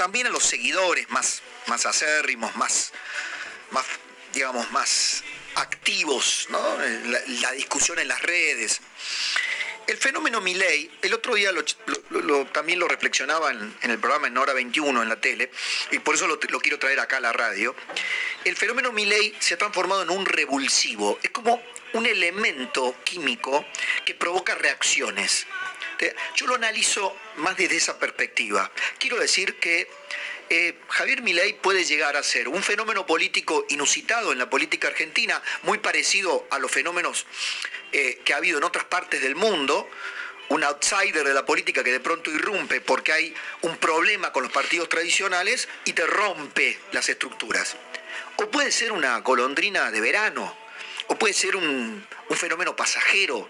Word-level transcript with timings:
También 0.00 0.28
a 0.28 0.30
los 0.30 0.44
seguidores 0.44 1.10
más, 1.10 1.42
más 1.66 1.84
acérrimos, 1.84 2.56
más, 2.56 2.90
más, 3.70 3.84
digamos, 4.32 4.70
más 4.70 5.22
activos, 5.56 6.48
la, 7.42 7.52
discusión 7.52 7.98
en 7.98 8.08
las 8.08 8.22
redes. 8.22 8.80
El 9.86 9.98
fenómeno 9.98 10.40
Milei, 10.40 10.90
el 11.02 11.12
otro 11.12 11.34
día 11.34 11.50
también 12.50 12.78
lo 12.78 12.88
reflexionaba 12.88 13.50
en, 13.50 13.76
el 13.82 13.98
programa 13.98 14.28
en 14.28 14.38
Hora 14.38 14.54
21 14.54 15.02
en 15.02 15.08
la 15.10 15.20
tele, 15.20 15.50
y 15.90 15.98
por 15.98 16.14
eso 16.14 16.26
lo, 16.26 16.38
quiero 16.38 16.78
traer 16.78 16.98
acá 16.98 17.18
a 17.18 17.20
la 17.20 17.34
radio. 17.34 17.76
El 18.46 18.56
fenómeno 18.56 18.92
Milei 18.92 19.34
se 19.38 19.52
ha 19.52 19.58
transformado 19.58 20.02
en 20.02 20.08
un 20.08 20.24
revulsivo, 20.24 21.18
es 21.22 21.28
como 21.28 21.62
un 21.92 22.06
elemento 22.06 22.96
químico 23.04 23.66
que 24.06 24.14
provoca 24.14 24.54
reacciones. 24.54 25.46
Yo 26.34 26.46
lo 26.46 26.54
analizo 26.54 27.16
más 27.36 27.56
desde 27.56 27.76
esa 27.76 27.98
perspectiva. 27.98 28.70
Quiero 28.98 29.18
decir 29.18 29.56
que 29.56 29.88
eh, 30.52 30.74
Javier 30.88 31.22
Milei 31.22 31.52
puede 31.52 31.84
llegar 31.84 32.16
a 32.16 32.24
ser 32.24 32.48
un 32.48 32.62
fenómeno 32.62 33.06
político 33.06 33.66
inusitado 33.68 34.32
en 34.32 34.38
la 34.38 34.50
política 34.50 34.88
argentina, 34.88 35.40
muy 35.62 35.78
parecido 35.78 36.46
a 36.50 36.58
los 36.58 36.70
fenómenos 36.72 37.24
eh, 37.92 38.20
que 38.24 38.34
ha 38.34 38.38
habido 38.38 38.58
en 38.58 38.64
otras 38.64 38.84
partes 38.84 39.22
del 39.22 39.36
mundo, 39.36 39.88
un 40.48 40.64
outsider 40.64 41.24
de 41.24 41.34
la 41.34 41.46
política 41.46 41.84
que 41.84 41.92
de 41.92 42.00
pronto 42.00 42.32
irrumpe 42.32 42.80
porque 42.80 43.12
hay 43.12 43.34
un 43.60 43.76
problema 43.76 44.32
con 44.32 44.42
los 44.42 44.50
partidos 44.50 44.88
tradicionales 44.88 45.68
y 45.84 45.92
te 45.92 46.04
rompe 46.04 46.80
las 46.90 47.08
estructuras. 47.08 47.76
O 48.34 48.50
puede 48.50 48.72
ser 48.72 48.90
una 48.90 49.18
golondrina 49.20 49.92
de 49.92 50.00
verano, 50.00 50.56
o 51.06 51.16
puede 51.16 51.34
ser 51.34 51.54
un 51.54 52.04
fenómeno 52.30 52.74
pasajero 52.74 53.48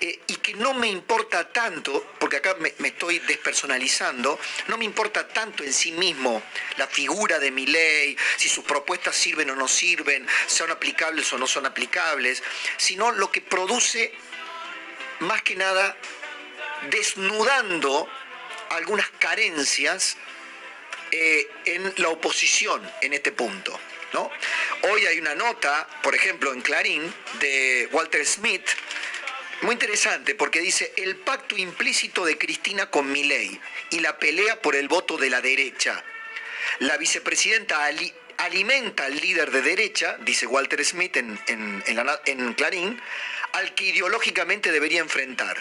eh, 0.00 0.20
y 0.28 0.36
que 0.36 0.54
no 0.54 0.74
me 0.74 0.86
importa 0.86 1.48
tanto, 1.48 2.14
porque 2.20 2.36
acá 2.36 2.54
me, 2.60 2.72
estoy 2.86 3.18
despersonalizando, 3.20 4.38
no 4.68 4.78
me 4.78 4.84
importa 4.84 5.26
tanto 5.26 5.64
en 5.64 5.72
sí 5.72 5.90
mismo 5.90 6.42
la 6.76 6.86
figura 6.86 7.38
de 7.38 7.50
mi 7.50 7.66
ley, 7.66 8.16
si 8.36 8.48
sus 8.48 8.64
propuestas 8.64 9.16
sirven 9.16 9.50
o 9.50 9.56
no 9.56 9.66
sirven, 9.66 10.26
son 10.46 10.70
aplicables 10.70 11.32
o 11.32 11.38
no 11.38 11.46
son 11.46 11.66
aplicables, 11.66 12.42
sino 12.76 13.10
lo 13.10 13.32
que 13.32 13.40
produce 13.40 14.12
más 15.20 15.42
que 15.42 15.56
nada 15.56 15.96
desnudando 16.90 18.08
algunas 18.70 19.08
carencias 19.18 20.16
eh, 21.10 21.48
en 21.64 21.92
la 21.96 22.10
oposición 22.10 22.88
en 23.00 23.14
este 23.14 23.32
punto. 23.32 23.78
¿no? 24.12 24.30
Hoy 24.90 25.06
hay 25.06 25.18
una 25.18 25.34
nota, 25.34 25.88
por 26.02 26.14
ejemplo, 26.14 26.52
en 26.52 26.60
Clarín, 26.60 27.12
de 27.40 27.88
Walter 27.92 28.24
Smith, 28.24 28.66
muy 29.62 29.72
interesante 29.72 30.34
porque 30.34 30.60
dice 30.60 30.92
el 30.96 31.16
pacto 31.16 31.56
implícito 31.56 32.24
de 32.24 32.38
Cristina 32.38 32.90
con 32.90 33.10
Milei 33.10 33.60
y 33.90 34.00
la 34.00 34.18
pelea 34.18 34.60
por 34.62 34.76
el 34.76 34.88
voto 34.88 35.16
de 35.16 35.30
la 35.30 35.40
derecha. 35.40 36.04
La 36.80 36.96
vicepresidenta 36.96 37.88
alimenta 38.36 39.06
al 39.06 39.16
líder 39.16 39.50
de 39.50 39.62
derecha, 39.62 40.16
dice 40.20 40.46
Walter 40.46 40.84
Smith 40.84 41.16
en, 41.16 41.38
en, 41.46 42.54
Clarín, 42.54 43.00
al 43.52 43.74
que 43.74 43.86
ideológicamente 43.86 44.70
debería 44.70 45.00
enfrentar. 45.00 45.56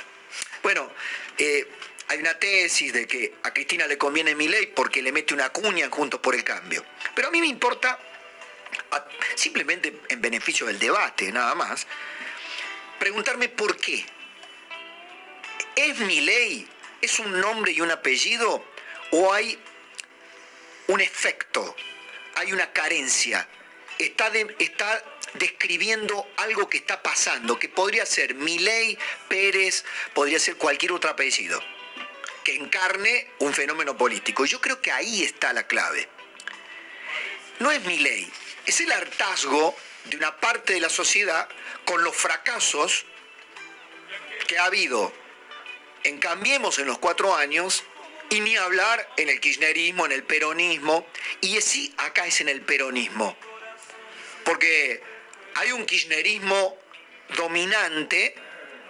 Bueno, 0.62 0.92
eh, 1.38 1.68
hay 2.10 2.20
una 2.20 2.38
tesis 2.38 2.94
de 2.94 3.08
que 3.08 3.34
a 3.44 3.54
Cristina 3.54 3.88
le 3.88 3.98
conviene 3.98 4.36
Milei 4.36 4.68
porque 4.68 5.02
le 5.02 5.12
mete 5.12 5.34
una 5.34 5.50
cuña 5.50 5.90
juntos 5.90 6.20
por 6.20 6.36
el 6.36 6.44
cambio. 6.44 6.86
Pero 7.16 7.30
a 7.30 7.32
mí 7.32 7.42
me 7.42 7.48
importa, 7.48 8.00
simplemente 9.36 10.02
en 10.10 10.22
beneficio 10.22 10.68
del 10.68 10.78
debate, 10.78 11.32
nada 11.32 11.56
más, 11.56 11.88
preguntarme 13.00 13.50
por 13.50 13.78
qué. 13.78 14.06
¿Es 15.76 16.00
mi 16.00 16.22
ley? 16.22 16.68
¿Es 17.02 17.20
un 17.20 17.40
nombre 17.40 17.72
y 17.72 17.82
un 17.82 17.92
apellido? 17.92 18.64
¿O 19.12 19.34
hay 19.34 19.60
un 20.88 21.02
efecto? 21.02 21.76
¿Hay 22.36 22.52
una 22.52 22.72
carencia? 22.72 23.48
Está, 24.00 24.32
está 24.60 25.04
describiendo 25.34 26.28
algo 26.38 26.70
que 26.70 26.78
está 26.78 27.02
pasando, 27.02 27.60
que 27.60 27.70
podría 27.70 28.06
ser 28.06 28.36
Milei, 28.36 28.98
Pérez, 29.28 29.86
podría 30.14 30.40
ser 30.40 30.56
cualquier 30.56 30.92
otro 30.92 31.10
apellido, 31.10 31.62
que 32.44 32.56
encarne 32.56 33.30
un 33.40 33.54
fenómeno 33.54 33.98
político. 33.98 34.46
Yo 34.46 34.62
creo 34.62 34.82
que 34.82 34.92
ahí 34.92 35.24
está 35.24 35.54
la 35.54 35.68
clave. 35.68 36.08
No 37.60 37.72
es 37.72 37.84
Milei, 37.86 38.30
es 38.66 38.80
el 38.82 38.92
hartazgo 38.92 39.76
de 40.10 40.18
una 40.18 40.38
parte 40.38 40.74
de 40.74 40.80
la 40.80 40.90
sociedad 40.90 41.48
con 41.86 42.04
los 42.04 42.16
fracasos 42.16 43.06
que 44.48 44.58
ha 44.58 44.66
habido 44.66 45.12
en 46.04 46.20
Cambiemos 46.20 46.80
en 46.80 46.88
los 46.88 46.98
cuatro 47.00 47.36
años 47.36 47.84
y 48.30 48.40
ni 48.42 48.56
hablar 48.56 49.10
en 49.18 49.30
el 49.30 49.40
kirchnerismo, 49.40 50.06
en 50.06 50.12
el 50.12 50.24
peronismo, 50.24 51.06
y 51.42 51.60
sí, 51.62 51.94
acá 51.98 52.26
es 52.28 52.42
en 52.42 52.50
el 52.50 52.62
peronismo, 52.62 53.38
porque 54.44 55.02
hay 55.56 55.72
un 55.72 55.86
kirchnerismo 55.86 56.78
dominante 57.38 58.36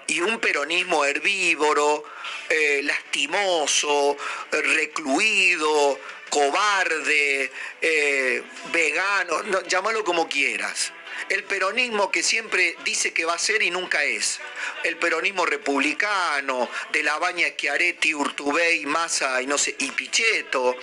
y 0.08 0.22
un 0.22 0.40
peronismo 0.40 1.06
herbívoro, 1.06 2.04
eh, 2.50 2.82
lastimoso, 2.84 4.18
recluido, 4.52 6.00
cobarde, 6.30 7.52
eh, 7.82 8.44
vegano, 8.72 9.62
llámalo 9.68 10.04
como 10.04 10.28
quieras 10.28 10.94
el 11.30 11.44
peronismo 11.44 12.12
que 12.12 12.24
siempre 12.24 12.76
dice 12.86 13.14
que 13.14 13.26
va 13.26 13.34
a 13.34 13.40
ser 13.40 13.62
y 13.62 13.70
nunca 13.70 14.04
es, 14.04 14.40
el 14.84 14.98
peronismo 14.98 15.46
republicano, 15.46 16.70
de 16.92 17.04
la 17.04 17.18
baña 17.18 17.50
Schiaretti, 17.50 18.14
Urtubey, 18.14 18.86
Massa 18.86 19.42
y 19.42 19.48
no 19.48 19.58
sé, 19.58 19.76
y 19.80 19.92
Pichetto, 19.92 20.76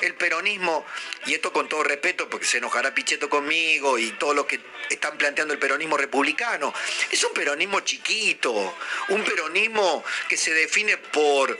el 0.00 0.14
peronismo, 0.14 0.84
y 1.26 1.34
esto 1.34 1.52
con 1.52 1.68
todo 1.68 1.84
respeto, 1.84 2.28
porque 2.28 2.46
se 2.46 2.58
enojará 2.58 2.94
Pichetto 2.94 3.30
conmigo 3.30 3.98
y 3.98 4.10
todos 4.12 4.34
los 4.34 4.46
que 4.46 4.60
están 4.90 5.16
planteando 5.16 5.54
el 5.54 5.60
peronismo 5.60 5.96
republicano, 5.96 6.74
es 7.10 7.22
un 7.24 7.32
peronismo 7.32 7.80
chiquito, 7.80 8.76
un 9.08 9.24
peronismo 9.24 10.04
que 10.28 10.36
se 10.36 10.52
define 10.52 10.96
por 10.96 11.56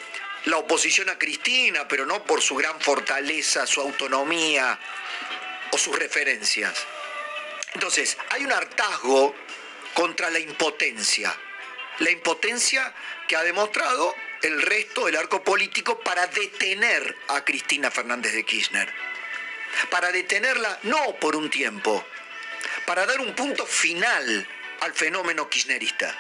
la 0.47 0.57
oposición 0.57 1.09
a 1.09 1.19
Cristina, 1.19 1.87
pero 1.87 2.05
no 2.05 2.25
por 2.25 2.43
su 2.43 2.57
gran 2.57 2.81
fortaleza, 2.81 3.67
su 3.67 3.81
autonomía 3.81 4.79
o 5.71 5.79
sus 5.79 5.97
referencias. 5.97 6.87
Entonces, 7.75 8.17
hay 8.31 8.45
un 8.45 8.53
hartazgo 8.53 9.35
contra 9.95 10.31
la 10.31 10.39
impotencia. 10.39 11.35
La 11.99 12.11
impotencia 12.11 12.95
que 13.29 13.37
ha 13.37 13.43
demostrado 13.43 14.15
el 14.43 14.61
resto 14.63 15.07
del 15.07 15.17
arco 15.17 15.43
político 15.43 16.01
para 16.01 16.27
detener 16.27 17.17
a 17.29 17.45
Cristina 17.45 17.91
Fernández 17.91 18.33
de 18.33 18.45
Kirchner. 18.45 18.93
Para 19.91 20.13
detenerla 20.13 20.79
no 20.83 21.17
por 21.17 21.37
un 21.37 21.49
tiempo, 21.49 22.05
para 22.87 23.07
dar 23.07 23.21
un 23.21 23.35
punto 23.35 23.67
final 23.67 24.47
al 24.81 24.93
fenómeno 24.93 25.49
kirchnerista. 25.49 26.15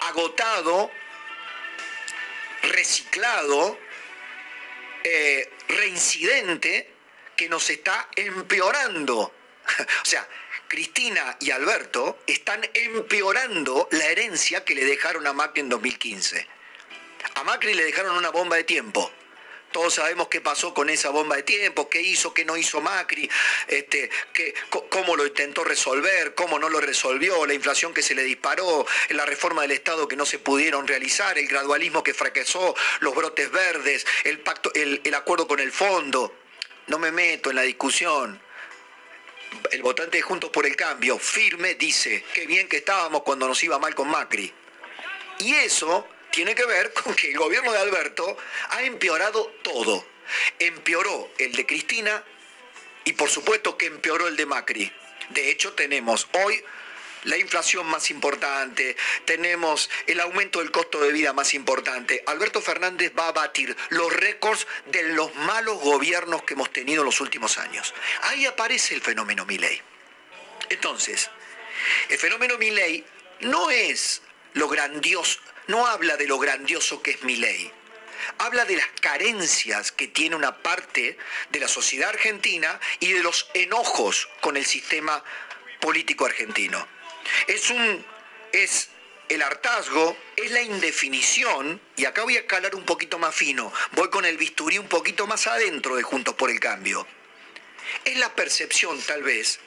Agotado, 0.00 0.90
reciclado, 2.62 3.78
eh, 5.04 5.50
reincidente, 5.68 6.90
que 7.36 7.48
nos 7.48 7.68
está 7.70 8.08
empeorando 8.16 9.32
o 10.02 10.04
sea, 10.04 10.28
Cristina 10.68 11.36
y 11.40 11.50
Alberto 11.50 12.18
están 12.26 12.68
empeorando 12.74 13.88
la 13.92 14.06
herencia 14.06 14.64
que 14.64 14.74
le 14.74 14.84
dejaron 14.84 15.26
a 15.26 15.32
Macri 15.32 15.60
en 15.60 15.68
2015. 15.68 16.48
A 17.36 17.44
Macri 17.44 17.74
le 17.74 17.84
dejaron 17.84 18.16
una 18.16 18.30
bomba 18.30 18.56
de 18.56 18.64
tiempo, 18.64 19.10
Todos 19.72 19.94
sabemos 19.94 20.28
qué 20.28 20.40
pasó 20.40 20.72
con 20.72 20.88
esa 20.88 21.10
bomba 21.10 21.34
de 21.34 21.42
tiempo, 21.42 21.88
qué 21.88 22.00
hizo, 22.00 22.32
qué 22.32 22.44
no 22.44 22.56
hizo 22.56 22.80
Macri, 22.80 23.28
este, 23.66 24.08
cómo 24.88 25.16
lo 25.16 25.26
intentó 25.26 25.64
resolver, 25.64 26.34
cómo 26.34 26.60
no 26.60 26.68
lo 26.68 26.80
resolvió, 26.80 27.44
la 27.44 27.54
inflación 27.54 27.92
que 27.92 28.02
se 28.02 28.14
le 28.14 28.22
disparó, 28.22 28.86
la 29.10 29.26
reforma 29.26 29.62
del 29.62 29.72
Estado 29.72 30.06
que 30.06 30.14
no 30.14 30.26
se 30.26 30.38
pudieron 30.38 30.86
realizar, 30.86 31.38
el 31.38 31.48
gradualismo 31.48 32.04
que 32.04 32.14
fracasó, 32.14 32.76
los 33.00 33.14
brotes 33.16 33.50
verdes, 33.50 34.06
el, 34.22 34.38
pacto, 34.40 34.70
el 34.74 35.14
acuerdo 35.14 35.48
con 35.48 35.58
el 35.58 35.72
fondo. 35.72 36.36
No 36.86 36.98
me 36.98 37.10
meto 37.10 37.50
en 37.50 37.56
la 37.56 37.62
discusión 37.62 38.40
el 39.70 39.82
votante 39.82 40.18
de 40.18 40.22
Juntos 40.22 40.50
por 40.50 40.66
el 40.66 40.76
Cambio, 40.76 41.18
firme, 41.18 41.74
dice, 41.74 42.24
qué 42.34 42.46
bien 42.46 42.68
que 42.68 42.78
estábamos 42.78 43.22
cuando 43.22 43.48
nos 43.48 43.62
iba 43.62 43.78
mal 43.78 43.94
con 43.94 44.08
Macri. 44.08 44.52
Y 45.38 45.54
eso 45.54 46.06
tiene 46.30 46.54
que 46.54 46.64
ver 46.64 46.92
con 46.92 47.14
que 47.14 47.30
el 47.30 47.38
gobierno 47.38 47.72
de 47.72 47.78
Alberto 47.78 48.36
ha 48.70 48.82
empeorado 48.82 49.52
todo. 49.62 50.04
Empeoró 50.58 51.30
el 51.38 51.52
de 51.52 51.66
Cristina 51.66 52.24
y 53.04 53.12
por 53.12 53.28
supuesto 53.28 53.76
que 53.76 53.86
empeoró 53.86 54.26
el 54.26 54.36
de 54.36 54.46
Macri. 54.46 54.92
De 55.30 55.50
hecho, 55.50 55.72
tenemos 55.74 56.28
hoy 56.44 56.62
la 57.24 57.36
inflación 57.36 57.86
más 57.86 58.10
importante, 58.10 58.96
tenemos 59.24 59.90
el 60.06 60.20
aumento 60.20 60.60
del 60.60 60.70
costo 60.70 61.00
de 61.00 61.12
vida 61.12 61.32
más 61.32 61.54
importante. 61.54 62.22
Alberto 62.26 62.60
Fernández 62.60 63.12
va 63.18 63.28
a 63.28 63.32
batir 63.32 63.76
los 63.90 64.12
récords 64.12 64.66
de 64.86 65.02
los 65.14 65.34
malos 65.36 65.80
gobiernos 65.80 66.42
que 66.42 66.54
hemos 66.54 66.72
tenido 66.72 67.02
en 67.02 67.06
los 67.06 67.20
últimos 67.20 67.58
años. 67.58 67.94
Ahí 68.22 68.46
aparece 68.46 68.94
el 68.94 69.00
fenómeno 69.00 69.44
Milley. 69.44 69.80
Entonces, 70.70 71.30
el 72.08 72.18
fenómeno 72.18 72.58
Milley 72.58 73.04
no 73.40 73.70
es 73.70 74.22
lo 74.54 74.68
grandioso, 74.68 75.40
no 75.66 75.86
habla 75.86 76.16
de 76.16 76.26
lo 76.26 76.38
grandioso 76.38 77.02
que 77.02 77.12
es 77.12 77.22
Milley. 77.22 77.72
Habla 78.38 78.64
de 78.64 78.76
las 78.76 78.86
carencias 79.00 79.92
que 79.92 80.08
tiene 80.08 80.36
una 80.36 80.62
parte 80.62 81.18
de 81.50 81.60
la 81.60 81.68
sociedad 81.68 82.10
argentina 82.10 82.80
y 83.00 83.12
de 83.12 83.22
los 83.22 83.48
enojos 83.54 84.28
con 84.40 84.56
el 84.56 84.64
sistema 84.64 85.22
político 85.80 86.24
argentino. 86.24 86.88
Es 87.46 87.70
un 87.70 88.04
es 88.52 88.88
el 89.28 89.42
hartazgo, 89.42 90.16
es 90.36 90.50
la 90.50 90.62
indefinición, 90.62 91.80
y 91.96 92.04
acá 92.04 92.22
voy 92.22 92.36
a 92.36 92.46
calar 92.46 92.74
un 92.74 92.84
poquito 92.84 93.18
más 93.18 93.34
fino, 93.34 93.72
voy 93.92 94.08
con 94.10 94.24
el 94.24 94.36
bisturí 94.36 94.78
un 94.78 94.88
poquito 94.88 95.26
más 95.26 95.46
adentro 95.46 95.96
de 95.96 96.02
Juntos 96.02 96.34
por 96.34 96.50
el 96.50 96.60
Cambio. 96.60 97.06
Es 98.04 98.16
la 98.18 98.34
percepción, 98.34 99.00
tal 99.02 99.22
vez, 99.22 99.60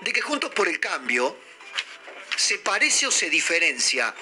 de 0.00 0.12
que 0.12 0.20
Juntos 0.20 0.50
por 0.52 0.68
el 0.68 0.80
Cambio 0.80 1.36
se 2.36 2.58
parece 2.58 3.06
o 3.06 3.10
se 3.10 3.28
diferencia 3.28 4.14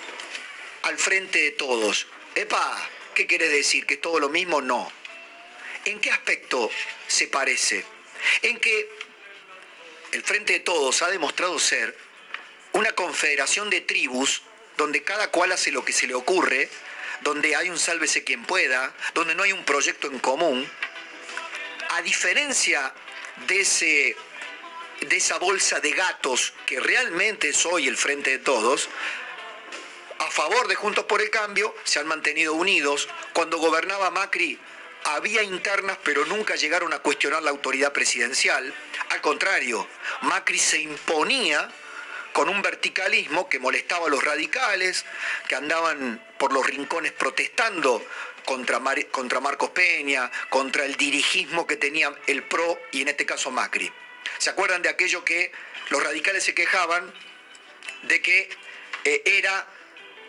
al 0.82 0.98
frente 0.98 1.40
de 1.40 1.50
todos. 1.52 2.06
Epa, 2.34 2.88
¿qué 3.14 3.26
quieres 3.26 3.50
decir? 3.50 3.86
¿Que 3.86 3.94
es 3.94 4.00
todo 4.00 4.18
lo 4.18 4.28
mismo? 4.28 4.60
No. 4.60 4.90
¿En 5.84 6.00
qué 6.00 6.10
aspecto 6.10 6.70
se 7.06 7.28
parece? 7.28 7.84
En 8.42 8.58
que 8.58 8.88
el 10.12 10.22
frente 10.22 10.54
de 10.54 10.60
todos 10.60 11.02
ha 11.02 11.10
demostrado 11.10 11.58
ser 11.58 11.96
una 12.74 12.92
confederación 12.92 13.70
de 13.70 13.80
tribus 13.80 14.42
donde 14.76 15.02
cada 15.02 15.30
cual 15.30 15.52
hace 15.52 15.70
lo 15.70 15.84
que 15.84 15.92
se 15.92 16.06
le 16.06 16.14
ocurre, 16.14 16.68
donde 17.22 17.56
hay 17.56 17.70
un 17.70 17.78
sálvese 17.78 18.24
quien 18.24 18.44
pueda, 18.44 18.92
donde 19.14 19.34
no 19.34 19.44
hay 19.44 19.52
un 19.52 19.64
proyecto 19.64 20.08
en 20.08 20.18
común, 20.18 20.68
a 21.90 22.02
diferencia 22.02 22.92
de, 23.46 23.60
ese, 23.60 24.16
de 25.00 25.16
esa 25.16 25.38
bolsa 25.38 25.80
de 25.80 25.92
gatos 25.92 26.52
que 26.66 26.80
realmente 26.80 27.48
es 27.48 27.64
hoy 27.64 27.86
el 27.86 27.96
frente 27.96 28.30
de 28.30 28.38
todos, 28.38 28.88
a 30.18 30.30
favor 30.30 30.66
de 30.68 30.74
Juntos 30.74 31.04
por 31.04 31.22
el 31.22 31.30
Cambio, 31.30 31.74
se 31.84 32.00
han 32.00 32.06
mantenido 32.06 32.54
unidos. 32.54 33.08
Cuando 33.32 33.58
gobernaba 33.58 34.10
Macri 34.10 34.58
había 35.04 35.42
internas, 35.42 35.98
pero 36.02 36.24
nunca 36.24 36.56
llegaron 36.56 36.92
a 36.92 36.98
cuestionar 36.98 37.42
la 37.42 37.50
autoridad 37.50 37.92
presidencial. 37.92 38.74
Al 39.10 39.20
contrario, 39.20 39.86
Macri 40.22 40.58
se 40.58 40.80
imponía 40.80 41.70
con 42.34 42.48
un 42.48 42.62
verticalismo 42.62 43.48
que 43.48 43.60
molestaba 43.60 44.08
a 44.08 44.10
los 44.10 44.22
radicales, 44.22 45.04
que 45.48 45.54
andaban 45.54 46.20
por 46.36 46.52
los 46.52 46.66
rincones 46.66 47.12
protestando 47.12 48.04
contra, 48.44 48.80
contra 49.12 49.38
Marcos 49.38 49.70
Peña, 49.70 50.28
contra 50.50 50.84
el 50.84 50.96
dirigismo 50.96 51.64
que 51.64 51.76
tenía 51.76 52.12
el 52.26 52.42
PRO 52.42 52.76
y 52.90 53.02
en 53.02 53.08
este 53.08 53.24
caso 53.24 53.52
Macri. 53.52 53.90
¿Se 54.38 54.50
acuerdan 54.50 54.82
de 54.82 54.88
aquello 54.88 55.24
que 55.24 55.52
los 55.90 56.02
radicales 56.02 56.42
se 56.42 56.56
quejaban 56.56 57.14
de 58.02 58.20
que 58.20 58.50
eh, 59.04 59.22
era 59.24 59.68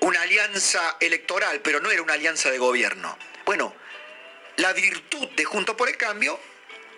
una 0.02 0.22
alianza 0.22 0.98
electoral, 1.00 1.62
pero 1.62 1.80
no 1.80 1.90
era 1.90 2.04
una 2.04 2.14
alianza 2.14 2.52
de 2.52 2.60
gobierno? 2.60 3.18
Bueno, 3.46 3.76
la 4.58 4.74
virtud 4.74 5.28
de 5.30 5.44
Junto 5.44 5.76
por 5.76 5.90
el 5.90 5.98
Cambio, 5.98 6.40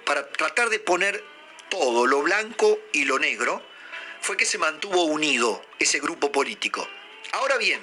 para 0.05 0.27
tratar 0.33 0.69
de 0.69 0.79
poner 0.79 1.23
todo, 1.69 2.05
lo 2.07 2.21
blanco 2.23 2.77
y 2.91 3.05
lo 3.05 3.19
negro, 3.19 3.63
fue 4.21 4.37
que 4.37 4.45
se 4.45 4.57
mantuvo 4.57 5.03
unido 5.03 5.63
ese 5.79 5.99
grupo 5.99 6.31
político. 6.31 6.87
Ahora 7.33 7.57
bien, 7.57 7.81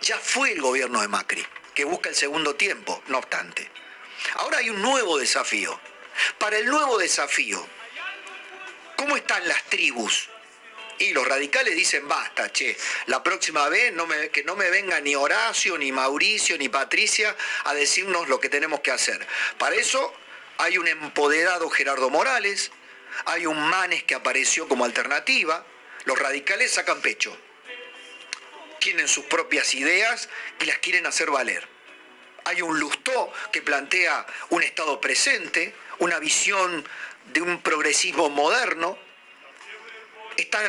ya 0.00 0.18
fue 0.18 0.52
el 0.52 0.60
gobierno 0.60 1.00
de 1.00 1.08
Macri, 1.08 1.44
que 1.74 1.84
busca 1.84 2.08
el 2.08 2.14
segundo 2.14 2.54
tiempo, 2.54 3.02
no 3.08 3.18
obstante. 3.18 3.70
Ahora 4.34 4.58
hay 4.58 4.70
un 4.70 4.82
nuevo 4.82 5.18
desafío. 5.18 5.78
Para 6.38 6.58
el 6.58 6.66
nuevo 6.66 6.98
desafío, 6.98 7.66
¿cómo 8.96 9.16
están 9.16 9.46
las 9.48 9.62
tribus? 9.64 10.28
Y 10.98 11.12
los 11.12 11.26
radicales 11.26 11.74
dicen, 11.74 12.06
basta, 12.06 12.52
che, 12.52 12.76
la 13.06 13.22
próxima 13.22 13.68
vez 13.68 13.92
que 14.30 14.44
no 14.44 14.54
me 14.54 14.70
venga 14.70 15.00
ni 15.00 15.16
Horacio, 15.16 15.76
ni 15.78 15.90
Mauricio, 15.90 16.56
ni 16.58 16.68
Patricia 16.68 17.34
a 17.64 17.74
decirnos 17.74 18.28
lo 18.28 18.38
que 18.38 18.48
tenemos 18.48 18.80
que 18.80 18.92
hacer. 18.92 19.26
Para 19.58 19.74
eso 19.74 20.14
hay 20.58 20.78
un 20.78 20.86
empoderado 20.86 21.70
Gerardo 21.70 22.10
Morales, 22.10 22.70
hay 23.26 23.46
un 23.46 23.60
Manes 23.60 24.04
que 24.04 24.14
apareció 24.14 24.68
como 24.68 24.84
alternativa, 24.84 25.64
los 26.04 26.18
radicales 26.18 26.72
sacan 26.72 27.00
pecho, 27.00 27.36
tienen 28.80 29.08
sus 29.08 29.24
propias 29.26 29.74
ideas 29.74 30.28
y 30.60 30.64
las 30.66 30.78
quieren 30.78 31.06
hacer 31.06 31.30
valer. 31.30 31.68
Hay 32.44 32.60
un 32.62 32.78
Lustó 32.80 33.32
que 33.52 33.62
plantea 33.62 34.26
un 34.50 34.62
Estado 34.62 35.00
presente, 35.00 35.74
una 35.98 36.18
visión 36.18 36.86
de 37.32 37.40
un 37.40 37.62
progresismo 37.62 38.28
moderno. 38.30 38.98
Está 40.36 40.60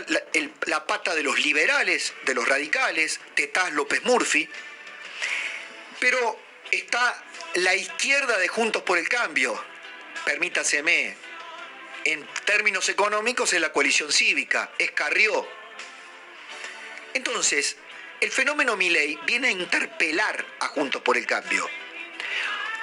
la, 0.66 0.86
pata 0.86 1.16
de 1.16 1.24
los 1.24 1.40
liberales, 1.40 2.14
de 2.26 2.36
los 2.36 2.48
radicales, 2.48 3.20
Tetás 3.34 3.72
López 3.72 4.04
Murphy. 4.04 4.48
Pero 6.00 6.40
está 6.70 7.24
la 7.56 7.74
izquierda 7.74 8.38
de 8.38 8.48
Juntos 8.48 8.84
por 8.84 8.98
el 8.98 9.08
Cambio, 9.08 9.60
permítaseme, 10.26 11.16
en 12.06 12.28
términos 12.46 12.90
económicos 12.90 13.54
es 13.54 13.62
la 13.62 13.72
coalición 13.72 14.12
cívica, 14.12 14.72
es 14.78 14.92
Carrió. 14.92 15.48
Entonces, 17.14 17.78
el 18.20 18.32
fenómeno 18.32 18.76
Milei 18.78 19.20
viene 19.26 19.50
a 19.50 19.52
interpelar 19.52 20.46
a 20.60 20.68
Juntos 20.68 21.02
por 21.02 21.18
el 21.18 21.26
Cambio. 21.26 21.70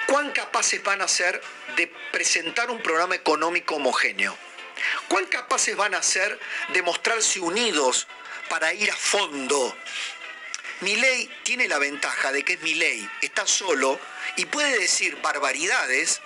¿Cuán 0.07 0.31
capaces 0.31 0.83
van 0.83 1.01
a 1.01 1.07
ser 1.07 1.41
de 1.75 1.87
presentar 2.11 2.69
un 2.69 2.81
programa 2.81 3.15
económico 3.15 3.75
homogéneo? 3.75 4.37
¿Cuán 5.07 5.25
capaces 5.25 5.75
van 5.75 5.95
a 5.95 6.03
ser 6.03 6.39
de 6.73 6.81
mostrarse 6.81 7.39
unidos 7.39 8.07
para 8.49 8.73
ir 8.73 8.91
a 8.91 8.95
fondo? 8.95 9.75
Milei 10.81 11.29
tiene 11.43 11.67
la 11.67 11.77
ventaja 11.77 12.31
de 12.31 12.43
que 12.43 12.53
es 12.53 12.61
Milei, 12.61 13.07
está 13.21 13.45
solo 13.45 13.99
y 14.35 14.45
puede 14.45 14.79
decir 14.79 15.15
barbaridades 15.21 16.21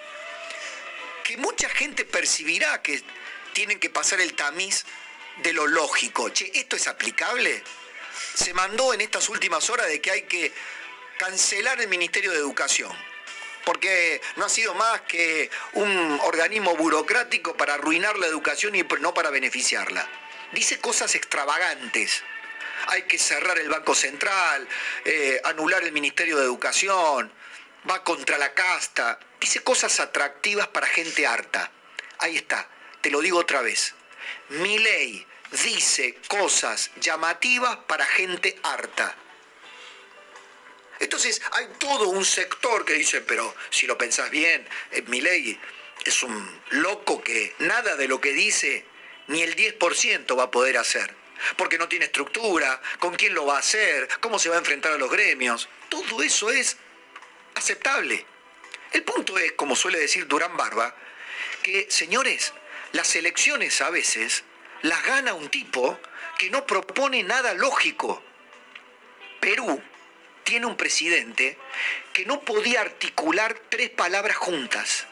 que 1.25 1.37
mucha 1.37 1.67
gente 1.69 2.05
percibirá 2.05 2.83
que 2.83 3.01
tienen 3.53 3.79
que 3.79 3.89
pasar 3.89 4.21
el 4.21 4.35
tamiz 4.35 4.85
de 5.41 5.53
lo 5.53 5.65
lógico. 5.65 6.29
Che, 6.29 6.51
¿esto 6.53 6.75
es 6.75 6.87
aplicable? 6.87 7.63
Se 8.35 8.53
mandó 8.53 8.93
en 8.93 9.01
estas 9.01 9.27
últimas 9.29 9.71
horas 9.71 9.87
de 9.87 9.99
que 9.99 10.11
hay 10.11 10.21
que 10.23 10.53
cancelar 11.17 11.81
el 11.81 11.87
Ministerio 11.87 12.31
de 12.31 12.37
Educación, 12.37 12.91
porque 13.65 14.21
no 14.35 14.45
ha 14.45 14.49
sido 14.49 14.75
más 14.75 15.01
que 15.01 15.49
un 15.73 16.19
organismo 16.25 16.75
burocrático 16.75 17.57
para 17.57 17.73
arruinar 17.73 18.19
la 18.19 18.27
educación 18.27 18.75
y 18.75 18.83
no 18.83 19.15
para 19.15 19.31
beneficiarla. 19.31 20.07
Dice 20.51 20.79
cosas 20.79 21.15
extravagantes. 21.15 22.23
Hay 22.87 23.03
que 23.03 23.17
cerrar 23.17 23.57
el 23.57 23.69
Banco 23.69 23.95
Central, 23.95 24.67
eh, 25.05 25.41
anular 25.43 25.81
el 25.83 25.91
Ministerio 25.91 26.37
de 26.37 26.43
Educación, 26.43 27.33
va 27.89 28.03
contra 28.03 28.37
la 28.37 28.53
casta, 28.53 29.19
dice 29.39 29.61
cosas 29.61 29.99
atractivas 29.99 30.67
para 30.67 30.87
gente 30.87 31.25
harta. 31.25 31.71
Ahí 32.19 32.37
está, 32.37 32.67
te 33.01 33.09
lo 33.09 33.21
digo 33.21 33.39
otra 33.39 33.61
vez. 33.61 33.93
Mi 34.49 34.77
ley 34.79 35.25
dice 35.63 36.17
cosas 36.27 36.91
llamativas 36.99 37.77
para 37.87 38.05
gente 38.05 38.57
harta. 38.63 39.15
Entonces 40.99 41.41
hay 41.51 41.67
todo 41.77 42.09
un 42.09 42.25
sector 42.25 42.85
que 42.85 42.93
dice, 42.93 43.21
pero 43.21 43.53
si 43.69 43.85
lo 43.85 43.97
pensás 43.97 44.29
bien, 44.29 44.67
eh, 44.91 45.03
mi 45.07 45.21
ley 45.21 45.59
es 46.05 46.23
un 46.23 46.61
loco 46.71 47.21
que 47.21 47.53
nada 47.59 47.95
de 47.95 48.07
lo 48.07 48.21
que 48.21 48.33
dice 48.33 48.85
ni 49.27 49.41
el 49.41 49.55
10% 49.55 50.37
va 50.37 50.43
a 50.43 50.51
poder 50.51 50.77
hacer. 50.77 51.13
Porque 51.57 51.77
no 51.77 51.89
tiene 51.89 52.05
estructura, 52.05 52.81
con 52.99 53.15
quién 53.15 53.33
lo 53.33 53.45
va 53.45 53.57
a 53.57 53.59
hacer, 53.59 54.07
cómo 54.21 54.39
se 54.39 54.49
va 54.49 54.55
a 54.55 54.59
enfrentar 54.59 54.93
a 54.93 54.97
los 54.97 55.11
gremios. 55.11 55.67
Todo 55.89 56.23
eso 56.23 56.49
es 56.49 56.77
aceptable. 57.55 58.25
El 58.91 59.03
punto 59.03 59.37
es, 59.37 59.53
como 59.53 59.75
suele 59.75 59.99
decir 59.99 60.27
Durán 60.27 60.55
Barba, 60.55 60.95
que, 61.63 61.87
señores, 61.89 62.53
las 62.91 63.15
elecciones 63.15 63.81
a 63.81 63.89
veces 63.89 64.43
las 64.81 65.03
gana 65.05 65.33
un 65.33 65.49
tipo 65.49 65.99
que 66.37 66.49
no 66.49 66.65
propone 66.65 67.23
nada 67.23 67.53
lógico. 67.53 68.23
Perú 69.39 69.81
tiene 70.43 70.67
un 70.67 70.77
presidente 70.77 71.57
que 72.13 72.25
no 72.25 72.41
podía 72.41 72.81
articular 72.81 73.59
tres 73.69 73.89
palabras 73.89 74.37
juntas. 74.37 75.07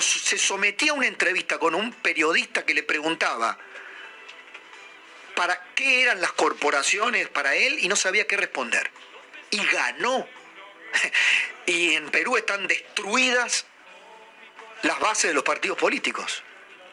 se 0.00 0.38
sometía 0.38 0.92
a 0.92 0.94
una 0.94 1.06
entrevista 1.06 1.58
con 1.58 1.74
un 1.74 1.92
periodista 1.92 2.64
que 2.64 2.74
le 2.74 2.82
preguntaba 2.82 3.58
para 5.36 5.62
qué 5.74 6.02
eran 6.02 6.20
las 6.20 6.32
corporaciones 6.32 7.28
para 7.28 7.54
él 7.54 7.78
y 7.80 7.88
no 7.88 7.96
sabía 7.96 8.26
qué 8.26 8.36
responder. 8.36 8.90
Y 9.50 9.64
ganó. 9.66 10.26
Y 11.66 11.94
en 11.94 12.10
Perú 12.10 12.36
están 12.36 12.66
destruidas 12.66 13.64
las 14.82 14.98
bases 14.98 15.30
de 15.30 15.34
los 15.34 15.44
partidos 15.44 15.78
políticos. 15.78 16.42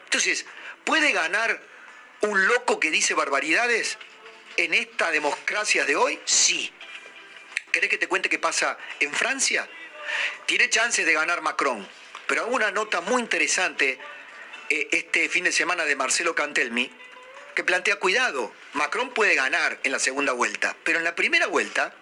Entonces, 0.04 0.46
¿puede 0.84 1.10
ganar 1.10 1.60
un 2.20 2.46
loco 2.46 2.78
que 2.78 2.90
dice 2.90 3.14
barbaridades 3.14 3.98
en 4.56 4.74
esta 4.74 5.10
democracia 5.10 5.84
de 5.84 5.96
hoy? 5.96 6.20
Sí. 6.24 6.72
¿Querés 7.72 7.90
que 7.90 7.98
te 7.98 8.06
cuente 8.06 8.28
qué 8.28 8.38
pasa 8.38 8.78
en 9.00 9.12
Francia? 9.12 9.68
Tiene 10.46 10.70
chances 10.70 11.04
de 11.04 11.12
ganar 11.12 11.42
Macron, 11.42 11.86
pero 12.26 12.42
hago 12.42 12.54
una 12.54 12.70
nota 12.70 13.00
muy 13.00 13.20
interesante 13.20 13.98
eh, 14.70 14.88
este 14.92 15.28
fin 15.28 15.44
de 15.44 15.52
semana 15.52 15.84
de 15.84 15.96
Marcelo 15.96 16.34
Cantelmi, 16.34 16.90
que 17.54 17.64
plantea 17.64 17.96
cuidado, 17.96 18.52
Macron 18.74 19.10
puede 19.10 19.34
ganar 19.34 19.80
en 19.82 19.92
la 19.92 19.98
segunda 19.98 20.32
vuelta, 20.32 20.76
pero 20.84 20.98
en 20.98 21.04
la 21.04 21.14
primera 21.14 21.46
vuelta, 21.46 21.92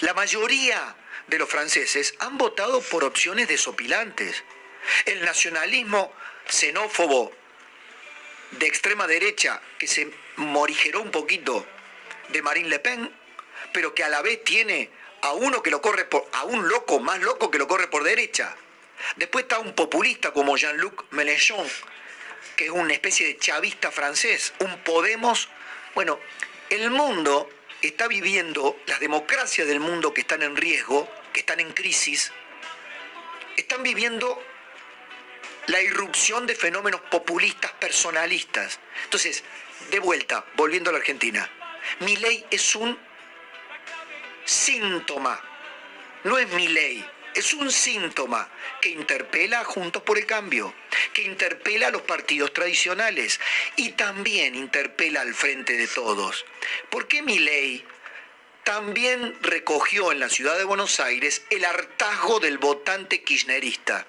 la 0.00 0.14
mayoría 0.14 0.96
de 1.28 1.38
los 1.38 1.48
franceses 1.48 2.14
han 2.18 2.38
votado 2.38 2.80
por 2.80 3.04
opciones 3.04 3.48
desopilantes. 3.48 4.44
El 5.04 5.24
nacionalismo 5.24 6.12
xenófobo 6.46 7.32
de 8.52 8.66
extrema 8.66 9.06
derecha 9.06 9.60
que 9.78 9.86
se 9.86 10.10
morigeró 10.36 11.02
un 11.02 11.10
poquito 11.10 11.66
de 12.28 12.42
Marine 12.42 12.68
Le 12.68 12.78
Pen, 12.78 13.14
pero 13.72 13.94
que 13.94 14.04
a 14.04 14.08
la 14.08 14.22
vez 14.22 14.42
tiene 14.44 14.90
a 15.22 15.32
uno 15.32 15.62
que 15.62 15.70
lo 15.70 15.82
corre 15.82 16.04
por, 16.04 16.26
a 16.32 16.44
un 16.44 16.68
loco 16.68 17.00
más 17.00 17.20
loco 17.20 17.50
que 17.50 17.58
lo 17.58 17.68
corre 17.68 17.88
por 17.88 18.04
derecha. 18.04 18.56
Después 19.16 19.44
está 19.44 19.58
un 19.58 19.74
populista 19.74 20.32
como 20.32 20.56
Jean-Luc 20.56 21.06
Mélenchon, 21.10 21.66
que 22.56 22.66
es 22.66 22.70
una 22.70 22.92
especie 22.92 23.26
de 23.26 23.36
chavista 23.36 23.90
francés, 23.90 24.52
un 24.60 24.78
Podemos. 24.82 25.48
Bueno, 25.94 26.18
el 26.70 26.90
mundo 26.90 27.48
está 27.82 28.08
viviendo, 28.08 28.76
las 28.86 29.00
democracias 29.00 29.66
del 29.68 29.80
mundo 29.80 30.12
que 30.12 30.22
están 30.22 30.42
en 30.42 30.56
riesgo, 30.56 31.08
que 31.32 31.40
están 31.40 31.60
en 31.60 31.72
crisis, 31.72 32.32
están 33.56 33.82
viviendo 33.82 34.42
la 35.66 35.80
irrupción 35.82 36.46
de 36.46 36.54
fenómenos 36.54 37.00
populistas 37.02 37.72
personalistas. 37.72 38.80
Entonces, 39.04 39.44
de 39.90 39.98
vuelta, 39.98 40.44
volviendo 40.56 40.90
a 40.90 40.92
la 40.92 40.98
Argentina, 40.98 41.48
mi 42.00 42.16
ley 42.16 42.44
es 42.50 42.74
un 42.74 42.98
síntoma, 44.44 45.40
no 46.24 46.38
es 46.38 46.48
mi 46.50 46.68
ley, 46.68 47.04
es 47.34 47.52
un 47.52 47.70
síntoma 47.70 48.48
que 48.80 48.90
interpela 48.90 49.60
a 49.60 49.64
Juntos 49.64 50.02
por 50.02 50.18
el 50.18 50.26
Cambio, 50.26 50.74
que 51.12 51.22
interpela 51.22 51.88
a 51.88 51.90
los 51.90 52.02
partidos 52.02 52.52
tradicionales 52.52 53.38
y 53.76 53.90
también 53.90 54.54
interpela 54.54 55.20
al 55.20 55.34
frente 55.34 55.76
de 55.76 55.86
todos. 55.86 56.44
¿Por 56.90 57.06
qué 57.06 57.22
mi 57.22 57.38
ley 57.38 57.84
también 58.68 59.34
recogió 59.40 60.12
en 60.12 60.20
la 60.20 60.28
ciudad 60.28 60.58
de 60.58 60.64
Buenos 60.64 61.00
Aires 61.00 61.42
el 61.48 61.64
hartazgo 61.64 62.38
del 62.38 62.58
votante 62.58 63.22
kirchnerista? 63.22 64.06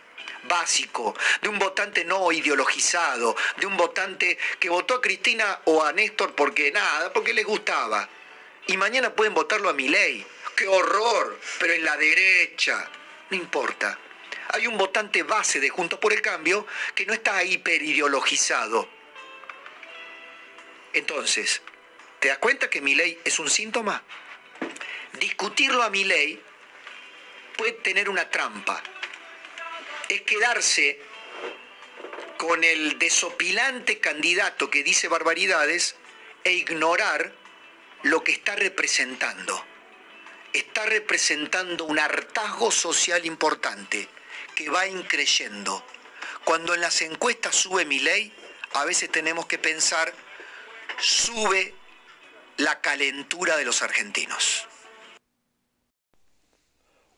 básico, 0.49 1.15
de 1.41 1.47
un 1.47 1.57
votante 1.57 2.03
no 2.03 2.29
ideologizado, 2.29 3.37
de 3.55 3.65
un 3.65 3.77
votante 3.77 4.37
que 4.59 4.69
votó 4.69 4.95
a 4.95 5.01
Cristina 5.01 5.61
o 5.63 5.81
a 5.81 5.93
Néstor 5.93 6.35
porque 6.35 6.73
nada, 6.73 7.13
porque 7.13 7.33
les 7.33 7.45
gustaba. 7.45 8.09
Y 8.67 8.75
mañana 8.75 9.15
pueden 9.15 9.33
votarlo 9.33 9.69
a 9.69 9.73
mi 9.73 9.87
ley. 9.87 10.25
¡Qué 10.57 10.67
horror! 10.67 11.39
Pero 11.59 11.73
en 11.73 11.85
la 11.85 11.95
derecha. 11.95 12.85
No 13.29 13.37
importa. 13.37 13.97
Hay 14.49 14.67
un 14.67 14.77
votante 14.77 15.23
base 15.23 15.61
de 15.61 15.69
Juntos 15.69 15.99
por 15.99 16.11
el 16.11 16.21
Cambio 16.21 16.67
que 16.93 17.05
no 17.05 17.13
está 17.13 17.41
hiperideologizado. 17.45 18.89
Entonces, 20.91 21.61
¿te 22.19 22.27
das 22.27 22.39
cuenta 22.39 22.69
que 22.69 22.81
mi 22.81 22.93
ley 22.93 23.21
es 23.23 23.39
un 23.39 23.49
síntoma? 23.49 24.03
Discutirlo 25.13 25.83
a 25.83 25.89
mi 25.89 26.03
ley 26.03 26.41
puede 27.57 27.73
tener 27.73 28.09
una 28.09 28.29
trampa 28.29 28.81
es 30.07 30.21
quedarse 30.21 30.99
con 32.37 32.63
el 32.63 32.97
desopilante 32.97 33.99
candidato 33.99 34.69
que 34.69 34.83
dice 34.83 35.07
barbaridades 35.07 35.95
e 36.43 36.53
ignorar 36.53 37.33
lo 38.03 38.23
que 38.23 38.31
está 38.31 38.55
representando. 38.55 39.65
Está 40.53 40.85
representando 40.85 41.83
un 41.83 41.99
hartazgo 41.99 42.71
social 42.71 43.25
importante 43.25 44.07
que 44.55 44.69
va 44.69 44.87
increyendo. 44.87 45.85
Cuando 46.43 46.73
en 46.73 46.81
las 46.81 47.01
encuestas 47.01 47.55
sube 47.55 47.85
mi 47.85 47.99
ley, 47.99 48.33
a 48.73 48.85
veces 48.85 49.11
tenemos 49.11 49.45
que 49.45 49.57
pensar, 49.57 50.13
sube 50.97 51.75
la 52.57 52.81
calentura 52.81 53.57
de 53.57 53.65
los 53.65 53.81
argentinos. 53.81 54.68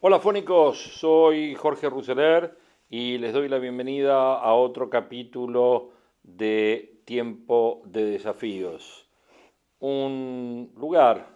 Hola 0.04 0.20
fónicos, 0.20 0.80
soy 0.80 1.54
Jorge 1.54 1.88
Ruseler 1.88 2.58
y 2.90 3.20
les 3.20 3.34
doy 3.34 3.48
la 3.48 3.60
bienvenida 3.60 4.34
a 4.34 4.56
otro 4.56 4.90
capítulo 4.90 5.92
de 6.24 7.02
Tiempo 7.06 7.84
de 7.86 8.06
Desafíos. 8.06 9.08
Un 9.78 10.72
lugar 10.76 11.28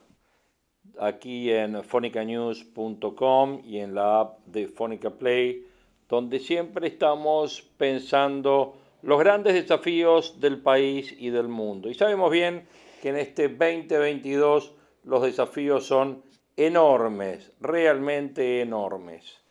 aquí 1.00 1.52
en 1.52 1.84
fonicanews.com 1.84 3.62
y 3.64 3.78
en 3.82 3.94
la 3.94 4.22
app 4.22 4.40
de 4.48 4.68
Fonica 4.68 5.12
Play, 5.12 5.68
donde 6.10 6.40
siempre 6.40 6.88
estamos 6.88 7.62
pensando 7.78 8.78
los 9.04 9.20
grandes 9.20 9.54
desafíos 9.54 10.40
del 10.42 10.60
país 10.60 11.16
y 11.20 11.30
del 11.30 11.50
mundo. 11.50 11.88
Y 11.88 11.94
sabemos 11.94 12.32
bien 12.32 12.68
que 13.04 13.10
en 13.10 13.18
este 13.18 13.48
2022 13.48 14.74
los 15.04 15.22
desafíos 15.22 15.86
son 15.86 16.25
enormes, 16.58 17.52
realmente 17.60 18.62
enormes. 18.62 19.42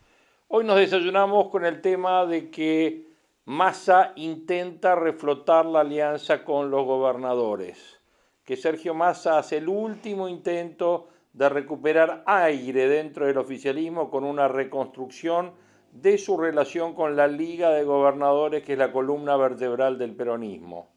Hoy 0.48 0.64
nos 0.64 0.76
desayunamos 0.76 1.48
con 1.48 1.64
el 1.64 1.80
tema 1.80 2.26
de 2.26 2.50
que 2.50 3.06
Massa 3.46 4.12
intenta 4.16 4.94
reflotar 4.94 5.66
la 5.66 5.80
alianza 5.80 6.44
con 6.44 6.70
los 6.70 6.86
gobernadores, 6.86 8.00
que 8.44 8.56
Sergio 8.56 8.94
Massa 8.94 9.38
hace 9.38 9.58
el 9.58 9.68
último 9.68 10.28
intento 10.28 11.08
de 11.32 11.48
recuperar 11.48 12.22
aire 12.26 12.88
dentro 12.88 13.26
del 13.26 13.36
oficialismo 13.38 14.10
con 14.10 14.24
una 14.24 14.48
reconstrucción 14.48 15.52
de 15.92 16.16
su 16.16 16.38
relación 16.38 16.94
con 16.94 17.16
la 17.16 17.26
Liga 17.26 17.70
de 17.70 17.84
Gobernadores, 17.84 18.62
que 18.62 18.72
es 18.72 18.78
la 18.78 18.92
columna 18.92 19.36
vertebral 19.36 19.98
del 19.98 20.14
peronismo. 20.14 20.88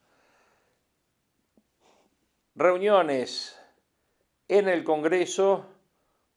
Reuniones 2.56 3.60
en 4.48 4.70
el 4.70 4.84
Congreso 4.84 5.66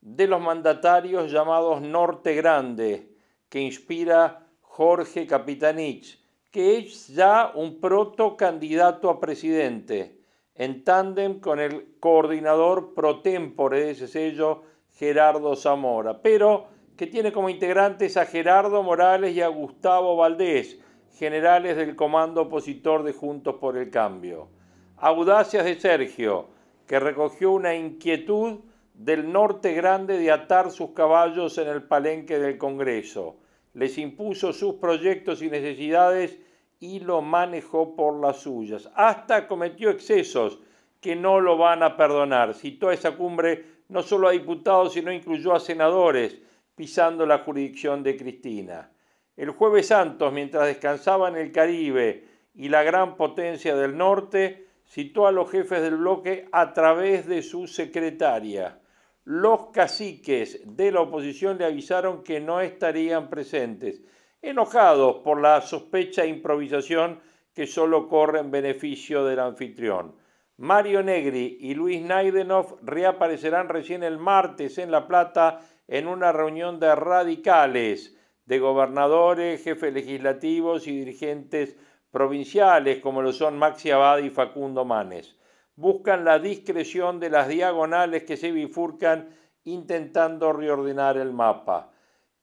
de 0.00 0.26
los 0.26 0.40
mandatarios 0.40 1.30
llamados 1.30 1.83
Norte 1.83 2.35
Grande, 2.35 3.14
que 3.49 3.61
inspira 3.61 4.47
Jorge 4.61 5.26
Capitanich, 5.26 6.19
que 6.50 6.78
es 6.78 7.09
ya 7.09 7.52
un 7.54 7.80
proto 7.80 8.37
candidato 8.37 9.11
a 9.11 9.21
presidente, 9.21 10.21
en 10.54 10.85
tándem 10.85 11.40
con 11.40 11.61
el 11.61 11.99
coordinador 12.00 12.95
pro 12.95 13.21
tempore 13.21 13.85
de 13.85 13.90
ese 13.92 14.09
sello, 14.09 14.62
Gerardo 14.95 15.54
Zamora, 15.57 16.21
pero 16.21 16.69
que 16.97 17.07
tiene 17.07 17.33
como 17.33 17.49
integrantes 17.49 18.16
a 18.16 18.26
Gerardo 18.26 18.83
Morales 18.83 19.35
y 19.35 19.40
a 19.40 19.49
Gustavo 19.49 20.16
Valdés, 20.16 20.78
generales 21.14 21.76
del 21.76 21.97
comando 21.97 22.42
opositor 22.42 23.02
de 23.02 23.12
Juntos 23.12 23.57
por 23.57 23.76
el 23.76 23.90
Cambio. 23.90 24.49
Audacias 24.97 25.64
de 25.64 25.76
Sergio, 25.76 26.49
que 26.87 27.00
recogió 27.00 27.52
una 27.52 27.75
inquietud 27.75 28.61
del 29.00 29.33
norte 29.33 29.73
grande 29.73 30.19
de 30.19 30.30
atar 30.30 30.71
sus 30.71 30.90
caballos 30.90 31.57
en 31.57 31.69
el 31.69 31.85
palenque 31.85 32.38
del 32.38 32.59
Congreso. 32.59 33.38
Les 33.73 33.97
impuso 33.97 34.52
sus 34.52 34.75
proyectos 34.75 35.40
y 35.40 35.49
necesidades 35.49 36.38
y 36.80 37.00
lo 37.00 37.23
manejó 37.23 37.97
por 37.97 38.21
las 38.21 38.40
suyas. 38.40 38.90
Hasta 38.95 39.49
cometió 39.49 39.88
excesos 39.88 40.59
que 41.00 41.16
no 41.16 41.40
lo 41.40 41.57
van 41.57 41.83
a 41.83 41.97
perdonar. 41.97 42.52
Citó 42.52 42.90
a 42.90 42.92
esa 42.92 43.16
cumbre 43.16 43.64
no 43.88 44.02
solo 44.02 44.28
a 44.28 44.33
diputados, 44.33 44.92
sino 44.92 45.11
incluyó 45.11 45.54
a 45.54 45.61
senadores, 45.61 46.38
pisando 46.75 47.25
la 47.25 47.38
jurisdicción 47.38 48.02
de 48.02 48.19
Cristina. 48.19 48.90
El 49.35 49.49
jueves 49.49 49.87
Santos, 49.87 50.30
mientras 50.30 50.66
descansaba 50.66 51.30
en 51.30 51.37
el 51.37 51.52
Caribe 51.52 52.26
y 52.54 52.69
la 52.69 52.83
gran 52.83 53.16
potencia 53.16 53.75
del 53.75 53.97
norte, 53.97 54.66
citó 54.87 55.26
a 55.26 55.33
los 55.33 55.50
jefes 55.50 55.80
del 55.80 55.97
bloque 55.97 56.50
a 56.52 56.75
través 56.75 57.26
de 57.26 57.40
su 57.40 57.66
secretaria 57.66 58.79
los 59.24 59.70
caciques 59.72 60.60
de 60.64 60.92
la 60.92 61.02
oposición 61.02 61.58
le 61.58 61.66
avisaron 61.66 62.22
que 62.22 62.40
no 62.40 62.60
estarían 62.60 63.28
presentes, 63.28 64.02
enojados 64.42 65.16
por 65.16 65.40
la 65.40 65.60
sospecha 65.60 66.24
e 66.24 66.28
improvisación 66.28 67.20
que 67.54 67.66
solo 67.66 68.08
corre 68.08 68.40
en 68.40 68.50
beneficio 68.50 69.24
del 69.24 69.40
anfitrión. 69.40 70.16
Mario 70.56 71.02
Negri 71.02 71.58
y 71.60 71.74
Luis 71.74 72.02
Naidenov 72.02 72.78
reaparecerán 72.82 73.68
recién 73.68 74.02
el 74.02 74.18
martes 74.18 74.78
en 74.78 74.90
La 74.90 75.06
Plata 75.06 75.60
en 75.88 76.06
una 76.06 76.32
reunión 76.32 76.78
de 76.78 76.94
radicales, 76.94 78.16
de 78.46 78.58
gobernadores, 78.58 79.62
jefes 79.62 79.92
legislativos 79.92 80.86
y 80.86 80.98
dirigentes 80.98 81.76
provinciales 82.10 83.00
como 83.00 83.22
lo 83.22 83.32
son 83.32 83.58
Maxi 83.58 83.90
Abad 83.90 84.18
y 84.18 84.30
Facundo 84.30 84.84
Manes. 84.84 85.36
Buscan 85.80 86.26
la 86.26 86.38
discreción 86.38 87.20
de 87.20 87.30
las 87.30 87.49
diagonales 87.49 88.25
que 88.25 88.37
se 88.37 88.52
bifurcan 88.52 89.30
intentando 89.64 90.52
reordenar 90.52 91.16
el 91.16 91.32
mapa. 91.32 91.90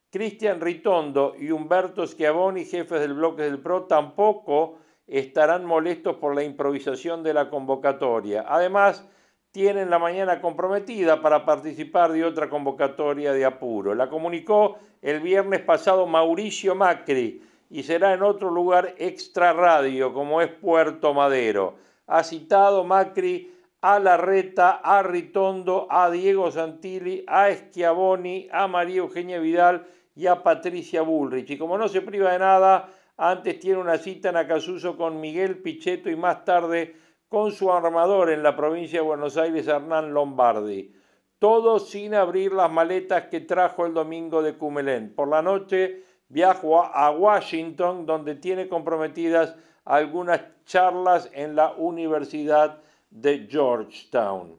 Cristian 0.10 0.60
Ritondo 0.60 1.36
y 1.38 1.52
Humberto 1.52 2.08
Schiavoni, 2.08 2.66
jefes 2.66 3.00
del 3.00 3.14
bloque 3.14 3.44
del 3.44 3.60
PRO, 3.60 3.84
tampoco 3.84 4.80
estarán 5.06 5.66
molestos 5.66 6.16
por 6.16 6.34
la 6.34 6.44
improvisación 6.44 7.22
de 7.22 7.36
la 7.36 7.48
convocatoria. 7.52 8.44
Además, 8.48 9.08
tienen 9.52 9.92
la 9.92 10.00
mañana 10.00 10.42
comprometida 10.42 11.22
para 11.22 11.46
participar 11.46 12.14
de 12.14 12.26
otra 12.26 12.50
convocatoria 12.50 13.34
de 13.34 13.46
apuro. 13.46 13.94
La 13.94 14.10
comunicó 14.10 14.80
el 15.04 15.20
viernes 15.20 15.62
pasado 15.62 16.08
Mauricio 16.08 16.74
Macri 16.74 17.44
y 17.70 17.84
será 17.84 18.16
en 18.16 18.24
otro 18.24 18.50
lugar 18.50 18.96
extra 18.98 19.54
radio, 19.54 20.12
como 20.12 20.42
es 20.42 20.48
Puerto 20.48 21.14
Madero. 21.14 21.86
Ha 22.08 22.24
citado 22.24 22.84
Macri 22.84 23.54
a 23.82 24.00
Larreta, 24.00 24.82
a 24.84 25.04
Ritondo, 25.04 25.88
a 25.90 26.10
Diego 26.10 26.52
Santilli, 26.52 27.24
a 27.28 27.54
Schiavoni, 27.54 28.48
a 28.52 28.68
María 28.68 28.98
Eugenia 28.98 29.40
Vidal 29.40 29.86
y 30.16 30.28
a 30.28 30.42
Patricia 30.42 31.04
Bullrich. 31.04 31.52
Y 31.52 31.58
como 31.58 31.78
no 31.78 31.88
se 31.88 32.02
priva 32.02 32.32
de 32.32 32.40
nada, 32.40 32.90
antes 33.18 33.60
tiene 33.60 33.80
una 33.80 33.98
cita 33.98 34.30
en 34.30 34.38
Acasuso 34.38 34.98
con 34.98 35.20
Miguel 35.20 35.60
Pichetto 35.60 36.10
y 36.10 36.16
más 36.16 36.44
tarde 36.44 36.96
con 37.30 37.52
su 37.52 37.72
armador 37.72 38.32
en 38.32 38.42
la 38.42 38.56
provincia 38.56 39.00
de 39.00 39.06
Buenos 39.06 39.38
Aires, 39.38 39.68
Hernán 39.68 40.14
Lombardi. 40.14 40.94
Todo 41.40 41.80
sin 41.80 42.16
abrir 42.16 42.54
las 42.54 42.72
maletas 42.72 43.26
que 43.26 43.42
trajo 43.42 43.86
el 43.86 43.94
domingo 43.94 44.42
de 44.42 44.58
Cumelén. 44.58 45.14
Por 45.14 45.28
la 45.28 45.42
noche 45.42 46.04
viajó 46.30 46.84
a 46.84 47.12
Washington, 47.12 48.06
donde 48.06 48.36
tiene 48.36 48.68
comprometidas 48.68 49.56
algunas 49.88 50.42
charlas 50.66 51.30
en 51.34 51.56
la 51.56 51.72
Universidad 51.72 52.82
de 53.10 53.48
Georgetown. 53.50 54.58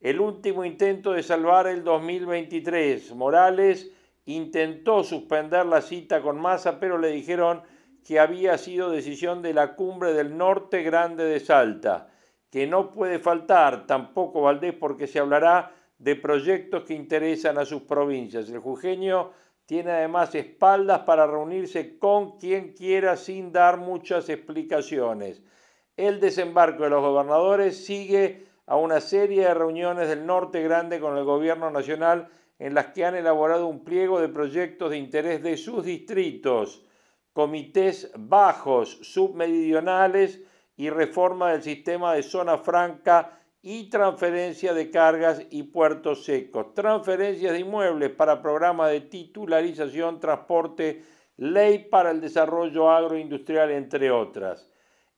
El 0.00 0.20
último 0.20 0.64
intento 0.64 1.12
de 1.12 1.22
salvar 1.22 1.66
el 1.66 1.82
2023. 1.82 3.14
Morales 3.14 3.90
intentó 4.26 5.02
suspender 5.02 5.66
la 5.66 5.82
cita 5.82 6.22
con 6.22 6.40
Massa, 6.40 6.78
pero 6.78 6.98
le 6.98 7.08
dijeron 7.08 7.62
que 8.06 8.20
había 8.20 8.56
sido 8.58 8.90
decisión 8.90 9.42
de 9.42 9.54
la 9.54 9.74
cumbre 9.74 10.12
del 10.14 10.38
norte 10.38 10.82
grande 10.82 11.24
de 11.24 11.40
Salta, 11.40 12.08
que 12.50 12.66
no 12.66 12.92
puede 12.92 13.18
faltar 13.18 13.86
tampoco 13.86 14.42
Valdés 14.42 14.74
porque 14.74 15.06
se 15.06 15.18
hablará 15.18 15.72
de 15.98 16.16
proyectos 16.16 16.84
que 16.84 16.94
interesan 16.94 17.58
a 17.58 17.64
sus 17.64 17.82
provincias. 17.82 18.48
El 18.48 18.60
jujeño 18.60 19.32
tiene 19.70 19.92
además 19.92 20.34
espaldas 20.34 21.02
para 21.02 21.28
reunirse 21.28 21.96
con 21.96 22.36
quien 22.38 22.72
quiera 22.72 23.16
sin 23.16 23.52
dar 23.52 23.76
muchas 23.76 24.28
explicaciones. 24.28 25.42
El 25.96 26.18
desembarco 26.18 26.82
de 26.82 26.90
los 26.90 27.00
gobernadores 27.00 27.84
sigue 27.84 28.48
a 28.66 28.74
una 28.74 29.00
serie 29.00 29.44
de 29.44 29.54
reuniones 29.54 30.08
del 30.08 30.26
norte 30.26 30.60
grande 30.64 30.98
con 30.98 31.16
el 31.16 31.22
gobierno 31.22 31.70
nacional 31.70 32.30
en 32.58 32.74
las 32.74 32.86
que 32.86 33.04
han 33.04 33.14
elaborado 33.14 33.68
un 33.68 33.84
pliego 33.84 34.20
de 34.20 34.28
proyectos 34.28 34.90
de 34.90 34.98
interés 34.98 35.40
de 35.40 35.56
sus 35.56 35.84
distritos 35.84 36.84
comités 37.32 38.10
bajos 38.18 38.98
submeridionales 39.02 40.42
y 40.76 40.90
reforma 40.90 41.52
del 41.52 41.62
sistema 41.62 42.14
de 42.14 42.24
zona 42.24 42.58
franca 42.58 43.39
y 43.62 43.90
transferencia 43.90 44.72
de 44.72 44.90
cargas 44.90 45.42
y 45.50 45.64
puertos 45.64 46.24
secos, 46.24 46.72
transferencias 46.74 47.52
de 47.52 47.60
inmuebles 47.60 48.10
para 48.10 48.40
programas 48.40 48.90
de 48.90 49.02
titularización, 49.02 50.18
transporte, 50.18 51.04
ley 51.36 51.86
para 51.90 52.10
el 52.10 52.20
desarrollo 52.20 52.90
agroindustrial, 52.90 53.70
entre 53.70 54.10
otras. 54.10 54.68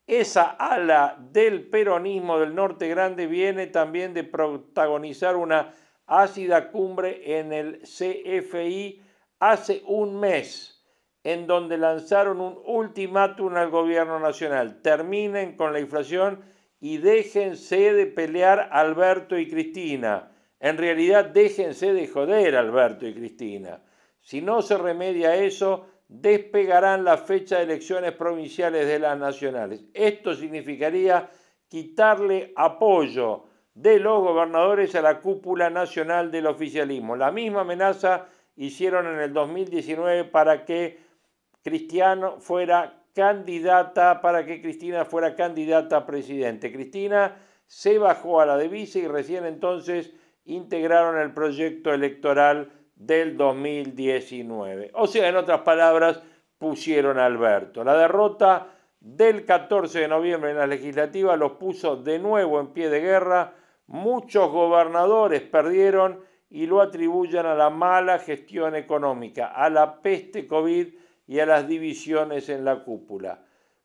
Esa 0.07 0.51
ala 0.51 1.17
del 1.31 1.69
peronismo 1.69 2.38
del 2.38 2.55
Norte 2.55 2.88
Grande 2.88 3.27
viene 3.27 3.69
también 3.69 4.12
de 4.14 4.25
protagonizar 4.25 5.37
una 5.37 5.73
ácida 6.07 6.71
cumbre 6.71 7.38
en 7.38 7.53
el 7.53 7.83
CFI 7.83 9.01
hace 9.38 9.83
un 9.87 10.19
mes 10.19 10.85
en 11.25 11.47
donde 11.47 11.79
lanzaron 11.79 12.40
un 12.40 12.61
ultimátum 12.64 13.55
al 13.57 13.71
gobierno 13.71 14.19
nacional. 14.19 14.83
Terminen 14.83 15.57
con 15.57 15.73
la 15.73 15.79
inflación 15.79 16.43
y 16.83 16.99
déjense 16.99 17.92
de 17.92 18.07
pelear 18.07 18.68
Alberto 18.73 19.38
y 19.38 19.49
Cristina. 19.49 20.33
En 20.59 20.77
realidad, 20.77 21.27
déjense 21.27 21.95
de 21.95 22.09
joder 22.09 22.57
Alberto 22.57 23.07
y 23.07 23.14
Cristina. 23.14 23.81
Si 24.21 24.42
no 24.42 24.62
se 24.62 24.77
remedia 24.77 25.37
eso, 25.37 25.87
despegarán 26.09 27.05
la 27.05 27.18
fecha 27.18 27.59
de 27.59 27.62
elecciones 27.62 28.12
provinciales 28.12 28.88
de 28.88 28.99
las 28.99 29.16
nacionales. 29.16 29.85
Esto 29.95 30.35
significaría 30.35 31.31
quitarle 31.68 32.53
apoyo 32.57 33.45
de 33.75 34.01
los 34.01 34.21
gobernadores 34.21 34.97
a 34.97 35.03
la 35.03 35.21
cúpula 35.21 35.71
nacional 35.71 36.33
del 36.33 36.49
oficialismo. 36.49 37.14
La 37.14 37.31
misma 37.31 37.61
amenaza 37.61 38.27
hicieron 38.57 39.07
en 39.07 39.21
el 39.21 39.33
2019 39.33 40.25
para 40.25 40.64
que 40.64 40.99
Cristiano 41.62 42.40
fuera 42.40 43.02
candidata, 43.14 44.20
para 44.20 44.44
que 44.44 44.61
Cristina 44.61 45.05
fuera 45.05 45.35
candidata 45.35 45.98
a 45.98 46.07
presidente. 46.07 46.72
Cristina 46.72 47.37
se 47.66 47.98
bajó 47.98 48.40
a 48.40 48.46
la 48.46 48.57
de 48.57 48.68
vice 48.68 49.01
y 49.01 49.09
recién 49.09 49.44
entonces 49.44 50.12
integraron 50.44 51.18
el 51.18 51.33
proyecto 51.33 51.92
electoral 51.92 52.70
del 52.94 53.37
2019. 53.37 54.90
O 54.94 55.07
sea, 55.07 55.29
en 55.29 55.37
otras 55.37 55.61
palabras, 55.61 56.20
pusieron 56.59 57.18
a 57.18 57.27
Alberto. 57.27 57.83
La 57.83 57.96
derrota 57.96 58.68
del 59.01 59.44
14 59.44 60.01
de 60.01 60.09
noviembre 60.09 60.53
en 60.53 60.59
la 60.59 60.66
legislativa 60.66 61.37
los 61.37 61.53
puso 61.53 61.96
de 61.96 62.18
nuevo 62.20 62.61
en 62.61 62.68
pie 62.68 62.88
de 62.88 63.01
guerra. 63.01 63.55
Muchos 63.88 64.51
gobernadores 64.51 65.42
perdieron 65.42 66.20
y 66.48 66.66
lo 66.66 66.81
atribuyen 66.81 67.46
a 67.46 67.55
la 67.55 67.70
mala 67.70 68.18
gestión 68.18 68.77
económica, 68.77 69.46
a 69.48 69.70
la 69.70 70.01
peste 70.03 70.46
COVID 70.46 70.88
y 71.33 71.40
a 71.40 71.47
las 71.47 71.66
divisiones 71.66 72.51
en 72.51 72.62
la 72.62 72.85
cúpula. 72.85 73.42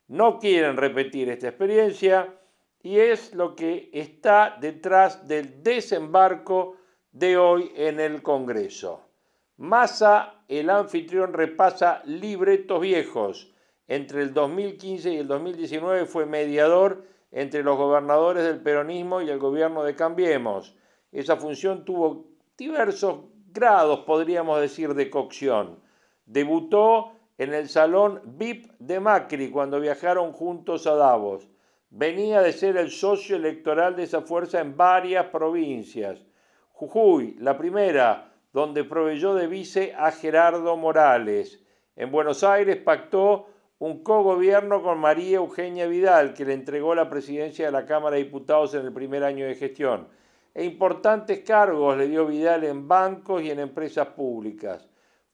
No 0.08 0.38
quieren 0.38 0.76
repetir 0.76 1.30
esta 1.30 1.48
experiencia 1.48 2.34
y 2.82 2.98
es 2.98 3.34
lo 3.34 3.56
que 3.56 3.88
está 3.94 4.58
detrás 4.60 5.26
del 5.26 5.62
desembarco 5.62 6.76
de 7.10 7.38
hoy 7.38 7.72
en 7.74 8.00
el 8.00 8.20
Congreso. 8.20 9.08
Massa, 9.56 10.42
el 10.46 10.68
anfitrión, 10.68 11.32
repasa 11.32 12.02
libretos 12.04 12.82
viejos. 12.82 13.54
Entre 13.86 14.20
el 14.20 14.34
2015 14.34 15.14
y 15.14 15.16
el 15.16 15.26
2019 15.26 16.04
fue 16.04 16.26
mediador 16.26 17.02
entre 17.30 17.62
los 17.62 17.78
gobernadores 17.78 18.44
del 18.44 18.60
peronismo 18.60 19.22
y 19.22 19.30
el 19.30 19.38
gobierno 19.38 19.84
de 19.84 19.96
Cambiemos. 19.96 20.76
Esa 21.12 21.38
función 21.38 21.86
tuvo 21.86 22.26
diversos 22.58 23.20
grados, 23.46 24.00
podríamos 24.00 24.60
decir, 24.60 24.92
de 24.92 25.08
cocción. 25.08 25.80
Debutó 26.26 27.14
en 27.38 27.54
el 27.54 27.68
salón 27.68 28.20
VIP 28.24 28.72
de 28.80 28.98
Macri 28.98 29.50
cuando 29.50 29.80
viajaron 29.80 30.32
juntos 30.32 30.88
a 30.88 30.94
Davos. 30.94 31.48
Venía 31.88 32.42
de 32.42 32.52
ser 32.52 32.76
el 32.76 32.90
socio 32.90 33.36
electoral 33.36 33.94
de 33.94 34.02
esa 34.02 34.22
fuerza 34.22 34.60
en 34.60 34.76
varias 34.76 35.26
provincias. 35.26 36.26
Jujuy, 36.72 37.36
la 37.38 37.56
primera, 37.56 38.32
donde 38.52 38.82
proveyó 38.82 39.34
de 39.34 39.46
vice 39.46 39.94
a 39.96 40.10
Gerardo 40.10 40.76
Morales. 40.76 41.62
En 41.94 42.10
Buenos 42.10 42.42
Aires 42.42 42.76
pactó 42.76 43.46
un 43.78 44.02
cogobierno 44.02 44.82
con 44.82 44.98
María 44.98 45.36
Eugenia 45.36 45.86
Vidal, 45.86 46.34
que 46.34 46.44
le 46.44 46.54
entregó 46.54 46.96
la 46.96 47.08
presidencia 47.08 47.66
de 47.66 47.72
la 47.72 47.86
Cámara 47.86 48.16
de 48.16 48.24
Diputados 48.24 48.74
en 48.74 48.84
el 48.84 48.92
primer 48.92 49.22
año 49.22 49.46
de 49.46 49.54
gestión. 49.54 50.08
E 50.52 50.64
importantes 50.64 51.38
cargos 51.40 51.96
le 51.96 52.08
dio 52.08 52.26
Vidal 52.26 52.64
en 52.64 52.88
bancos 52.88 53.42
y 53.42 53.50
en 53.52 53.60
empresas 53.60 54.08
públicas 54.08 54.88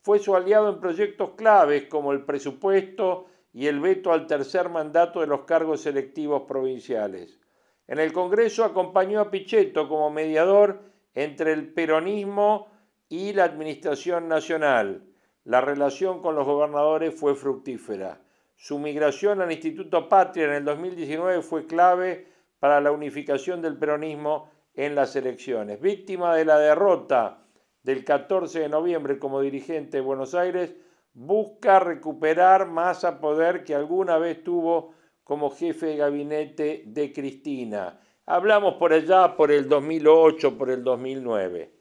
fue 0.05 0.19
su 0.19 0.37
aliado 0.37 0.69
en 0.69 0.81
proyectos 0.81 1.31
claves 1.31 1.85
como 1.85 2.12
el 2.12 2.27
presupuesto 2.27 3.25
y 3.55 3.69
el 3.69 3.81
veto 3.81 4.12
al 4.12 4.27
tercer 4.27 4.69
mandato 4.69 5.23
de 5.23 5.27
los 5.27 5.45
cargos 5.45 5.81
selectivos 5.81 6.43
provinciales. 6.43 7.40
En 7.87 7.99
el 7.99 8.12
Congreso 8.12 8.64
acompañó 8.64 9.19
a 9.21 9.31
Pichetto 9.31 9.88
como 9.88 10.11
mediador 10.11 10.83
entre 11.14 11.55
el 11.55 11.73
peronismo 11.73 12.69
y 13.09 13.33
la 13.33 13.45
Administración 13.45 14.29
Nacional. 14.29 15.07
La 15.43 15.62
relación 15.62 16.21
con 16.21 16.35
los 16.35 16.45
gobernadores 16.45 17.19
fue 17.19 17.35
fructífera. 17.35 18.21
Su 18.57 18.79
migración 18.79 19.40
al 19.40 19.53
Instituto 19.53 20.11
Patria 20.11 20.45
en 20.45 20.53
el 20.53 20.64
2019 20.67 21.40
fue 21.40 21.67
clave 21.67 22.29
para 22.59 22.79
la 22.83 22.93
unificación 22.93 23.62
del 23.62 23.79
peronismo 23.79 24.51
en 24.75 24.95
las 24.95 25.17
elecciones. 25.17 25.81
Víctima 25.81 26.37
de 26.37 26.45
la 26.45 26.59
derrota 26.59 27.43
del 27.85 28.05
14 28.05 28.61
de 28.61 28.68
noviembre 28.68 29.18
como 29.18 29.40
dirigente 29.40 29.99
de 29.99 30.03
Buenos 30.03 30.35
Aires, 30.35 30.75
busca 31.12 31.79
recuperar 31.79 32.66
más 32.66 33.05
a 33.05 33.20
poder 33.20 33.62
que 33.62 33.75
alguna 33.75 34.18
vez 34.18 34.42
tuvo 34.42 34.94
como 35.23 35.51
jefe 35.51 35.87
de 35.87 35.97
gabinete 35.97 36.83
de 36.87 37.12
Cristina. 37.12 38.01
Hablamos 38.27 38.75
por 38.75 38.92
allá 38.92 39.37
por 39.37 39.53
el 39.53 39.68
2008, 39.68 40.59
por 40.59 40.70
el 40.70 40.83
2009, 40.83 41.73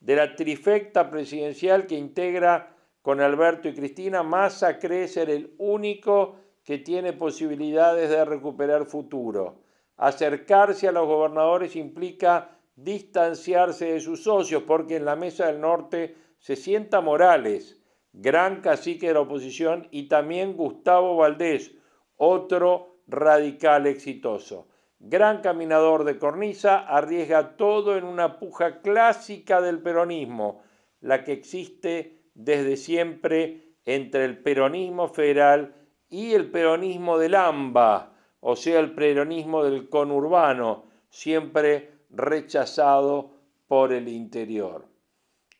de 0.00 0.16
la 0.16 0.36
trifecta 0.36 1.08
presidencial 1.08 1.86
que 1.86 1.96
integra 1.96 2.76
con 3.00 3.20
Alberto 3.20 3.68
y 3.68 3.74
Cristina, 3.74 4.22
Massa 4.22 4.78
cree 4.78 5.08
ser 5.08 5.30
el 5.30 5.54
único 5.58 6.36
que 6.64 6.78
tiene 6.78 7.12
posibilidades 7.12 8.10
de 8.10 8.24
recuperar 8.24 8.84
futuro. 8.86 9.62
Acercarse 9.96 10.86
a 10.86 10.92
los 10.92 11.06
gobernadores 11.06 11.74
implica 11.74 12.58
distanciarse 12.82 13.92
de 13.92 14.00
sus 14.00 14.24
socios, 14.24 14.62
porque 14.64 14.96
en 14.96 15.04
la 15.04 15.16
Mesa 15.16 15.46
del 15.46 15.60
Norte 15.60 16.16
se 16.38 16.56
sienta 16.56 17.00
Morales, 17.00 17.80
gran 18.12 18.60
cacique 18.60 19.08
de 19.08 19.14
la 19.14 19.20
oposición, 19.20 19.88
y 19.90 20.08
también 20.08 20.56
Gustavo 20.56 21.16
Valdés, 21.16 21.72
otro 22.16 22.98
radical 23.06 23.86
exitoso. 23.86 24.68
Gran 24.98 25.40
caminador 25.40 26.04
de 26.04 26.18
cornisa, 26.18 26.78
arriesga 26.78 27.56
todo 27.56 27.96
en 27.96 28.04
una 28.04 28.38
puja 28.38 28.80
clásica 28.80 29.60
del 29.60 29.80
peronismo, 29.80 30.62
la 31.00 31.24
que 31.24 31.32
existe 31.32 32.22
desde 32.34 32.76
siempre 32.76 33.74
entre 33.84 34.24
el 34.24 34.38
peronismo 34.38 35.08
federal 35.08 35.74
y 36.08 36.34
el 36.34 36.50
peronismo 36.50 37.18
del 37.18 37.34
AMBA, 37.34 38.12
o 38.40 38.56
sea, 38.56 38.80
el 38.80 38.92
peronismo 38.92 39.64
del 39.64 39.88
conurbano, 39.88 40.84
siempre 41.08 41.91
rechazado 42.12 43.32
por 43.66 43.92
el 43.92 44.08
interior. 44.08 44.84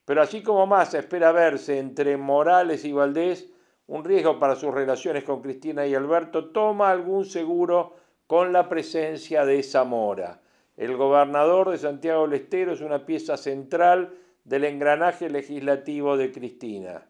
Pero 0.05 0.23
así 0.23 0.43
como 0.43 0.67
Massa 0.67 0.99
espera 0.99 1.33
verse 1.33 1.79
entre 1.79 2.17
Morales 2.17 2.85
y 2.85 2.93
Valdés, 2.93 3.51
un 3.87 4.05
riesgo 4.05 4.39
para 4.39 4.57
sus 4.57 4.73
relaciones 4.73 5.25
con 5.25 5.43
Cristina 5.43 5.87
y 5.87 5.95
Alberto, 5.95 6.51
toma 6.51 6.91
algún 6.91 7.25
seguro 7.25 7.95
con 8.27 8.53
la 8.53 8.69
presencia 8.69 9.45
de 9.45 9.63
Zamora. 9.63 10.41
El 10.77 10.97
gobernador 10.97 11.71
de 11.71 11.79
Santiago 11.79 12.23
del 12.23 12.41
Estero 12.41 12.73
es 12.73 12.81
una 12.81 13.05
pieza 13.05 13.37
central 13.37 14.15
del 14.45 14.65
engranaje 14.65 15.31
legislativo 15.31 16.17
de 16.17 16.33
Cristina. 16.33 17.07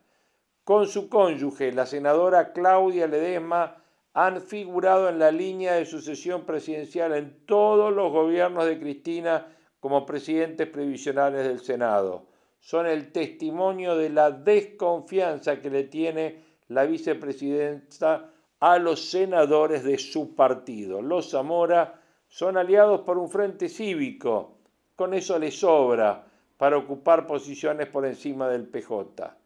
Con 0.65 0.87
su 0.87 1.09
cónyuge, 1.09 1.73
la 1.73 1.87
senadora 1.87 2.53
Claudia 2.53 3.07
Ledesma, 3.07 3.82
han 4.15 4.43
figurado 4.43 5.09
en 5.09 5.19
la 5.19 5.31
línea 5.31 5.75
de 5.75 5.87
sucesión 5.87 6.43
presidencial 6.45 7.15
en 7.15 7.47
todos 7.47 7.93
los 7.93 8.13
gobiernos 8.13 8.67
de 8.67 8.79
Cristina 8.79 9.47
como 9.81 10.05
presidentes 10.05 10.69
previsionales 10.69 11.47
del 11.47 11.61
Senado. 11.61 12.27
Son 12.61 12.87
el 12.87 13.11
testimonio 13.11 13.97
de 13.97 14.11
la 14.11 14.31
desconfianza 14.31 15.61
que 15.61 15.71
le 15.71 15.85
tiene 15.85 16.45
la 16.69 16.85
vicepresidenta 16.85 18.31
a 18.61 18.79
los 18.79 19.11
senadores 19.11 19.83
de 19.83 19.99
su 19.99 20.37
partido. 20.37 21.03
Los 21.03 21.31
Zamora 21.31 22.01
son 22.29 22.57
aliados 22.57 23.01
por 23.01 23.19
un 23.19 23.29
frente 23.29 23.69
cívico, 23.69 24.59
con 24.95 25.15
eso 25.15 25.39
les 25.39 25.59
sobra 25.59 26.25
para 26.57 26.77
ocupar 26.77 27.27
posiciones 27.27 27.89
por 27.89 28.07
encima 28.07 28.49
del 28.49 28.69
PJ. 28.69 29.37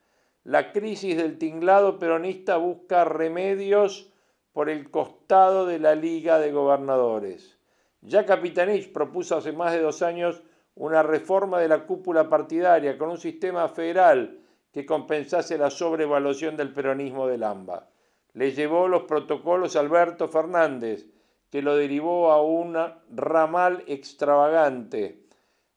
La 0.45 0.71
crisis 0.71 1.17
del 1.17 1.39
tinglado 1.39 1.99
peronista 1.99 2.59
busca 2.59 3.05
remedios 3.05 4.13
por 4.57 4.71
el 4.71 4.91
costado 4.91 5.67
de 5.67 5.79
la 5.79 5.95
Liga 5.95 6.39
de 6.39 6.51
Gobernadores. 6.51 7.59
Ya 8.01 8.25
Capitanich 8.25 8.91
propuso 8.91 9.37
hace 9.37 9.53
más 9.53 9.75
de 9.75 9.83
dos 9.83 10.01
años 10.01 10.43
una 10.75 11.03
reforma 11.03 11.61
de 11.61 11.69
la 11.69 11.85
cúpula 11.85 12.31
partidaria 12.31 12.97
con 12.97 13.11
un 13.11 13.19
sistema 13.19 13.69
federal 13.69 14.41
que 14.73 14.87
compensase 14.87 15.59
la 15.59 15.69
sobrevaluación 15.69 16.57
del 16.57 16.73
peronismo 16.73 17.27
del 17.27 17.43
AMBA. 17.43 17.87
Le 18.33 18.53
llevó 18.53 18.89
los 18.89 19.03
protocolos 19.03 19.77
a 19.77 19.81
Alberto 19.81 20.27
Fernández, 20.27 21.07
que 21.51 21.61
lo 21.61 21.77
derivó 21.77 22.33
a 22.33 22.41
un 22.41 22.79
ramal 23.15 23.85
extravagante, 23.87 25.27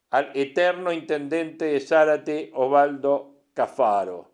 al 0.08 0.30
eterno 0.32 0.90
intendente 0.90 1.66
de 1.66 1.80
Zárate, 1.80 2.50
Ovaldo 2.54 3.42
Cafaro. 3.52 4.30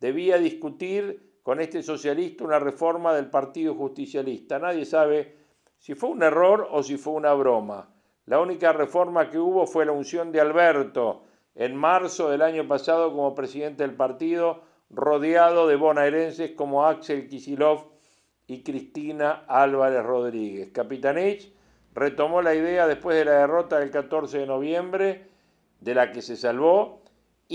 Debía 0.00 0.38
discutir 0.38 1.23
con 1.44 1.60
este 1.60 1.82
socialista 1.82 2.42
una 2.42 2.58
reforma 2.58 3.14
del 3.14 3.28
Partido 3.28 3.74
Justicialista. 3.74 4.58
Nadie 4.58 4.86
sabe 4.86 5.36
si 5.78 5.94
fue 5.94 6.08
un 6.08 6.22
error 6.22 6.66
o 6.70 6.82
si 6.82 6.96
fue 6.96 7.12
una 7.12 7.34
broma. 7.34 7.90
La 8.24 8.40
única 8.40 8.72
reforma 8.72 9.28
que 9.28 9.38
hubo 9.38 9.66
fue 9.66 9.84
la 9.84 9.92
unción 9.92 10.32
de 10.32 10.40
Alberto 10.40 11.24
en 11.54 11.76
marzo 11.76 12.30
del 12.30 12.40
año 12.40 12.66
pasado 12.66 13.12
como 13.12 13.34
presidente 13.34 13.82
del 13.86 13.94
partido, 13.94 14.62
rodeado 14.88 15.68
de 15.68 15.76
bonaerenses 15.76 16.52
como 16.52 16.86
Axel 16.86 17.28
Kisilov 17.28 17.90
y 18.46 18.62
Cristina 18.62 19.44
Álvarez 19.46 20.02
Rodríguez. 20.02 20.70
Capitanich 20.72 21.52
retomó 21.94 22.40
la 22.40 22.54
idea 22.54 22.86
después 22.86 23.18
de 23.18 23.26
la 23.26 23.40
derrota 23.40 23.80
del 23.80 23.90
14 23.90 24.38
de 24.38 24.46
noviembre, 24.46 25.28
de 25.80 25.94
la 25.94 26.10
que 26.10 26.22
se 26.22 26.36
salvó, 26.36 27.03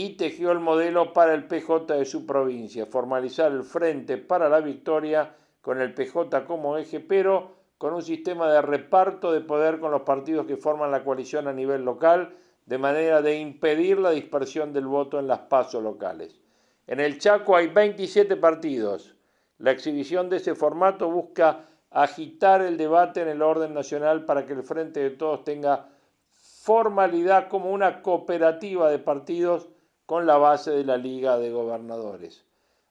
y 0.01 0.11
tejió 0.11 0.53
el 0.53 0.59
modelo 0.59 1.11
para 1.11 1.33
el 1.33 1.43
PJ 1.43 1.93
de 1.93 2.05
su 2.05 2.25
provincia, 2.25 2.85
formalizar 2.85 3.51
el 3.51 3.63
Frente 3.63 4.17
para 4.17 4.47
la 4.47 4.61
Victoria 4.61 5.35
con 5.59 5.81
el 5.81 5.93
PJ 5.93 6.45
como 6.45 6.77
eje, 6.77 7.01
pero 7.01 7.57
con 7.77 7.93
un 7.93 8.01
sistema 8.01 8.49
de 8.49 8.61
reparto 8.61 9.33
de 9.33 9.41
poder 9.41 9.81
con 9.81 9.91
los 9.91 10.03
partidos 10.03 10.47
que 10.47 10.55
forman 10.55 10.91
la 10.91 11.03
coalición 11.03 11.49
a 11.49 11.53
nivel 11.53 11.83
local, 11.83 12.33
de 12.65 12.77
manera 12.77 13.21
de 13.21 13.39
impedir 13.39 13.99
la 13.99 14.11
dispersión 14.11 14.71
del 14.71 14.87
voto 14.87 15.19
en 15.19 15.27
las 15.27 15.39
pasos 15.39 15.83
locales. 15.83 16.39
En 16.87 17.01
el 17.01 17.19
Chaco 17.19 17.57
hay 17.57 17.67
27 17.67 18.37
partidos. 18.37 19.17
La 19.57 19.71
exhibición 19.71 20.29
de 20.29 20.37
ese 20.37 20.55
formato 20.55 21.11
busca 21.11 21.65
agitar 21.91 22.61
el 22.61 22.77
debate 22.77 23.21
en 23.21 23.27
el 23.27 23.41
orden 23.41 23.73
nacional 23.73 24.23
para 24.23 24.45
que 24.45 24.53
el 24.53 24.63
Frente 24.63 25.01
de 25.01 25.09
Todos 25.09 25.43
tenga 25.43 25.89
formalidad 26.29 27.49
como 27.49 27.71
una 27.71 28.01
cooperativa 28.01 28.89
de 28.89 28.99
partidos 28.99 29.67
con 30.09 30.25
la 30.25 30.37
base 30.37 30.71
de 30.71 30.83
la 30.83 30.97
Liga 30.97 31.37
de 31.37 31.51
Gobernadores. 31.51 32.43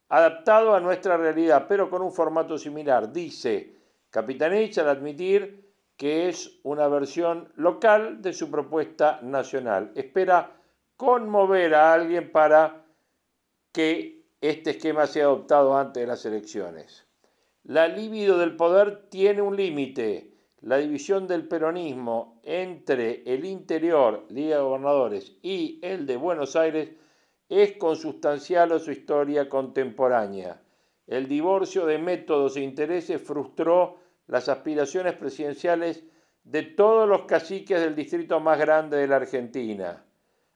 Adaptado 0.09 0.77
a 0.77 0.79
nuestra 0.79 1.17
realidad, 1.17 1.67
pero 1.69 1.91
con 1.91 2.01
un 2.01 2.13
formato 2.13 2.57
similar, 2.57 3.13
dice 3.13 3.75
Capitanich 4.09 4.79
al 4.79 4.89
admitir 4.89 5.69
que 5.97 6.29
es 6.29 6.61
una 6.63 6.87
versión 6.87 7.53
local 7.57 8.23
de 8.23 8.33
su 8.33 8.53
propuesta 8.53 9.19
nacional. 9.21 9.91
Espera 9.97 10.53
conmover 10.97 11.75
a 11.75 11.93
alguien 11.93 12.31
para 12.31 12.85
que 13.73 14.23
este 14.41 14.71
esquema 14.71 15.09
sea 15.09 15.25
adoptado 15.25 15.77
antes 15.77 16.01
de 16.01 16.07
las 16.07 16.25
elecciones. 16.25 17.05
La 17.65 17.89
libido 17.89 18.39
del 18.39 18.55
poder 18.55 19.09
tiene 19.09 19.43
un 19.43 19.57
límite. 19.57 20.35
La 20.61 20.77
división 20.77 21.27
del 21.27 21.49
peronismo 21.49 22.41
entre 22.45 23.25
el 23.27 23.45
interior, 23.45 24.25
Liga 24.29 24.59
de 24.59 24.63
Gobernadores, 24.63 25.37
y 25.43 25.81
el 25.83 26.07
de 26.07 26.17
Buenos 26.17 26.55
Aires 26.55 26.91
es 27.49 27.77
consustancial 27.77 28.73
a 28.73 28.79
su 28.79 28.91
historia 28.91 29.49
contemporánea. 29.49 30.61
El 31.07 31.27
divorcio 31.27 31.87
de 31.87 31.99
métodos 31.99 32.57
e 32.57 32.61
intereses 32.61 33.23
frustró 33.23 33.97
las 34.27 34.49
aspiraciones 34.49 35.15
presidenciales 35.15 36.05
de 36.45 36.63
todos 36.63 37.09
los 37.09 37.23
caciques 37.23 37.81
del 37.81 37.95
distrito 37.95 38.41
más 38.41 38.59
grande 38.59 38.99
de 38.99 39.07
la 39.07 39.17
Argentina. 39.17 40.05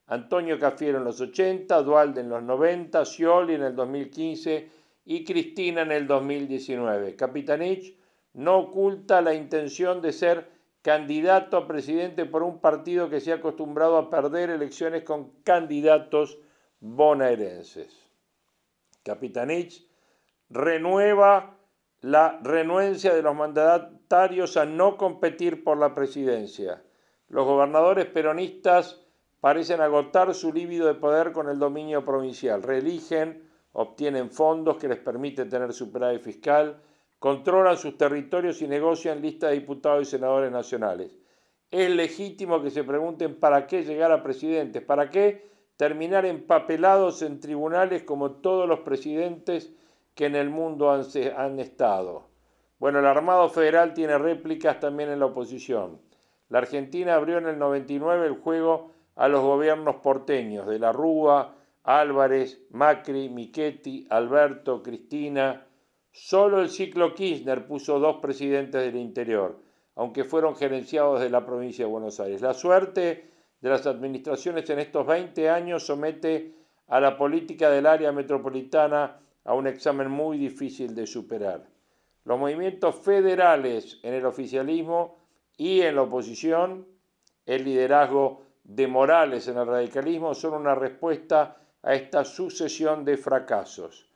Antonio 0.06 0.58
Cafiero 0.58 0.98
en 0.98 1.04
los 1.04 1.20
80, 1.20 1.82
Dualde 1.82 2.20
en 2.20 2.28
los 2.28 2.42
90, 2.42 3.04
Scioli 3.04 3.54
en 3.54 3.62
el 3.62 3.74
2015 3.74 4.68
y 5.06 5.24
Cristina 5.24 5.82
en 5.82 5.92
el 5.92 6.06
2019. 6.06 7.16
Capitanich 7.16 7.96
no 8.34 8.58
oculta 8.58 9.22
la 9.22 9.34
intención 9.34 10.02
de 10.02 10.12
ser 10.12 10.50
candidato 10.82 11.56
a 11.56 11.66
presidente 11.66 12.26
por 12.26 12.42
un 12.42 12.58
partido 12.58 13.08
que 13.08 13.20
se 13.20 13.32
ha 13.32 13.36
acostumbrado 13.36 13.96
a 13.96 14.10
perder 14.10 14.50
elecciones 14.50 15.04
con 15.04 15.30
candidatos 15.44 16.38
bonaerenses. 16.82 17.96
Capitanich 19.04 19.88
renueva 20.50 21.56
la 22.00 22.40
renuencia 22.42 23.14
de 23.14 23.22
los 23.22 23.34
mandatarios 23.34 24.56
a 24.56 24.66
no 24.66 24.96
competir 24.96 25.62
por 25.62 25.78
la 25.78 25.94
presidencia. 25.94 26.82
Los 27.28 27.46
gobernadores 27.46 28.06
peronistas 28.06 29.00
parecen 29.40 29.80
agotar 29.80 30.34
su 30.34 30.52
líbido 30.52 30.88
de 30.88 30.94
poder 30.94 31.32
con 31.32 31.48
el 31.48 31.58
dominio 31.58 32.04
provincial. 32.04 32.62
Reeligen, 32.62 33.48
obtienen 33.72 34.30
fondos 34.30 34.76
que 34.76 34.88
les 34.88 34.98
permiten 34.98 35.48
tener 35.48 35.72
superávit 35.72 36.20
fiscal, 36.20 36.82
controlan 37.20 37.76
sus 37.76 37.96
territorios 37.96 38.60
y 38.60 38.66
negocian 38.66 39.22
listas 39.22 39.50
de 39.50 39.60
diputados 39.60 40.08
y 40.08 40.10
senadores 40.10 40.50
nacionales. 40.50 41.16
Es 41.70 41.88
legítimo 41.90 42.60
que 42.60 42.70
se 42.70 42.82
pregunten 42.82 43.38
para 43.38 43.68
qué 43.68 43.84
llegar 43.84 44.10
a 44.10 44.22
presidentes, 44.22 44.82
para 44.82 45.08
qué 45.08 45.51
terminar 45.82 46.24
empapelados 46.26 47.22
en 47.22 47.40
tribunales 47.40 48.04
como 48.04 48.36
todos 48.36 48.68
los 48.68 48.78
presidentes 48.82 49.72
que 50.14 50.26
en 50.26 50.36
el 50.36 50.48
mundo 50.48 50.92
han, 50.92 51.58
estado. 51.58 52.28
Bueno, 52.78 53.00
el 53.00 53.06
Armado 53.06 53.48
Federal 53.48 53.92
tiene 53.92 54.16
réplicas 54.16 54.78
también 54.78 55.10
en 55.10 55.18
la 55.18 55.26
oposición. 55.26 56.00
La 56.50 56.58
Argentina 56.58 57.16
abrió 57.16 57.38
en 57.38 57.48
el 57.48 57.58
99 57.58 58.28
el 58.28 58.34
juego 58.34 58.92
a 59.16 59.26
los 59.26 59.40
gobiernos 59.40 59.96
porteños 59.96 60.68
de 60.68 60.78
la 60.78 60.92
Rúa, 60.92 61.56
Álvarez, 61.82 62.64
Macri, 62.70 63.28
Michetti, 63.28 64.06
Alberto, 64.08 64.84
Cristina. 64.84 65.66
Solo 66.12 66.60
el 66.60 66.68
ciclo 66.68 67.12
Kirchner 67.12 67.66
puso 67.66 67.98
dos 67.98 68.18
presidentes 68.22 68.84
del 68.84 68.98
interior, 69.02 69.58
aunque 69.96 70.22
fueron 70.22 70.54
gerenciados 70.54 71.20
de 71.20 71.28
la 71.28 71.44
provincia 71.44 71.84
de 71.84 71.90
Buenos 71.90 72.20
Aires. 72.20 72.40
La 72.40 72.54
suerte 72.54 73.31
de 73.62 73.70
las 73.70 73.86
administraciones 73.86 74.68
en 74.70 74.80
estos 74.80 75.06
20 75.06 75.48
años 75.48 75.86
somete 75.86 76.52
a 76.88 77.00
la 77.00 77.16
política 77.16 77.70
del 77.70 77.86
área 77.86 78.10
metropolitana 78.10 79.20
a 79.44 79.54
un 79.54 79.68
examen 79.68 80.10
muy 80.10 80.36
difícil 80.36 80.94
de 80.94 81.06
superar. 81.06 81.64
Los 82.24 82.38
movimientos 82.38 82.96
federales 82.96 84.00
en 84.02 84.14
el 84.14 84.26
oficialismo 84.26 85.16
y 85.56 85.80
en 85.80 85.94
la 85.94 86.02
oposición, 86.02 86.86
el 87.46 87.64
liderazgo 87.64 88.42
de 88.64 88.86
Morales 88.88 89.46
en 89.46 89.58
el 89.58 89.66
radicalismo 89.66 90.34
son 90.34 90.54
una 90.54 90.74
respuesta 90.74 91.56
a 91.82 91.94
esta 91.94 92.24
sucesión 92.24 93.04
de 93.04 93.16
fracasos. 93.16 94.08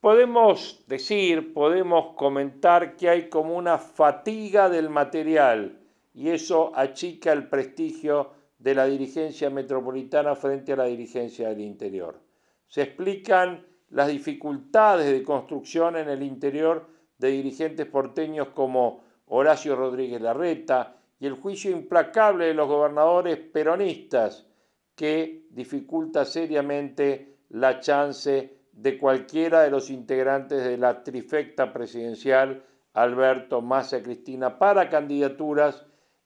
Podemos 0.00 0.84
decir, 0.86 1.52
podemos 1.52 2.14
comentar 2.14 2.96
que 2.96 3.10
hay 3.10 3.28
como 3.28 3.56
una 3.56 3.78
fatiga 3.78 4.70
del 4.70 4.88
material 4.88 5.80
y 6.14 6.30
eso 6.30 6.72
achica 6.74 7.32
el 7.32 7.48
prestigio 7.48 8.37
de 8.58 8.74
la 8.74 8.86
dirigencia 8.86 9.50
metropolitana 9.50 10.34
frente 10.34 10.72
a 10.72 10.76
la 10.76 10.84
dirigencia 10.84 11.48
del 11.48 11.60
interior. 11.60 12.20
Se 12.66 12.82
explican 12.82 13.64
las 13.90 14.08
dificultades 14.08 15.10
de 15.10 15.22
construcción 15.22 15.96
en 15.96 16.08
el 16.08 16.22
interior 16.22 16.86
de 17.18 17.28
dirigentes 17.28 17.86
porteños 17.86 18.48
como 18.48 19.02
Horacio 19.26 19.76
Rodríguez 19.76 20.20
Larreta 20.20 20.96
y 21.20 21.26
el 21.26 21.34
juicio 21.34 21.70
implacable 21.70 22.46
de 22.46 22.54
los 22.54 22.68
gobernadores 22.68 23.38
peronistas 23.38 24.46
que 24.94 25.46
dificulta 25.50 26.24
seriamente 26.24 27.38
la 27.50 27.80
chance 27.80 28.58
de 28.72 28.98
cualquiera 28.98 29.62
de 29.62 29.70
los 29.70 29.90
integrantes 29.90 30.64
de 30.64 30.76
la 30.76 31.02
trifecta 31.02 31.72
presidencial 31.72 32.64
Alberto 32.92 33.60
Massa 33.60 34.02
Cristina 34.02 34.58
para 34.58 34.88
candidaturas 34.88 35.84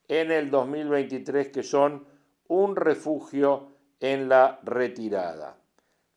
en 0.08 0.30
el 0.30 0.50
2023 0.50 1.48
que 1.48 1.62
son 1.62 2.06
un 2.52 2.76
refugio 2.76 3.68
en 3.98 4.28
la 4.28 4.60
retirada. 4.62 5.56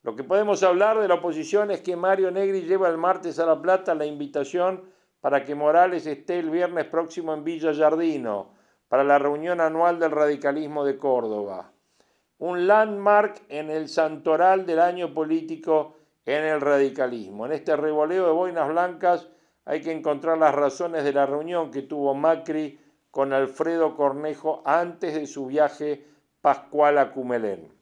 Lo 0.03 0.17
que 0.17 0.25
podemos 0.25 0.63
hablar 0.63 0.99
de 0.99 1.07
la 1.07 1.15
oposición 1.15 1.71
es 1.71 1.79
que 1.79 1.95
Mario 1.95 2.29
Negri 2.29 2.63
lleva 2.63 2.89
el 2.89 2.97
martes 2.97 3.39
a 3.39 3.45
La 3.45 3.61
Plata 3.61 3.95
la 3.95 4.05
invitación 4.05 4.83
para 5.21 5.45
que 5.45 5.55
Morales 5.55 6.05
esté 6.05 6.37
el 6.39 6.49
viernes 6.49 6.85
próximo 6.87 7.33
en 7.33 7.45
Villa 7.45 7.71
Yardino 7.71 8.51
para 8.89 9.05
la 9.05 9.17
reunión 9.17 9.61
anual 9.61 9.97
del 9.97 10.11
radicalismo 10.11 10.83
de 10.83 10.97
Córdoba. 10.97 11.71
Un 12.39 12.67
landmark 12.67 13.43
en 13.47 13.69
el 13.69 13.87
santoral 13.87 14.65
del 14.65 14.81
año 14.81 15.13
político 15.13 15.95
en 16.25 16.43
el 16.43 16.59
radicalismo. 16.59 17.45
En 17.45 17.53
este 17.53 17.77
revoleo 17.77 18.25
de 18.25 18.33
boinas 18.33 18.67
blancas 18.67 19.29
hay 19.63 19.79
que 19.79 19.93
encontrar 19.93 20.37
las 20.37 20.53
razones 20.53 21.05
de 21.05 21.13
la 21.13 21.25
reunión 21.25 21.71
que 21.71 21.83
tuvo 21.83 22.13
Macri 22.13 22.77
con 23.09 23.31
Alfredo 23.31 23.95
Cornejo 23.95 24.61
antes 24.65 25.15
de 25.15 25.27
su 25.27 25.45
viaje 25.45 26.14
pascual 26.45 26.99
a 26.99 27.11
Cumelén 27.11 27.73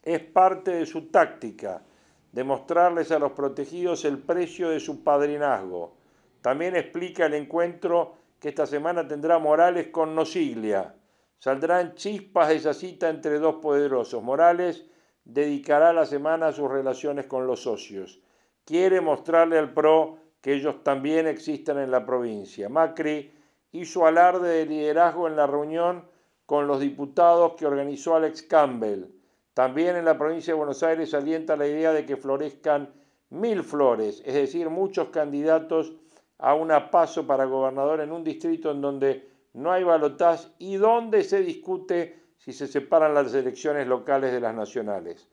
es 0.00 0.20
parte 0.20 0.70
de 0.70 0.86
su 0.86 1.08
táctica, 1.08 1.82
demostrarles 2.30 3.10
a 3.10 3.18
los 3.18 3.32
protegidos 3.32 4.04
el 4.04 4.18
precio 4.18 4.70
de 4.70 4.78
su 4.78 5.02
padrinazgo. 5.02 5.96
También 6.42 6.76
explica 6.76 7.26
el 7.26 7.34
encuentro 7.34 8.18
que 8.38 8.50
esta 8.50 8.66
semana 8.66 9.08
tendrá 9.08 9.40
Morales 9.40 9.88
con 9.88 10.14
Nosiglia. 10.14 10.94
Saldrán 11.40 11.96
chispas 11.96 12.50
de 12.50 12.54
esa 12.54 12.72
cita 12.72 13.08
entre 13.08 13.40
dos 13.40 13.56
poderosos. 13.56 14.22
Morales 14.22 14.86
dedicará 15.24 15.92
la 15.92 16.06
semana 16.06 16.46
a 16.46 16.52
sus 16.52 16.70
relaciones 16.70 17.26
con 17.26 17.48
los 17.48 17.64
socios. 17.64 18.20
Quiere 18.64 19.00
mostrarle 19.00 19.58
al 19.58 19.74
PRO 19.74 20.18
que 20.40 20.52
ellos 20.52 20.84
también 20.84 21.26
existen 21.26 21.78
en 21.78 21.90
la 21.90 22.06
provincia. 22.06 22.68
Macri 22.68 23.34
hizo 23.72 24.06
alarde 24.06 24.50
de 24.50 24.66
liderazgo 24.66 25.26
en 25.26 25.34
la 25.34 25.48
reunión 25.48 26.14
con 26.46 26.68
los 26.68 26.80
diputados 26.80 27.54
que 27.56 27.66
organizó 27.66 28.14
Alex 28.14 28.42
Campbell. 28.42 29.06
También 29.52 29.96
en 29.96 30.04
la 30.04 30.16
provincia 30.16 30.54
de 30.54 30.58
Buenos 30.58 30.82
Aires 30.82 31.12
alienta 31.12 31.56
la 31.56 31.66
idea 31.66 31.92
de 31.92 32.06
que 32.06 32.16
florezcan 32.16 32.92
mil 33.30 33.64
flores, 33.64 34.22
es 34.24 34.34
decir, 34.34 34.70
muchos 34.70 35.08
candidatos 35.08 35.92
a 36.38 36.54
una 36.54 36.90
paso 36.90 37.26
para 37.26 37.46
gobernador 37.46 38.00
en 38.00 38.12
un 38.12 38.22
distrito 38.22 38.70
en 38.70 38.80
donde 38.80 39.28
no 39.54 39.72
hay 39.72 39.82
balotaje 39.82 40.48
y 40.58 40.76
donde 40.76 41.24
se 41.24 41.40
discute 41.40 42.22
si 42.38 42.52
se 42.52 42.68
separan 42.68 43.14
las 43.14 43.34
elecciones 43.34 43.88
locales 43.88 44.32
de 44.32 44.40
las 44.40 44.54
nacionales. 44.54 45.28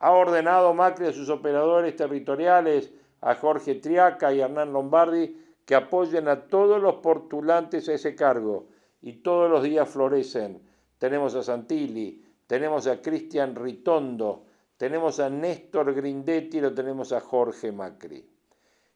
Ha 0.00 0.12
ordenado 0.12 0.74
Macri 0.74 1.06
a 1.06 1.12
sus 1.12 1.28
operadores 1.28 1.94
territoriales, 1.94 2.92
a 3.20 3.34
Jorge 3.34 3.76
Triaca 3.76 4.32
y 4.32 4.40
a 4.40 4.46
Hernán 4.46 4.72
Lombardi, 4.72 5.42
que 5.64 5.74
apoyen 5.74 6.28
a 6.28 6.46
todos 6.46 6.80
los 6.80 6.96
portulantes 6.96 7.88
a 7.88 7.94
ese 7.94 8.16
cargo 8.16 8.66
y 9.02 9.14
todos 9.14 9.50
los 9.50 9.62
días 9.62 9.88
florecen. 9.88 10.62
Tenemos 10.98 11.34
a 11.34 11.42
Santilli, 11.42 12.24
tenemos 12.46 12.86
a 12.86 13.00
Cristian 13.02 13.54
Ritondo, 13.54 14.44
tenemos 14.76 15.20
a 15.20 15.30
Néstor 15.30 15.94
Grindetti 15.94 16.60
lo 16.60 16.74
tenemos 16.74 17.12
a 17.12 17.20
Jorge 17.20 17.72
Macri. 17.72 18.24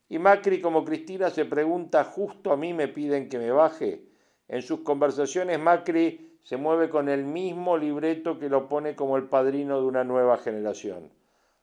Y 0.08 0.18
Macri 0.18 0.60
como 0.60 0.84
Cristina 0.84 1.30
se 1.30 1.44
pregunta, 1.44 2.04
justo 2.04 2.52
a 2.52 2.56
mí 2.56 2.74
me 2.74 2.88
piden 2.88 3.28
que 3.28 3.38
me 3.38 3.50
baje. 3.50 4.04
En 4.48 4.62
sus 4.62 4.80
conversaciones 4.80 5.58
Macri 5.58 6.38
se 6.42 6.56
mueve 6.56 6.90
con 6.90 7.08
el 7.08 7.24
mismo 7.24 7.78
libreto 7.78 8.38
que 8.38 8.48
lo 8.48 8.68
pone 8.68 8.96
como 8.96 9.16
el 9.16 9.24
padrino 9.24 9.80
de 9.80 9.86
una 9.86 10.04
nueva 10.04 10.36
generación. 10.38 11.10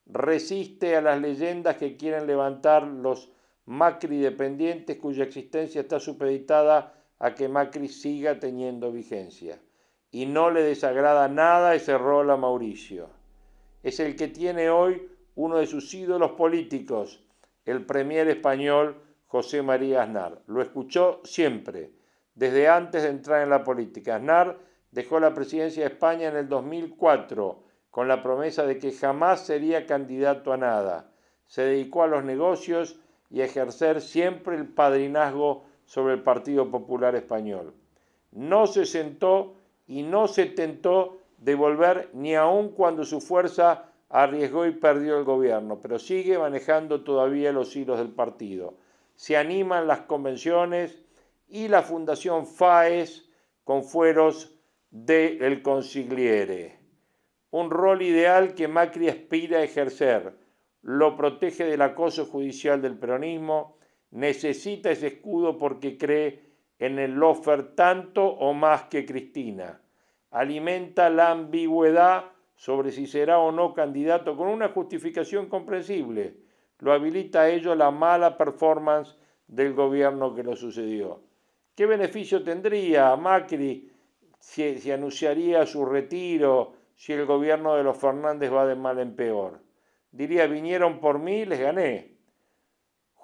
Resiste 0.06 0.96
a 0.96 1.02
las 1.02 1.20
leyendas 1.20 1.76
que 1.78 1.98
quieren 1.98 2.26
levantar 2.26 2.88
los 2.88 3.32
Macri 3.66 4.20
dependientes 4.20 4.98
cuya 4.98 5.26
existencia 5.26 5.82
está 5.82 6.00
supeditada 6.00 6.97
a 7.20 7.34
que 7.34 7.48
Macri 7.48 7.88
siga 7.88 8.40
teniendo 8.40 8.92
vigencia 8.92 9.60
y 10.12 10.26
no 10.26 10.52
le 10.52 10.64
desagrada 10.64 11.28
nada 11.28 11.76
ese 11.76 11.98
rol 11.98 12.30
a 12.32 12.38
Mauricio. 12.38 13.10
Es 13.84 14.00
el 14.00 14.16
que 14.16 14.28
tiene 14.28 14.70
hoy 14.70 15.10
uno 15.36 15.58
de 15.58 15.68
sus 15.68 15.94
ídolos 15.94 16.32
políticos, 16.32 17.24
el 17.66 17.86
premier 17.86 18.28
español 18.28 19.02
José 19.28 19.62
María 19.62 20.04
Aznar. 20.04 20.42
Lo 20.48 20.62
escuchó 20.62 21.22
siempre, 21.24 21.92
desde 22.34 22.68
antes 22.68 23.04
de 23.04 23.10
entrar 23.10 23.44
en 23.44 23.50
la 23.50 23.64
política. 23.64 24.16
Aznar 24.16 24.58
dejó 24.92 25.20
la 25.20 25.34
presidencia 25.34 25.84
de 25.84 25.94
España 25.94 26.30
en 26.30 26.38
el 26.38 26.48
2004 26.48 27.64
con 27.92 28.08
la 28.08 28.22
promesa 28.22 28.66
de 28.66 28.78
que 28.78 28.92
jamás 28.92 29.46
sería 29.46 29.86
candidato 29.86 30.54
a 30.54 30.58
nada. 30.58 31.12
Se 31.46 31.64
dedicó 31.64 32.04
a 32.04 32.08
los 32.08 32.24
negocios 32.24 33.00
y 33.30 33.42
a 33.42 33.46
ejercer 33.46 34.02
siempre 34.02 34.56
el 34.56 34.68
padrinazgo 34.68 35.66
sobre 35.88 36.14
el 36.14 36.22
Partido 36.22 36.70
Popular 36.70 37.16
Español. 37.16 37.74
No 38.32 38.68
se 38.68 38.86
sentó 38.86 39.56
y 39.88 40.04
no 40.04 40.28
se 40.28 40.46
tentó 40.46 41.18
de 41.38 41.56
volver 41.56 42.10
ni 42.14 42.36
aun 42.36 42.70
cuando 42.70 43.06
su 43.06 43.22
fuerza 43.22 43.86
arriesgó 44.10 44.66
y 44.66 44.72
perdió 44.72 45.18
el 45.18 45.24
gobierno, 45.24 45.80
pero 45.82 45.98
sigue 45.98 46.38
manejando 46.38 47.04
todavía 47.04 47.52
los 47.52 47.76
hilos 47.76 47.98
del 47.98 48.10
partido. 48.10 48.76
Se 49.16 49.38
animan 49.38 49.88
las 49.88 50.02
convenciones 50.02 51.00
y 51.48 51.70
la 51.70 51.82
Fundación 51.82 52.46
FAES 52.46 53.30
con 53.64 53.84
fueros 53.84 54.56
de 54.92 55.38
El 55.46 55.62
Consigliere. 55.62 56.80
Un 57.50 57.72
rol 57.72 58.02
ideal 58.02 58.56
que 58.56 58.68
Macri 58.68 59.08
aspira 59.08 59.60
a 59.60 59.64
ejercer. 59.64 60.34
Lo 60.82 61.16
protege 61.16 61.64
del 61.64 61.82
acoso 61.82 62.26
judicial 62.26 62.82
del 62.82 62.98
peronismo, 62.98 63.77
necesita 64.12 64.92
ese 64.92 65.08
escudo 65.08 65.58
porque 65.58 65.98
cree 65.98 66.42
en 66.80 67.00
el 67.00 67.16
Lofer 67.16 67.76
tanto 67.76 68.26
o 68.26 68.54
más 68.54 68.84
que 68.84 69.06
Cristina. 69.06 69.82
Alimenta 70.32 71.10
la 71.10 71.32
ambigüedad 71.32 72.26
sobre 72.56 72.92
si 72.92 73.08
será 73.08 73.40
o 73.40 73.52
no 73.52 73.74
candidato 73.74 74.36
con 74.36 74.48
una 74.48 74.70
justificación 74.70 75.48
comprensible. 75.48 76.36
Lo 76.80 76.92
habilita 76.92 77.42
a 77.42 77.50
ello 77.50 77.76
la 77.76 77.92
mala 77.92 78.38
performance 78.38 79.16
del 79.48 79.74
gobierno 79.74 80.36
que 80.36 80.44
lo 80.44 80.56
sucedió. 80.56 81.22
¿Qué 81.76 81.86
beneficio 81.86 82.44
tendría 82.44 83.16
Macri 83.16 83.92
si, 84.40 84.92
anunciaría 84.92 85.66
su 85.66 85.86
retiro 85.86 86.74
si 86.96 87.14
el 87.14 87.26
gobierno 87.26 87.76
de 87.76 87.84
los 87.84 87.98
Fernández 87.98 88.52
va 88.52 88.66
de 88.66 88.76
mal 88.76 89.00
en 89.00 89.16
peor? 89.16 89.62
Diría, 90.12 90.48
vinieron 90.48 91.00
por 91.00 91.20
mí, 91.20 91.46
les 91.46 91.60
gané. 91.60 92.17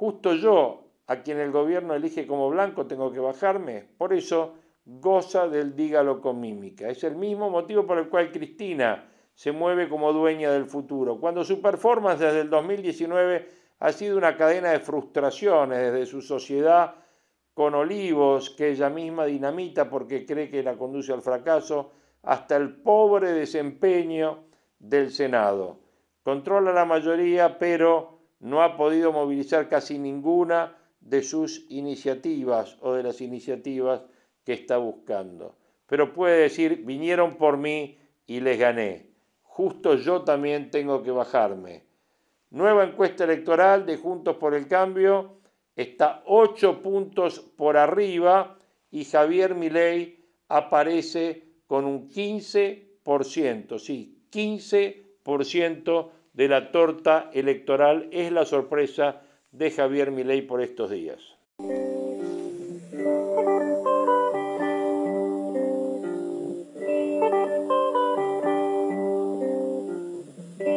Justo 0.04 0.34
yo, 0.34 0.90
a 1.08 1.24
quien 1.24 1.40
el 1.40 1.54
gobierno 1.54 1.94
elige 1.94 2.28
como 2.28 2.50
blanco 2.50 2.88
tengo 2.88 3.10
que 3.14 3.22
bajarme. 3.22 3.88
Por 3.98 4.12
eso 4.12 4.56
goza 4.84 5.48
del 5.48 5.78
dígalo 5.78 6.20
con 6.20 6.42
mímica. 6.42 6.90
Es 6.90 7.06
el 7.06 7.16
mismo 7.16 7.50
motivo 7.50 7.88
por 7.88 7.98
el 7.98 8.10
cual 8.10 8.30
Cristina 8.30 9.10
se 9.34 9.54
mueve 9.54 9.88
como 9.88 10.12
dueña 10.12 10.52
del 10.52 10.66
futuro. 10.66 11.22
Cuando 11.22 11.46
su 11.46 11.62
performance 11.62 12.20
desde 12.20 12.42
el 12.42 12.50
2019 12.50 13.48
ha 13.80 13.92
sido 13.94 14.18
una 14.18 14.36
cadena 14.36 14.72
de 14.72 14.82
frustraciones 14.82 15.80
desde 15.80 16.06
su 16.06 16.22
sociedad 16.22 16.96
con 17.54 17.74
Olivos, 17.74 18.50
que 18.50 18.72
ella 18.72 18.90
misma 18.90 19.24
dinamita 19.24 19.90
porque 19.90 20.26
cree 20.26 20.50
que 20.50 20.64
la 20.64 20.76
conduce 20.76 21.14
al 21.14 21.22
fracaso, 21.22 21.92
hasta 22.24 22.58
el 22.58 22.76
pobre 22.76 23.32
desempeño 23.32 24.48
del 24.80 25.12
Senado. 25.12 25.80
Controla 26.24 26.74
la 26.74 26.84
mayoría, 26.84 27.58
pero 27.58 28.13
no 28.44 28.62
ha 28.62 28.76
podido 28.76 29.12
movilizar 29.14 29.70
casi 29.70 29.98
ninguna 29.98 30.78
de 31.00 31.24
sus 31.24 31.66
iniciativas 31.70 32.78
o 32.82 32.92
de 32.94 33.02
las 33.04 33.22
iniciativas 33.22 34.04
que 34.44 34.52
está 34.52 34.78
buscando. 34.78 35.56
Pero 35.88 36.14
puede 36.14 36.42
decir, 36.42 36.84
vinieron 36.86 37.38
por 37.38 37.56
mí 37.56 37.98
y 38.28 38.42
les 38.42 38.60
gané. 38.60 39.08
Justo 39.44 39.96
yo 39.96 40.24
también 40.24 40.72
tengo 40.72 41.02
que 41.04 41.12
bajarme. 41.12 41.84
Nueva 42.50 42.84
encuesta 42.84 43.24
electoral 43.24 43.86
de 43.86 43.96
Juntos 43.96 44.36
por 44.36 44.54
el 44.56 44.68
Cambio 44.68 45.38
está 45.74 46.22
ocho 46.26 46.82
puntos 46.82 47.40
por 47.40 47.78
arriba 47.78 48.60
y 48.92 49.06
Javier 49.06 49.56
Milei 49.56 50.22
aparece 50.50 51.48
con 51.66 51.86
un 51.86 52.10
15%, 52.10 53.80
sí, 53.80 54.22
15% 54.30 56.10
de 56.34 56.48
la 56.48 56.72
torta 56.72 57.30
electoral 57.34 58.10
es 58.12 58.32
la 58.32 58.46
sorpresa 58.46 59.22
de 59.52 59.72
Javier 59.72 60.12
Milei 60.12 60.42
por 60.42 60.62
estos 60.62 60.90
días. 60.90 61.20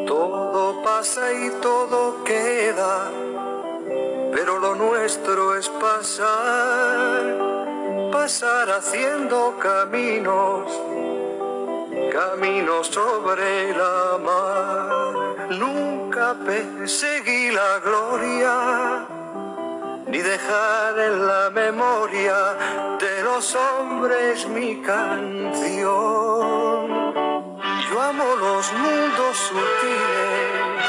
Todo 0.07 0.83
pasa 0.83 1.33
y 1.33 1.51
todo 1.63 2.23
queda, 2.25 3.11
pero 4.35 4.59
lo 4.59 4.75
nuestro 4.75 5.57
es 5.57 5.69
pasar, 5.71 7.37
pasar 8.13 8.69
haciendo 8.71 9.57
caminos, 9.59 10.71
caminos 12.13 12.89
sobre 12.89 13.73
la 13.73 14.19
mar. 14.23 15.06
Nunca 15.51 16.35
perseguí 16.45 17.53
la 17.53 17.79
gloria 17.79 19.07
ni 20.09 20.19
dejar 20.19 20.99
en 20.99 21.25
la 21.25 21.51
memoria 21.51 22.35
de 22.99 23.23
los 23.23 23.55
hombres 23.55 24.49
mi 24.49 24.83
canción. 24.83 25.85
Yo 27.89 28.03
amo 28.03 28.25
los 28.41 28.73
mundos 28.73 29.37
sutiles, 29.37 30.83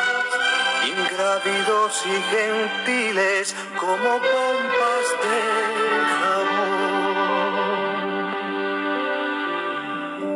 ingrávidos 0.88 2.04
y 2.08 2.20
gentiles 2.34 3.56
como 3.80 4.18
pompas 4.18 5.06
de 5.24 5.40
jabón. 6.18 6.78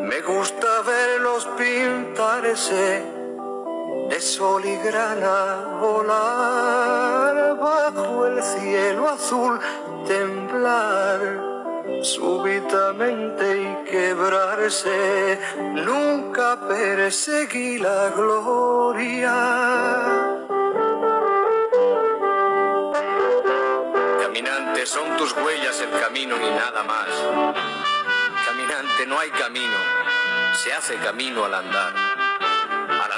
Me 0.08 0.22
gusta 0.22 0.82
verlos 0.84 1.48
pintarse 1.58 3.21
de 4.12 4.20
sol 4.20 4.66
y 4.66 4.76
grana 4.76 5.78
volar 5.80 7.58
bajo 7.58 8.28
el 8.28 8.44
cielo 8.44 9.08
azul, 9.08 9.58
temblar 10.06 11.40
súbitamente 12.04 13.62
y 13.62 13.90
quebrarse. 13.90 15.40
Nunca 15.62 16.60
perseguí 16.68 17.78
la 17.78 18.10
gloria. 18.10 19.34
Caminante, 24.22 24.86
son 24.88 25.16
tus 25.16 25.32
huellas 25.38 25.80
el 25.80 26.02
camino 26.02 26.36
y 26.36 26.50
nada 26.50 26.84
más. 26.84 27.08
Caminante, 28.46 29.08
no 29.08 29.18
hay 29.18 29.30
camino, 29.30 29.78
se 30.62 30.74
hace 30.74 30.96
camino 30.98 31.46
al 31.46 31.54
andar. 31.54 32.11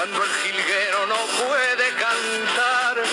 Cuando 0.00 0.24
el 0.24 0.30
jilguero 0.30 1.06
no 1.08 1.26
puede 1.44 1.90
cantar, 1.90 3.04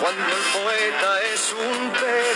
cuando 0.00 0.24
el 0.32 0.42
poeta 0.64 1.22
es 1.34 1.52
un 1.52 1.90
peregrino, 1.90 2.31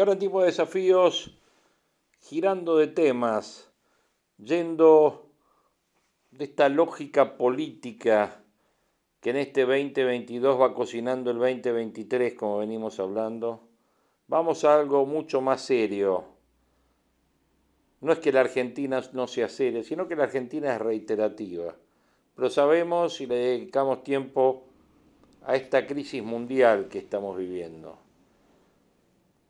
Y 0.00 0.02
ahora 0.02 0.14
en 0.14 0.18
tipo 0.18 0.40
de 0.40 0.46
desafíos, 0.46 1.38
girando 2.20 2.78
de 2.78 2.86
temas, 2.86 3.70
yendo 4.38 5.28
de 6.30 6.44
esta 6.44 6.70
lógica 6.70 7.36
política 7.36 8.42
que 9.20 9.28
en 9.28 9.36
este 9.36 9.66
2022 9.66 10.58
va 10.58 10.72
cocinando 10.72 11.30
el 11.30 11.36
2023, 11.36 12.32
como 12.32 12.60
venimos 12.60 12.98
hablando, 12.98 13.68
vamos 14.26 14.64
a 14.64 14.80
algo 14.80 15.04
mucho 15.04 15.42
más 15.42 15.60
serio. 15.60 16.24
No 18.00 18.14
es 18.14 18.20
que 18.20 18.32
la 18.32 18.40
Argentina 18.40 19.02
no 19.12 19.26
sea 19.26 19.50
seria, 19.50 19.82
sino 19.82 20.08
que 20.08 20.16
la 20.16 20.24
Argentina 20.24 20.74
es 20.74 20.80
reiterativa. 20.80 21.76
Pero 22.36 22.48
sabemos 22.48 23.20
y 23.20 23.26
le 23.26 23.34
dedicamos 23.34 24.02
tiempo 24.02 24.64
a 25.42 25.56
esta 25.56 25.86
crisis 25.86 26.22
mundial 26.22 26.88
que 26.88 27.00
estamos 27.00 27.36
viviendo. 27.36 27.98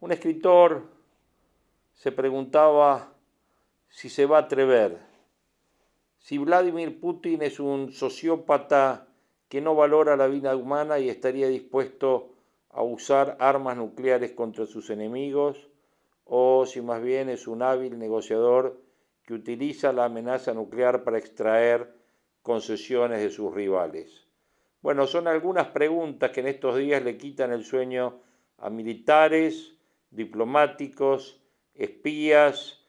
Un 0.00 0.12
escritor 0.12 0.88
se 1.92 2.10
preguntaba 2.10 3.12
si 3.90 4.08
se 4.08 4.24
va 4.24 4.38
a 4.38 4.40
atrever, 4.42 4.98
si 6.16 6.38
Vladimir 6.38 6.98
Putin 6.98 7.42
es 7.42 7.60
un 7.60 7.92
sociópata 7.92 9.08
que 9.50 9.60
no 9.60 9.74
valora 9.74 10.16
la 10.16 10.26
vida 10.26 10.56
humana 10.56 10.98
y 10.98 11.10
estaría 11.10 11.48
dispuesto 11.48 12.30
a 12.70 12.82
usar 12.82 13.36
armas 13.40 13.76
nucleares 13.76 14.32
contra 14.32 14.64
sus 14.64 14.88
enemigos, 14.88 15.68
o 16.24 16.64
si 16.64 16.80
más 16.80 17.02
bien 17.02 17.28
es 17.28 17.46
un 17.46 17.60
hábil 17.60 17.98
negociador 17.98 18.80
que 19.22 19.34
utiliza 19.34 19.92
la 19.92 20.06
amenaza 20.06 20.54
nuclear 20.54 21.04
para 21.04 21.18
extraer 21.18 21.92
concesiones 22.40 23.20
de 23.20 23.28
sus 23.28 23.52
rivales. 23.52 24.26
Bueno, 24.80 25.06
son 25.06 25.28
algunas 25.28 25.66
preguntas 25.68 26.30
que 26.30 26.40
en 26.40 26.46
estos 26.46 26.78
días 26.78 27.02
le 27.02 27.18
quitan 27.18 27.52
el 27.52 27.64
sueño 27.64 28.20
a 28.56 28.70
militares, 28.70 29.76
diplomáticos, 30.10 31.40
espías 31.74 32.80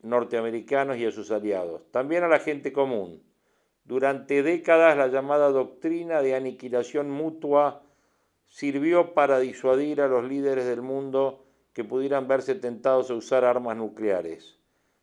norteamericanos 0.00 0.96
y 0.96 1.06
a 1.06 1.10
sus 1.10 1.30
aliados, 1.30 1.82
también 1.90 2.24
a 2.24 2.28
la 2.28 2.40
gente 2.40 2.72
común. 2.72 3.22
Durante 3.84 4.42
décadas 4.42 4.96
la 4.96 5.08
llamada 5.08 5.50
doctrina 5.50 6.20
de 6.20 6.34
aniquilación 6.34 7.10
mutua 7.10 7.82
sirvió 8.46 9.14
para 9.14 9.38
disuadir 9.38 10.00
a 10.00 10.08
los 10.08 10.24
líderes 10.24 10.66
del 10.66 10.82
mundo 10.82 11.46
que 11.72 11.84
pudieran 11.84 12.28
verse 12.28 12.54
tentados 12.54 13.10
a 13.10 13.14
usar 13.14 13.44
armas 13.44 13.76
nucleares. 13.76 14.58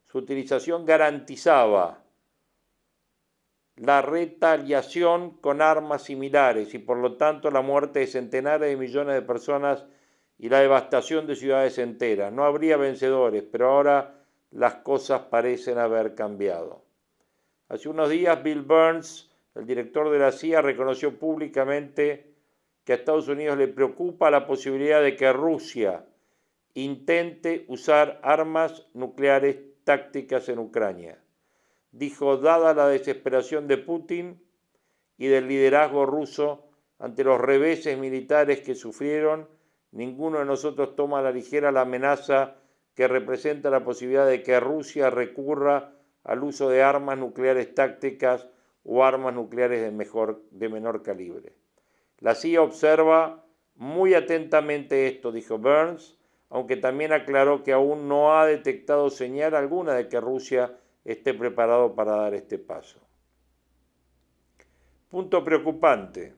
Su 0.06 0.20
utilización 0.20 0.86
garantizaba 0.86 2.04
la 3.78 4.02
retaliación 4.02 5.32
con 5.32 5.62
armas 5.62 6.04
similares 6.04 6.74
y 6.74 6.80
por 6.80 6.98
lo 6.98 7.18
tanto 7.18 7.52
la 7.52 7.62
muerte 7.62 8.00
de 8.00 8.08
centenares 8.08 8.70
de 8.70 8.78
millones 8.78 9.16
de 9.16 9.22
personas 9.22 9.86
y 10.38 10.50
la 10.50 10.60
devastación 10.60 11.28
de 11.28 11.36
ciudades 11.36 11.78
enteras. 11.78 12.32
No 12.32 12.44
habría 12.44 12.78
vencedores, 12.78 13.44
pero 13.52 13.70
ahora 13.70 14.16
las 14.52 14.76
cosas 14.76 15.22
parecen 15.24 15.78
haber 15.78 16.16
cambiado. 16.16 16.84
Hace 17.68 17.90
unos 17.90 18.10
días 18.10 18.42
Bill 18.44 18.62
Burns, 18.62 19.32
el 19.56 19.66
director 19.66 20.10
de 20.12 20.20
la 20.20 20.32
CIA, 20.32 20.62
reconoció 20.62 21.18
públicamente 21.18 22.34
que 22.84 22.94
a 22.94 22.96
Estados 22.98 23.28
Unidos 23.28 23.58
le 23.58 23.68
preocupa 23.68 24.30
la 24.30 24.46
posibilidad 24.46 25.02
de 25.02 25.16
que 25.16 25.34
Rusia 25.34 26.06
intente 26.76 27.66
usar 27.68 28.20
armas 28.22 28.86
nucleares 28.94 29.58
tácticas 29.84 30.50
en 30.50 30.60
Ucrania. 30.60 31.20
Dijo, 31.92 32.38
dada 32.38 32.74
la 32.74 32.88
desesperación 32.88 33.68
de 33.68 33.78
Putin 33.78 34.42
y 35.18 35.28
del 35.28 35.48
liderazgo 35.48 36.06
ruso 36.06 36.68
ante 37.00 37.24
los 37.24 37.40
reveses 37.40 37.98
militares 37.98 38.60
que 38.60 38.76
sufrieron, 38.76 39.48
ninguno 39.96 40.40
de 40.40 40.46
nosotros 40.46 40.96
toma 40.96 41.20
a 41.20 41.22
la 41.22 41.32
ligera 41.32 41.72
la 41.72 41.82
amenaza 41.82 42.56
que 42.94 43.08
representa 43.08 43.70
la 43.70 43.84
posibilidad 43.84 44.28
de 44.28 44.44
que 44.44 44.60
Rusia 44.60 45.10
recurra 45.10 45.94
al 46.24 46.44
uso 46.44 46.70
de 46.70 46.84
armas 46.84 47.18
nucleares 47.18 47.74
tácticas 47.74 48.48
o 48.84 49.04
armas 49.04 49.34
nucleares 49.34 49.82
de, 49.82 50.70
menor 50.70 51.02
calibre. 51.02 51.54
La 52.20 52.36
CIA 52.36 52.62
observa 52.62 53.46
muy 53.76 54.14
atentamente 54.14 55.08
esto, 55.08 55.32
dijo 55.32 55.58
Burns, 55.58 56.18
aunque 56.50 56.76
también 56.76 57.14
aclaró 57.14 57.64
que 57.64 57.74
aún 57.74 58.08
no 58.08 58.38
ha 58.38 58.46
detectado 58.46 59.10
señal 59.10 59.56
alguna 59.56 59.94
de 59.94 60.10
que 60.10 60.20
Rusia 60.20 60.78
esté 61.06 61.34
preparado 61.34 61.96
para 61.96 62.18
dar 62.18 62.34
este 62.34 62.58
paso. 62.58 63.00
Punto 65.10 65.44
preocupante, 65.44 66.34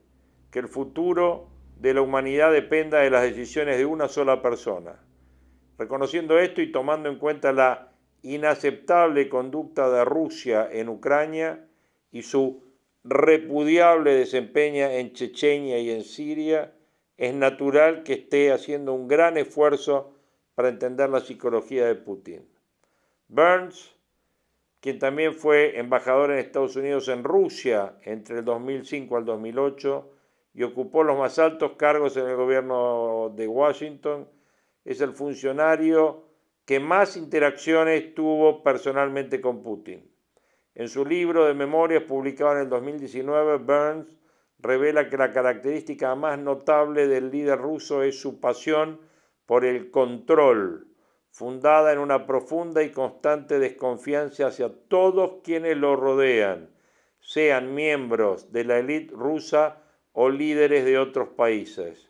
que 0.51 0.60
el 0.60 0.68
futuro 0.68 1.57
de 1.80 1.94
la 1.94 2.02
humanidad 2.02 2.52
dependa 2.52 3.00
de 3.00 3.10
las 3.10 3.24
decisiones 3.24 3.78
de 3.78 3.86
una 3.86 4.08
sola 4.08 4.42
persona. 4.42 5.00
Reconociendo 5.78 6.40
esto 6.40 6.62
y 6.62 6.72
tomando 6.72 7.08
en 7.10 7.20
cuenta 7.20 7.52
la 7.52 7.92
inaceptable 8.24 9.30
conducta 9.30 9.90
de 9.90 10.04
Rusia 10.04 10.68
en 10.72 10.90
Ucrania 10.90 11.68
y 12.12 12.24
su 12.24 12.64
repudiable 13.04 14.14
desempeño 14.16 14.86
en 14.86 15.14
Chechenia 15.14 15.80
y 15.80 15.92
en 15.92 16.04
Siria, 16.04 16.74
es 17.16 17.34
natural 17.34 18.04
que 18.04 18.14
esté 18.14 18.52
haciendo 18.52 18.94
un 18.94 19.08
gran 19.08 19.38
esfuerzo 19.38 20.14
para 20.56 20.70
entender 20.70 21.10
la 21.10 21.20
psicología 21.20 21.86
de 21.86 21.96
Putin. 21.96 22.48
Burns, 23.28 23.96
quien 24.80 25.00
también 25.00 25.34
fue 25.34 25.78
embajador 25.80 26.32
en 26.32 26.40
Estados 26.40 26.76
Unidos 26.76 27.08
en 27.08 27.24
Rusia 27.24 27.96
entre 28.04 28.40
el 28.40 28.46
2005 28.46 29.18
al 29.18 29.26
2008 29.26 30.16
y 30.58 30.64
ocupó 30.64 31.03
los 31.03 31.20
más 31.20 31.38
altos 31.38 31.74
cargos 31.78 32.18
en 32.18 32.26
el 32.26 32.36
gobierno 32.36 33.32
de 33.36 33.47
Washington, 33.47 34.28
es 34.84 35.01
el 35.01 35.14
funcionario 35.14 36.24
que 36.66 36.80
más 36.80 37.16
interacciones 37.16 38.16
tuvo 38.16 38.64
personalmente 38.64 39.39
con 39.39 39.62
Putin. 39.62 40.12
En 40.74 40.89
su 40.89 41.05
libro 41.05 41.45
de 41.45 41.53
memorias 41.53 42.01
publicado 42.03 42.53
en 42.53 42.62
el 42.62 42.70
2019, 42.70 43.58
Burns 43.58 44.08
revela 44.58 45.08
que 45.10 45.18
la 45.18 45.32
característica 45.32 46.16
más 46.16 46.39
notable 46.39 47.08
del 47.08 47.30
líder 47.30 47.60
ruso 47.60 48.01
es 48.01 48.20
su 48.20 48.39
pasión 48.39 48.99
por 49.45 49.64
el 49.64 49.91
control, 49.91 50.88
fundada 51.30 51.93
en 51.93 51.99
una 51.99 52.26
profunda 52.26 52.82
y 52.82 52.89
constante 52.89 53.60
desconfianza 53.60 54.47
hacia 54.47 54.74
todos 54.88 55.43
quienes 55.43 55.78
lo 55.78 55.95
rodean, 55.95 56.72
sean 57.20 57.76
miembros 57.76 58.51
de 58.51 58.64
la 58.64 58.80
élite 58.80 59.14
rusa 59.14 59.84
o 60.20 60.32
líderes 60.32 60.84
de 60.84 60.97
otros 60.97 61.30
países. 61.30 62.09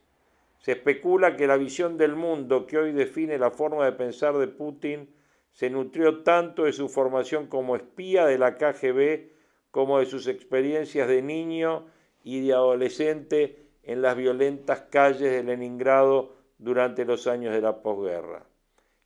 Se 0.59 0.71
especula 0.71 1.35
que 1.35 1.45
la 1.45 1.57
visión 1.57 1.97
del 1.97 2.15
mundo 2.15 2.65
que 2.65 2.77
hoy 2.77 2.93
define 2.93 3.37
la 3.37 3.51
forma 3.51 3.83
de 3.83 3.91
pensar 3.91 4.37
de 4.37 4.47
Putin 4.47 5.13
se 5.51 5.69
nutrió 5.69 6.23
tanto 6.23 6.63
de 6.63 6.71
su 6.71 6.87
formación 6.87 7.47
como 7.47 7.75
espía 7.75 8.25
de 8.25 8.37
la 8.37 8.55
KGB 8.55 9.27
como 9.71 9.99
de 9.99 10.05
sus 10.05 10.27
experiencias 10.27 11.09
de 11.09 11.21
niño 11.21 11.87
y 12.23 12.47
de 12.47 12.53
adolescente 12.53 13.67
en 13.83 14.01
las 14.01 14.15
violentas 14.15 14.83
calles 14.89 15.29
de 15.29 15.43
Leningrado 15.43 16.33
durante 16.59 17.03
los 17.03 17.27
años 17.27 17.53
de 17.53 17.59
la 17.59 17.81
posguerra. 17.81 18.45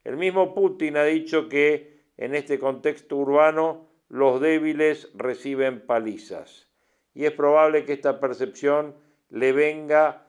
El 0.04 0.16
mismo 0.16 0.54
Putin 0.54 0.98
ha 0.98 1.06
dicho 1.06 1.50
que 1.50 2.04
en 2.18 2.36
este 2.36 2.60
contexto 2.60 3.16
urbano 3.18 3.88
los 4.10 4.40
débiles 4.40 5.10
reciben 5.16 5.88
palizas 5.88 6.71
y 7.14 7.26
es 7.26 7.32
probable 7.32 7.86
que 7.86 7.94
esta 7.94 8.20
percepción 8.20 8.96
le 9.30 9.52
venga 9.52 10.28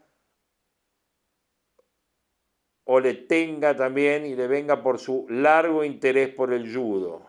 o 2.84 3.00
le 3.00 3.14
tenga 3.14 3.76
también 3.76 4.26
y 4.26 4.34
le 4.34 4.46
venga 4.46 4.82
por 4.82 4.98
su 4.98 5.26
largo 5.28 5.84
interés 5.84 6.28
por 6.30 6.52
el 6.52 6.74
judo. 6.74 7.22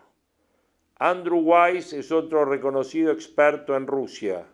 Andrew 0.98 1.40
Weiss 1.40 1.92
es 1.92 2.10
otro 2.12 2.44
reconocido 2.44 3.12
experto 3.12 3.76
en 3.76 3.86
Rusia, 3.86 4.46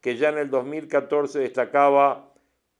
que 0.00 0.16
ya 0.16 0.28
en 0.30 0.38
el 0.38 0.50
2014 0.50 1.38
destacaba, 1.38 2.32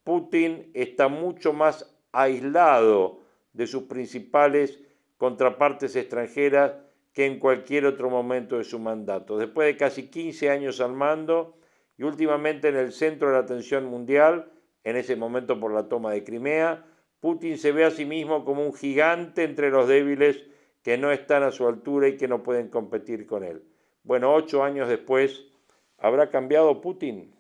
Putin 0.05 0.71
está 0.75 1.09
mucho 1.09 1.53
más 1.53 1.95
aislado 2.13 3.21
de 3.53 3.67
sus 3.67 3.85
principales 3.85 4.79
contrapartes 5.17 5.97
extranjeras 5.97 6.75
que 7.15 7.25
en 7.27 7.39
cualquier 7.39 7.87
otro 7.87 8.11
momento 8.11 8.59
de 8.59 8.65
su 8.65 8.79
mandato. 8.79 9.39
Después 9.39 9.67
de 9.67 9.77
casi 9.77 10.09
15 10.09 10.51
años 10.51 10.81
al 10.81 10.93
mando 10.93 11.57
y 11.97 12.03
últimamente 12.03 12.69
en 12.69 12.77
el 12.77 12.93
centro 12.93 13.29
de 13.29 13.35
la 13.35 13.41
atención 13.41 13.87
mundial, 13.87 14.51
en 14.83 14.97
ese 14.97 15.17
momento 15.17 15.59
por 15.59 15.73
la 15.73 15.89
toma 15.89 16.13
de 16.13 16.25
Crimea, 16.25 16.85
Putin 17.21 17.57
se 17.57 17.73
ve 17.73 17.85
a 17.85 17.91
sí 17.91 18.05
mismo 18.05 18.45
como 18.45 18.67
un 18.67 18.75
gigante 18.75 19.45
entre 19.45 19.71
los 19.71 19.89
débiles 19.89 20.45
que 20.83 20.99
no 20.99 21.13
están 21.13 21.43
a 21.45 21.53
su 21.53 21.67
altura 21.67 22.09
y 22.09 22.17
que 22.17 22.29
no 22.29 22.43
pueden 22.43 22.69
competir 22.69 23.27
con 23.27 23.45
él. 23.45 23.63
Bueno, 24.03 24.35
ocho 24.35 24.63
años 24.63 24.89
después, 24.89 25.47
¿habrá 25.97 26.29
cambiado 26.29 26.83
Putin? 26.83 27.35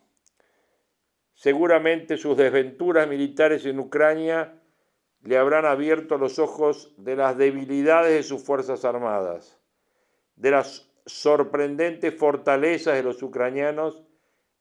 Seguramente 1.34 2.16
sus 2.16 2.36
desventuras 2.36 3.08
militares 3.08 3.66
en 3.66 3.80
Ucrania 3.80 4.62
le 5.22 5.36
habrán 5.36 5.66
abierto 5.66 6.16
los 6.16 6.38
ojos 6.38 6.94
de 6.96 7.16
las 7.16 7.36
debilidades 7.36 8.14
de 8.14 8.22
sus 8.22 8.42
Fuerzas 8.42 8.84
Armadas, 8.84 9.60
de 10.36 10.50
las 10.50 10.90
sorprendentes 11.06 12.14
fortalezas 12.14 12.94
de 12.94 13.02
los 13.02 13.22
ucranianos 13.22 14.02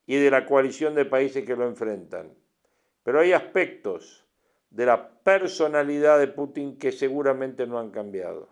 y 0.06 0.16
de 0.16 0.30
la 0.30 0.46
coalición 0.46 0.94
de 0.94 1.04
países 1.04 1.44
que 1.44 1.56
lo 1.56 1.66
enfrentan. 1.66 2.34
Pero 3.02 3.20
hay 3.20 3.32
aspectos 3.32 4.26
de 4.70 4.86
la 4.86 5.10
personalidad 5.22 6.18
de 6.18 6.28
Putin 6.28 6.78
que 6.78 6.92
seguramente 6.92 7.66
no 7.66 7.78
han 7.78 7.90
cambiado. 7.90 8.48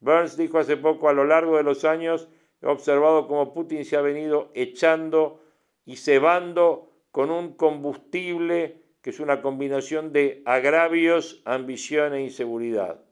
Burns 0.00 0.36
dijo 0.36 0.58
hace 0.58 0.76
poco, 0.76 1.08
a 1.08 1.12
lo 1.12 1.24
largo 1.24 1.56
de 1.56 1.62
los 1.62 1.84
años 1.84 2.28
he 2.60 2.66
observado 2.66 3.28
cómo 3.28 3.54
Putin 3.54 3.84
se 3.84 3.96
ha 3.96 4.00
venido 4.02 4.50
echando 4.54 5.40
y 5.84 5.96
cebando 5.96 6.90
con 7.10 7.30
un 7.30 7.54
combustible 7.54 8.82
que 9.00 9.10
es 9.10 9.20
una 9.20 9.40
combinación 9.40 10.12
de 10.12 10.42
agravios, 10.44 11.40
ambición 11.44 12.12
e 12.12 12.24
inseguridad. 12.24 13.05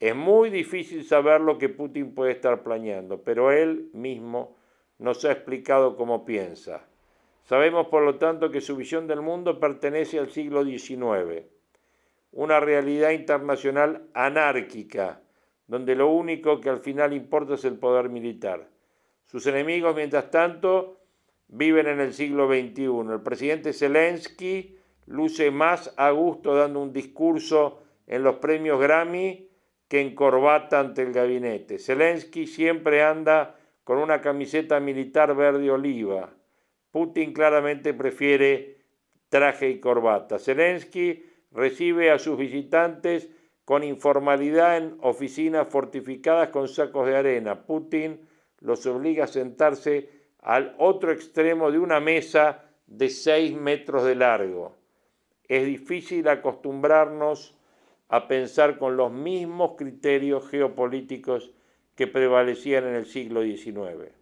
Es 0.00 0.14
muy 0.14 0.50
difícil 0.50 1.04
saber 1.04 1.40
lo 1.40 1.58
que 1.58 1.68
Putin 1.68 2.14
puede 2.14 2.32
estar 2.32 2.62
planeando, 2.62 3.22
pero 3.22 3.52
él 3.52 3.90
mismo 3.92 4.56
nos 4.98 5.24
ha 5.24 5.32
explicado 5.32 5.96
cómo 5.96 6.24
piensa. 6.24 6.86
Sabemos, 7.44 7.88
por 7.88 8.02
lo 8.02 8.16
tanto, 8.16 8.50
que 8.50 8.60
su 8.60 8.76
visión 8.76 9.06
del 9.06 9.20
mundo 9.20 9.60
pertenece 9.60 10.18
al 10.18 10.30
siglo 10.30 10.64
XIX 10.64 11.44
una 12.34 12.58
realidad 12.58 13.10
internacional 13.10 14.08
anárquica, 14.12 15.20
donde 15.68 15.94
lo 15.94 16.08
único 16.08 16.60
que 16.60 16.68
al 16.68 16.80
final 16.80 17.12
importa 17.12 17.54
es 17.54 17.64
el 17.64 17.78
poder 17.78 18.08
militar. 18.08 18.68
Sus 19.24 19.46
enemigos, 19.46 19.94
mientras 19.94 20.30
tanto, 20.30 21.00
viven 21.48 21.86
en 21.86 22.00
el 22.00 22.12
siglo 22.12 22.48
XXI. 22.48 23.12
El 23.12 23.22
presidente 23.22 23.72
Zelensky 23.72 24.76
luce 25.06 25.50
más 25.50 25.94
a 25.96 26.10
gusto 26.10 26.54
dando 26.54 26.80
un 26.80 26.92
discurso 26.92 27.82
en 28.06 28.24
los 28.24 28.36
premios 28.36 28.80
Grammy 28.80 29.48
que 29.94 30.00
en 30.00 30.16
corbata 30.16 30.80
ante 30.80 31.02
el 31.02 31.12
gabinete. 31.12 31.78
Zelensky 31.78 32.48
siempre 32.48 33.04
anda 33.04 33.54
con 33.84 33.98
una 33.98 34.20
camiseta 34.20 34.80
militar 34.80 35.36
verde 35.36 35.70
oliva. 35.70 36.34
Putin 36.90 37.32
claramente 37.32 37.94
prefiere 37.94 38.78
traje 39.28 39.70
y 39.70 39.78
corbata. 39.78 40.40
Zelensky 40.40 41.24
recibe 41.52 42.10
a 42.10 42.18
sus 42.18 42.36
visitantes 42.36 43.30
con 43.64 43.84
informalidad 43.84 44.78
en 44.78 44.98
oficinas 45.00 45.68
fortificadas 45.68 46.48
con 46.48 46.66
sacos 46.66 47.06
de 47.06 47.16
arena. 47.16 47.64
Putin 47.64 48.20
los 48.58 48.84
obliga 48.86 49.22
a 49.22 49.28
sentarse 49.28 50.08
al 50.40 50.74
otro 50.80 51.12
extremo 51.12 51.70
de 51.70 51.78
una 51.78 52.00
mesa 52.00 52.64
de 52.88 53.10
6 53.10 53.54
metros 53.54 54.02
de 54.02 54.16
largo. 54.16 54.74
Es 55.46 55.64
difícil 55.64 56.26
acostumbrarnos 56.26 57.56
a 58.08 58.28
pensar 58.28 58.78
con 58.78 58.96
los 58.96 59.10
mismos 59.10 59.72
criterios 59.76 60.48
geopolíticos 60.48 61.52
que 61.94 62.06
prevalecían 62.06 62.84
en 62.84 62.94
el 62.94 63.06
siglo 63.06 63.42
XIX. 63.42 64.12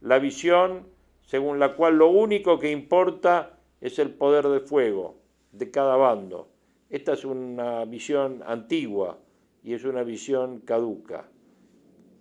La 0.00 0.18
visión 0.18 0.86
según 1.30 1.60
la 1.60 1.76
cual 1.76 1.96
lo 1.96 2.08
único 2.08 2.58
que 2.58 2.72
importa 2.72 3.56
es 3.80 4.00
el 4.00 4.10
poder 4.10 4.48
de 4.48 4.58
fuego 4.58 5.20
de 5.52 5.70
cada 5.70 5.94
bando. 5.94 6.48
Esta 6.88 7.12
es 7.12 7.24
una 7.24 7.84
visión 7.84 8.42
antigua 8.44 9.20
y 9.62 9.74
es 9.74 9.84
una 9.84 10.02
visión 10.02 10.58
caduca. 10.58 11.28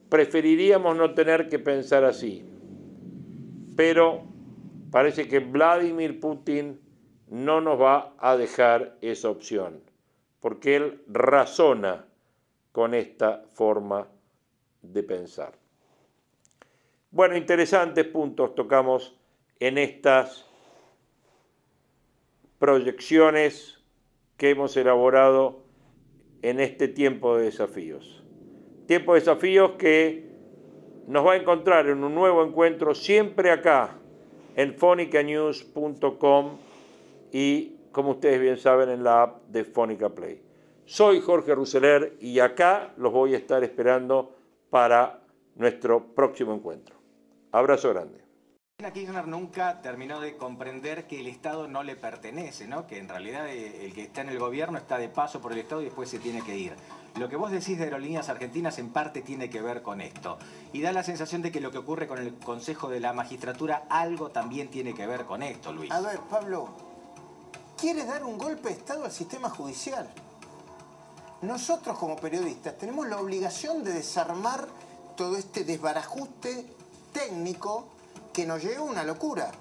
Preferiríamos 0.09 0.95
no 0.95 1.15
tener 1.15 1.49
que 1.49 1.57
pensar 1.57 2.03
así, 2.03 2.43
pero 3.75 4.25
parece 4.91 5.27
que 5.27 5.39
Vladimir 5.39 6.19
Putin 6.19 6.79
no 7.29 7.61
nos 7.61 7.81
va 7.81 8.13
a 8.19 8.37
dejar 8.37 8.95
esa 9.01 9.31
opción, 9.31 9.81
porque 10.41 10.75
él 10.75 11.03
razona 11.07 12.05
con 12.71 12.93
esta 12.93 13.43
forma 13.53 14.07
de 14.81 15.03
pensar. 15.03 15.53
Bueno, 17.11 17.35
interesantes 17.35 18.05
puntos 18.05 18.55
tocamos 18.55 19.17
en 19.59 19.77
estas 19.77 20.45
proyecciones 22.59 23.83
que 24.37 24.51
hemos 24.51 24.77
elaborado 24.77 25.63
en 26.41 26.59
este 26.59 26.87
tiempo 26.87 27.37
de 27.37 27.45
desafíos. 27.45 28.23
Tiempo 28.85 29.13
de 29.13 29.19
desafíos 29.19 29.71
que 29.77 30.29
nos 31.07 31.25
va 31.25 31.33
a 31.33 31.37
encontrar 31.37 31.87
en 31.87 32.03
un 32.03 32.13
nuevo 32.13 32.43
encuentro 32.45 32.93
siempre 32.93 33.51
acá 33.51 33.97
en 34.55 34.75
fonicanews.com 34.75 36.57
y 37.31 37.78
como 37.91 38.11
ustedes 38.11 38.39
bien 38.39 38.57
saben 38.57 38.89
en 38.89 39.03
la 39.03 39.23
app 39.23 39.43
de 39.47 39.63
Fónica 39.63 40.09
Play. 40.09 40.41
Soy 40.85 41.21
Jorge 41.21 41.53
Ruseler 41.53 42.17
y 42.19 42.39
acá 42.39 42.93
los 42.97 43.13
voy 43.13 43.35
a 43.35 43.37
estar 43.37 43.63
esperando 43.63 44.35
para 44.69 45.21
nuestro 45.55 46.15
próximo 46.15 46.53
encuentro. 46.53 46.95
Abrazo 47.51 47.89
grande. 47.89 48.29
Kirchner 48.93 49.27
nunca 49.27 49.81
terminó 49.81 50.21
de 50.21 50.37
comprender 50.37 51.05
que 51.05 51.19
el 51.19 51.27
Estado 51.27 51.67
no 51.67 51.83
le 51.83 51.97
pertenece, 51.97 52.65
¿no? 52.65 52.87
que 52.87 52.97
en 52.97 53.09
realidad 53.09 53.49
eh, 53.49 53.85
el 53.85 53.93
que 53.93 54.03
está 54.03 54.21
en 54.21 54.29
el 54.29 54.39
gobierno 54.39 54.77
está 54.77 54.97
de 54.97 55.09
paso 55.09 55.41
por 55.41 55.51
el 55.51 55.59
Estado 55.59 55.81
y 55.81 55.85
después 55.85 56.09
se 56.09 56.17
tiene 56.17 56.41
que 56.41 56.57
ir. 56.57 56.73
Lo 57.19 57.27
que 57.27 57.35
vos 57.35 57.51
decís 57.51 57.77
de 57.77 57.83
aerolíneas 57.83 58.29
argentinas 58.29 58.79
en 58.79 58.93
parte 58.93 59.21
tiene 59.21 59.49
que 59.49 59.61
ver 59.61 59.81
con 59.81 59.99
esto. 59.99 60.37
Y 60.71 60.81
da 60.81 60.93
la 60.93 61.03
sensación 61.03 61.41
de 61.41 61.51
que 61.51 61.59
lo 61.59 61.71
que 61.71 61.77
ocurre 61.77 62.07
con 62.07 62.19
el 62.19 62.33
Consejo 62.35 62.89
de 62.89 63.01
la 63.01 63.11
Magistratura 63.11 63.83
algo 63.89 64.29
también 64.29 64.69
tiene 64.69 64.93
que 64.93 65.05
ver 65.05 65.25
con 65.25 65.43
esto, 65.43 65.73
Luis. 65.73 65.91
A 65.91 65.99
ver, 65.99 66.19
Pablo, 66.29 66.69
¿quieres 67.79 68.07
dar 68.07 68.23
un 68.23 68.37
golpe 68.37 68.69
de 68.69 68.75
Estado 68.75 69.05
al 69.05 69.11
sistema 69.11 69.49
judicial? 69.49 70.09
Nosotros 71.41 71.97
como 71.97 72.17
periodistas 72.17 72.77
tenemos 72.77 73.07
la 73.07 73.17
obligación 73.17 73.83
de 73.83 73.93
desarmar 73.93 74.67
todo 75.15 75.37
este 75.37 75.63
desbarajuste 75.63 76.65
técnico 77.13 77.85
que 78.33 78.45
nos 78.45 78.61
lleva 78.61 78.79
a 78.79 78.83
una 78.83 79.03
locura. 79.03 79.51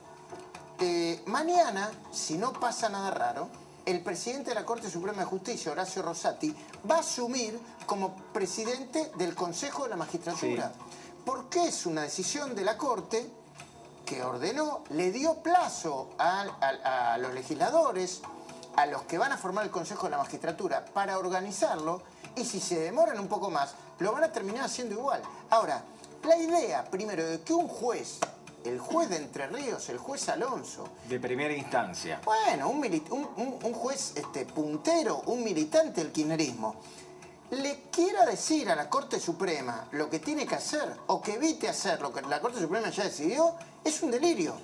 Eh, 0.80 1.22
mañana, 1.26 1.90
si 2.12 2.36
no 2.36 2.52
pasa 2.52 2.88
nada 2.88 3.10
raro, 3.10 3.48
el 3.86 4.02
presidente 4.02 4.50
de 4.50 4.56
la 4.56 4.66
Corte 4.66 4.90
Suprema 4.90 5.20
de 5.20 5.24
Justicia, 5.24 5.72
Horacio 5.72 6.02
Rosati, 6.02 6.54
va 6.88 6.96
a 6.96 7.00
asumir 7.00 7.58
como 7.86 8.14
presidente 8.32 9.12
del 9.16 9.34
Consejo 9.34 9.84
de 9.84 9.90
la 9.90 9.96
Magistratura. 9.96 10.72
Porque 11.24 11.68
es 11.68 11.86
una 11.86 12.02
decisión 12.02 12.54
de 12.54 12.64
la 12.64 12.76
Corte 12.76 13.30
que 14.08 14.22
ordenó, 14.22 14.84
le 14.90 15.10
dio 15.12 15.42
plazo 15.42 16.10
a, 16.18 16.42
a 16.42 17.18
los 17.18 17.34
legisladores, 17.34 18.22
a 18.76 18.86
los 18.86 19.02
que 19.02 19.18
van 19.18 19.32
a 19.32 19.36
formar 19.36 19.64
el 19.64 19.70
Consejo 19.70 20.04
de 20.04 20.12
la 20.12 20.18
Magistratura, 20.18 20.84
para 20.86 21.18
organizarlo, 21.18 22.00
y 22.34 22.44
si 22.44 22.58
se 22.58 22.78
demoran 22.78 23.18
un 23.18 23.28
poco 23.28 23.50
más, 23.50 23.74
lo 23.98 24.12
van 24.12 24.24
a 24.24 24.32
terminar 24.32 24.64
haciendo 24.64 24.94
igual. 24.94 25.20
Ahora, 25.50 25.82
la 26.24 26.36
idea, 26.38 26.84
primero, 26.84 27.24
de 27.26 27.42
que 27.42 27.52
un 27.52 27.68
juez 27.68 28.18
el 28.64 28.78
juez 28.78 29.08
de 29.08 29.16
Entre 29.16 29.46
Ríos, 29.46 29.88
el 29.88 29.98
juez 29.98 30.28
Alonso. 30.28 30.88
De 31.08 31.20
primera 31.20 31.54
instancia. 31.54 32.20
Bueno, 32.24 32.68
un, 32.68 33.72
juez 33.74 34.12
este, 34.16 34.44
puntero, 34.46 35.22
un 35.26 35.42
militante 35.42 36.02
del 36.02 36.12
kirchnerismo, 36.12 36.76
le 37.50 37.82
quiera 37.90 38.26
decir 38.26 38.70
a 38.70 38.76
la 38.76 38.90
Corte 38.90 39.18
Suprema 39.18 39.86
lo 39.92 40.10
que 40.10 40.18
tiene 40.18 40.46
que 40.46 40.54
hacer 40.54 40.94
o 41.06 41.20
que 41.22 41.34
evite 41.34 41.68
hacer 41.68 42.00
lo 42.00 42.12
que 42.12 42.22
la 42.22 42.40
Corte 42.40 42.60
Suprema 42.60 42.90
ya 42.90 43.04
decidió, 43.04 43.54
es 43.84 44.02
un 44.02 44.10
delirio. 44.10 44.54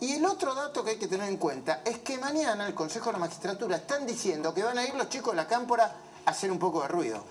Y 0.00 0.14
el 0.14 0.26
otro 0.26 0.54
dato 0.54 0.84
que 0.84 0.92
hay 0.92 0.98
que 0.98 1.08
tener 1.08 1.28
en 1.28 1.36
cuenta 1.36 1.82
es 1.84 1.98
que 1.98 2.18
mañana 2.18 2.66
el 2.66 2.74
Consejo 2.74 3.06
de 3.06 3.14
la 3.14 3.18
Magistratura 3.18 3.76
están 3.76 4.06
diciendo 4.06 4.52
que 4.52 4.62
van 4.62 4.78
a 4.78 4.84
ir 4.84 4.94
los 4.94 5.08
chicos 5.08 5.32
de 5.32 5.36
la 5.36 5.46
cámpora 5.46 5.94
a 6.26 6.30
hacer 6.30 6.50
un 6.50 6.58
poco 6.58 6.82
de 6.82 6.88
ruido. 6.88 7.24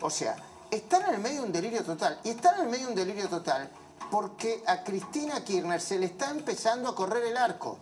O 0.00 0.10
sea, 0.10 0.36
están 0.70 1.02
en 1.08 1.14
el 1.14 1.20
medio 1.20 1.40
de 1.40 1.46
un 1.46 1.52
delirio 1.52 1.82
total. 1.82 2.20
Y 2.24 2.30
están 2.30 2.56
en 2.56 2.64
el 2.66 2.70
medio 2.70 2.86
de 2.86 2.92
un 2.92 2.96
delirio 2.96 3.28
total 3.28 3.70
porque 4.10 4.62
a 4.66 4.84
Cristina 4.84 5.42
Kirchner 5.42 5.80
se 5.80 5.98
le 5.98 6.06
está 6.06 6.30
empezando 6.30 6.88
a 6.88 6.94
correr 6.94 7.24
el 7.24 7.36
arco. 7.36 7.78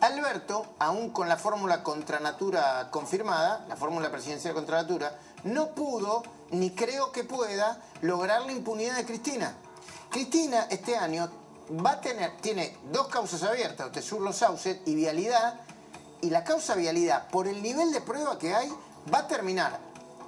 Alberto, 0.00 0.66
aún 0.78 1.10
con 1.10 1.28
la 1.28 1.36
fórmula 1.36 1.82
contra 1.82 2.20
natura 2.20 2.88
confirmada, 2.90 3.64
la 3.68 3.76
fórmula 3.76 4.10
presidencial 4.10 4.54
contra 4.54 4.82
natura, 4.82 5.18
no 5.44 5.68
pudo, 5.70 6.22
ni 6.50 6.70
creo 6.70 7.12
que 7.12 7.24
pueda, 7.24 7.80
lograr 8.02 8.42
la 8.42 8.52
impunidad 8.52 8.96
de 8.96 9.06
Cristina. 9.06 9.54
Cristina 10.10 10.66
este 10.70 10.96
año 10.96 11.30
va 11.84 11.92
a 11.92 12.00
tener, 12.00 12.36
tiene 12.38 12.76
dos 12.92 13.08
causas 13.08 13.42
abiertas, 13.42 13.90
Tesur 13.92 14.20
Los 14.20 14.36
Sauces 14.36 14.78
y 14.84 14.94
Vialidad, 14.94 15.60
y 16.20 16.30
la 16.30 16.44
causa 16.44 16.74
Vialidad, 16.74 17.28
por 17.28 17.48
el 17.48 17.62
nivel 17.62 17.92
de 17.92 18.00
prueba 18.00 18.38
que 18.38 18.54
hay, 18.54 18.70
va 19.12 19.20
a 19.20 19.28
terminar, 19.28 19.78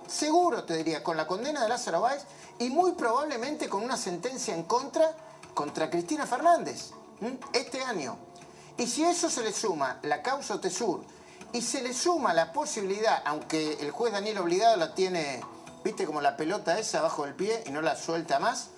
seguro 0.06 0.64
te 0.64 0.76
diría, 0.76 1.02
con 1.02 1.16
la 1.16 1.26
condena 1.26 1.62
de 1.62 1.68
Lázaro 1.68 2.00
Báez 2.00 2.24
y 2.58 2.70
muy 2.70 2.92
probablemente 2.92 3.68
con 3.68 3.82
una 3.82 3.96
sentencia 3.96 4.54
en 4.54 4.64
contra 4.64 5.14
contra 5.58 5.90
Cristina 5.90 6.24
Fernández 6.24 6.92
este 7.52 7.82
año. 7.82 8.27
Y 8.78 8.86
si 8.86 9.04
eso 9.04 9.28
se 9.28 9.42
le 9.42 9.52
suma 9.52 9.98
la 10.02 10.22
causa 10.22 10.60
Tesur 10.60 11.04
y 11.52 11.60
se 11.62 11.82
le 11.82 11.92
suma 11.92 12.32
la 12.32 12.52
posibilidad, 12.52 13.22
aunque 13.24 13.72
el 13.80 13.90
juez 13.90 14.12
Daniel 14.12 14.38
Obligado 14.38 14.76
la 14.76 14.94
tiene, 14.94 15.40
viste 15.82 16.06
como 16.06 16.20
la 16.20 16.36
pelota 16.36 16.78
esa 16.78 17.00
abajo 17.00 17.24
del 17.24 17.34
pie 17.34 17.64
y 17.66 17.70
no 17.70 17.82
la 17.82 17.96
suelta 17.96 18.38
más, 18.38 18.68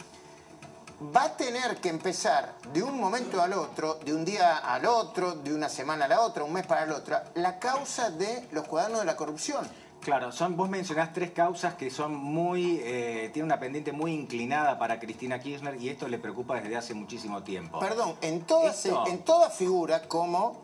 va 1.15 1.25
a 1.25 1.37
tener 1.37 1.77
que 1.83 1.91
empezar 1.91 2.55
de 2.73 2.83
un 2.83 2.99
momento 2.99 3.43
al 3.43 3.53
otro, 3.53 3.97
de 4.03 4.15
un 4.15 4.25
día 4.25 4.57
al 4.57 4.87
otro, 4.87 5.35
de 5.35 5.53
una 5.53 5.69
semana 5.69 6.07
a 6.07 6.09
la 6.09 6.21
otra, 6.23 6.45
un 6.45 6.55
mes 6.55 6.67
para 6.67 6.87
la 6.87 6.97
otra, 6.97 7.25
la 7.35 7.59
causa 7.59 8.11
de 8.11 8.49
los 8.53 8.67
cuadernos 8.67 9.01
de 9.01 9.07
la 9.07 9.17
corrupción. 9.17 9.69
Claro, 10.01 10.33
son, 10.33 10.57
vos 10.57 10.71
mencionás 10.71 11.13
tres 11.13 11.31
causas 11.31 11.75
que 11.75 11.91
son 11.91 12.15
muy, 12.15 12.81
eh, 12.83 13.31
tienen 13.35 13.53
una 13.53 13.61
pendiente 13.61 13.93
muy 13.93 14.13
inclinada 14.13 14.79
para 14.79 14.99
Cristina 14.99 15.39
Kirchner 15.39 15.81
y 15.81 15.91
esto 15.91 16.09
le 16.09 16.19
preocupa 16.19 16.59
desde 16.59 16.77
hace 16.77 16.95
muchísimo 16.95 17.43
tiempo. 17.43 17.79
Perdón, 17.81 18.17
en 18.23 18.41
toda, 18.43 18.73
en 19.07 19.19
toda 19.25 19.51
figura 19.51 20.09
como 20.09 20.63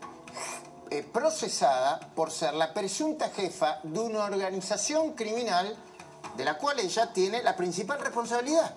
eh, 0.90 1.02
procesada 1.12 2.00
por 2.14 2.30
ser 2.30 2.54
la 2.54 2.72
presunta 2.72 3.28
jefa 3.28 3.80
de 3.82 3.98
una 3.98 4.24
organización 4.24 5.12
criminal 5.12 5.76
de 6.36 6.44
la 6.44 6.56
cual 6.56 6.80
ella 6.80 7.12
tiene 7.12 7.42
la 7.42 7.56
principal 7.56 8.00
responsabilidad. 8.00 8.74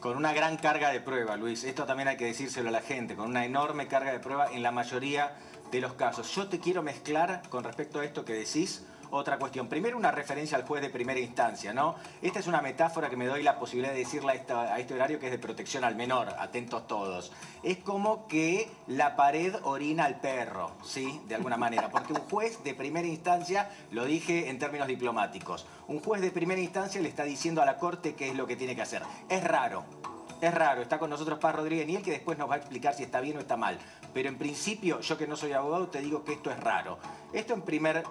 Con 0.00 0.16
una 0.16 0.34
gran 0.34 0.58
carga 0.58 0.90
de 0.90 1.00
prueba, 1.00 1.36
Luis. 1.36 1.64
Esto 1.64 1.86
también 1.86 2.08
hay 2.08 2.16
que 2.18 2.26
decírselo 2.26 2.68
a 2.68 2.72
la 2.72 2.82
gente, 2.82 3.16
con 3.16 3.28
una 3.28 3.46
enorme 3.46 3.88
carga 3.88 4.12
de 4.12 4.18
prueba 4.18 4.52
en 4.52 4.62
la 4.62 4.72
mayoría 4.72 5.34
de 5.70 5.80
los 5.80 5.94
casos. 5.94 6.34
Yo 6.34 6.48
te 6.48 6.60
quiero 6.60 6.82
mezclar 6.82 7.42
con 7.48 7.64
respecto 7.64 8.00
a 8.00 8.04
esto 8.04 8.24
que 8.24 8.34
decís 8.34 8.82
otra 9.12 9.38
cuestión. 9.38 9.68
Primero 9.68 9.96
una 9.96 10.10
referencia 10.10 10.56
al 10.56 10.64
juez 10.64 10.82
de 10.82 10.88
primera 10.88 11.20
instancia, 11.20 11.72
¿no? 11.72 11.96
Esta 12.22 12.38
es 12.38 12.46
una 12.46 12.62
metáfora 12.62 13.10
que 13.10 13.16
me 13.16 13.26
doy 13.26 13.42
la 13.42 13.58
posibilidad 13.58 13.92
de 13.92 13.98
decirle 13.98 14.44
a, 14.48 14.78
este 14.78 14.94
horario 14.94 15.20
que 15.20 15.26
es 15.26 15.32
de 15.32 15.38
protección 15.38 15.84
al 15.84 15.96
menor, 15.96 16.28
atentos 16.38 16.86
todos. 16.86 17.30
Es 17.62 17.78
como 17.78 18.26
que 18.26 18.70
la 18.86 19.14
pared 19.14 19.54
orina 19.64 20.06
al 20.06 20.20
perro, 20.20 20.72
¿sí? 20.82 21.20
De 21.28 21.34
alguna 21.34 21.58
manera, 21.58 21.90
porque 21.90 22.14
un 22.14 22.20
juez 22.20 22.64
de 22.64 22.74
primera 22.74 23.06
instancia, 23.06 23.70
lo 23.90 24.06
dije 24.06 24.48
en 24.48 24.58
términos 24.58 24.88
diplomáticos, 24.88 25.66
un 25.88 26.00
juez 26.00 26.22
de 26.22 26.30
primera 26.30 26.60
instancia 26.60 27.00
le 27.00 27.08
está 27.08 27.24
diciendo 27.24 27.60
a 27.60 27.66
la 27.66 27.76
corte 27.76 28.14
qué 28.14 28.30
es 28.30 28.34
lo 28.34 28.46
que 28.46 28.56
tiene 28.56 28.74
que 28.74 28.82
hacer. 28.82 29.02
Es 29.28 29.44
raro, 29.44 29.84
es 30.42 30.52
raro, 30.52 30.82
está 30.82 30.98
con 30.98 31.08
nosotros 31.08 31.38
Paz 31.38 31.54
Rodríguez 31.54 31.86
Niel, 31.86 32.02
que 32.02 32.10
después 32.10 32.36
nos 32.36 32.50
va 32.50 32.54
a 32.54 32.56
explicar 32.56 32.94
si 32.94 33.04
está 33.04 33.20
bien 33.20 33.36
o 33.36 33.40
está 33.40 33.56
mal. 33.56 33.78
Pero 34.12 34.28
en 34.28 34.36
principio, 34.36 34.98
yo 35.00 35.16
que 35.16 35.28
no 35.28 35.36
soy 35.36 35.52
abogado, 35.52 35.86
te 35.86 36.00
digo 36.00 36.24
que 36.24 36.32
esto 36.32 36.50
es 36.50 36.58
raro. 36.58 36.98
Esto 37.32 37.54
en 37.54 37.62
primer 37.62 38.02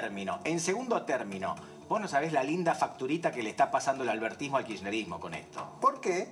término. 0.00 0.38
En 0.44 0.60
segundo 0.60 1.02
término, 1.02 1.56
vos 1.88 2.00
no 2.00 2.06
sabés 2.06 2.32
la 2.32 2.44
linda 2.44 2.76
facturita 2.76 3.32
que 3.32 3.42
le 3.42 3.50
está 3.50 3.72
pasando 3.72 4.04
el 4.04 4.08
albertismo 4.08 4.56
al 4.56 4.64
kirchnerismo 4.64 5.18
con 5.18 5.34
esto. 5.34 5.66
¿Por 5.80 6.00
qué? 6.00 6.30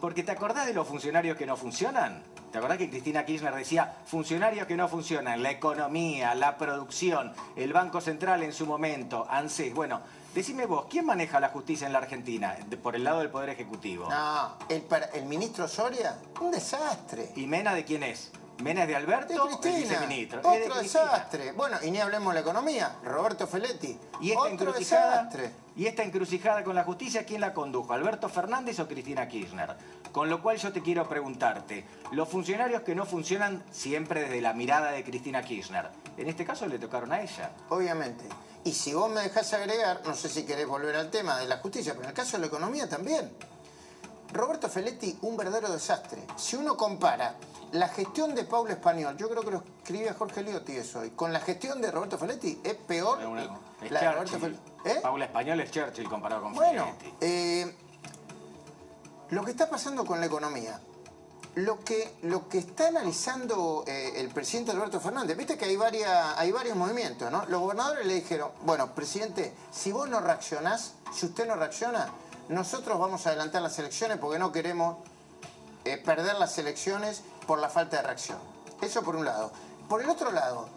Porque 0.00 0.22
te 0.22 0.30
acordás 0.30 0.66
de 0.66 0.74
los 0.74 0.86
funcionarios 0.86 1.36
que 1.36 1.44
no 1.44 1.56
funcionan. 1.56 2.22
¿Te 2.52 2.58
acordás 2.58 2.78
que 2.78 2.88
Cristina 2.88 3.24
Kirchner 3.24 3.52
decía 3.52 3.96
funcionarios 4.06 4.68
que 4.68 4.76
no 4.76 4.86
funcionan? 4.86 5.42
La 5.42 5.50
economía, 5.50 6.36
la 6.36 6.56
producción, 6.56 7.32
el 7.56 7.72
Banco 7.72 8.00
Central 8.00 8.44
en 8.44 8.52
su 8.52 8.64
momento, 8.64 9.26
ANSES. 9.28 9.74
Bueno, 9.74 10.00
Decime 10.34 10.66
vos, 10.66 10.86
¿quién 10.90 11.06
maneja 11.06 11.38
la 11.38 11.50
justicia 11.50 11.86
en 11.86 11.92
la 11.92 12.00
Argentina 12.00 12.56
de- 12.66 12.76
por 12.76 12.96
el 12.96 13.04
lado 13.04 13.20
del 13.20 13.30
Poder 13.30 13.50
Ejecutivo? 13.50 14.08
No, 14.10 14.56
el 14.68 15.26
ministro 15.26 15.68
Soria, 15.68 16.18
un 16.40 16.50
desastre. 16.50 17.30
¿Y 17.36 17.46
Mena 17.46 17.72
de 17.72 17.84
quién 17.84 18.02
es? 18.02 18.32
¿Mena 18.62 18.82
es 18.82 18.88
de 18.88 18.96
Alberto 18.96 19.46
De 19.46 19.52
el 19.52 19.58
Cristina? 19.58 20.04
Es 20.04 20.30
de 20.30 20.38
otro 20.42 20.80
desastre. 20.80 21.52
Bueno, 21.52 21.78
y 21.82 21.90
ni 21.90 21.98
hablemos 21.98 22.32
de 22.32 22.34
la 22.34 22.40
economía, 22.40 22.96
Roberto 23.02 23.46
Feletti. 23.46 23.98
¿Y 24.20 24.30
esta, 24.30 24.42
otro 24.42 24.72
desastre. 24.72 25.50
¿Y 25.76 25.86
esta 25.86 26.04
encrucijada 26.04 26.62
con 26.62 26.74
la 26.76 26.84
justicia 26.84 27.26
quién 27.26 27.40
la 27.40 27.52
condujo? 27.52 27.92
¿Alberto 27.92 28.28
Fernández 28.28 28.78
o 28.78 28.86
Cristina 28.86 29.26
Kirchner? 29.26 29.74
Con 30.12 30.30
lo 30.30 30.40
cual 30.40 30.56
yo 30.58 30.72
te 30.72 30.82
quiero 30.82 31.08
preguntarte, 31.08 31.84
los 32.12 32.28
funcionarios 32.28 32.82
que 32.82 32.94
no 32.94 33.04
funcionan 33.04 33.64
siempre 33.72 34.22
desde 34.22 34.40
la 34.40 34.52
mirada 34.52 34.92
de 34.92 35.02
Cristina 35.02 35.42
Kirchner, 35.42 35.90
en 36.16 36.28
este 36.28 36.44
caso 36.44 36.66
le 36.66 36.78
tocaron 36.78 37.12
a 37.12 37.20
ella. 37.20 37.50
Obviamente. 37.70 38.24
Y 38.64 38.72
si 38.72 38.94
vos 38.94 39.10
me 39.10 39.20
dejás 39.20 39.52
agregar, 39.52 40.00
no 40.06 40.14
sé 40.14 40.28
si 40.28 40.46
querés 40.46 40.66
volver 40.66 40.94
al 40.94 41.10
tema 41.10 41.38
de 41.38 41.46
la 41.48 41.58
justicia, 41.58 41.92
pero 41.92 42.04
en 42.04 42.10
el 42.10 42.14
caso 42.14 42.36
de 42.36 42.42
la 42.42 42.46
economía 42.46 42.88
también. 42.88 43.30
Roberto 44.32 44.68
Feletti, 44.68 45.16
un 45.22 45.36
verdadero 45.36 45.70
desastre. 45.70 46.22
Si 46.36 46.56
uno 46.56 46.76
compara 46.76 47.34
la 47.72 47.88
gestión 47.88 48.34
de 48.34 48.44
Paulo 48.44 48.72
Español, 48.72 49.16
yo 49.16 49.28
creo 49.28 49.42
que 49.42 49.50
lo 49.52 49.62
escribía 49.82 50.14
Jorge 50.14 50.42
Liotti 50.42 50.72
eso 50.76 51.00
hoy, 51.00 51.10
con 51.10 51.32
la 51.32 51.40
gestión 51.40 51.80
de 51.80 51.90
Roberto 51.90 52.18
Feletti, 52.18 52.60
es 52.64 52.74
peor 52.74 53.20
Es 53.20 53.26
una- 53.26 53.58
la 53.90 54.00
de 54.00 54.12
Roberto. 54.12 54.38
Feletti. 54.38 54.60
¿Eh? 54.84 54.98
Paula 55.02 55.24
Español 55.26 55.60
es 55.60 55.70
Churchill 55.70 56.08
comparado 56.08 56.42
con 56.42 56.54
Bueno, 56.54 56.86
Feletti. 56.98 57.14
eh, 57.20 57.74
lo 59.30 59.44
que 59.44 59.50
está 59.52 59.68
pasando 59.68 60.04
con 60.04 60.20
la 60.20 60.26
economía, 60.26 60.80
lo 61.56 61.78
que, 61.84 62.14
lo 62.22 62.48
que 62.48 62.58
está 62.58 62.88
analizando 62.88 63.84
eh, 63.86 64.14
el 64.16 64.28
presidente 64.30 64.72
Alberto 64.72 65.00
Fernández, 65.00 65.36
viste 65.36 65.56
que 65.56 65.64
hay, 65.66 65.76
varias, 65.76 66.34
hay 66.36 66.50
varios 66.52 66.76
movimientos, 66.76 67.30
¿no? 67.30 67.44
Los 67.46 67.60
gobernadores 67.60 68.06
le 68.06 68.14
dijeron, 68.14 68.50
bueno, 68.62 68.92
presidente, 68.94 69.54
si 69.70 69.92
vos 69.92 70.08
no 70.08 70.20
reaccionás, 70.20 70.94
si 71.12 71.26
usted 71.26 71.46
no 71.46 71.54
reacciona, 71.54 72.08
nosotros 72.48 72.98
vamos 72.98 73.26
a 73.26 73.30
adelantar 73.30 73.62
las 73.62 73.78
elecciones 73.78 74.18
porque 74.18 74.38
no 74.38 74.52
queremos 74.52 74.96
eh, 75.84 75.96
perder 75.98 76.36
las 76.36 76.56
elecciones 76.58 77.22
por 77.46 77.58
la 77.58 77.68
falta 77.68 77.98
de 77.98 78.02
reacción. 78.02 78.38
Eso 78.80 79.02
por 79.02 79.16
un 79.16 79.24
lado. 79.24 79.52
Por 79.88 80.02
el 80.02 80.08
otro 80.10 80.30
lado, 80.32 80.68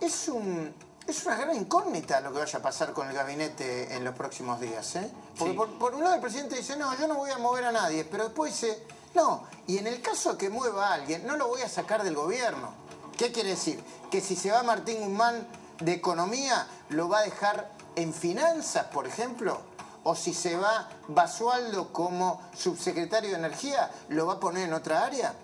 es, 0.00 0.28
un, 0.28 0.74
es 1.06 1.24
una 1.26 1.36
gran 1.36 1.54
incógnita 1.56 2.20
lo 2.20 2.32
que 2.32 2.38
vaya 2.40 2.58
a 2.58 2.62
pasar 2.62 2.92
con 2.92 3.08
el 3.08 3.14
gabinete 3.14 3.94
en 3.94 4.04
los 4.04 4.14
próximos 4.14 4.60
días. 4.60 4.96
¿eh? 4.96 5.10
Porque 5.38 5.52
Sí. 5.52 5.56
por, 5.56 5.70
por 5.78 5.94
un 5.94 6.02
lado 6.02 6.14
el 6.14 6.20
presidente 6.20 6.56
dice, 6.56 6.76
no, 6.76 6.96
yo 6.98 7.06
no 7.06 7.16
voy 7.16 7.30
a 7.30 7.38
mover 7.38 7.64
a 7.64 7.72
nadie, 7.72 8.04
pero 8.04 8.24
después 8.24 8.52
dice, 8.52 8.86
no, 9.14 9.44
y 9.66 9.78
en 9.78 9.86
el 9.86 10.00
caso 10.02 10.32
de 10.32 10.38
que 10.38 10.50
mueva 10.50 10.88
a 10.88 10.94
alguien, 10.94 11.26
no 11.26 11.36
lo 11.36 11.48
voy 11.48 11.62
a 11.62 11.68
sacar 11.68 12.02
del 12.02 12.14
gobierno. 12.16 12.72
¿Qué 13.16 13.30
quiere 13.32 13.50
decir? 13.50 13.82
Que 14.10 14.20
si 14.20 14.36
se 14.36 14.50
va 14.50 14.62
Martín 14.62 15.00
Guzmán 15.00 15.46
de 15.80 15.92
economía, 15.92 16.66
lo 16.90 17.08
va 17.08 17.18
a 17.20 17.22
dejar 17.22 17.70
en 17.96 18.12
finanzas, 18.12 18.86
por 18.86 19.06
ejemplo. 19.06 19.60
O 20.04 20.14
si 20.14 20.32
se 20.34 20.56
va 20.56 20.88
Basualdo 21.08 21.92
como 21.92 22.40
subsecretario 22.56 23.30
de 23.30 23.36
Energía, 23.36 23.90
lo 24.08 24.26
va 24.26 24.34
a 24.34 24.40
poner 24.40 24.68
en 24.68 24.74
otra 24.74 25.04
área. 25.04 25.34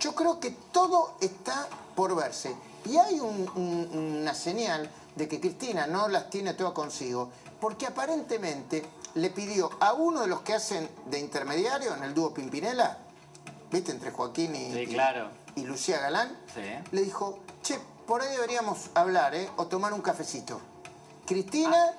Yo 0.00 0.14
creo 0.14 0.38
que 0.40 0.50
todo 0.72 1.16
está 1.20 1.66
por 1.96 2.14
verse. 2.14 2.54
Y 2.84 2.96
hay 2.96 3.18
un- 3.20 3.50
un- 3.56 4.18
una 4.22 4.34
señal 4.34 4.88
de 5.16 5.26
que 5.28 5.40
Cristina 5.40 5.86
no 5.88 6.06
las 6.08 6.30
tiene 6.30 6.54
todas 6.54 6.72
consigo, 6.72 7.30
porque 7.60 7.86
aparentemente 7.86 8.84
le 9.14 9.30
pidió 9.30 9.68
a 9.80 9.94
uno 9.94 10.20
de 10.20 10.28
los 10.28 10.42
que 10.42 10.54
hacen 10.54 10.88
de 11.06 11.18
intermediario 11.18 11.92
en 11.94 12.04
el 12.04 12.14
dúo 12.14 12.32
Pimpinela, 12.32 12.98
¿viste? 13.72 13.90
Entre 13.90 14.12
Joaquín 14.12 14.54
y, 14.54 14.72
Sí, 14.72 14.78
y- 14.80 14.86
claro. 14.86 15.28
y 15.56 15.62
Lucía 15.64 15.98
Galán, 15.98 16.36
Sí. 16.54 16.60
le 16.92 17.02
dijo, 17.02 17.40
che, 17.62 17.80
por 18.06 18.22
ahí 18.22 18.30
deberíamos 18.30 18.90
hablar, 18.94 19.34
¿eh? 19.34 19.50
O 19.56 19.66
tomar 19.66 19.92
un 19.92 20.02
cafecito. 20.02 20.60
Cristina 21.26 21.92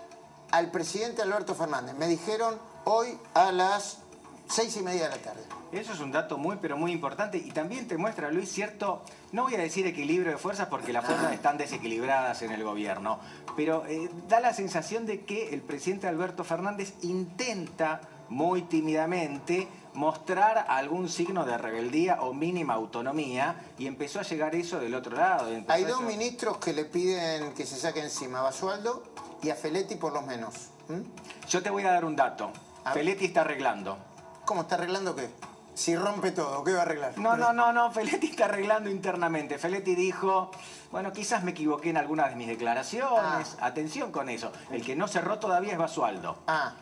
al 0.52 0.72
presidente 0.72 1.22
Alberto 1.22 1.56
Fernández. 1.56 1.96
Me 1.96 2.08
dijeron 2.08 2.58
hoy 2.86 3.18
a 3.34 3.52
las 3.52 4.00
seis 4.48 4.76
y 4.78 4.82
media 4.82 5.04
de 5.04 5.10
la 5.10 5.22
tarde. 5.22 5.44
Eso 5.72 5.94
es 5.94 6.00
un 6.00 6.12
dato 6.12 6.38
muy, 6.40 6.58
pero 6.60 6.78
muy 6.78 6.92
importante 6.92 7.38
y 7.38 7.52
también 7.52 7.88
te 7.88 7.96
muestra, 7.98 8.32
Luis, 8.32 8.52
cierto, 8.52 9.04
no 9.32 9.44
voy 9.44 9.54
a 9.54 9.60
decir 9.60 9.86
equilibrio 9.86 10.32
de 10.32 10.38
fuerzas 10.38 10.68
porque 10.68 10.92
las 10.92 11.06
fuerzas 11.06 11.32
están 11.32 11.58
desequilibradas 11.58 12.42
en 12.42 12.52
el 12.52 12.64
gobierno, 12.64 13.20
pero 13.56 13.86
eh, 13.86 14.10
da 14.28 14.40
la 14.40 14.54
sensación 14.54 15.06
de 15.06 15.26
que 15.26 15.54
el 15.54 15.62
presidente 15.62 16.08
Alberto 16.08 16.44
Fernández 16.44 16.94
intenta 17.04 18.02
muy 18.30 18.64
tímidamente 18.64 19.68
mostrar 19.94 20.66
algún 20.70 21.10
signo 21.10 21.46
de 21.46 21.58
rebeldía 21.58 22.22
o 22.22 22.34
mínima 22.34 22.74
autonomía 22.74 23.56
y 23.78 23.88
empezó 23.88 24.20
a 24.20 24.24
llegar 24.24 24.56
eso 24.56 24.80
del 24.80 24.96
otro 24.96 25.16
lado. 25.16 25.50
Hay 25.68 25.84
dos 25.84 26.02
ministros 26.02 26.58
que 26.58 26.74
le 26.74 26.86
piden 26.86 27.54
que 27.54 27.66
se 27.66 27.76
saque 27.76 28.02
encima, 28.02 28.42
Basualdo 28.42 29.04
y 29.42 29.50
a 29.50 29.56
Feletti 29.56 29.96
por 29.96 30.14
lo 30.14 30.22
menos. 30.22 30.54
¿Mm? 30.88 31.02
Yo 31.48 31.62
te 31.64 31.70
voy 31.70 31.84
a 31.84 31.92
dar 31.92 32.06
un 32.06 32.16
dato. 32.16 32.52
A. 32.84 32.92
Feletti 32.94 33.26
está 33.26 33.42
arreglando. 33.42 33.98
¿Cómo 34.46 34.62
está 34.62 34.76
arreglando 34.76 35.16
qué? 35.16 35.30
Si 35.76 35.96
rompe 35.96 36.32
todo, 36.32 36.64
¿qué 36.64 36.74
va 36.74 36.80
a 36.80 36.82
arreglar? 36.82 37.18
No, 37.18 37.38
no, 37.38 37.54
no, 37.54 37.72
no, 37.72 37.92
Feletti 37.92 38.28
está 38.28 38.46
arreglando 38.46 38.90
internamente. 38.90 39.58
Feletti 39.58 39.96
dijo, 39.96 40.52
bueno, 40.92 41.14
quizás 41.14 41.44
me 41.44 41.52
equivoqué 41.52 41.90
en 41.92 41.98
algunas 41.98 42.30
de 42.32 42.36
mis 42.36 42.48
declaraciones. 42.48 43.56
Atención 43.62 44.12
con 44.12 44.28
eso. 44.30 44.52
El 44.72 44.84
que 44.84 44.96
no 44.96 45.08
cerró 45.08 45.40
todavía 45.40 45.72
es 45.74 45.78
Basualdo. 45.78 46.38
Ah, 46.48 46.74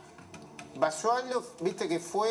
Basualdo, 0.79 1.43
viste 1.61 1.87
que 1.87 1.99
fue 1.99 2.29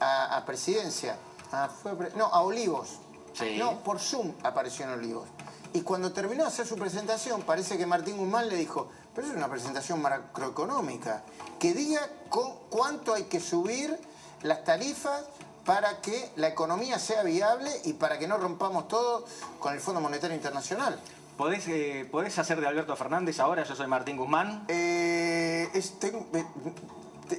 a, 0.00 0.36
a 0.36 0.44
presidencia. 0.44 1.16
Ah, 1.52 1.68
fue 1.68 1.92
a 1.92 1.94
pre- 1.96 2.10
no, 2.16 2.26
a 2.26 2.40
Olivos. 2.42 2.98
Sí. 3.34 3.56
No, 3.58 3.78
por 3.80 3.98
Zoom 4.00 4.32
apareció 4.42 4.84
en 4.86 4.92
Olivos. 4.92 5.28
Y 5.72 5.82
cuando 5.82 6.12
terminó 6.12 6.42
de 6.42 6.48
hacer 6.48 6.66
su 6.66 6.76
presentación, 6.76 7.42
parece 7.42 7.78
que 7.78 7.86
Martín 7.86 8.16
Guzmán 8.18 8.48
le 8.48 8.56
dijo, 8.56 8.90
pero 9.14 9.26
es 9.28 9.34
una 9.34 9.48
presentación 9.48 10.00
macroeconómica, 10.02 11.22
que 11.58 11.72
diga 11.74 12.00
cu- 12.28 12.54
cuánto 12.70 13.14
hay 13.14 13.24
que 13.24 13.40
subir 13.40 13.98
las 14.42 14.64
tarifas 14.64 15.24
para 15.64 16.00
que 16.00 16.30
la 16.36 16.48
economía 16.48 16.98
sea 16.98 17.22
viable 17.22 17.70
y 17.84 17.92
para 17.92 18.18
que 18.18 18.26
no 18.26 18.36
rompamos 18.38 18.88
todo 18.88 19.24
con 19.60 19.72
el 19.74 19.80
Fondo 19.80 20.00
Monetario 20.00 20.34
Internacional. 20.34 20.98
¿Podés, 21.36 21.66
eh, 21.68 22.08
podés 22.10 22.38
hacer 22.38 22.60
de 22.60 22.66
Alberto 22.66 22.94
Fernández 22.96 23.38
ahora? 23.40 23.62
Yo 23.64 23.74
soy 23.74 23.86
Martín 23.86 24.16
Guzmán. 24.16 24.64
Eh, 24.68 25.68
es, 25.72 25.98
tengo- 25.98 26.26
eh, 26.34 26.44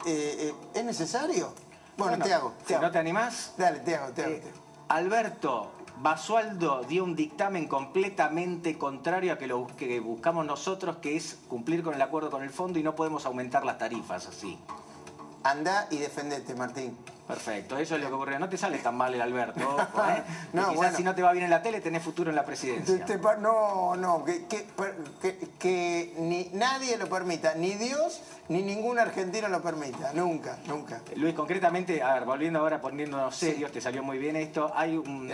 eh, 0.06 0.54
¿Es 0.74 0.84
necesario? 0.86 1.54
Bueno, 1.98 2.24
te 2.24 2.34
hago. 2.34 2.54
Te 2.62 2.68
Si 2.70 2.74
hago. 2.74 2.84
no 2.84 2.92
te 2.92 2.98
animás. 3.00 3.52
Dale, 3.58 3.80
te 3.80 3.96
hago, 3.96 4.12
te 4.14 4.24
hago. 4.24 4.36
Te 4.36 4.42
hago. 4.50 4.58
Alberto, 4.90 5.72
Basualdo 6.02 6.84
dio 6.84 7.04
un 7.04 7.16
dictamen 7.16 7.68
completamente 7.68 8.78
contrario 8.78 9.34
a 9.34 9.38
que 9.38 9.48
lo 9.48 9.68
que 9.78 10.00
buscamos 10.00 10.46
nosotros, 10.46 10.98
que 10.98 11.16
es 11.16 11.40
cumplir 11.48 11.84
con 11.84 11.94
el 11.94 12.02
acuerdo 12.02 12.30
con 12.30 12.44
el 12.44 12.50
fondo 12.50 12.80
y 12.80 12.84
no 12.84 12.96
podemos 12.96 13.26
aumentar 13.26 13.64
las 13.64 13.78
tarifas 13.78 14.28
así. 14.28 14.58
Andá 15.44 15.88
y 15.92 15.98
defendete, 15.98 16.56
Martín. 16.56 16.98
Perfecto, 17.34 17.78
eso 17.80 17.96
es 17.96 18.02
lo 18.02 18.10
que 18.10 18.14
ocurrió. 18.14 18.38
No 18.38 18.48
te 18.48 18.58
sale 18.60 18.78
tan 18.78 18.96
mal 18.96 19.12
el 19.14 19.22
Alberto, 19.22 19.60
¿eh? 19.60 20.22
No, 20.54 20.62
quizás 20.66 20.76
bueno. 20.76 20.98
si 20.98 21.04
no 21.04 21.16
te 21.16 21.24
va 21.24 21.32
bien 21.32 21.46
en 21.46 21.50
la 21.50 21.64
tele, 21.64 21.82
tenés 21.82 22.04
futuro 22.04 22.30
en 22.30 22.36
la 22.36 22.46
presidencia. 22.46 23.04
te 23.06 23.18
no, 23.40 23.96
no, 23.96 24.24
que, 24.24 24.46
que- 24.46 24.68
que- 25.20 25.40
que 25.58 26.14
ni 26.20 26.50
nadie 26.54 26.96
lo 26.98 27.10
permita, 27.10 27.56
ni 27.56 27.72
Dios 27.74 28.22
ni 28.50 28.62
ningún 28.62 29.00
argentino 29.00 29.48
lo 29.48 29.62
permita, 29.62 30.12
nunca, 30.14 30.60
nunca. 30.68 31.02
Luis, 31.16 31.34
concretamente, 31.34 32.04
a 32.04 32.14
ver, 32.16 32.26
volviendo 32.26 32.60
ahora 32.60 32.82
poniéndonos 32.82 33.36
serios, 33.36 33.72
te 33.72 33.80
salió 33.80 34.04
muy 34.04 34.18
bien 34.18 34.36
esto, 34.36 34.72
hay 34.76 34.98
un... 34.98 35.32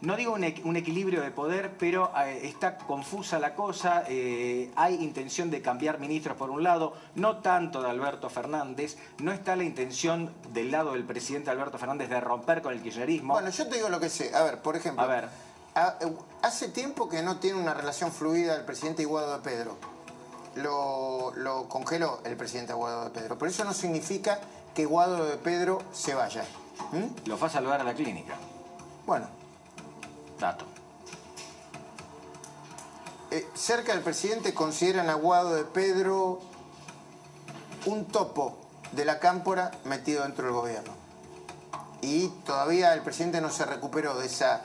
No 0.00 0.16
digo 0.16 0.32
un 0.34 0.76
equilibrio 0.76 1.20
de 1.20 1.30
poder, 1.32 1.72
pero 1.78 2.12
eh, 2.24 2.40
está 2.44 2.76
confusa 2.78 3.38
la 3.40 3.54
cosa, 3.54 4.04
eh, 4.08 4.70
hay 4.76 4.94
intención 5.02 5.50
de 5.50 5.62
cambiar 5.62 5.98
ministros 5.98 6.36
por 6.36 6.50
un 6.50 6.62
lado, 6.62 6.94
no 7.16 7.38
tanto 7.38 7.82
de 7.82 7.90
Alberto 7.90 8.30
Fernández, 8.30 8.96
no 9.18 9.32
está 9.32 9.56
la 9.56 9.64
intención 9.64 10.32
del 10.52 10.70
lado 10.70 10.92
del 10.92 11.02
presidente 11.04 11.33
Alberto 11.50 11.78
Fernández 11.78 12.08
de 12.08 12.20
romper 12.20 12.62
con 12.62 12.72
el 12.72 12.82
kirchnerismo. 12.82 13.34
Bueno, 13.34 13.50
yo 13.50 13.66
te 13.68 13.76
digo 13.76 13.88
lo 13.88 14.00
que 14.00 14.08
sé. 14.08 14.34
A 14.34 14.42
ver, 14.42 14.62
por 14.62 14.76
ejemplo. 14.76 15.02
A 15.02 15.06
ver. 15.06 15.28
a- 15.74 15.98
hace 16.42 16.68
tiempo 16.68 17.08
que 17.08 17.22
no 17.22 17.38
tiene 17.38 17.60
una 17.60 17.74
relación 17.74 18.12
fluida 18.12 18.54
el 18.54 18.64
presidente 18.64 19.02
Iguado 19.02 19.32
de 19.32 19.38
Pedro. 19.42 19.76
Lo, 20.56 21.32
lo 21.34 21.68
congeló 21.68 22.20
el 22.24 22.36
presidente 22.36 22.72
Guado 22.72 23.04
de 23.04 23.10
Pedro. 23.10 23.36
Pero 23.38 23.50
eso 23.50 23.64
no 23.64 23.72
significa 23.72 24.38
que 24.74 24.86
Guado 24.86 25.24
de 25.24 25.36
Pedro 25.36 25.82
se 25.92 26.14
vaya. 26.14 26.44
¿Mm? 26.92 27.28
Lo 27.28 27.36
fue 27.36 27.48
a 27.48 27.50
saludar 27.50 27.80
a 27.80 27.84
la 27.84 27.94
clínica. 27.94 28.34
Bueno, 29.06 29.26
Dato. 30.38 30.64
eh, 33.30 33.46
cerca 33.54 33.92
del 33.92 34.02
presidente 34.02 34.54
consideran 34.54 35.10
a 35.10 35.14
Guado 35.14 35.54
de 35.54 35.64
Pedro 35.64 36.40
un 37.86 38.06
topo 38.06 38.56
de 38.92 39.04
la 39.04 39.18
cámpora 39.18 39.72
metido 39.84 40.22
dentro 40.22 40.44
del 40.44 40.54
gobierno. 40.54 40.92
Y 42.04 42.28
todavía 42.44 42.92
el 42.92 43.00
presidente 43.00 43.40
no 43.40 43.48
se 43.50 43.64
recuperó 43.64 44.14
de 44.18 44.26
esa 44.26 44.60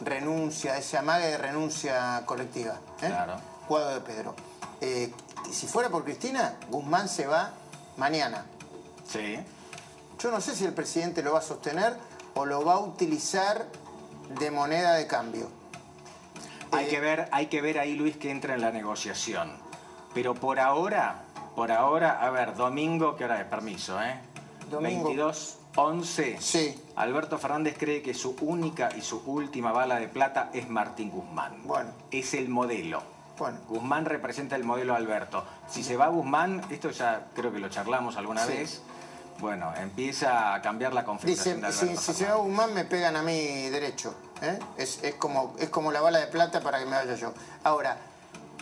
renuncia, 0.00 0.74
de 0.74 0.80
ese 0.80 0.98
amague 0.98 1.26
de 1.26 1.38
renuncia 1.38 2.22
colectiva. 2.26 2.74
¿eh? 3.00 3.06
Claro. 3.06 3.36
Guado 3.66 3.94
de 3.94 4.00
Pedro. 4.00 4.34
Eh, 4.82 5.10
si 5.50 5.66
fuera 5.66 5.88
por 5.88 6.04
Cristina, 6.04 6.54
Guzmán 6.68 7.08
se 7.08 7.26
va 7.26 7.52
mañana. 7.96 8.44
Sí. 9.08 9.38
Yo 10.18 10.30
no 10.30 10.40
sé 10.42 10.54
si 10.54 10.66
el 10.66 10.74
presidente 10.74 11.22
lo 11.22 11.32
va 11.32 11.38
a 11.38 11.42
sostener 11.42 11.96
o 12.34 12.44
lo 12.44 12.62
va 12.62 12.74
a 12.74 12.78
utilizar 12.80 13.64
de 14.38 14.50
moneda 14.50 14.92
de 14.94 15.06
cambio. 15.06 15.48
Hay 16.72 16.84
Eh, 16.86 16.88
que 16.88 17.00
ver, 17.00 17.28
hay 17.32 17.46
que 17.46 17.62
ver 17.62 17.78
ahí, 17.78 17.94
Luis, 17.94 18.18
que 18.18 18.30
entra 18.30 18.54
en 18.54 18.60
la 18.60 18.70
negociación. 18.70 19.50
Pero 20.12 20.34
por 20.34 20.60
ahora, 20.60 21.24
por 21.56 21.72
ahora, 21.72 22.20
a 22.22 22.28
ver, 22.28 22.54
domingo, 22.54 23.16
¿qué 23.16 23.24
hora 23.24 23.40
es? 23.40 23.46
Permiso, 23.46 24.00
¿eh? 24.02 24.20
Domingo. 24.70 25.04
22, 25.04 25.58
11. 25.76 26.36
Sí. 26.40 26.82
Alberto 26.96 27.38
Fernández 27.38 27.76
cree 27.78 28.02
que 28.02 28.14
su 28.14 28.36
única 28.40 28.90
y 28.96 29.00
su 29.00 29.22
última 29.26 29.72
bala 29.72 29.98
de 29.98 30.08
plata 30.08 30.50
es 30.52 30.68
Martín 30.68 31.10
Guzmán. 31.10 31.62
Bueno. 31.64 31.90
Es 32.10 32.34
el 32.34 32.48
modelo. 32.48 33.02
Bueno. 33.38 33.58
Guzmán 33.68 34.04
representa 34.04 34.56
el 34.56 34.64
modelo 34.64 34.94
Alberto. 34.94 35.44
Si 35.68 35.82
se 35.82 35.96
va 35.96 36.08
Guzmán, 36.08 36.62
esto 36.70 36.90
ya 36.90 37.26
creo 37.34 37.52
que 37.52 37.58
lo 37.58 37.68
charlamos 37.70 38.16
alguna 38.16 38.44
Sí. 38.44 38.52
vez, 38.52 38.82
bueno, 39.38 39.72
empieza 39.80 40.54
a 40.54 40.60
cambiar 40.62 40.92
la 40.92 41.00
Dice, 41.00 41.06
configuración 41.06 41.60
de 41.62 41.72
si, 41.72 41.80
Alberto 41.86 42.00
si 42.02 42.12
se 42.14 42.24
va. 42.26 42.34
Guzmán 42.34 42.74
me 42.74 42.84
pegan 42.84 43.16
a 43.16 43.22
mí 43.22 43.70
derecho. 43.70 44.14
¿eh? 44.42 44.58
Es, 44.76 45.02
es 45.02 45.14
como, 45.14 45.54
es 45.58 45.70
como 45.70 45.90
la 45.90 46.00
bala 46.02 46.18
de 46.18 46.26
plata 46.26 46.60
para 46.60 46.78
que 46.78 46.84
me 46.84 46.92
vaya 46.96 47.14
yo. 47.16 47.32
Ahora, 47.64 47.96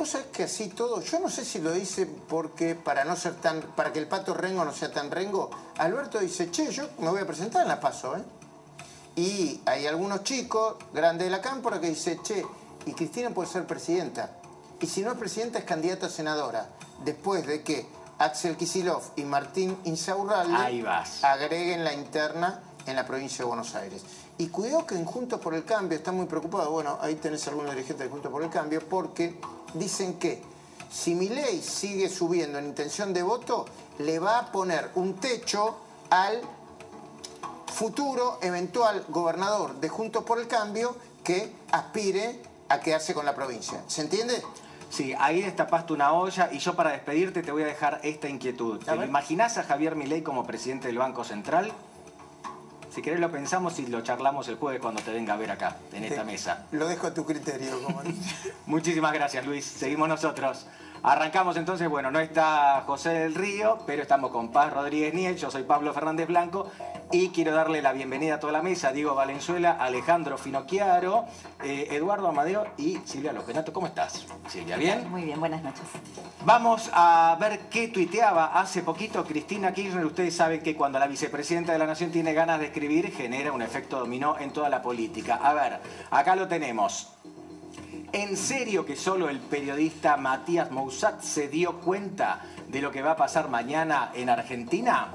vos 0.01 0.09
sabés 0.09 0.29
que 0.29 0.45
así 0.45 0.69
todo, 0.69 1.03
yo 1.03 1.21
no 1.21 1.29
sé 1.29 1.45
si 1.45 1.59
lo 1.59 1.73
dice 1.73 2.07
porque 2.07 2.75
para 2.75 3.05
no 3.05 3.17
ser 3.17 3.35
tan, 3.35 3.61
para 3.61 3.93
que 3.93 3.99
el 3.99 4.09
pato 4.09 4.33
rengo 4.33 4.65
no 4.65 4.73
sea 4.73 4.91
tan 4.91 5.11
rengo, 5.11 5.51
Alberto 5.77 6.19
dice, 6.19 6.51
che, 6.51 6.73
yo 6.73 6.89
me 7.01 7.11
voy 7.11 7.21
a 7.21 7.27
presentar 7.27 7.61
en 7.63 7.69
la 7.69 7.79
paso, 7.81 8.17
¿eh? 8.17 8.23
Y 9.17 9.61
hay 9.67 9.87
algunos 9.87 10.25
chicos 10.25 10.77
grandes 10.95 11.27
de 11.27 11.31
la 11.31 11.43
cámpora 11.43 11.79
que 11.79 11.91
dicen, 11.91 12.23
che, 12.23 12.43
y 12.87 12.95
Cristina 12.95 13.29
puede 13.29 13.51
ser 13.51 13.67
presidenta. 13.67 14.31
Y 14.81 14.87
si 14.87 15.03
no 15.03 15.13
es 15.13 15.19
presidenta, 15.19 15.59
es 15.59 15.67
candidata 15.67 16.07
a 16.07 16.09
senadora. 16.09 16.71
Después 17.05 17.47
de 17.47 17.63
que 17.63 17.87
Axel 18.19 18.57
Kisilov 18.57 19.03
y 19.17 19.25
Martín 19.25 19.77
Insaurralde 19.85 20.83
agreguen 21.23 21.85
la 21.85 21.93
interna 21.93 22.63
en 22.87 22.97
la 22.97 23.05
provincia 23.07 23.45
de 23.45 23.49
Buenos 23.49 23.75
Aires. 23.75 24.03
Y 24.41 24.49
cuidado 24.49 24.87
que 24.87 24.95
en 24.95 25.05
Juntos 25.05 25.39
por 25.39 25.53
el 25.53 25.67
Cambio 25.67 25.99
están 25.99 26.17
muy 26.17 26.25
preocupados. 26.25 26.71
Bueno, 26.71 26.97
ahí 27.03 27.17
tenés 27.17 27.47
algunos 27.49 27.73
dirigentes 27.73 28.07
de 28.07 28.11
Juntos 28.11 28.33
por 28.33 28.43
el 28.43 28.49
Cambio 28.49 28.81
porque 28.89 29.39
dicen 29.75 30.15
que 30.15 30.43
si 30.91 31.15
Milei 31.15 31.61
sigue 31.61 32.09
subiendo 32.09 32.59
en 32.59 32.65
intención 32.65 33.13
de 33.13 33.23
voto, 33.23 33.67
le 33.99 34.19
va 34.19 34.39
a 34.39 34.51
poner 34.51 34.93
un 34.95 35.17
techo 35.17 35.77
al 36.09 36.41
futuro 37.67 38.39
eventual 38.41 39.05
gobernador 39.11 39.75
de 39.79 39.91
Juntos 39.91 40.25
por 40.25 40.39
el 40.39 40.49
Cambio 40.49 40.97
que 41.23 41.53
aspire 41.71 42.41
a 42.71 42.81
quedarse 42.81 43.13
con 43.13 43.27
la 43.27 43.35
provincia. 43.35 43.85
¿Se 43.89 44.01
entiende? 44.01 44.43
Sí, 44.89 45.15
ahí 45.19 45.43
destapaste 45.43 45.93
una 45.93 46.15
olla 46.15 46.49
y 46.51 46.61
yo 46.61 46.75
para 46.75 46.93
despedirte 46.93 47.43
te 47.43 47.53
voy 47.53 47.65
a 47.65 47.67
dejar 47.67 48.01
esta 48.05 48.27
inquietud. 48.27 48.83
¿Te 48.83 48.95
imaginás 49.05 49.59
a 49.59 49.65
Javier 49.65 49.97
Milei 49.97 50.23
como 50.23 50.47
presidente 50.47 50.87
del 50.87 50.97
Banco 50.97 51.25
Central? 51.25 51.75
Si 52.91 53.03
querés 53.03 53.21
lo 53.21 53.31
pensamos 53.31 53.79
y 53.79 53.87
lo 53.87 54.01
charlamos 54.03 54.49
el 54.49 54.57
jueves 54.57 54.81
cuando 54.81 55.01
te 55.01 55.13
venga 55.13 55.35
a 55.35 55.37
ver 55.37 55.51
acá, 55.51 55.77
en 55.93 56.03
esta 56.05 56.23
Te- 56.23 56.25
mesa. 56.25 56.67
Lo 56.73 56.89
dejo 56.89 57.07
a 57.07 57.15
tu 57.15 57.25
criterio. 57.25 57.81
como. 57.83 58.03
Muchísimas 58.67 59.13
gracias, 59.13 59.47
Luis. 59.47 59.65
Seguimos 59.65 60.09
nosotros. 60.09 60.67
Arrancamos 61.03 61.57
entonces, 61.57 61.89
bueno, 61.89 62.11
no 62.11 62.21
está 62.21 62.83
José 62.87 63.11
del 63.11 63.35
Río, 63.35 63.79
pero 63.87 64.03
estamos 64.03 64.31
con 64.31 64.51
Paz 64.51 64.71
Rodríguez 64.71 65.15
Niel, 65.15 65.37
yo 65.37 65.51
soy 65.51 65.63
Pablo 65.63 65.95
Fernández 65.95 66.29
Blanco 66.29 66.71
y 67.11 67.31
quiero 67.31 67.55
darle 67.55 67.81
la 67.81 67.93
bienvenida 67.93 68.35
a 68.35 68.41
toda 68.41 68.53
la 68.53 68.61
mesa, 68.61 68.93
Diego 68.93 69.15
Valenzuela, 69.15 69.79
Alejandro 69.81 70.37
Finocchiaro, 70.37 71.25
eh, 71.65 71.89
Eduardo 71.93 72.29
Amadeo 72.29 72.67
y 72.77 72.99
Silvia 73.07 73.33
Lopenato. 73.33 73.73
¿Cómo 73.73 73.87
estás, 73.87 74.27
Silvia? 74.47 74.77
¿Bien? 74.77 75.11
Muy 75.11 75.23
bien, 75.23 75.41
buenas 75.41 75.63
noches. 75.63 75.83
Vamos 76.45 76.91
a 76.93 77.35
ver 77.41 77.61
qué 77.71 77.89
tuiteaba 77.89 78.61
hace 78.61 78.83
poquito 78.83 79.25
Cristina 79.25 79.73
Kirchner. 79.73 80.05
Ustedes 80.05 80.37
saben 80.37 80.63
que 80.63 80.77
cuando 80.77 80.99
la 80.99 81.07
vicepresidenta 81.07 81.73
de 81.73 81.79
la 81.79 81.87
Nación 81.87 82.11
tiene 82.11 82.35
ganas 82.35 82.61
de 82.61 82.67
escribir, 82.67 83.11
genera 83.11 83.53
un 83.53 83.63
efecto 83.63 83.99
dominó 83.99 84.39
en 84.39 84.53
toda 84.53 84.69
la 84.69 84.83
política. 84.83 85.41
A 85.43 85.55
ver, 85.55 85.81
acá 86.11 86.37
lo 86.37 86.47
tenemos. 86.47 87.15
¿En 88.13 88.37
serio 88.37 88.85
que 88.85 88.97
solo 88.97 89.29
el 89.29 89.39
periodista 89.39 90.17
Matías 90.17 90.73
Moussat 90.73 91.23
se 91.23 91.47
dio 91.47 91.79
cuenta 91.79 92.41
de 92.67 92.83
lo 92.83 92.91
que 92.91 93.03
va 93.03 93.13
a 93.13 93.17
pasar 93.17 93.49
mañana 93.49 94.11
en 94.15 94.29
Argentina? 94.29 95.13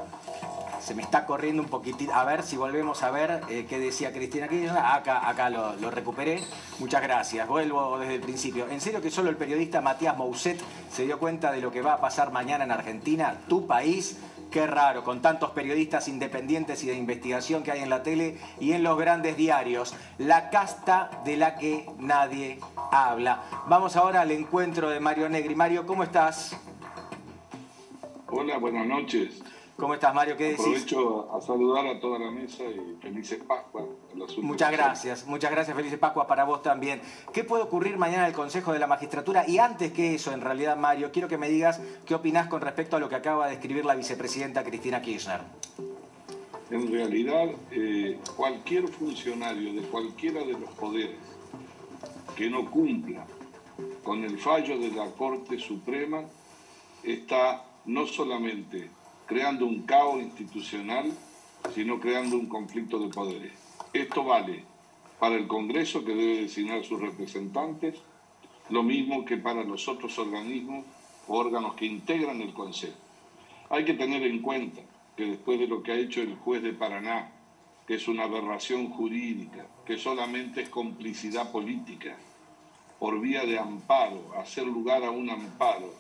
Se 0.80 0.96
me 0.96 1.02
está 1.02 1.26
corriendo 1.26 1.62
un 1.62 1.68
poquitito. 1.68 2.14
A 2.14 2.24
ver 2.24 2.43
si 2.43 2.56
volvemos 2.56 3.04
a 3.04 3.12
ver 3.12 3.41
eh, 3.50 3.66
qué 3.68 3.80
decía 3.80 4.14
Cristina 4.14 4.48
Kirchner. 4.48 4.78
Acá, 4.78 5.28
acá 5.28 5.50
lo, 5.50 5.76
lo 5.76 5.91
recuperé. 5.91 6.41
Muchas 6.80 7.02
gracias. 7.02 7.46
Vuelvo 7.50 8.00
desde 8.00 8.16
el 8.16 8.22
principio. 8.22 8.70
¿En 8.70 8.80
serio 8.80 9.02
que 9.02 9.12
solo 9.12 9.30
el 9.30 9.36
periodista 9.36 9.82
Matías 9.82 10.16
Mousset 10.16 10.62
se 10.89 11.04
dio 11.04 11.20
cuenta 11.20 11.52
de 11.52 11.60
lo 11.60 11.74
que 11.74 11.82
va 11.82 11.96
a 11.96 12.00
pasar 12.00 12.32
mañana 12.32 12.64
en 12.64 12.72
Argentina? 12.72 13.36
Tu 13.50 13.68
país. 13.68 14.20
Qué 14.56 14.68
raro, 14.68 15.03
con 15.03 15.22
tantos 15.22 15.51
periodistas 15.51 16.08
independientes 16.08 16.82
y 16.86 16.88
de 16.88 16.93
investigación 16.93 17.62
que 17.62 17.74
hay 17.74 17.82
en 17.82 17.89
la 17.89 18.03
tele 18.03 18.38
y 18.58 18.72
en 18.72 18.84
los 18.84 18.97
grandes 18.97 19.36
diarios. 19.36 19.93
La 20.18 20.49
casta 20.49 21.12
de 21.26 21.36
la 21.36 21.58
que 21.58 21.89
nadie 21.99 22.62
habla. 22.89 23.43
Vamos 23.68 23.97
ahora 23.97 24.22
al 24.22 24.32
encuentro 24.32 24.89
de 24.89 25.01
Mario 25.01 25.28
Negri. 25.28 25.56
Mario, 25.56 25.86
¿cómo 25.86 26.03
estás? 26.03 26.56
Hola, 28.28 28.58
buenas 28.58 28.88
noches. 28.88 29.43
¿Cómo 29.78 29.93
estás, 29.93 30.15
Mario? 30.15 30.38
¿Qué 30.38 30.51
decís? 30.51 30.61
Aprovecho 30.61 31.36
a 31.36 31.41
saludar 31.41 31.86
a 31.86 31.99
toda 31.99 32.17
la 32.17 32.32
mesa 32.32 32.63
y 32.63 32.95
felices 33.01 33.39
Pascua. 33.45 33.82
a 33.82 34.17
las 34.17 34.30
últimas 34.30 34.51
Muchas 34.51 34.71
gracias, 34.71 35.28
muchas 35.28 35.51
gracias, 35.51 35.76
felices 35.76 35.99
Pascua 35.99 36.26
para 36.28 36.45
vos 36.45 36.63
también. 36.63 37.01
¿Qué 37.34 37.43
puede 37.43 37.63
ocurrir 37.63 37.97
mañana 37.97 38.23
en 38.23 38.30
el 38.30 38.34
Consejo 38.34 38.71
de 38.71 38.80
la 38.80 38.88
Magistratura? 38.88 39.45
Y 39.45 39.57
antes 39.57 39.91
que 39.91 40.15
eso, 40.15 40.32
en 40.32 40.39
realidad, 40.39 40.78
Mario, 40.78 41.11
quiero 41.11 41.28
que 41.28 41.38
me 41.38 41.49
digas 41.49 41.82
qué 42.05 42.15
opinás 42.15 42.47
con 42.47 42.61
respecto 42.61 42.95
a 42.95 42.99
lo 42.99 43.09
que 43.09 43.15
acaba 43.15 43.47
de 43.47 43.55
escribir 43.55 43.84
la 43.84 43.95
vicepresidenta 43.95 44.63
Cristina 44.63 45.01
Kirchner. 45.01 45.41
En 46.71 46.89
realidad, 46.89 47.49
eh, 47.71 48.17
cualquier 48.38 48.88
funcionario 48.88 49.73
de 49.73 49.82
cualquiera 49.89 50.39
de 50.39 50.53
los 50.53 50.69
poderes 50.71 51.17
que 52.38 52.49
no 52.49 52.71
cumpla 52.71 53.26
con 54.05 54.23
el 54.23 54.39
fallo 54.39 54.80
de 54.80 54.91
la 54.91 55.05
Corte 55.11 55.59
Suprema 55.59 56.21
está 57.03 57.65
no 57.86 58.07
solamente 58.07 58.89
creando 59.26 59.65
un 59.65 59.84
caos 59.84 60.21
institucional, 60.21 61.11
sino 61.73 61.99
creando 61.99 62.36
un 62.38 62.47
conflicto 62.47 62.99
de 62.99 63.09
poderes. 63.09 63.53
Esto 63.93 64.23
vale 64.23 64.63
para 65.19 65.36
el 65.36 65.47
Congreso, 65.47 66.03
que 66.03 66.13
debe 66.13 66.41
designar 66.41 66.84
sus 66.84 66.99
representantes, 66.99 67.95
lo 68.69 68.84
mismo 68.84 69.26
que 69.26 69.38
para 69.38 69.63
los 69.63 69.88
otros 69.88 70.17
organismos 70.19 70.86
o 71.28 71.38
órganos 71.38 71.76
que 71.76 71.86
integran 71.86 72.41
el 72.41 72.53
Consejo. 72.53 72.97
Hay 73.69 73.86
que 73.86 73.93
tener 73.93 74.23
en 74.23 74.41
cuenta 74.41 74.82
que 75.15 75.26
después 75.26 75.59
de 75.59 75.67
lo 75.67 75.82
que 75.82 75.91
ha 75.91 75.95
hecho 75.95 76.21
el 76.21 76.36
juez 76.36 76.61
de 76.61 76.73
Paraná, 76.73 77.32
que 77.88 77.95
es 77.95 78.07
una 78.07 78.23
aberración 78.23 78.89
jurídica, 78.89 79.65
que 79.86 79.97
solamente 79.97 80.61
es 80.61 80.69
complicidad 80.69 81.51
política, 81.51 82.15
por 82.99 83.19
vía 83.19 83.45
de 83.45 83.57
amparo, 83.57 84.34
hacer 84.38 84.65
lugar 84.65 85.03
a 85.03 85.11
un 85.11 85.30
amparo 85.30 85.93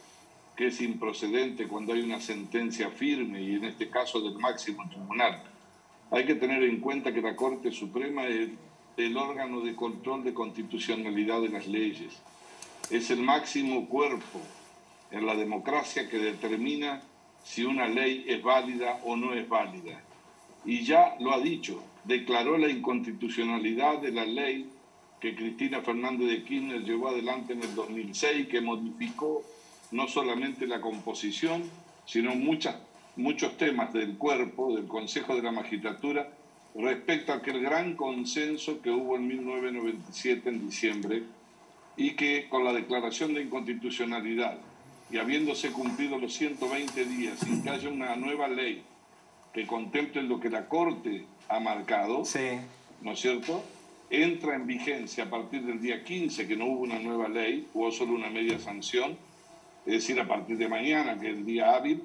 que 0.55 0.67
es 0.67 0.81
improcedente 0.81 1.67
cuando 1.67 1.93
hay 1.93 2.01
una 2.01 2.21
sentencia 2.21 2.89
firme 2.89 3.41
y 3.41 3.55
en 3.55 3.65
este 3.65 3.89
caso 3.89 4.21
del 4.21 4.37
máximo 4.37 4.87
tribunal. 4.89 5.43
Hay 6.11 6.25
que 6.25 6.35
tener 6.35 6.63
en 6.63 6.79
cuenta 6.79 7.13
que 7.13 7.21
la 7.21 7.35
Corte 7.35 7.71
Suprema 7.71 8.27
es 8.27 8.49
el 8.97 9.17
órgano 9.17 9.61
de 9.61 9.75
control 9.75 10.23
de 10.23 10.33
constitucionalidad 10.33 11.41
de 11.41 11.49
las 11.49 11.67
leyes. 11.67 12.13
Es 12.89 13.09
el 13.09 13.19
máximo 13.19 13.87
cuerpo 13.87 14.39
en 15.11 15.25
la 15.25 15.35
democracia 15.35 16.07
que 16.09 16.17
determina 16.17 17.01
si 17.43 17.65
una 17.65 17.87
ley 17.87 18.25
es 18.27 18.41
válida 18.41 19.01
o 19.03 19.15
no 19.15 19.33
es 19.33 19.47
válida. 19.49 20.01
Y 20.63 20.83
ya 20.83 21.15
lo 21.19 21.33
ha 21.33 21.39
dicho, 21.39 21.83
declaró 22.05 22.57
la 22.57 22.69
inconstitucionalidad 22.69 23.99
de 23.99 24.11
la 24.11 24.25
ley 24.25 24.69
que 25.19 25.35
Cristina 25.35 25.81
Fernández 25.81 26.27
de 26.29 26.43
Kirchner 26.43 26.83
llevó 26.83 27.09
adelante 27.09 27.53
en 27.53 27.63
el 27.63 27.75
2006, 27.75 28.47
que 28.47 28.61
modificó 28.61 29.43
no 29.91 30.07
solamente 30.07 30.67
la 30.67 30.81
composición, 30.81 31.63
sino 32.05 32.35
muchas, 32.35 32.75
muchos 33.15 33.57
temas 33.57 33.93
del 33.93 34.17
cuerpo, 34.17 34.75
del 34.75 34.87
Consejo 34.87 35.35
de 35.35 35.41
la 35.41 35.51
Magistratura, 35.51 36.29
respecto 36.75 37.31
a 37.31 37.37
aquel 37.37 37.61
gran 37.61 37.95
consenso 37.95 38.81
que 38.81 38.89
hubo 38.91 39.15
en 39.15 39.27
1997, 39.27 40.49
en 40.49 40.67
diciembre, 40.67 41.23
y 41.97 42.11
que 42.11 42.47
con 42.49 42.63
la 42.65 42.73
declaración 42.73 43.33
de 43.33 43.43
inconstitucionalidad 43.43 44.57
y 45.09 45.17
habiéndose 45.17 45.71
cumplido 45.71 46.17
los 46.17 46.33
120 46.33 47.05
días 47.05 47.39
sin 47.39 47.63
que 47.63 47.69
haya 47.69 47.87
una 47.89 48.15
nueva 48.17 48.47
ley 48.49 48.83
que 49.53 49.65
contemple 49.65 50.23
lo 50.23 50.39
que 50.41 50.49
la 50.49 50.67
Corte 50.67 51.25
ha 51.47 51.59
marcado, 51.61 52.25
Sí. 52.25 52.59
¿no 53.01 53.13
es 53.13 53.19
cierto? 53.21 53.63
Entra 54.09 54.55
en 54.55 54.67
vigencia 54.67 55.23
a 55.23 55.29
partir 55.29 55.63
del 55.63 55.81
día 55.81 56.03
15, 56.03 56.47
que 56.47 56.57
no 56.57 56.65
hubo 56.65 56.81
una 56.81 56.99
nueva 56.99 57.29
ley, 57.29 57.65
hubo 57.73 57.91
solo 57.91 58.13
una 58.13 58.29
media 58.29 58.59
sanción, 58.59 59.17
es 59.85 59.93
decir, 59.93 60.19
a 60.19 60.27
partir 60.27 60.57
de 60.57 60.67
mañana, 60.67 61.19
que 61.19 61.29
es 61.29 61.35
el 61.35 61.45
día 61.45 61.75
hábil, 61.75 62.03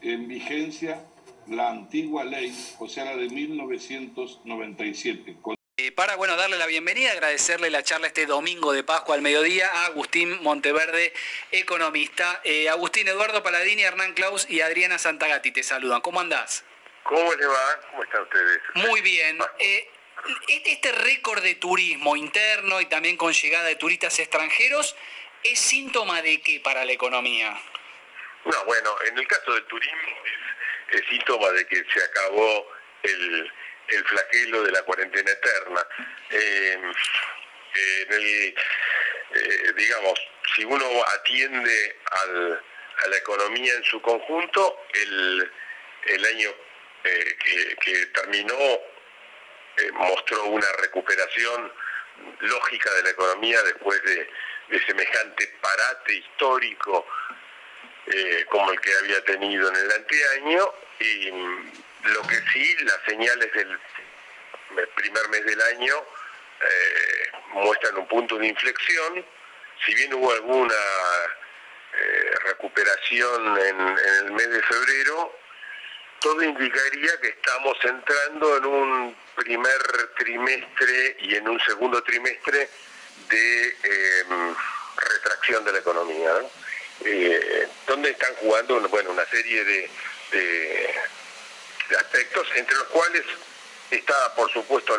en 0.00 0.28
vigencia 0.28 1.04
la 1.48 1.70
antigua 1.70 2.24
ley, 2.24 2.54
o 2.78 2.88
sea, 2.88 3.04
la 3.04 3.16
de 3.16 3.28
1997. 3.28 5.36
Con 5.42 5.56
Eh, 5.78 5.92
para 5.92 6.16
bueno 6.16 6.36
darle 6.36 6.56
la 6.56 6.66
bienvenida, 6.66 7.12
agradecerle 7.12 7.68
la 7.70 7.82
charla 7.82 8.06
este 8.06 8.24
domingo 8.24 8.72
de 8.72 8.82
Pascua 8.82 9.14
al 9.14 9.20
mediodía 9.20 9.68
a 9.68 9.84
Agustín 9.86 10.42
Monteverde, 10.42 11.12
economista. 11.52 12.40
Eh, 12.44 12.70
Agustín 12.70 13.06
Eduardo 13.08 13.42
Paladini, 13.42 13.82
Hernán 13.82 14.14
Claus 14.14 14.48
y 14.48 14.62
Adriana 14.62 14.98
Santagati 14.98 15.50
te 15.50 15.62
saludan. 15.62 16.00
¿Cómo 16.00 16.20
andás? 16.20 16.64
¿Cómo 17.02 17.30
le 17.34 17.46
va? 17.46 17.80
¿Cómo 17.90 18.04
están 18.04 18.22
ustedes? 18.22 18.58
Muy 18.74 19.02
bien. 19.02 19.38
Eh, 19.58 19.86
este 20.64 20.92
récord 20.92 21.42
de 21.42 21.54
turismo 21.54 22.16
interno 22.16 22.80
y 22.80 22.86
también 22.86 23.16
con 23.16 23.32
llegada 23.32 23.66
de 23.66 23.76
turistas 23.76 24.18
extranjeros, 24.18 24.96
¿es 25.42 25.60
síntoma 25.60 26.22
de 26.22 26.40
qué 26.40 26.60
para 26.60 26.84
la 26.84 26.92
economía? 26.92 27.56
No, 28.44 28.64
bueno, 28.64 28.94
en 29.06 29.18
el 29.18 29.26
caso 29.26 29.54
del 29.54 29.64
turismo 29.64 30.08
es, 30.92 31.04
síntoma 31.08 31.50
de 31.50 31.66
que 31.66 31.84
se 31.92 32.04
acabó 32.04 32.72
el, 33.02 33.52
el 33.88 34.04
flagelo 34.04 34.62
de 34.62 34.72
la 34.72 34.82
cuarentena 34.82 35.30
eterna. 35.30 35.86
Eh, 36.30 36.78
en 37.78 38.12
el, 38.12 38.54
eh, 39.34 39.72
digamos, 39.76 40.18
si 40.54 40.64
uno 40.64 40.86
atiende 41.18 41.96
al, 42.22 42.62
a 43.04 43.08
la 43.08 43.16
economía 43.16 43.74
en 43.74 43.84
su 43.84 44.00
conjunto, 44.00 44.86
el, 44.94 45.52
el 46.06 46.24
año 46.24 46.54
eh, 47.04 47.36
que, 47.80 48.06
terminó 48.06 48.56
mostró 49.92 50.44
una 50.44 50.66
recuperación 50.80 51.72
lógica 52.40 52.92
de 52.94 53.02
la 53.02 53.10
economía 53.10 53.62
después 53.62 54.02
de, 54.02 54.30
semejante 54.86 55.46
parate 55.60 56.14
histórico 56.14 57.06
como 58.48 58.72
el 58.72 58.80
que 58.80 58.92
había 59.02 59.24
tenido 59.24 59.68
en 59.68 59.76
el 59.76 59.92
anteaño 59.92 60.72
y 60.98 61.30
lo 62.08 62.22
que 62.22 62.36
sí, 62.52 62.76
las 62.84 62.98
señales 63.06 63.52
del 63.52 63.78
primer 64.94 65.28
mes 65.28 65.44
del 65.44 65.60
año 65.60 65.94
eh, 66.60 67.30
muestran 67.52 67.96
un 67.96 68.08
punto 68.08 68.38
de 68.38 68.46
inflexión. 68.46 69.24
Si 69.84 69.94
bien 69.94 70.14
hubo 70.14 70.32
alguna 70.32 70.74
eh, 71.94 72.30
recuperación 72.44 73.58
en, 73.58 73.98
el 74.24 74.32
mes 74.32 74.50
de 74.50 74.62
febrero, 74.62 75.38
todo 76.20 76.42
indicaría 76.42 77.20
que 77.20 77.28
estamos 77.28 77.76
entrando 77.84 78.56
en 78.56 78.66
un 78.66 79.16
primer 79.36 80.14
trimestre 80.18 81.16
y 81.20 81.34
en 81.36 81.48
un 81.48 81.60
segundo 81.60 82.02
trimestre 82.02 82.68
de 83.28 83.68
em, 83.68 84.54
retracción 84.96 85.64
de 85.64 85.72
la 85.72 85.78
economía, 85.78 86.32
eh, 87.04 87.68
donde 87.86 88.10
están 88.10 88.34
jugando 88.36 88.80
bueno, 88.88 89.10
una 89.10 89.26
serie 89.26 89.64
de 89.64 89.90
aspectos, 91.96 92.46
entre 92.56 92.76
los 92.76 92.86
cuales 92.88 93.24
está, 93.90 94.34
por 94.34 94.50
supuesto, 94.52 94.96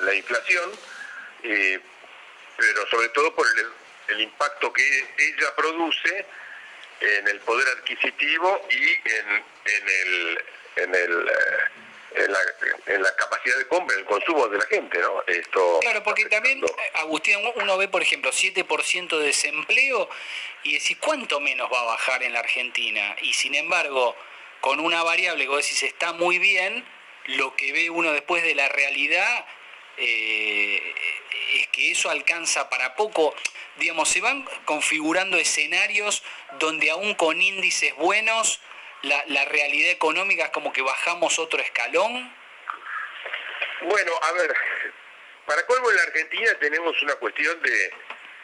la, 0.00 0.14
inflación, 0.14 0.70
eh, 1.42 1.80
pero 2.56 2.86
sobre 2.88 3.08
todo 3.10 3.34
por 3.34 3.46
el, 4.08 4.20
impacto 4.20 4.72
que 4.72 5.06
ella 5.18 5.54
produce 5.54 6.26
en 7.00 7.28
el 7.28 7.38
poder 7.40 7.68
adquisitivo 7.76 8.66
y 8.70 9.10
en, 9.10 9.44
el, 9.88 10.44
en, 10.82 10.94
el, 10.94 11.28
eh, 11.28 12.24
en, 12.86 13.02
la, 13.02 13.14
capacidad 13.16 13.56
de 13.58 13.68
compra, 13.68 13.94
en 13.94 14.00
el 14.00 14.06
consumo 14.06 14.48
de 14.48 14.58
la 14.58 14.64
gente, 14.66 14.98
¿no? 14.98 15.22
Esto 15.26 15.78
claro, 15.80 16.02
porque 16.02 16.26
también, 16.26 16.62
Agustín, 16.94 17.36
uno 17.56 17.76
ve, 17.76 17.88
por 17.88 18.02
ejemplo, 18.02 18.30
7% 18.30 19.18
de 19.18 19.26
desempleo 19.26 20.08
y 20.62 20.74
decís, 20.74 20.96
¿cuánto 21.00 21.40
menos 21.40 21.70
va 21.72 21.80
a 21.80 21.84
bajar 21.84 22.22
en 22.22 22.32
la 22.32 22.40
Argentina? 22.40 23.16
Y 23.22 23.32
sin 23.34 23.54
embargo, 23.54 24.16
con 24.60 24.80
una 24.80 25.02
variable 25.02 25.44
que 25.44 25.50
vos 25.50 25.62
decís 25.62 25.82
está 25.82 26.12
muy 26.12 26.38
bien, 26.38 26.84
lo 27.26 27.54
que 27.56 27.72
ve 27.72 27.90
uno 27.90 28.12
después 28.12 28.42
de 28.42 28.54
la 28.54 28.68
realidad 28.68 29.46
eh, 29.98 30.94
es 31.54 31.68
que 31.68 31.90
eso 31.90 32.10
alcanza 32.10 32.68
para 32.70 32.94
poco. 32.94 33.34
Digamos, 33.76 34.08
se 34.08 34.20
van 34.20 34.44
configurando 34.64 35.36
escenarios 35.36 36.22
donde 36.58 36.90
aún 36.90 37.14
con 37.14 37.40
índices 37.40 37.94
buenos, 37.96 38.60
la, 39.02 39.44
realidad 39.46 39.90
económica 39.90 40.44
es 40.44 40.50
como 40.50 40.72
que 40.72 40.82
bajamos 40.82 41.38
otro 41.38 41.60
escalón. 41.60 42.34
Bueno, 43.82 44.12
a 44.22 44.32
ver, 44.32 44.54
para 45.46 45.64
colmo 45.66 45.90
en 45.90 45.96
la 45.96 46.02
Argentina 46.02 46.54
tenemos 46.60 47.00
una 47.02 47.14
cuestión 47.14 47.60
de 47.62 47.92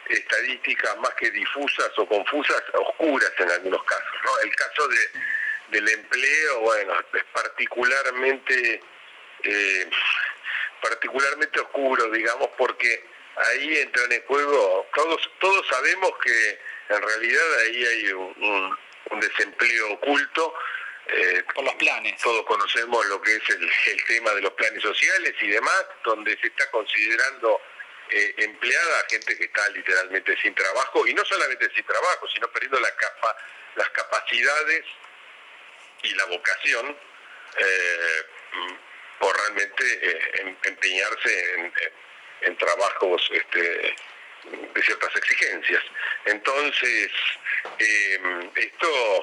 estadísticas 0.09 0.97
más 0.97 1.13
que 1.15 1.31
difusas 1.31 1.91
o 1.97 2.07
confusas, 2.07 2.63
oscuras 2.73 3.31
en 3.39 3.51
algunos 3.51 3.83
casos. 3.83 4.15
¿no? 4.23 4.39
El 4.43 4.55
caso 4.55 4.87
de 4.87 5.09
del 5.69 5.87
empleo, 5.89 6.59
bueno, 6.59 6.93
es 7.13 7.23
particularmente, 7.33 8.81
eh, 9.43 9.89
particularmente 10.81 11.59
oscuro, 11.59 12.09
digamos, 12.11 12.49
porque 12.57 13.05
ahí 13.35 13.77
entran 13.77 14.11
en 14.11 14.23
juego, 14.25 14.87
todos, 14.93 15.29
todos 15.39 15.67
sabemos 15.67 16.11
que 16.23 16.59
en 16.89 17.01
realidad 17.01 17.59
ahí 17.61 17.85
hay 17.85 18.11
un, 18.13 18.77
desempleo 19.19 19.93
oculto. 19.93 20.53
Eh, 21.07 21.43
Por 21.53 21.63
los 21.63 21.75
planes. 21.75 22.19
Todos 22.21 22.45
conocemos 22.45 23.05
lo 23.05 23.21
que 23.21 23.35
es 23.35 23.49
el, 23.49 24.05
tema 24.05 24.31
de 24.31 24.41
los 24.41 24.53
planes 24.53 24.81
sociales 24.81 25.33
y 25.39 25.47
demás, 25.47 25.85
donde 26.03 26.35
se 26.41 26.47
está 26.47 26.69
considerando 26.71 27.61
eh, 28.09 28.33
empleada 28.37 28.99
a 28.99 29.09
gente 29.09 29.37
que 29.37 29.45
está 29.45 29.69
literalmente 29.69 30.35
sin 30.41 30.55
trabajo, 30.55 31.05
y 31.05 31.13
no 31.13 31.23
solamente 31.25 31.69
sin 31.75 31.85
trabajo, 31.85 32.27
sino 32.33 32.47
perdiendo 32.49 32.79
la 32.79 32.95
capa, 32.95 33.37
las 33.75 33.89
capacidades 33.89 34.83
y 36.01 36.13
la 36.15 36.25
vocación 36.25 36.97
eh, 37.57 38.23
por 39.19 39.35
realmente 39.37 39.83
eh, 39.83 40.55
empeñarse 40.63 41.71
en, 42.41 42.57
trabajos 42.57 43.27
este, 43.31 43.95
de 44.73 44.81
ciertas 44.81 45.15
exigencias. 45.15 45.83
Entonces, 46.25 47.11
eh, 47.79 48.49
esto, 48.55 49.21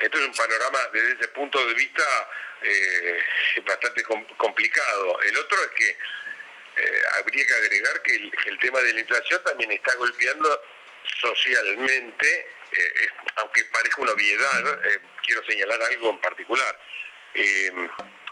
esto 0.00 0.18
es 0.18 0.26
un 0.26 0.34
panorama 0.34 0.78
desde 0.92 1.12
ese 1.12 1.28
punto 1.28 1.64
de 1.66 1.74
vista 1.74 2.04
bastante 3.64 4.02
complicado. 4.36 5.20
El 5.22 5.36
otro 5.36 5.58
es 5.62 5.70
que 5.76 5.96
habría 7.18 7.46
que 7.46 7.54
agregar 7.54 8.02
que 8.02 8.30
el 8.46 8.58
tema 8.58 8.80
de 8.80 8.94
la 8.94 9.00
inflación 9.00 9.42
también 9.44 9.70
está 9.72 9.94
golpeando 9.94 10.62
socialmente 11.20 12.58
eh, 12.70 12.76
eh, 12.80 13.08
aunque 13.36 13.64
parezca 13.66 14.02
una 14.02 14.12
obviedad, 14.12 14.86
eh, 14.86 15.00
quiero 15.24 15.42
señalar 15.44 15.80
algo 15.82 16.10
en 16.10 16.18
particular. 16.18 16.78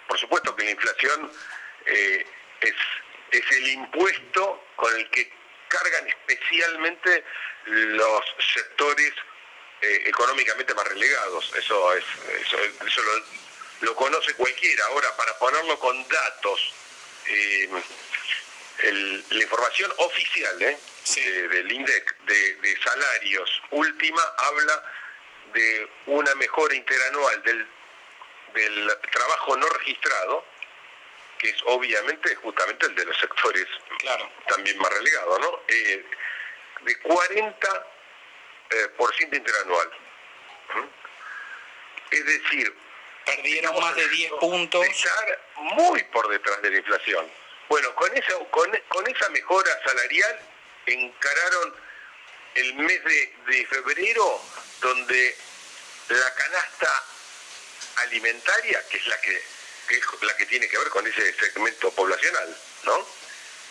por 0.07 0.19
supuesto 0.19 0.55
que 0.55 0.65
la 0.65 0.71
inflación 0.71 1.31
es, 1.85 2.75
es 3.31 3.53
el 3.53 3.69
impuesto 3.69 4.67
con 4.77 4.95
el 4.95 5.09
que 5.11 5.33
cargan 5.69 6.07
especialmente 6.09 7.25
los 7.67 8.25
sectores 8.55 9.13
económicamente 9.81 10.75
más 10.75 10.87
relegados. 10.89 11.53
Eso, 11.57 11.95
es, 11.95 12.05
eso, 12.87 13.03
lo, 13.81 13.95
conoce 13.95 14.35
cualquiera. 14.35 14.85
Ahora, 14.87 15.15
para 15.17 15.39
ponerlo 15.39 15.79
con 15.79 16.09
datos, 16.09 16.73
la 18.83 19.43
información 19.43 19.93
oficial, 19.99 20.63
¿eh? 20.63 20.79
del 21.15 21.73
INDEC 21.73 22.17
de, 22.25 22.79
salarios 22.83 23.63
última 23.71 24.23
habla 24.39 24.93
de 25.55 25.89
una 26.07 26.35
mejora 26.35 26.75
interanual 26.75 27.43
del, 27.43 27.67
del 28.55 28.99
trabajo 29.13 29.57
no 29.57 29.69
registrado, 29.69 30.45
que 31.39 31.49
es 31.51 31.57
obviamente 31.67 32.35
justamente 32.37 32.87
el 32.87 32.95
de 32.95 33.05
los 33.05 33.19
sectores 33.19 33.67
también 34.49 34.79
más 34.79 34.93
relegados, 34.93 35.41
¿no? 35.41 35.61
Eh, 35.69 36.05
de 36.83 37.03
40% 37.03 37.87
eh, 38.71 38.89
por 38.97 39.15
ciento 39.15 39.37
interanual. 39.37 39.91
Es 42.11 42.25
decir, 42.25 42.75
perdieron 43.25 43.81
más 43.81 43.95
de 43.97 44.09
10 44.09 44.33
puntos. 44.41 44.87
estar 44.87 45.41
muy 45.57 46.03
por 46.05 46.29
detrás 46.29 46.63
de 46.63 46.71
la 46.71 46.77
inflación. 46.79 47.31
Bueno, 47.69 47.95
con 47.95 48.17
esa, 48.17 48.33
con, 48.51 48.71
con 48.89 49.07
esa 49.09 49.29
mejora 49.31 49.71
salarial 49.85 50.41
encararon 50.87 51.75
el 52.55 52.75
mes 52.75 53.05
de, 53.05 53.67
febrero 53.67 54.41
donde 54.81 55.37
la 56.09 56.35
canasta 56.35 57.05
alimentaria, 57.97 58.83
que 58.89 58.97
es 58.99 59.07
la 59.09 59.21
que, 59.21 59.43
es 59.89 60.23
la 60.23 60.37
que 60.37 60.47
tiene 60.47 60.69
que 60.69 60.79
ver 60.79 60.89
con 60.89 61.07
ese 61.07 61.33
segmento 61.35 61.91
poblacional, 61.93 62.57
¿no? 62.85 63.07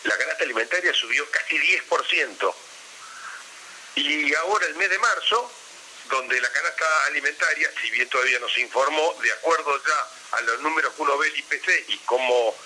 La 0.04 0.16
canasta 0.16 0.44
alimentaria 0.44 0.92
subió 0.94 1.28
casi 1.30 1.58
10%. 1.58 2.54
Y 3.96 4.34
ahora 4.34 4.66
el 4.66 4.74
mes 4.76 4.90
de 4.90 4.98
marzo, 4.98 5.50
donde 6.08 6.40
la 6.40 6.50
canasta 6.52 7.04
alimentaria, 7.06 7.70
si 7.80 7.90
bien 7.90 8.08
todavía 8.08 8.38
no 8.38 8.48
se 8.48 8.60
informó, 8.60 9.16
de 9.22 9.32
acuerdo 9.32 9.82
ya 9.84 10.36
a 10.38 10.40
los 10.42 10.60
números 10.60 10.94
que 10.94 11.02
uno 11.02 11.18
ve 11.18 11.30
del 11.30 11.38
IPC 11.40 11.88
y 11.88 11.98
cómo 11.98 12.56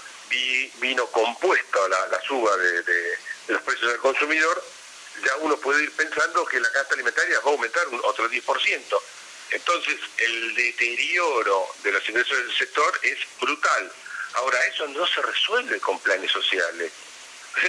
vino 0.81 1.07
compuesta 1.09 1.79
la, 1.89 2.21
suba 2.23 2.57
de 2.57 3.19
los 3.49 3.63
precios 3.63 3.91
del 3.91 4.01
consumidor, 4.01 4.63
ya 5.25 5.37
uno 5.37 5.57
puede 5.59 5.83
ir 5.83 5.93
pensando 5.93 6.45
que 6.47 6.61
la 6.61 6.71
canasta 6.71 6.95
alimentaria 6.95 7.41
va 7.41 7.51
a 7.51 7.55
aumentar 7.55 7.89
un 7.89 8.01
otro 8.05 8.29
10%. 8.31 9.01
Entonces, 9.51 9.99
el 10.19 10.55
deterioro 10.55 11.67
de 11.83 11.93
los 11.93 12.09
ingresos 12.09 12.37
del 12.37 12.57
sector 12.57 13.01
es 13.03 13.19
brutal. 13.41 13.93
Ahora, 14.35 14.65
eso 14.67 14.87
no 14.89 15.07
se 15.07 15.21
resuelve 15.23 15.81
con 15.81 15.99
planes 16.01 16.31
sociales. 16.31 16.93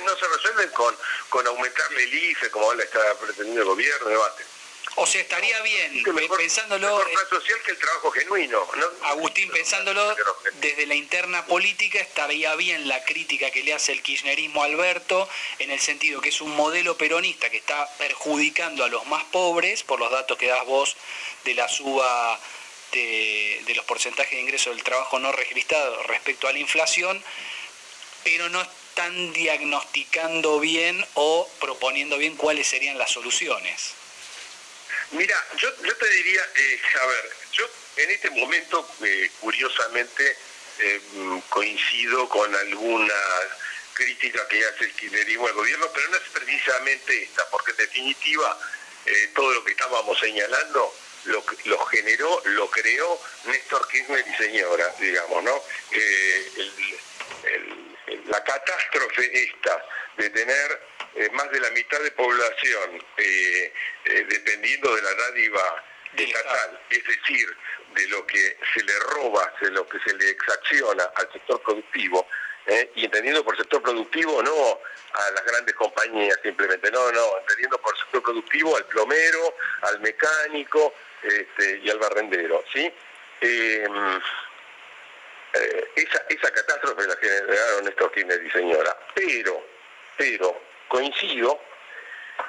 No 0.04 0.16
se 0.16 0.28
resuelve 0.28 0.72
con, 0.72 0.96
con 1.30 1.48
aumentarle 1.48 2.04
el 2.04 2.14
IFE, 2.14 2.52
como 2.52 2.66
ahora 2.66 2.84
está 2.84 3.00
pretendiendo 3.20 3.62
el 3.62 3.68
gobierno, 3.68 4.10
debate. 4.10 4.44
O 4.96 5.08
sea, 5.08 5.22
estaría 5.22 5.60
bien, 5.62 6.04
pensándolo... 6.38 6.88
Mejor 6.88 7.12
plan 7.12 7.30
social 7.30 7.60
que 7.66 7.72
el 7.72 7.78
trabajo 7.78 8.12
genuino. 8.12 8.68
Agustín, 9.04 9.50
pensándolo 9.50 10.16
desde 10.60 10.86
la 10.86 10.96
interna 10.96 11.46
política, 11.46 12.00
estaría 12.00 12.54
bien 12.56 12.88
la 12.88 13.04
crítica 13.06 13.52
que 13.52 13.64
le 13.64 13.74
hace 13.74 13.94
el 13.94 14.02
kirchnerismo 14.02 14.62
a 14.62 14.66
Alberto, 14.66 15.30
en 15.60 15.72
el 15.72 15.80
sentido 15.80 16.20
que 16.22 16.30
es 16.30 16.42
un 16.42 16.56
modelo 16.56 16.98
peronista 16.98 17.50
que 17.50 17.58
está 17.58 17.90
perjudicando 17.98 18.84
a 18.84 18.90
los 18.90 19.06
más 19.08 19.24
pobres, 19.26 19.84
por 19.84 20.00
los 20.00 20.12
datos 20.12 20.38
que 20.38 20.48
das 20.48 20.66
vos 20.66 20.96
de 21.46 21.54
la 21.56 21.68
suba 21.70 22.40
de, 22.92 23.64
de 23.66 23.76
los 23.76 23.86
porcentajes 23.86 24.34
de 24.34 24.42
ingresos 24.42 24.76
del 24.76 24.84
trabajo 24.84 25.20
no 25.20 25.32
registrado 25.32 26.04
respecto 26.04 26.48
a 26.48 26.52
la 26.52 26.60
inflación, 26.60 27.24
pero 28.24 28.50
no 28.50 28.62
están 28.62 29.34
diagnosticando 29.34 30.60
bien 30.60 31.04
o 31.14 31.50
proponiendo 31.60 32.18
bien 32.18 32.36
cuáles 32.36 32.68
serían 32.68 32.98
las 32.98 33.12
soluciones. 33.12 34.01
Mira, 35.12 35.36
yo, 35.58 35.70
yo 35.84 35.96
te 35.98 36.10
diría, 36.10 36.42
eh, 36.56 36.82
a 37.02 37.06
ver, 37.06 37.30
yo 37.52 37.70
en 37.98 38.12
este 38.12 38.30
momento, 38.30 38.90
eh, 39.04 39.30
curiosamente, 39.40 40.38
eh, 40.80 41.02
coincido 41.50 42.28
con 42.30 42.54
alguna 42.56 43.14
crítica 43.94 44.48
que 44.48 44.66
hace 44.66 44.86
el 44.86 44.94
kirchnerismo 44.94 45.48
al 45.48 45.54
gobierno, 45.54 45.88
pero 45.94 46.10
no 46.10 46.18
es 46.18 46.24
precisamente 46.34 47.24
esta, 47.24 47.48
porque 47.50 47.72
en 47.72 47.78
definitiva 47.78 48.60
todo 49.34 49.52
lo 49.52 49.64
que 49.64 49.72
estábamos 49.72 50.20
señalando 50.20 50.96
lo, 51.26 51.44
lo 51.66 51.86
generó, 51.88 52.42
lo 52.46 52.70
creó 52.70 53.20
Néstor 53.46 53.88
Kirchner 53.88 54.24
y 54.28 54.36
señora, 54.36 54.94
digamos, 55.00 55.44
¿no? 55.44 55.64
la 58.28 58.44
catástrofe 58.44 59.44
esta 59.44 59.86
de 60.18 60.30
tener 60.30 60.82
eh, 61.16 61.30
más 61.34 61.52
de 61.52 61.60
la 61.60 61.70
mitad 61.72 62.00
de 62.00 62.12
población 62.12 63.04
eh, 63.18 63.74
eh, 64.06 64.26
dependiendo 64.30 64.96
de 64.96 65.02
la 65.02 65.14
dádiva 65.14 65.84
estatal, 66.16 66.80
es 66.90 67.04
decir, 67.06 67.58
de 67.94 68.08
lo 68.08 68.26
que 68.26 68.58
se 68.74 68.84
le 68.84 68.98
roba, 69.00 69.54
de 69.62 69.72
lo 69.72 69.88
que 69.90 70.00
se 70.00 70.14
le 70.16 70.30
exacciona 70.30 71.04
al 71.16 71.32
sector 71.32 71.62
productivo, 71.62 72.28
y 72.96 73.06
entendiendo 73.06 73.44
por 73.44 73.58
sector 73.58 73.82
productivo 73.82 74.42
no 74.44 74.80
a 75.14 75.32
las 75.32 75.44
grandes 75.46 75.74
compañías 75.76 76.38
simplemente, 76.44 76.92
no, 76.92 77.12
no, 77.12 77.40
entendiendo 77.40 77.78
por 77.80 77.98
sector 77.98 78.22
productivo 78.22 78.78
al 78.78 78.86
plomero, 78.86 79.56
al 79.82 80.00
mecánico 80.00 80.94
este, 81.24 81.80
y 81.80 81.90
al 81.90 81.98
barrendero, 81.98 82.64
¿sí? 82.72 82.94
Em, 83.42 84.22
esa, 85.96 86.24
esa 86.30 86.52
catástrofe 86.52 87.08
la 87.08 87.16
generaron 87.18 87.88
estos 87.88 88.12
Kirchner 88.12 88.44
y 88.46 88.52
señora, 88.52 88.98
pero, 89.16 89.66
pero 90.16 90.71
coincido 90.92 91.58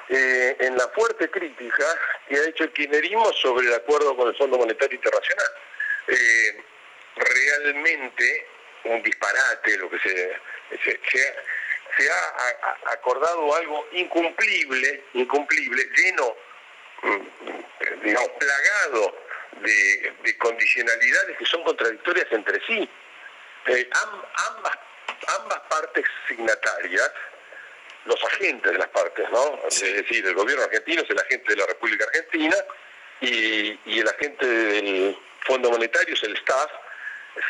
eh, 0.09 0.57
en 0.59 0.77
la 0.77 0.89
fuerte 0.89 1.31
crítica 1.31 1.87
que 2.29 2.37
ha 2.37 2.49
hecho 2.49 2.65
el 2.65 2.73
kirchnerismo 2.73 3.33
sobre 3.35 3.69
el 3.69 3.75
acuerdo 3.75 4.17
con 4.17 4.29
el 4.29 4.37
Fondo 4.37 4.59
Monetario 4.59 4.97
Internacional. 4.97 5.47
Eh, 6.09 6.63
realmente 7.15 8.47
un 8.85 9.03
disparate 9.03 9.79
lo 9.79 9.89
que 9.89 9.99
se, 10.01 10.41
se, 10.83 12.11
ha, 12.11 12.93
acordado 12.93 13.55
algo 13.55 13.87
incumplible, 13.93 15.05
incumplible, 15.15 15.89
lleno, 15.95 16.37
mm, 17.03 18.03
digamos, 18.03 18.31
plagado 18.41 19.19
de, 19.61 20.37
condicionalidades 20.39 21.39
que 21.39 21.47
son 21.47 21.63
contradictorias 21.63 22.27
entre 22.33 22.61
sí. 22.67 22.91
Eh, 23.67 23.89
ambas, 24.49 24.79
ambas 25.39 25.61
partes 25.69 26.05
signatarias 26.27 27.13
los 28.05 28.25
agentes 28.25 28.73
de 28.73 28.79
las 28.79 28.89
partes, 28.89 29.29
¿no? 29.31 29.61
Es 29.69 29.81
decir, 29.81 30.27
el 30.27 30.35
gobierno 30.35 30.65
argentino 30.65 31.03
es 31.03 31.11
el 31.11 31.19
agente 31.19 31.51
de 31.51 31.57
la 31.57 31.67
República 31.67 32.05
Argentina 32.05 32.57
y, 33.21 34.01
el 34.01 34.09
agente 34.09 34.47
del 34.47 35.19
Fondo 35.47 35.71
Monetario 35.71 36.15
es 36.15 36.23
el 36.25 36.37
staff, 36.37 36.71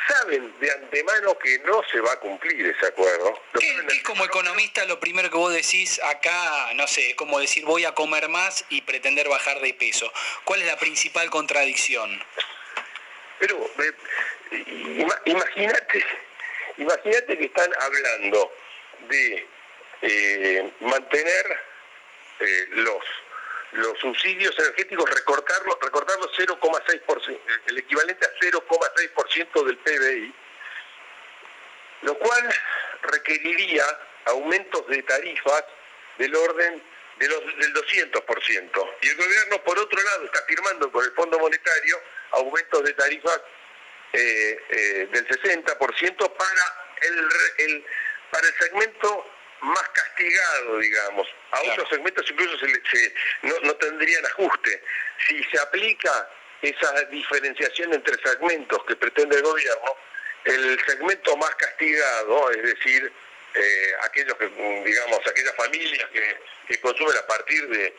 saben 0.08 0.54
de 0.60 0.70
antemano 0.70 1.36
que 1.38 1.58
no 1.60 1.82
se 1.90 2.00
va 2.00 2.12
a 2.12 2.20
cumplir 2.20 2.66
ese 2.66 2.86
acuerdo. 2.86 3.40
¿Qué, 3.58 3.86
es 3.88 4.02
como 4.02 4.24
economista 4.24 4.84
lo 4.84 5.00
primero 5.00 5.30
que 5.30 5.36
vos 5.36 5.52
decís 5.52 6.00
acá, 6.04 6.72
no 6.74 6.86
sé, 6.86 7.16
como 7.16 7.40
decir 7.40 7.64
voy 7.64 7.84
a 7.84 7.92
comer 7.92 8.28
más 8.28 8.64
y 8.68 8.82
pretender 8.82 9.28
bajar 9.28 9.60
de 9.60 9.74
peso? 9.74 10.12
¿Cuál 10.44 10.60
es 10.60 10.66
la 10.66 10.76
principal 10.76 11.30
contradicción? 11.30 12.22
Pero 13.38 13.58
eh, 13.82 15.16
imagínate, 15.24 16.04
imagínate 16.76 17.38
que 17.38 17.44
están 17.46 17.70
hablando 17.80 18.52
de 19.08 19.46
eh, 20.02 20.72
mantener 20.80 21.60
eh, 22.40 22.66
los 22.70 23.04
los 23.72 23.98
subsidios 24.00 24.54
energéticos, 24.58 25.08
recortarlos, 25.08 25.78
recortarlos 25.80 26.30
0,6%, 26.36 27.40
el 27.66 27.78
equivalente 27.78 28.26
a 28.26 28.34
0,6% 28.38 29.64
del 29.64 29.78
PBI, 29.78 30.34
lo 32.02 32.18
cual 32.18 32.54
requeriría 33.02 33.84
aumentos 34.26 34.86
de 34.88 35.02
tarifas 35.04 35.64
del 36.18 36.34
orden 36.36 36.82
de 37.18 37.28
los, 37.28 37.40
del 37.58 37.72
200%. 37.72 38.90
Y 39.00 39.08
el 39.08 39.16
gobierno, 39.16 39.64
por 39.64 39.78
otro 39.78 40.02
lado, 40.02 40.24
está 40.24 40.42
firmando 40.44 40.92
con 40.92 41.04
el 41.04 41.12
Fondo 41.12 41.38
Monetario 41.38 41.98
aumentos 42.32 42.84
de 42.84 42.92
tarifas 42.92 43.40
eh, 44.12 45.08
del 45.10 45.28
60% 45.28 46.36
para 46.36 46.90
el, 47.00 47.28
el, 47.58 47.86
para 48.30 48.46
el 48.46 48.54
segmento 48.58 49.31
más 49.62 49.88
castigado, 49.90 50.78
digamos. 50.78 51.28
A 51.52 51.60
otros 51.62 51.88
segmentos 51.88 52.24
incluso 52.30 52.58
se, 52.58 53.14
no, 53.42 53.74
tendrían 53.76 54.24
ajuste. 54.26 54.82
Si 55.26 55.42
se 55.44 55.58
aplica 55.60 56.28
esa 56.60 57.04
diferenciación 57.04 57.92
entre 57.94 58.16
segmentos 58.22 58.84
que 58.84 58.96
pretende 58.96 59.36
el 59.36 59.42
gobierno, 59.42 59.96
el 60.44 60.80
segmento 60.86 61.36
más 61.36 61.54
castigado, 61.54 62.50
es 62.50 62.62
decir, 62.62 63.12
eh, 63.54 63.92
aquellos 64.04 64.36
que, 64.36 64.48
digamos, 64.84 65.20
aquellas 65.26 65.54
familias 65.56 66.08
que, 66.10 66.80
consumen 66.80 67.16
a 67.18 67.26
partir 67.26 67.68
de, 67.68 67.94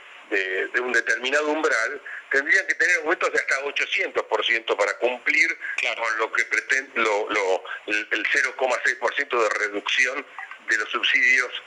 un 0.81 0.91
determinado 0.93 1.47
umbral, 1.47 2.01
tendrían 2.31 2.65
que 2.67 2.75
tener 2.75 2.97
aumentos 2.97 3.31
de 3.31 3.39
hasta 3.39 3.61
800% 3.61 4.75
para 4.75 4.97
cumplir 4.97 5.57
con 5.95 6.17
lo 6.17 6.31
que 6.31 6.43
pretende 6.45 7.01
lo, 7.01 7.63
el 7.87 8.25
0,6% 8.25 9.43
de 9.43 9.49
reducción 9.59 10.25
de 10.67 10.77
los 10.77 10.89
subsidios 10.89 11.63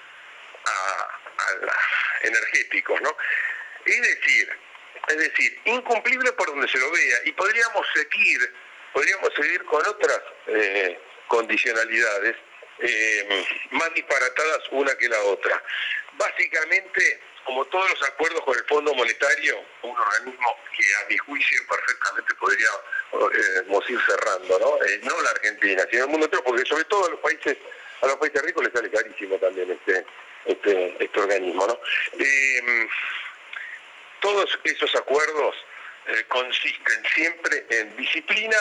a, 0.64 1.08
energéticos, 2.22 3.00
¿no? 3.02 3.16
Es 3.84 4.02
decir, 4.02 4.58
es 5.08 5.18
decir, 5.18 5.60
incumplible 5.66 6.32
por 6.32 6.48
donde 6.48 6.66
se 6.68 6.78
lo 6.78 6.90
vea 6.90 7.18
y 7.24 7.32
podríamos 7.32 7.86
seguir, 7.94 8.54
podríamos 8.92 9.32
seguir 9.34 9.64
con 9.64 9.86
otras 9.86 10.20
eh, 10.48 10.98
condicionalidades 11.28 12.36
eh, 12.78 13.46
más 13.70 13.92
disparatadas 13.94 14.60
una 14.70 14.96
que 14.96 15.08
la 15.08 15.20
otra. 15.22 15.62
Básicamente, 16.14 17.20
como 17.46 17.64
todos 17.66 17.88
los 17.90 18.02
acuerdos 18.02 18.40
con 18.42 18.58
el 18.58 18.64
Fondo 18.64 18.92
Monetario, 18.92 19.64
un 19.82 19.96
organismo 19.96 20.56
que 20.76 20.84
a 20.96 21.08
mi 21.08 21.16
juicio 21.16 21.62
perfectamente 21.68 22.34
podríamos 22.34 23.88
eh, 23.88 23.92
ir 23.92 24.00
cerrando, 24.04 24.58
¿no? 24.58 24.78
no 25.08 25.22
la 25.22 25.30
Argentina, 25.30 25.86
sino 25.90 26.04
el 26.04 26.10
mundo 26.10 26.26
entero, 26.26 26.42
porque 26.44 26.66
sobre 26.66 26.84
todo 26.84 27.08
los 27.08 27.20
países 27.20 27.56
a 28.02 28.06
los 28.06 28.16
países 28.16 28.42
ricos 28.42 28.64
les 28.64 28.72
sale 28.72 28.90
carísimo 28.90 29.38
también 29.38 29.70
este, 29.70 30.04
este, 30.44 30.96
este 31.02 31.20
organismo. 31.20 31.66
¿no? 31.66 31.80
Eh, 32.18 32.88
todos 34.20 34.58
esos 34.64 34.94
acuerdos 34.96 35.56
eh, 36.08 36.24
consisten 36.28 37.02
siempre 37.14 37.64
en 37.70 37.96
disciplina 37.96 38.56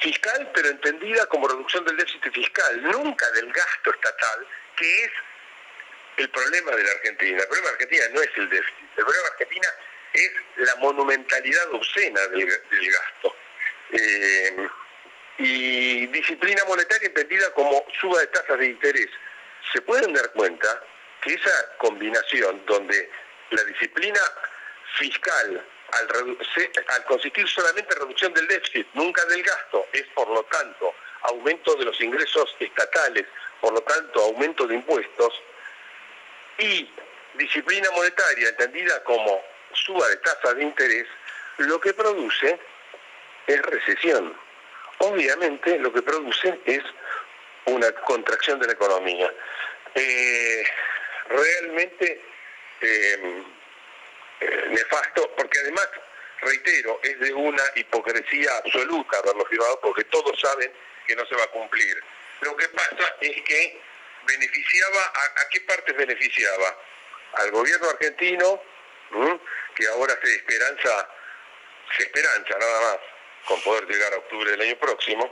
fiscal, 0.00 0.50
pero 0.54 0.68
entendida 0.68 1.26
como 1.26 1.48
reducción 1.48 1.84
del 1.84 1.96
déficit 1.96 2.32
fiscal, 2.32 2.82
nunca 2.82 3.30
del 3.32 3.50
gasto 3.52 3.90
estatal, 3.90 4.46
que 4.76 5.04
es 5.04 5.10
el 6.18 6.30
problema 6.30 6.72
de 6.76 6.84
la 6.84 6.90
Argentina. 6.90 7.40
El 7.40 7.48
problema 7.48 7.68
de 7.68 7.74
Argentina 7.74 8.04
no 8.12 8.22
es 8.22 8.30
el 8.36 8.48
déficit, 8.50 8.88
el 8.96 9.04
problema 9.04 9.22
de 9.22 9.32
Argentina 9.32 9.68
es 10.12 10.30
la 10.56 10.76
monumentalidad 10.76 11.72
obscena 11.72 12.20
del, 12.28 12.46
gasto. 12.46 13.36
Eh, 13.92 14.68
y 15.38 16.06
disciplina 16.08 16.64
monetaria 16.66 17.06
entendida 17.06 17.52
como 17.54 17.84
suba 18.00 18.20
de 18.20 18.26
tasas 18.28 18.58
de 18.58 18.66
interés. 18.66 19.08
Se 19.72 19.80
pueden 19.82 20.12
dar 20.12 20.30
cuenta 20.32 20.82
que 21.22 21.34
esa 21.34 21.76
combinación 21.78 22.64
donde 22.66 23.10
la 23.50 23.64
disciplina 23.64 24.20
fiscal 24.98 25.64
al, 25.92 27.04
consistir 27.06 27.48
solamente 27.48 27.94
en 27.94 28.00
reducción 28.00 28.34
del 28.34 28.46
déficit, 28.46 28.86
nunca 28.94 29.24
del 29.26 29.42
gasto, 29.42 29.86
es 29.92 30.04
por 30.14 30.28
lo 30.28 30.42
tanto 30.44 30.94
aumento 31.22 31.74
de 31.76 31.84
los 31.84 32.00
ingresos 32.00 32.54
estatales, 32.60 33.24
por 33.60 33.72
lo 33.72 33.80
tanto 33.82 34.22
aumento 34.22 34.66
de 34.66 34.74
impuestos, 34.74 35.32
y 36.58 36.90
disciplina 37.34 37.90
monetaria 37.92 38.48
entendida 38.48 39.02
como 39.04 39.42
suba 39.72 40.08
de 40.08 40.16
tasas 40.18 40.56
de 40.56 40.62
interés, 40.64 41.06
lo 41.58 41.80
que 41.80 41.92
produce 41.94 42.58
es 43.46 43.62
recesión 43.62 44.36
obviamente 44.98 45.78
lo 45.78 45.92
que 45.92 46.02
produce 46.02 46.58
es 46.64 46.82
una 47.66 47.90
contracción 47.92 48.58
de 48.58 48.66
la 48.66 48.72
economía. 48.72 49.32
Eh, 49.94 50.64
realmente 51.28 52.24
eh, 52.80 53.42
eh, 54.40 54.64
nefasto, 54.70 55.30
porque 55.36 55.58
además, 55.60 55.88
reitero, 56.40 57.00
es 57.02 57.18
de 57.20 57.32
una 57.32 57.62
hipocresía 57.74 58.50
absoluta 58.64 59.18
haberlo 59.18 59.44
firmado, 59.46 59.80
porque 59.80 60.04
todos 60.04 60.38
saben 60.40 60.72
que 61.06 61.16
no 61.16 61.26
se 61.26 61.36
va 61.36 61.44
a 61.44 61.48
cumplir. 61.48 62.02
Lo 62.40 62.56
que 62.56 62.68
pasa 62.68 63.16
es 63.20 63.42
que 63.42 63.80
beneficiaba, 64.26 65.12
¿a, 65.36 65.48
qué 65.50 65.60
partes 65.62 65.96
beneficiaba? 65.96 66.76
Al 67.34 67.50
gobierno 67.50 67.90
argentino, 67.90 68.62
que 69.74 69.86
ahora 69.88 70.18
se 70.22 70.34
esperanza, 70.34 71.08
se 71.96 72.02
esperanza 72.02 72.58
nada 72.58 72.80
más 72.80 72.98
con 73.46 73.60
poder 73.62 73.86
llegar 73.86 74.12
a 74.12 74.18
octubre 74.18 74.50
del 74.50 74.60
año 74.60 74.76
próximo, 74.76 75.30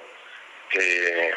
eh, 0.72 1.34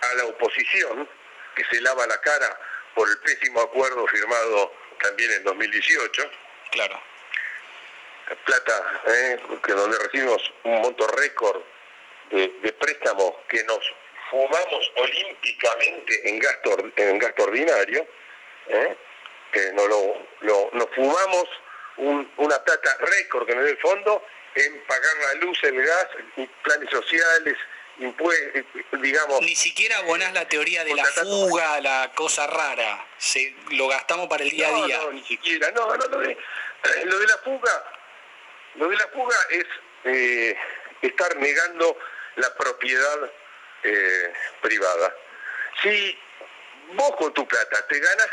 a 0.00 0.14
la 0.14 0.24
oposición, 0.26 1.08
que 1.54 1.64
se 1.64 1.80
lava 1.80 2.06
la 2.06 2.20
cara 2.20 2.58
por 2.94 3.08
el 3.08 3.18
pésimo 3.18 3.60
acuerdo 3.60 4.06
firmado 4.08 4.72
también 5.00 5.32
en 5.32 5.44
2018. 5.44 6.30
Claro. 6.70 7.00
Plata, 8.44 9.02
eh, 9.06 9.40
que 9.64 9.72
donde 9.72 9.98
recibimos 9.98 10.52
un 10.64 10.82
monto 10.82 11.06
récord 11.06 11.62
de, 12.30 12.72
préstamos 12.78 13.32
que 13.48 13.64
nos 13.64 13.80
fumamos 14.30 14.92
olímpicamente 14.96 16.28
en 16.28 16.38
gasto, 16.38 16.76
en 16.96 17.18
gasto 17.18 17.44
ordinario, 17.44 18.06
eh, 18.68 18.96
que 19.52 19.72
no 19.72 19.86
lo, 19.86 20.70
nos 20.72 20.88
fumamos 20.94 21.48
una 21.96 22.62
plata 22.62 22.96
récord 23.00 23.48
nos 23.50 23.66
el 23.66 23.78
fondo 23.78 24.24
en 24.54 24.84
pagar 24.86 25.16
la 25.16 25.34
luz, 25.34 25.58
el 25.64 25.84
gas, 25.84 26.08
planes 26.62 26.90
sociales, 26.90 27.56
impuestos, 27.98 28.64
digamos... 29.00 29.40
Ni 29.40 29.56
siquiera 29.56 29.98
abonás 29.98 30.32
la 30.32 30.46
teoría 30.48 30.84
de 30.84 30.94
la 30.94 31.04
fuga, 31.04 31.80
la 31.80 32.12
cosa 32.14 32.46
rara, 32.46 33.06
Se, 33.16 33.54
lo 33.72 33.88
gastamos 33.88 34.28
para 34.28 34.44
el 34.44 34.50
día 34.50 34.68
a 34.68 34.86
día. 34.86 34.98
No, 34.98 35.12
ni 35.12 35.24
siquiera, 35.24 35.70
no, 35.72 35.96
no, 35.96 36.06
lo 36.06 36.18
de, 36.20 36.36
lo 37.04 37.18
de 37.18 37.26
la 37.26 37.38
fuga, 37.38 37.84
lo 38.76 38.88
de 38.88 38.96
la 38.96 39.08
fuga 39.08 39.36
es 39.50 39.66
eh, 40.04 40.56
estar 41.02 41.36
negando 41.36 41.98
la 42.36 42.54
propiedad 42.54 43.30
eh, 43.82 44.32
privada. 44.60 45.14
Si 45.82 46.18
vos 46.94 47.16
con 47.16 47.32
tu 47.34 47.46
plata 47.46 47.86
te 47.86 47.98
ganas, 47.98 48.28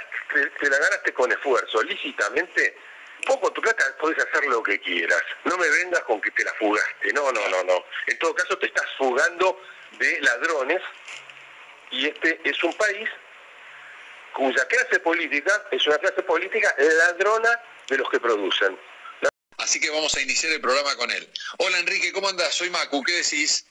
te 0.59 0.69
la 0.69 0.77
ganaste 0.77 1.13
con 1.13 1.31
esfuerzo, 1.31 1.83
lícitamente, 1.83 2.77
poco 3.25 3.51
tu 3.51 3.61
plata 3.61 3.83
podés 3.99 4.17
hacer 4.19 4.45
lo 4.45 4.61
que 4.63 4.79
quieras. 4.79 5.21
No 5.43 5.57
me 5.57 5.69
vengas 5.69 6.01
con 6.01 6.21
que 6.21 6.31
te 6.31 6.43
la 6.43 6.53
fugaste. 6.53 7.13
No, 7.13 7.31
no, 7.31 7.49
no, 7.49 7.63
no. 7.63 7.85
En 8.07 8.17
todo 8.19 8.33
caso 8.35 8.57
te 8.57 8.67
estás 8.67 8.87
fugando 8.97 9.61
de 9.97 10.21
ladrones 10.21 10.81
y 11.91 12.07
este 12.07 12.39
es 12.43 12.63
un 12.63 12.73
país 12.73 13.09
cuya 14.33 14.67
clase 14.67 14.99
política 14.99 15.67
es 15.71 15.85
una 15.87 15.97
clase 15.97 16.21
política 16.23 16.73
ladrona 16.77 17.61
de 17.87 17.97
los 17.97 18.09
que 18.09 18.19
producen. 18.19 18.77
Así 19.57 19.79
que 19.79 19.89
vamos 19.89 20.15
a 20.15 20.21
iniciar 20.21 20.51
el 20.51 20.61
programa 20.61 20.95
con 20.95 21.09
él. 21.09 21.27
Hola 21.57 21.79
Enrique, 21.79 22.11
¿cómo 22.11 22.29
andás? 22.29 22.53
Soy 22.53 22.69
Macu, 22.69 23.01
¿qué 23.03 23.13
decís? 23.13 23.65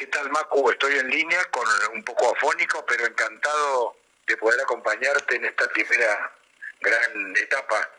¿Qué 0.00 0.06
tal 0.06 0.30
Macu? 0.30 0.70
Estoy 0.70 0.98
en 0.98 1.10
línea 1.10 1.44
con 1.50 1.68
un 1.92 2.02
poco 2.02 2.34
afónico, 2.34 2.82
pero 2.86 3.04
encantado 3.04 3.98
de 4.26 4.34
poder 4.38 4.58
acompañarte 4.62 5.36
en 5.36 5.44
esta 5.44 5.68
primera 5.68 6.32
gran 6.80 7.36
etapa 7.36 7.90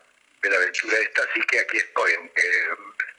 de 0.42 0.50
la 0.50 0.56
aventura 0.56 0.98
esta, 0.98 1.22
así 1.22 1.42
que 1.42 1.60
aquí 1.60 1.78
estoy, 1.78 2.14
aunque 2.16 2.42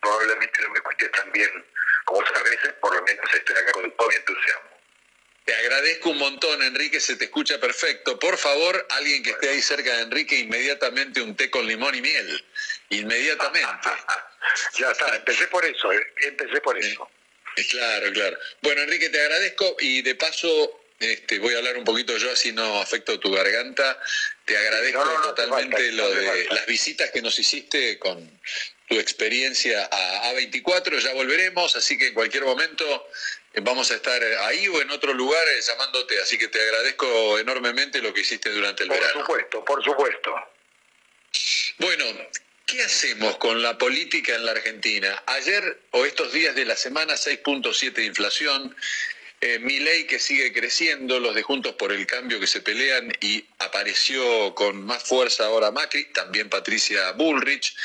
probablemente 0.00 0.62
no 0.62 0.70
me 0.70 0.78
escuches 0.78 1.12
tan 1.12 1.30
bien 1.30 1.64
como 2.06 2.18
otras 2.22 2.42
veces, 2.42 2.72
por 2.80 2.92
lo 2.92 3.02
menos 3.04 3.24
estoy 3.32 3.54
acá 3.54 3.70
con 3.70 3.88
todo 3.92 4.08
mi 4.08 4.16
entusiasmo. 4.16 4.70
Te 5.44 5.54
agradezco 5.54 6.10
un 6.10 6.18
montón, 6.18 6.60
Enrique, 6.64 6.98
se 6.98 7.14
te 7.14 7.26
escucha 7.26 7.60
perfecto. 7.60 8.18
Por 8.18 8.36
favor, 8.36 8.84
alguien 8.90 9.22
que 9.22 9.30
esté 9.30 9.50
ahí 9.50 9.62
cerca 9.62 9.94
de 9.94 10.02
Enrique, 10.02 10.40
inmediatamente 10.40 11.22
un 11.22 11.36
té 11.36 11.52
con 11.52 11.64
limón 11.68 11.94
y 11.94 12.00
miel. 12.00 12.44
Inmediatamente. 12.88 13.90
ya 14.74 14.90
está, 14.90 15.14
empecé 15.14 15.46
por 15.46 15.64
eso, 15.64 15.92
eh, 15.92 16.14
empecé 16.22 16.60
por 16.60 16.76
eso. 16.76 17.08
Claro, 17.70 18.12
claro. 18.12 18.38
Bueno, 18.62 18.82
Enrique, 18.82 19.10
te 19.10 19.20
agradezco 19.20 19.76
y 19.80 20.02
de 20.02 20.14
paso 20.14 20.82
este, 21.02 21.40
voy 21.40 21.54
a 21.54 21.58
hablar 21.58 21.76
un 21.76 21.84
poquito 21.84 22.16
yo, 22.16 22.30
así 22.30 22.52
no 22.52 22.80
afecto 22.80 23.18
tu 23.18 23.32
garganta. 23.32 23.98
Te 24.44 24.56
agradezco 24.56 25.02
totalmente 25.22 25.92
lo 25.92 26.08
de 26.10 26.46
las 26.50 26.66
visitas 26.66 27.10
que 27.10 27.20
nos 27.20 27.36
hiciste 27.38 27.98
con 27.98 28.40
tu 28.88 28.94
experiencia 28.98 29.88
a 29.90 30.32
A24. 30.32 31.00
Ya 31.00 31.12
volveremos, 31.12 31.74
así 31.74 31.98
que 31.98 32.08
en 32.08 32.14
cualquier 32.14 32.44
momento 32.44 33.08
eh, 33.52 33.60
vamos 33.62 33.90
a 33.90 33.96
estar 33.96 34.22
ahí 34.22 34.68
o 34.68 34.80
en 34.80 34.90
otro 34.90 35.12
lugar 35.12 35.42
eh, 35.48 35.60
llamándote. 35.60 36.20
Así 36.20 36.38
que 36.38 36.46
te 36.46 36.62
agradezco 36.62 37.38
enormemente 37.38 38.00
lo 38.00 38.14
que 38.14 38.20
hiciste 38.20 38.50
durante 38.50 38.84
el 38.84 38.90
verano. 38.90 39.12
Por 39.12 39.22
supuesto, 39.22 39.64
por 39.64 39.84
supuesto. 39.84 40.34
Bueno, 41.78 42.04
¿Qué 42.72 42.82
hacemos 42.82 43.36
con 43.36 43.60
la 43.60 43.76
política 43.76 44.34
en 44.34 44.46
la 44.46 44.52
Argentina? 44.52 45.22
Ayer 45.26 45.78
o 45.90 46.06
estos 46.06 46.32
días 46.32 46.54
de 46.54 46.64
la 46.64 46.74
semana 46.74 47.16
6.7 47.16 47.92
de 47.92 48.06
inflación, 48.06 48.74
eh, 49.42 49.58
mi 49.58 49.78
ley 49.78 50.04
que 50.04 50.18
sigue 50.18 50.54
creciendo, 50.54 51.20
los 51.20 51.34
de 51.34 51.42
Juntos 51.42 51.74
por 51.74 51.92
el 51.92 52.06
Cambio 52.06 52.40
que 52.40 52.46
se 52.46 52.62
pelean 52.62 53.12
y 53.20 53.44
apareció 53.58 54.54
con 54.54 54.82
más 54.86 55.02
fuerza 55.02 55.44
ahora 55.44 55.70
Macri, 55.70 56.06
también 56.14 56.48
Patricia 56.48 57.12
Bullrich. 57.12 57.76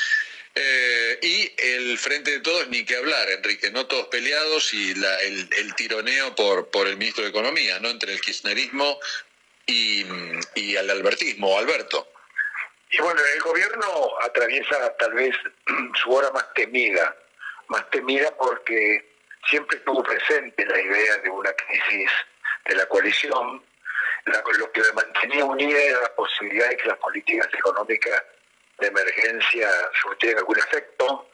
Eh, 0.54 1.18
y 1.20 1.52
el 1.58 1.98
frente 1.98 2.30
de 2.30 2.40
todos, 2.40 2.66
ni 2.68 2.86
que 2.86 2.96
hablar, 2.96 3.28
Enrique, 3.28 3.70
no 3.70 3.84
todos 3.84 4.06
peleados 4.06 4.72
y 4.72 4.92
el, 4.92 5.74
tironeo 5.76 6.34
por, 6.34 6.70
por 6.70 6.86
el 6.86 6.96
ministro 6.96 7.24
de 7.24 7.28
Economía, 7.28 7.78
¿no? 7.78 7.90
Entre 7.90 8.14
el 8.14 8.22
kirchnerismo 8.22 8.98
y, 9.66 10.06
y 10.54 10.76
el 10.76 10.88
albertismo, 10.88 11.58
Alberto. 11.58 12.10
Y 12.90 13.00
bueno, 13.00 13.20
el 13.34 13.42
gobierno 13.42 13.86
atraviesa 14.22 14.96
tal 14.96 15.12
vez 15.14 15.34
su 16.02 16.10
hora 16.10 16.30
más 16.30 16.52
temida, 16.54 17.14
más 17.68 17.88
temida 17.90 18.30
porque 18.36 19.14
siempre 19.48 19.78
estuvo 19.78 20.02
presente 20.02 20.64
la 20.66 20.80
idea 20.80 21.16
de 21.18 21.30
una 21.30 21.52
crisis 21.52 22.10
de 22.64 22.76
la 22.76 22.86
coalición, 22.86 23.62
lo 24.58 24.72
que 24.72 24.82
mantenía 24.94 25.44
unida 25.44 25.78
era 25.78 26.00
la 26.02 26.14
posibilidad 26.14 26.68
de 26.68 26.76
que 26.76 26.88
las 26.88 26.98
políticas 26.98 27.48
económicas 27.52 28.22
de 28.78 28.86
emergencia 28.88 29.68
surtieran 30.02 30.38
algún 30.38 30.58
efecto. 30.58 31.30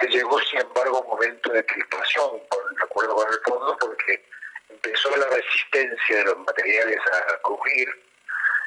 Se 0.00 0.06
llegó, 0.08 0.40
sin 0.42 0.60
embargo, 0.60 1.00
un 1.00 1.08
momento 1.08 1.50
de 1.52 1.64
crispación, 1.66 2.40
por 2.48 2.72
el 2.72 2.82
acuerdo 2.82 3.14
con 3.14 3.28
el 3.28 3.40
fondo, 3.44 3.76
porque 3.78 4.24
empezó 4.68 5.16
la 5.16 5.26
resistencia 5.26 6.16
de 6.18 6.24
los 6.24 6.38
materiales 6.38 6.98
a 7.12 7.38
crujir, 7.42 7.88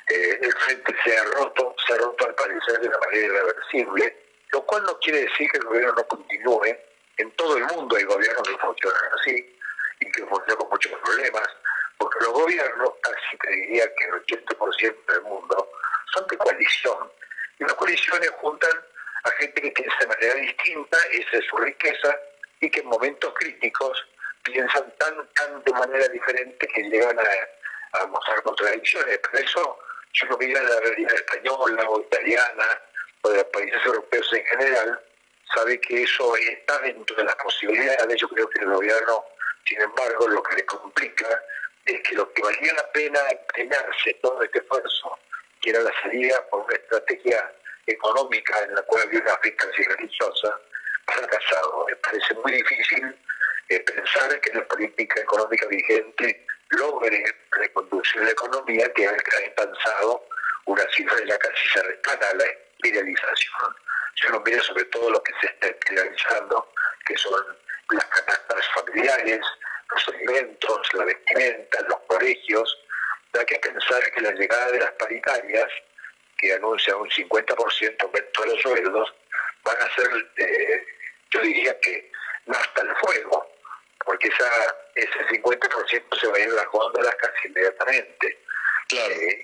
eh, 0.10 0.40
el 0.42 0.54
frente 0.54 0.96
se 1.04 1.18
ha 1.18 1.24
roto, 1.24 1.76
se 1.86 1.94
ha 1.94 1.98
roto 1.98 2.26
al 2.26 2.36
parecer 2.36 2.80
de 2.80 2.88
una 2.88 2.98
manera 3.00 3.26
irreversible, 3.26 4.18
lo 4.52 4.66
cual 4.66 4.84
no 4.84 4.98
quiere 5.00 5.22
decir 5.22 5.50
que 5.50 5.58
el 5.58 5.64
gobierno 5.66 5.94
no 5.94 6.08
continúe, 6.08 6.78
en 7.18 7.32
todo 7.32 7.58
el 7.58 7.66
mundo 7.66 7.96
hay 7.96 8.04
gobiernos 8.04 8.48
que 8.48 8.58
funcionan 8.58 9.02
así 9.20 9.58
y 10.00 10.12
que 10.12 10.26
funcionan 10.26 10.58
con 10.58 10.70
muchos 10.70 10.92
problemas, 11.00 11.48
porque 11.98 12.20
los 12.22 12.34
gobiernos, 12.34 12.92
casi 13.02 13.38
te 13.38 13.50
diría 13.52 13.84
que 13.96 14.06
el 14.06 14.14
80% 14.26 15.06
del 15.06 15.22
mundo, 15.24 15.70
son 16.14 16.28
de 16.28 16.38
coalición. 16.38 17.12
Y 17.60 17.64
las 17.64 17.74
coaliciones 17.76 18.30
juntan 18.42 18.72
a 19.24 19.30
gente 19.32 19.62
que 19.62 19.72
piensa 19.72 19.98
de 20.00 20.08
manera 20.08 20.34
distinta, 20.36 20.98
esa 21.12 21.38
es 21.38 21.46
su 21.46 21.58
riqueza, 21.58 22.18
y 22.60 22.70
que 22.70 22.80
en 22.80 22.88
momentos 22.88 23.34
críticos 23.36 24.06
piensan 24.44 24.94
tan, 24.98 25.28
tan 25.34 25.64
de 25.64 25.72
manera 25.74 26.08
diferente 26.10 26.68
que 26.68 26.84
llegan 26.84 27.18
a, 27.20 28.00
a 28.00 28.08
mostrar 28.08 28.42
contradicciones. 28.44 29.20
Pero 29.20 29.44
eso, 29.44 29.80
si 30.14 30.26
uno 30.26 30.38
mira 30.38 30.62
la 30.62 30.80
realidad 30.80 31.14
española 31.14 31.90
o 31.90 32.00
italiana 32.02 32.82
o 33.22 33.30
de 33.30 33.38
los 33.38 33.46
países 33.46 33.86
europeos 33.86 34.34
en 34.34 34.46
general, 34.46 35.00
sabe 35.54 35.80
que 35.82 36.04
eso 36.04 36.36
está 36.36 36.80
dentro 36.80 37.16
de 37.16 37.24
las 37.24 37.36
posibilidades. 37.36 38.18
Yo 38.18 38.28
creo 38.30 38.50
que 38.50 38.62
el 38.62 38.70
gobierno, 38.70 39.26
sin 39.66 39.82
embargo, 39.82 40.28
lo 40.28 40.44
que 40.44 40.56
le 40.58 40.66
complica 40.66 41.44
es 41.86 42.02
que 42.02 42.16
lo 42.16 42.32
que 42.34 42.42
valía 42.42 42.74
la 42.74 42.92
pena 42.92 43.20
empeñarse 43.30 44.14
todo 44.22 44.42
este 44.44 44.60
esfuerzo, 44.60 45.20
que 45.62 45.72
era 45.72 45.80
la 45.82 45.92
salida 46.02 46.48
por 46.50 46.62
una 46.66 46.76
estrategia 46.76 47.54
económica 47.88 48.60
en 48.64 48.76
la 48.76 48.82
cual 48.84 49.04
había 49.04 49.22
una 49.22 49.40
y 49.44 49.84
religiosa, 49.84 50.60
ha 51.08 51.12
fracasado. 51.12 51.86
Me 51.88 51.96
parece 51.98 52.34
muy 52.36 52.54
difícil 52.54 53.16
eh, 53.70 53.80
pensar 53.80 54.40
que 54.42 54.54
la 54.54 54.66
política 54.68 55.22
económica 55.22 55.68
vigente 55.68 56.46
logre 56.78 57.24
reconducir 57.52 58.22
la 58.22 58.32
economía 58.32 58.92
que 58.94 59.08
ha 59.08 59.12
alcanzado 59.12 60.28
una 60.66 60.84
cifra 60.92 61.18
ya 61.26 61.38
casi 61.38 61.68
cercana 61.70 62.28
a 62.30 62.36
la 62.36 62.46
espiralización 62.46 63.76
se 64.16 64.30
nos 64.30 64.44
mira 64.46 64.62
sobre 64.64 64.86
todo 64.86 65.10
lo 65.10 65.24
que 65.24 65.34
se 65.42 65.48
está 65.48 65.68
realizando, 65.90 66.72
que 67.06 67.18
son 67.18 67.44
las 67.92 68.06
catástrofes 68.06 68.68
familiares, 68.76 69.42
los 69.90 70.08
alimentos, 70.10 70.94
la 70.94 71.06
vestimenta, 71.06 71.82
los 71.90 72.00
colegios. 72.08 72.80
Hay 73.34 73.46
que 73.46 73.60
pensar 73.60 74.12
que 74.12 74.22
la 74.22 74.32
llegada 74.32 74.72
de 74.72 74.80
las 74.80 74.92
paritarias, 74.92 75.68
que 76.38 76.54
anuncian 76.54 76.98
un 76.98 77.10
50% 77.10 78.04
aumento 78.04 78.42
de 78.44 78.50
los 78.50 78.62
sueldos, 78.62 79.14
van 79.64 79.78
a 79.78 79.96
ser, 79.96 80.32
eh, 80.38 80.86
yo 81.32 81.42
diría 81.42 81.80
que 81.80 82.12
no 82.46 82.56
hasta 82.56 82.82
el 82.82 82.96
fuego, 82.98 83.53
porque 84.06 84.28
esa, 84.28 84.50
ese 84.96 85.28
50% 85.42 86.20
se 86.20 86.28
va 86.28 86.36
a 86.36 86.40
ir 86.40 86.50
a 86.50 86.54
las 86.54 86.68
góndolas 86.68 87.16
casi 87.16 87.48
inmediatamente. 87.48 88.40
Claro. 88.88 89.14
Eh, 89.14 89.42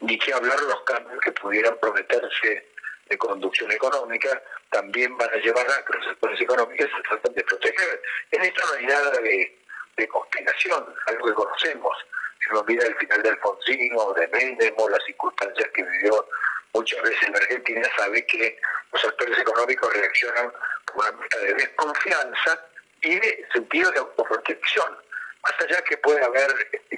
ni 0.00 0.18
que 0.18 0.32
hablar 0.32 0.60
los 0.62 0.82
cambios 0.82 1.20
que 1.20 1.32
pudieran 1.32 1.78
prometerse 1.78 2.66
de 3.06 3.18
conducción 3.18 3.70
económica 3.72 4.42
también 4.70 5.16
van 5.16 5.30
a 5.30 5.36
llevar 5.36 5.66
a 5.70 5.84
que 5.84 5.94
los 5.94 6.06
sectores 6.06 6.40
económicos 6.40 6.88
se 6.96 7.02
tratan 7.02 7.34
de 7.34 7.44
proteger. 7.44 8.02
En 8.30 8.42
esto 8.42 8.62
no 8.66 8.74
hay 8.78 8.86
nada 8.86 9.10
de, 9.20 9.58
de 9.96 10.08
conspiración, 10.08 10.94
algo 11.06 11.26
que 11.26 11.34
conocemos. 11.34 11.96
Si 12.40 12.50
uno 12.50 12.64
mira 12.66 12.86
el 12.86 12.96
final 12.96 13.22
de 13.22 13.30
Alfonsino, 13.30 14.12
de 14.14 14.28
Menem 14.28 14.74
o 14.76 14.88
las 14.88 15.04
circunstancias 15.04 15.68
que 15.74 15.82
vivió 15.82 16.26
muchas 16.72 17.02
veces 17.02 17.22
en 17.22 17.36
Argentina, 17.36 17.88
sabe 17.96 18.24
que 18.26 18.58
los 18.92 19.04
actores 19.04 19.38
económicos 19.38 19.92
reaccionan 19.92 20.52
con 20.86 21.06
una 21.06 21.12
meta 21.12 21.38
de 21.38 21.54
desconfianza 21.54 22.69
y 23.02 23.18
de 23.18 23.48
sentido 23.52 23.90
de 23.90 23.98
autoprotección. 23.98 24.96
Más 25.42 25.54
allá 25.60 25.82
que 25.82 25.96
puede 25.98 26.22
haber 26.22 26.50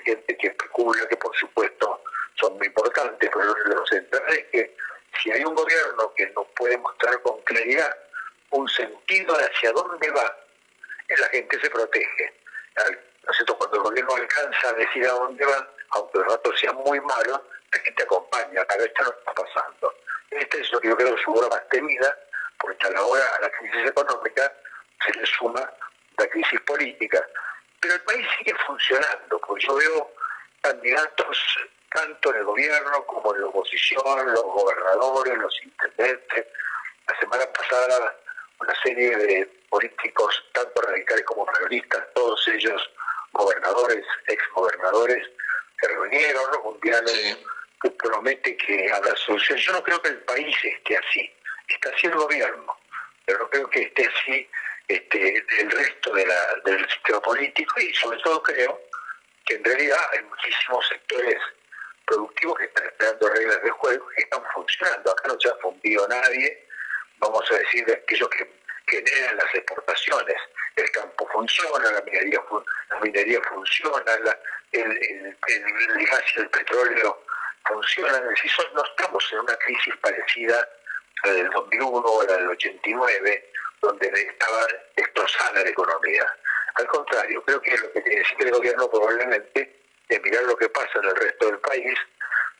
gente 0.04 0.36
que 0.36 0.48
especula, 0.48 1.06
que 1.06 1.16
por 1.16 1.34
supuesto 1.36 2.02
son 2.34 2.56
muy 2.56 2.66
importantes, 2.66 3.30
pero 3.32 3.54
lo 3.54 3.86
central 3.86 4.22
es 4.28 4.44
que 4.46 4.76
si 5.22 5.30
hay 5.30 5.44
un 5.44 5.54
gobierno 5.54 6.12
que 6.14 6.26
no 6.30 6.44
puede 6.56 6.76
mostrar 6.78 7.20
con 7.22 7.40
claridad 7.42 7.96
un 8.50 8.68
sentido 8.68 9.36
de 9.36 9.44
hacia 9.44 9.72
dónde 9.72 10.10
va, 10.10 10.36
la 11.08 11.28
gente 11.28 11.60
se 11.60 11.70
protege. 11.70 12.32
¿No 12.76 13.56
Cuando 13.56 13.76
el 13.76 13.82
gobierno 13.82 14.14
alcanza 14.14 14.68
a 14.68 14.72
decir 14.72 15.06
a 15.06 15.12
dónde 15.12 15.44
va, 15.44 15.68
aunque 15.90 16.18
los 16.18 16.28
datos 16.28 16.58
sean 16.58 16.74
muy 16.76 17.00
malos, 17.00 17.40
la 17.70 17.78
gente 17.78 18.02
acompaña, 18.02 18.64
cada 18.64 18.82
vez 18.82 18.92
no 18.98 19.10
está 19.10 19.34
pasando. 19.34 19.94
Esta 20.30 20.56
es 20.56 20.72
lo 20.72 20.80
que 20.80 20.88
yo 20.88 20.96
creo 20.96 21.16
su 21.18 21.32
obra 21.32 21.48
más 21.48 21.68
temida, 21.68 22.18
porque 22.58 22.86
a 22.86 22.90
la 22.90 23.02
hora, 23.02 23.24
a 23.36 23.40
la 23.42 23.50
crisis 23.50 23.88
económica, 23.88 24.52
se 25.04 25.12
le 25.18 25.26
suma 25.26 25.72
la 26.18 26.28
crisis 26.28 26.60
política. 26.62 27.26
Pero 27.80 27.94
el 27.94 28.00
país 28.02 28.26
sigue 28.38 28.54
funcionando, 28.66 29.40
porque 29.40 29.66
yo 29.66 29.74
veo 29.74 30.14
candidatos 30.60 31.58
tanto 31.90 32.30
en 32.30 32.36
el 32.36 32.44
gobierno 32.44 33.04
como 33.06 33.34
en 33.34 33.42
la 33.42 33.46
oposición, 33.48 34.32
los 34.32 34.42
gobernadores, 34.42 35.38
los 35.38 35.62
intendentes. 35.64 36.46
La 37.08 37.18
semana 37.18 37.44
pasada 37.52 38.16
una 38.60 38.74
serie 38.82 39.16
de 39.16 39.46
políticos, 39.68 40.44
tanto 40.52 40.82
radicales 40.82 41.24
como 41.24 41.44
peronistas, 41.46 42.04
todos 42.14 42.46
ellos 42.48 42.90
gobernadores, 43.32 44.04
exgobernadores, 44.26 45.26
se 45.80 45.88
reunieron, 45.88 46.44
un 46.64 46.80
diálogo 46.80 47.38
que 47.82 47.90
promete 47.90 48.56
que 48.56 48.92
habrá 48.92 49.16
solución. 49.16 49.58
Yo 49.58 49.72
no 49.72 49.82
creo 49.82 50.00
que 50.00 50.10
el 50.10 50.18
país 50.20 50.54
esté 50.62 50.96
así, 50.96 51.32
está 51.66 51.90
así 51.90 52.06
el 52.06 52.14
gobierno, 52.14 52.76
pero 53.24 53.40
no 53.40 53.50
creo 53.50 53.68
que 53.70 53.82
esté 53.82 54.06
así 54.06 54.48
este, 54.88 55.44
el 55.60 55.70
resto 55.70 56.12
de 56.12 56.26
la, 56.26 56.54
del 56.64 56.88
sistema 56.88 57.20
político 57.20 57.80
y 57.80 57.94
sobre 57.94 58.18
todo 58.18 58.42
creo 58.42 58.80
que 59.46 59.54
en 59.54 59.64
realidad 59.64 59.98
hay 60.12 60.22
muchísimos 60.22 60.86
sectores 60.88 61.38
productivos 62.06 62.58
que 62.58 62.64
están 62.64 62.86
esperando 62.86 63.28
reglas 63.28 63.62
de 63.62 63.70
juego 63.70 64.08
que 64.08 64.22
están 64.22 64.42
funcionando. 64.54 65.12
Acá 65.12 65.28
no 65.28 65.40
se 65.40 65.48
ha 65.48 65.56
fundido 65.56 66.06
nadie, 66.08 66.66
vamos 67.18 67.50
a 67.50 67.56
decir, 67.56 67.84
de 67.86 67.94
aquellos 67.94 68.28
que 68.28 68.48
generan 68.86 69.36
las 69.36 69.54
exportaciones. 69.54 70.36
El 70.76 70.90
campo 70.90 71.28
funciona, 71.32 71.90
la 71.90 72.02
minería, 72.02 72.42
la 72.90 73.00
minería 73.00 73.40
funciona, 73.42 74.12
el, 74.72 75.36
el, 75.46 76.06
gas 76.06 76.24
y 76.36 76.40
el 76.40 76.48
petróleo 76.50 77.24
funcionan. 77.66 78.22
Es 78.24 78.42
decir, 78.42 78.50
no 78.74 78.84
estamos 78.84 79.32
en 79.32 79.38
una 79.40 79.56
crisis 79.56 79.94
parecida 79.98 80.68
a 81.22 81.28
la 81.28 81.32
del 81.34 81.50
2001 81.50 82.02
o 82.04 82.26
la 82.26 82.36
del 82.36 82.48
89, 82.48 83.52
donde 83.82 84.06
estaba 84.06 84.66
destrozada 84.96 85.62
la 85.62 85.68
economía. 85.68 86.26
Al 86.74 86.86
contrario, 86.86 87.42
creo 87.44 87.60
que 87.60 87.76
lo 87.76 87.92
que 87.92 88.00
tiene 88.00 88.24
que 88.38 88.44
el 88.44 88.50
gobierno 88.52 88.88
probablemente 88.88 89.80
de 90.08 90.20
mirar 90.20 90.44
lo 90.44 90.56
que 90.56 90.68
pasa 90.68 90.98
en 91.00 91.04
el 91.04 91.16
resto 91.16 91.46
del 91.46 91.58
país 91.58 91.98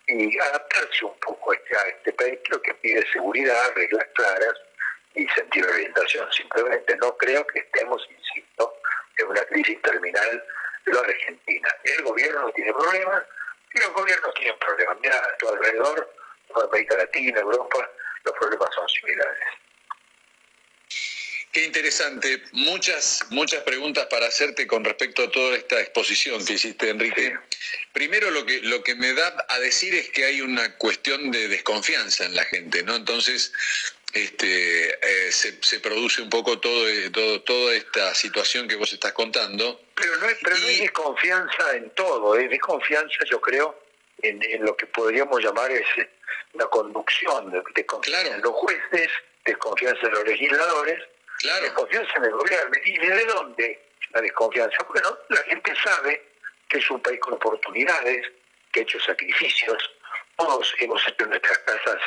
y 0.09 0.39
adaptarse 0.39 1.05
un 1.05 1.19
poco 1.21 1.53
a 1.53 1.55
este, 1.55 1.77
este 1.89 2.13
país, 2.13 2.39
lo 2.51 2.61
que 2.61 2.75
pide 2.75 3.07
seguridad, 3.13 3.73
reglas 3.75 4.07
claras 4.15 4.55
y 5.15 5.27
sentido 5.29 5.69
de 5.69 5.75
orientación. 5.75 6.33
Simplemente 6.33 6.97
no 6.97 7.17
creo 7.17 7.47
que 7.47 7.61
estemos, 7.61 8.07
insisto, 8.11 8.75
en 9.19 9.29
una 9.29 9.45
crisis 9.45 9.81
terminal 9.81 10.45
de 10.85 10.99
Argentina. 10.99 11.69
El 11.85 12.03
gobierno 12.03 12.51
tiene 12.53 12.73
problemas 12.73 13.23
y 13.73 13.79
los 13.79 13.93
gobiernos 13.93 14.35
tienen 14.35 14.59
problemas. 14.59 14.97
Mira, 15.01 15.17
a 15.17 15.37
tu 15.37 15.49
alrededor, 15.49 16.15
toda 16.49 16.67
América 16.67 16.97
Latina, 16.97 17.41
Europa, 17.41 17.91
los 18.25 18.35
problemas 18.35 18.75
son 18.75 18.89
similares. 18.89 19.49
Qué 21.53 21.65
interesante. 21.65 22.43
Muchas, 22.53 23.27
muchas 23.29 23.63
preguntas 23.63 24.07
para 24.07 24.27
hacerte 24.27 24.67
con 24.67 24.83
respecto 24.85 25.25
a 25.25 25.31
toda 25.31 25.55
esta 25.55 25.79
exposición 25.83 26.43
que 26.47 26.55
hiciste, 26.55 26.89
Enrique. 26.89 27.37
Primero, 27.93 28.31
lo 28.31 28.47
que, 28.47 28.63
lo 28.63 28.83
que 28.83 28.95
me 28.95 29.13
da 29.13 29.45
a 29.51 29.59
decir 29.59 29.95
es 29.95 30.09
que 30.09 30.25
hay 30.25 30.41
una 30.41 30.79
cuestión 30.79 31.31
de 31.31 31.49
desconfianza 31.49 32.25
en 32.25 32.35
la 32.35 32.45
gente, 32.45 32.83
¿no? 32.85 32.97
Entonces, 32.97 33.53
este, 34.15 34.95
eh, 34.95 35.31
se, 35.31 35.81
produce 35.81 36.23
un 36.23 36.31
poco 36.31 36.59
todo, 36.59 36.87
todo, 37.13 37.43
toda 37.43 37.75
esta 37.75 38.15
situación 38.15 38.67
que 38.67 38.77
vos 38.77 38.91
estás 38.91 39.13
contando. 39.13 39.79
Pero 39.95 40.17
no, 40.17 40.31
es, 40.31 40.39
pero 40.43 40.57
no 40.57 40.67
hay 40.67 40.81
desconfianza 40.81 41.77
en 41.77 41.91
todo, 41.91 42.35
es 42.35 42.49
desconfianza, 42.49 43.25
yo 43.31 43.43
creo, 43.43 43.79
en, 44.23 44.41
lo 44.65 44.75
que 44.75 44.87
podríamos 44.87 45.45
llamar 45.45 45.71
es 45.71 45.85
la 46.55 46.65
conducción, 46.69 47.51
de, 47.51 47.63
desconfianza 47.75 48.37
en 48.37 48.41
los 48.41 48.53
jueces, 48.53 49.11
desconfianza 49.45 50.07
en 50.07 50.13
los 50.13 50.25
legisladores 50.25 51.12
Desconfianza 51.43 52.13
en 52.17 52.25
el 52.25 52.31
gobierno. 52.31 52.77
¿Y 52.85 52.99
de 52.99 53.25
dónde 53.27 53.89
la 54.11 54.21
desconfianza? 54.21 54.77
Bueno, 54.89 55.19
la 55.29 55.43
gente 55.43 55.75
sabe 55.83 56.23
que 56.69 56.79
es 56.79 56.91
un 56.91 57.03
país 57.03 57.19
con 57.21 57.35
oportunidades, 57.35 58.27
que 58.73 58.81
ha 58.81 58.83
hecho 58.85 59.01
sacrificios. 59.01 59.91
Todos 60.37 60.75
hemos 60.79 61.07
hecho 61.07 61.25
en 61.25 61.31
nuestras 61.31 61.59
casas 61.59 62.01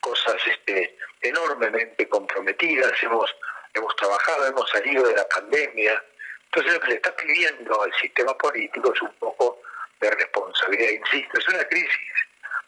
cosas 0.00 0.36
este, 0.46 0.98
enormemente 1.20 2.08
comprometidas, 2.08 2.92
hemos, 3.02 3.34
hemos 3.72 3.94
trabajado, 3.96 4.46
hemos 4.46 4.68
salido 4.68 5.06
de 5.06 5.14
la 5.14 5.28
pandemia. 5.28 6.02
Entonces 6.46 6.72
lo 6.72 6.80
que 6.80 6.88
le 6.88 6.94
está 6.96 7.14
pidiendo 7.16 7.82
al 7.82 7.94
sistema 7.94 8.36
político 8.36 8.92
es 8.92 9.00
un 9.00 9.14
poco 9.14 9.62
de 10.00 10.10
responsabilidad. 10.10 10.90
Insisto, 10.90 11.38
es 11.38 11.48
una 11.48 11.64
crisis, 11.68 12.12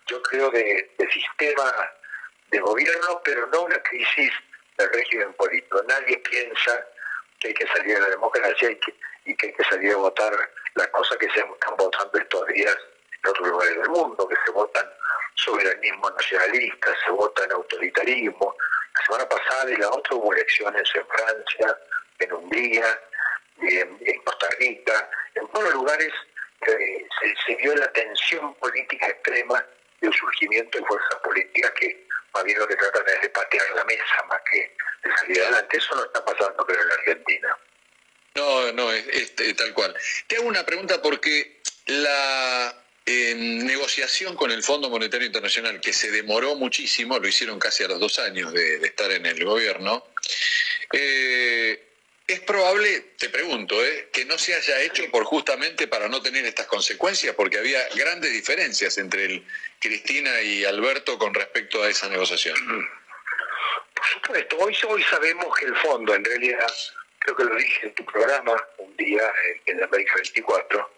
yo 0.06 0.22
creo, 0.22 0.50
de, 0.50 0.90
de 0.96 1.10
sistema 1.10 1.90
de 2.50 2.60
gobierno, 2.60 3.20
pero 3.24 3.46
no 3.48 3.62
una 3.62 3.82
crisis 3.82 4.32
del 4.76 4.92
régimen 4.92 5.32
político. 5.34 5.82
Nadie 5.86 6.18
piensa 6.18 6.86
que 7.38 7.48
hay 7.48 7.54
que 7.54 7.66
salir 7.68 7.94
de 7.94 8.00
la 8.00 8.10
democracia 8.10 8.70
y 8.70 8.76
que, 8.76 8.94
y 9.24 9.36
que 9.36 9.46
hay 9.46 9.52
que 9.52 9.64
salir 9.64 9.92
a 9.92 9.96
votar 9.96 10.32
las 10.74 10.88
cosas 10.88 11.16
que 11.18 11.30
se 11.30 11.40
están 11.40 11.76
votando 11.76 12.18
estos 12.18 12.46
días 12.48 12.76
en 13.22 13.30
otros 13.30 13.48
lugares 13.48 13.76
del 13.76 13.88
mundo, 13.88 14.28
que 14.28 14.36
se 14.44 14.50
votan 14.52 14.90
soberanismo 15.34 16.10
nacionalista, 16.10 16.94
se 17.04 17.10
votan 17.10 17.50
autoritarismo. 17.52 18.56
La 18.94 19.04
semana 19.06 19.28
pasada 19.28 19.70
y 19.70 19.76
la 19.76 19.88
otra 19.88 20.16
hubo 20.16 20.32
elecciones 20.32 20.88
en 20.94 21.06
Francia, 21.06 21.78
en 22.20 22.32
Hungría, 22.32 23.00
en, 23.60 23.98
en 24.00 24.22
Costa 24.22 24.48
Rica, 24.58 25.10
en 25.34 25.48
todos 25.48 25.64
los 25.64 25.74
lugares 25.74 26.12
se, 26.64 27.06
se 27.46 27.56
vio 27.56 27.74
la 27.74 27.90
tensión 27.92 28.54
política 28.54 29.08
extrema 29.08 29.64
del 30.00 30.12
surgimiento 30.12 30.78
de 30.78 30.86
fuerzas 30.86 31.16
políticas 31.22 31.70
que 31.72 32.06
más 32.34 32.44
bien 32.44 32.58
lo 32.58 32.66
que 32.66 32.76
tratan 32.76 33.04
es 33.06 33.22
de 33.22 33.28
patear 33.30 33.70
la 33.74 33.84
mesa 33.84 34.24
más 34.28 34.40
que 34.50 34.76
de 35.08 35.16
salir 35.16 35.42
adelante. 35.42 35.76
Eso 35.76 35.94
no 35.94 36.04
está 36.04 36.24
pasando, 36.24 36.66
pero 36.66 36.82
en 36.82 36.90
Argentina. 36.90 37.58
No, 38.34 38.72
no, 38.72 38.92
es, 38.92 39.34
tal 39.56 39.72
cual. 39.72 39.94
Te 40.26 40.36
hago 40.36 40.48
una 40.48 40.66
pregunta 40.66 41.00
porque 41.00 41.62
la 41.86 42.74
eh, 43.06 43.34
negociación 43.36 44.34
con 44.34 44.50
el 44.50 44.62
Fondo 44.62 44.90
Monetario 44.90 45.26
Internacional, 45.26 45.80
que 45.80 45.92
se 45.92 46.10
demoró 46.10 46.56
muchísimo, 46.56 47.18
lo 47.18 47.28
hicieron 47.28 47.60
casi 47.60 47.84
a 47.84 47.88
los 47.88 48.00
dos 48.00 48.18
años 48.18 48.52
de, 48.52 48.76
estar 48.84 49.10
en 49.12 49.26
el 49.26 49.44
gobierno, 49.44 50.04
eh, 50.92 51.93
es 52.26 52.40
probable, 52.40 53.00
te 53.18 53.28
pregunto, 53.28 53.84
¿eh? 53.84 54.08
que 54.12 54.24
no 54.24 54.38
se 54.38 54.54
haya 54.54 54.80
hecho 54.80 55.10
por 55.10 55.24
justamente 55.24 55.86
para 55.86 56.08
no 56.08 56.22
tener 56.22 56.44
estas 56.46 56.66
consecuencias, 56.66 57.34
porque 57.34 57.58
había 57.58 57.80
grandes 57.94 58.32
diferencias 58.32 58.96
entre 58.96 59.26
el 59.26 59.46
Cristina 59.78 60.40
y 60.40 60.64
Alberto 60.64 61.18
con 61.18 61.34
respecto 61.34 61.82
a 61.82 61.90
esa 61.90 62.08
negociación. 62.08 62.56
Por 63.94 64.06
supuesto, 64.06 64.56
hoy, 64.58 64.76
hoy 64.88 65.02
sabemos 65.04 65.54
que 65.58 65.66
el 65.66 65.76
fondo, 65.76 66.14
en 66.14 66.24
realidad, 66.24 66.72
creo 67.18 67.36
que 67.36 67.44
lo 67.44 67.54
dije 67.56 67.86
en 67.86 67.94
tu 67.94 68.04
programa 68.06 68.54
un 68.78 68.96
día 68.96 69.30
en 69.66 69.80
la 69.80 69.86
América 69.86 70.14
24, 70.16 70.90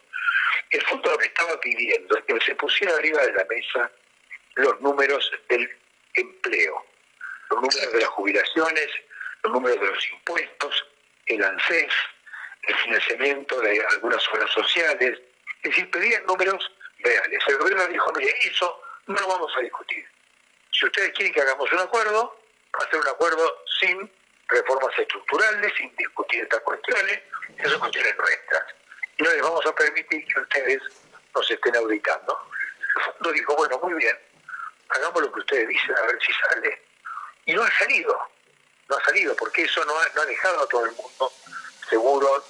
el 0.71 0.83
fondo 0.83 1.11
lo 1.11 1.19
que 1.19 1.27
estaba 1.27 1.61
pidiendo 1.61 2.17
es 2.19 2.25
que 2.25 2.41
se 2.45 2.55
pusiera 2.55 2.95
arriba 2.95 3.25
de 3.27 3.33
la 3.33 3.45
mesa 3.45 3.91
los 4.55 4.81
números 4.81 5.31
del 5.49 5.69
empleo, 6.15 6.87
los 7.51 7.61
números 7.61 7.93
de 7.93 8.01
las 8.01 8.09
jubilaciones, 8.11 8.89
los 9.43 9.53
números 9.53 9.81
de 9.81 9.87
los 9.87 10.11
impuestos, 10.13 10.87
el 11.27 11.45
ANSES, 11.45 11.93
el 12.63 12.77
financiamiento 12.77 13.61
de 13.61 13.85
algunas 13.91 14.27
obras 14.29 14.51
sociales, 14.51 15.19
es 15.63 15.71
decir, 15.71 15.91
pedían 15.91 16.25
números 16.27 16.71
reales. 16.99 17.41
El 17.47 17.59
gobierno 17.59 17.87
dijo, 17.89 18.13
mire, 18.17 18.35
eso 18.43 18.83
no 19.07 19.21
lo 19.21 19.29
vamos 19.29 19.53
a 19.57 19.61
discutir. 19.61 20.07
Si 20.73 20.85
ustedes 20.85 21.13
quieren 21.13 21.33
que 21.33 21.41
hagamos 21.41 21.71
un 21.73 21.79
acuerdo, 21.79 22.41
ser 22.91 23.01
un 23.01 23.09
acuerdo 23.09 23.65
sin 23.81 24.11
reformas 24.49 24.99
estructurales, 24.99 25.73
sin 25.77 25.95
discutir 25.97 26.43
estas 26.43 26.61
cuestiones, 26.61 27.21
esas 27.57 27.73
son 27.73 27.81
cuestiones 27.81 28.17
nuestras. 28.17 28.65
Y 29.17 29.23
no 29.23 29.31
les 29.31 29.43
vamos 29.43 29.67
a 29.67 29.75
permitir 29.75 30.27
que 30.27 30.41
ustedes 30.41 30.83
nos 31.35 31.51
estén 31.51 31.77
auditando. 31.77 32.51
El 32.97 33.03
fondo 33.13 33.33
dijo, 33.33 33.57
bueno, 33.57 33.79
muy 33.83 33.95
bien, 33.95 34.17
hagamos 34.89 35.23
lo 35.23 35.33
que 35.33 35.41
ustedes 35.41 35.69
dicen, 35.69 35.97
a 35.97 36.03
ver 36.03 36.19
si 36.21 36.33
sale. 36.33 36.83
ha, 37.47 38.29
no 40.15 40.23
ha 40.23 40.27
dejado 40.27 40.63
a 40.63 40.69
todo 40.69 40.85
el 40.87 40.93
mundo 40.93 41.33
seguro, 41.89 42.45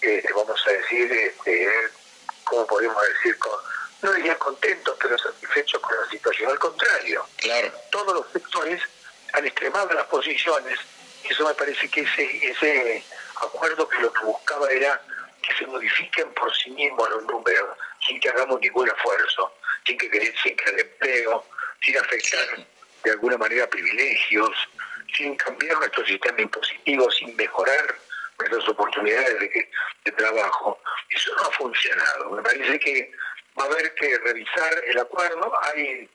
este, 0.00 0.32
vamos 0.32 0.60
a 0.66 0.70
decir, 0.70 1.10
este, 1.12 1.68
¿cómo 2.44 2.66
podemos 2.66 3.02
decir? 3.08 3.38
Con, 3.38 3.52
no 4.02 4.12
diría 4.12 4.38
contentos, 4.38 4.96
pero 5.00 5.16
satisfechos 5.16 5.80
con 5.80 5.96
la 5.96 6.08
situación. 6.08 6.50
Al 6.50 6.58
contrario, 6.58 7.26
claro. 7.36 7.72
todos 7.90 8.14
los 8.14 8.32
sectores 8.32 8.82
han 9.32 9.46
extremado 9.46 9.92
las 9.92 10.06
posiciones. 10.06 10.78
Eso 11.28 11.46
me 11.46 11.54
parece 11.54 11.88
que 11.88 12.00
ese, 12.00 12.50
ese 12.50 13.04
acuerdo 13.36 13.88
que 13.88 13.98
lo 14.00 14.12
que 14.12 14.24
buscaba 14.24 14.68
era 14.70 15.00
que 15.40 15.54
se 15.54 15.66
modifiquen 15.66 16.32
por 16.34 16.54
sí 16.54 16.70
mismos 16.70 17.08
los 17.10 17.24
números, 17.24 17.78
sin 18.06 18.20
que 18.20 18.28
hagamos 18.28 18.60
ningún 18.60 18.88
esfuerzo, 18.88 19.52
sin 19.86 19.96
que 19.96 20.34
sin 20.42 20.56
que 20.56 20.70
el 20.70 20.80
empleo, 20.80 21.44
sin 21.80 21.96
afectar 21.98 22.66
de 23.04 23.10
alguna 23.10 23.36
manera 23.38 23.68
privilegios, 23.68 24.50
sin 25.16 25.36
cambiar 25.36 25.78
nuestro 25.78 26.04
sistema 26.06 26.40
impositivo, 26.40 27.10
sin 27.10 27.34
mejorar 27.36 27.94
nuestras 28.38 28.68
oportunidades 28.68 29.38
de, 29.40 30.12
trabajo. 30.12 30.80
Eso 31.10 31.34
no 31.36 31.42
ha 31.42 31.52
funcionado. 31.52 32.30
Me 32.30 32.42
parece 32.42 32.78
que 32.78 33.12
va 33.58 33.64
a 33.64 33.66
haber 33.66 33.94
que 33.94 34.18
revisar 34.18 34.84
el 34.86 34.98
acuerdo. 34.98 35.52
Hay, 35.62 36.08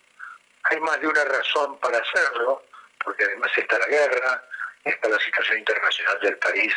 hay 0.63 0.79
más 0.81 0.99
de 1.01 1.07
una 1.07 1.23
razón 1.25 1.79
para 1.79 1.97
hacerlo, 1.97 2.63
porque 3.03 3.23
además 3.23 3.51
está 3.55 3.79
la 3.79 3.87
guerra, 3.87 4.43
está 4.83 5.09
la 5.09 5.19
situación 5.19 5.59
internacional 5.59 6.19
del 6.21 6.37
país 6.37 6.73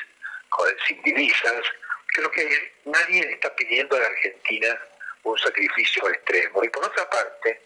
sin 0.86 1.02
divisas. 1.02 1.62
Creo 2.14 2.30
que 2.30 2.72
nadie 2.84 3.20
está 3.32 3.54
pidiendo 3.54 3.96
a 3.96 4.00
la 4.00 4.06
Argentina 4.06 4.78
un 5.22 5.38
sacrificio 5.38 6.08
extremo. 6.10 6.64
Y 6.64 6.68
por 6.68 6.84
otra 6.84 7.08
parte, 7.08 7.62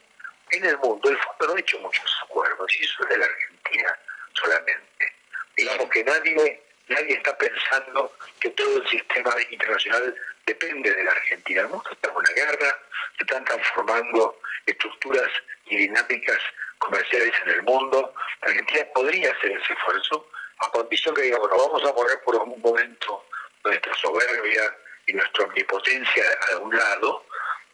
en 0.51 0.64
el 0.64 0.76
mundo 0.78 1.09
el 1.09 1.18
fondo 1.18 1.47
no 1.47 1.55
ha 1.55 1.60
hecho 1.60 1.78
muchos 1.81 2.20
acuerdos, 2.22 2.74
y 2.78 2.85
eso 2.85 3.02
es 3.05 3.09
de 3.09 3.18
la 3.18 3.24
Argentina 3.24 3.98
solamente. 4.35 5.12
Digamos 5.56 5.89
que 5.90 6.05
nadie, 6.05 6.62
nadie 6.89 7.15
está 7.15 7.36
pensando 7.39 8.12
que 8.40 8.51
todo 8.51 8.82
el 8.82 8.89
sistema 8.89 9.35
internacional 9.51 10.15
depende 10.47 10.93
de 10.93 11.05
la 11.05 11.12
Argentina. 11.12 11.61
El 11.62 11.69
mundo 11.69 11.90
en 12.02 12.11
una 12.11 12.32
guerra, 12.35 12.78
se 13.16 13.24
están 13.24 13.44
transformando 13.44 14.40
estructuras 14.66 15.31
y 15.66 15.77
dinámicas 15.77 16.39
comerciales 16.78 17.32
en 17.44 17.51
el 17.51 17.62
mundo. 17.62 18.15
La 18.43 18.48
Argentina 18.48 18.85
podría 18.94 19.32
hacer 19.32 19.52
ese 19.52 19.73
esfuerzo 19.73 20.28
a 20.59 20.70
condición 20.70 21.15
que 21.15 21.23
diga, 21.23 21.39
bueno, 21.39 21.56
vamos 21.56 21.85
a 21.85 21.94
poner 21.94 22.20
por 22.24 22.36
un 22.36 22.61
momento 22.61 23.24
nuestra 23.65 23.94
soberbia 23.94 24.77
y 25.06 25.12
nuestra 25.12 25.44
omnipotencia 25.44 26.24
a 26.52 26.59
un 26.59 26.74
lado, 26.74 27.24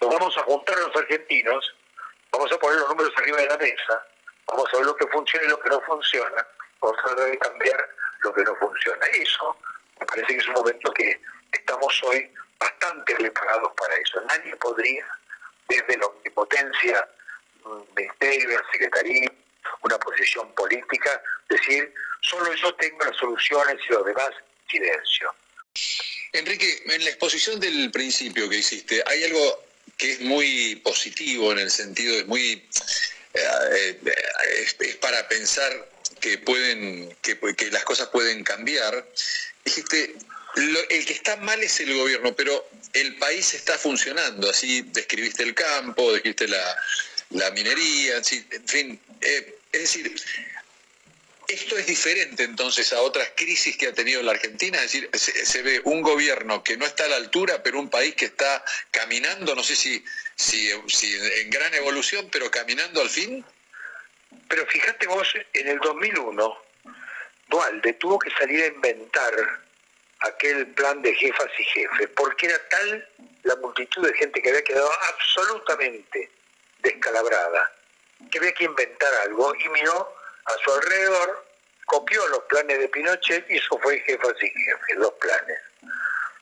nos 0.01 0.11
vamos 0.11 0.37
a 0.39 0.43
juntar 0.43 0.77
a 0.77 0.81
los 0.81 0.97
argentinos, 0.97 1.75
vamos 2.33 2.51
a 2.53 2.59
poner 2.59 2.79
los 2.81 2.89
números 2.89 3.13
arriba 3.17 3.39
de 3.39 3.47
la 3.47 3.59
mesa, 3.59 4.07
vamos 4.51 4.69
a 4.73 4.77
ver 4.77 4.87
lo 4.87 4.97
que 4.97 5.07
funciona 5.07 5.47
y 5.47 5.49
lo 5.49 5.61
que 5.61 5.71
no 5.71 5.81
funciona, 5.83 6.47
vamos 6.81 6.99
a 6.99 7.03
tratar 7.07 7.31
de 7.31 7.39
cambiar 7.39 7.89
lo 8.21 8.35
que 8.35 8.43
no 8.43 8.57
funciona. 8.57 9.07
Eso 9.07 9.57
me 9.99 10.07
parece 10.07 10.27
que 10.27 10.41
es 10.41 10.49
un 10.49 10.55
momento 10.55 10.93
que 10.93 11.21
estamos 11.53 12.03
hoy 12.05 12.31
bastante 12.59 13.15
preparados 13.15 13.73
para 13.77 13.95
eso. 13.97 14.21
Nadie 14.29 14.57
podría, 14.57 15.07
desde 15.69 15.97
la 15.99 16.07
omnipotencia, 16.07 17.09
ministerio, 17.97 18.51
la 18.51 18.65
secretaría, 18.73 19.33
una 19.83 19.99
posición 19.99 20.53
política, 20.55 21.23
decir, 21.49 21.93
solo 22.21 22.53
yo 22.55 22.75
tengo 22.75 23.05
las 23.05 23.17
soluciones 23.17 23.77
y 23.89 23.93
los 23.93 24.05
demás, 24.05 24.31
silencio. 24.69 25.35
Enrique, 26.33 26.83
en 26.87 27.05
la 27.05 27.11
exposición 27.11 27.61
del 27.61 27.91
principio 27.91 28.49
que 28.49 28.57
hiciste, 28.57 29.03
hay 29.07 29.25
algo 29.25 29.65
que 29.97 30.13
es 30.13 30.21
muy 30.21 30.77
positivo 30.77 31.53
en 31.53 31.59
el 31.59 31.71
sentido, 31.71 32.17
es 32.17 32.27
muy... 32.27 32.67
Eh, 33.35 34.01
es, 34.59 34.75
para 34.97 35.27
pensar 35.29 35.89
que 36.21 36.39
pueden 36.39 37.17
que, 37.23 37.39
que 37.57 37.71
las 37.71 37.85
cosas 37.85 38.09
pueden 38.09 38.43
cambiar 38.43 39.07
dijiste 39.65 40.15
el 40.57 41.07
que 41.07 41.13
está 41.13 41.37
mal 41.37 41.63
es 41.63 41.79
el 41.81 41.95
gobierno, 41.95 42.35
pero 42.35 42.69
el 42.93 43.17
país 43.17 43.55
está 43.55 43.79
funcionando. 43.79 44.51
Así 44.51 44.83
describiste 44.83 45.43
el 45.43 45.55
campo, 45.55 46.13
describiste 46.13 46.49
la, 46.49 46.77
la 47.31 47.51
minería, 47.53 48.17
en 48.17 48.69
fin. 48.69 49.01
Eh, 49.21 49.59
es 49.73 49.81
decir, 49.81 50.13
esto 51.53 51.77
es 51.77 51.87
diferente 51.87 52.45
entonces 52.45 52.93
a 52.93 53.01
otras 53.03 53.33
crisis 53.35 53.77
que 53.77 53.89
ha 53.89 53.93
tenido 53.93 54.23
la 54.23 54.33
Argentina, 54.33 54.79
es 54.79 54.93
decir, 54.93 55.11
se, 55.13 55.63
ve 55.63 55.81
un 55.85 56.03
gobierno 56.03 56.63
que 56.63 56.77
no 56.77 56.87
está 56.87 57.05
a 57.05 57.09
la 57.09 57.17
altura, 57.17 57.63
pero 57.63 57.79
un 57.79 57.91
país 57.91 58.15
que 58.15 58.27
está 58.27 58.65
caminando, 58.91 59.55
no 59.55 59.63
sé 59.63 59.75
si, 59.75 60.05
si, 60.37 60.71
si 60.89 61.13
en 61.41 61.51
gran 61.51 61.75
evolución, 61.75 62.29
pero 62.31 62.51
caminando 62.51 63.01
al 63.01 63.11
fin. 63.11 63.45
Pero 64.49 64.67
fíjate 64.67 65.07
vos, 65.07 65.29
en 65.53 65.69
el 65.69 65.79
2001, 65.81 66.63
Dualde 67.49 67.93
tuvo 67.95 68.19
que 68.19 68.31
salir 68.31 68.63
a 68.63 68.67
inventar 68.67 69.33
aquel 70.21 70.67
plan 70.69 71.03
de 71.03 71.15
jefas 71.15 71.51
y 71.59 71.65
jefes, 71.65 72.09
porque 72.15 72.47
era 72.47 72.69
tal 72.69 73.09
la 73.43 73.57
multitud 73.57 74.07
de 74.07 74.15
gente 74.15 74.41
que 74.41 74.51
había 74.51 74.65
quedado 74.65 74.91
absolutamente 75.03 76.31
descalabrada, 76.79 77.73
que 78.31 78.39
había 78.39 78.53
que 78.53 78.65
inventar 78.65 79.13
algo 79.25 79.55
y 79.55 79.69
miró 79.71 80.20
a 80.51 80.65
su 80.65 80.73
alrededor, 80.73 81.47
copió 81.87 82.27
los 82.29 82.41
planes 82.45 82.79
de 82.79 82.89
Pinochet 82.89 83.51
y 83.51 83.57
eso 83.57 83.79
fue 83.79 83.99
jefas 84.01 84.35
y 84.41 84.49
jefes, 84.49 84.97
los 84.97 85.13
planes. 85.15 85.59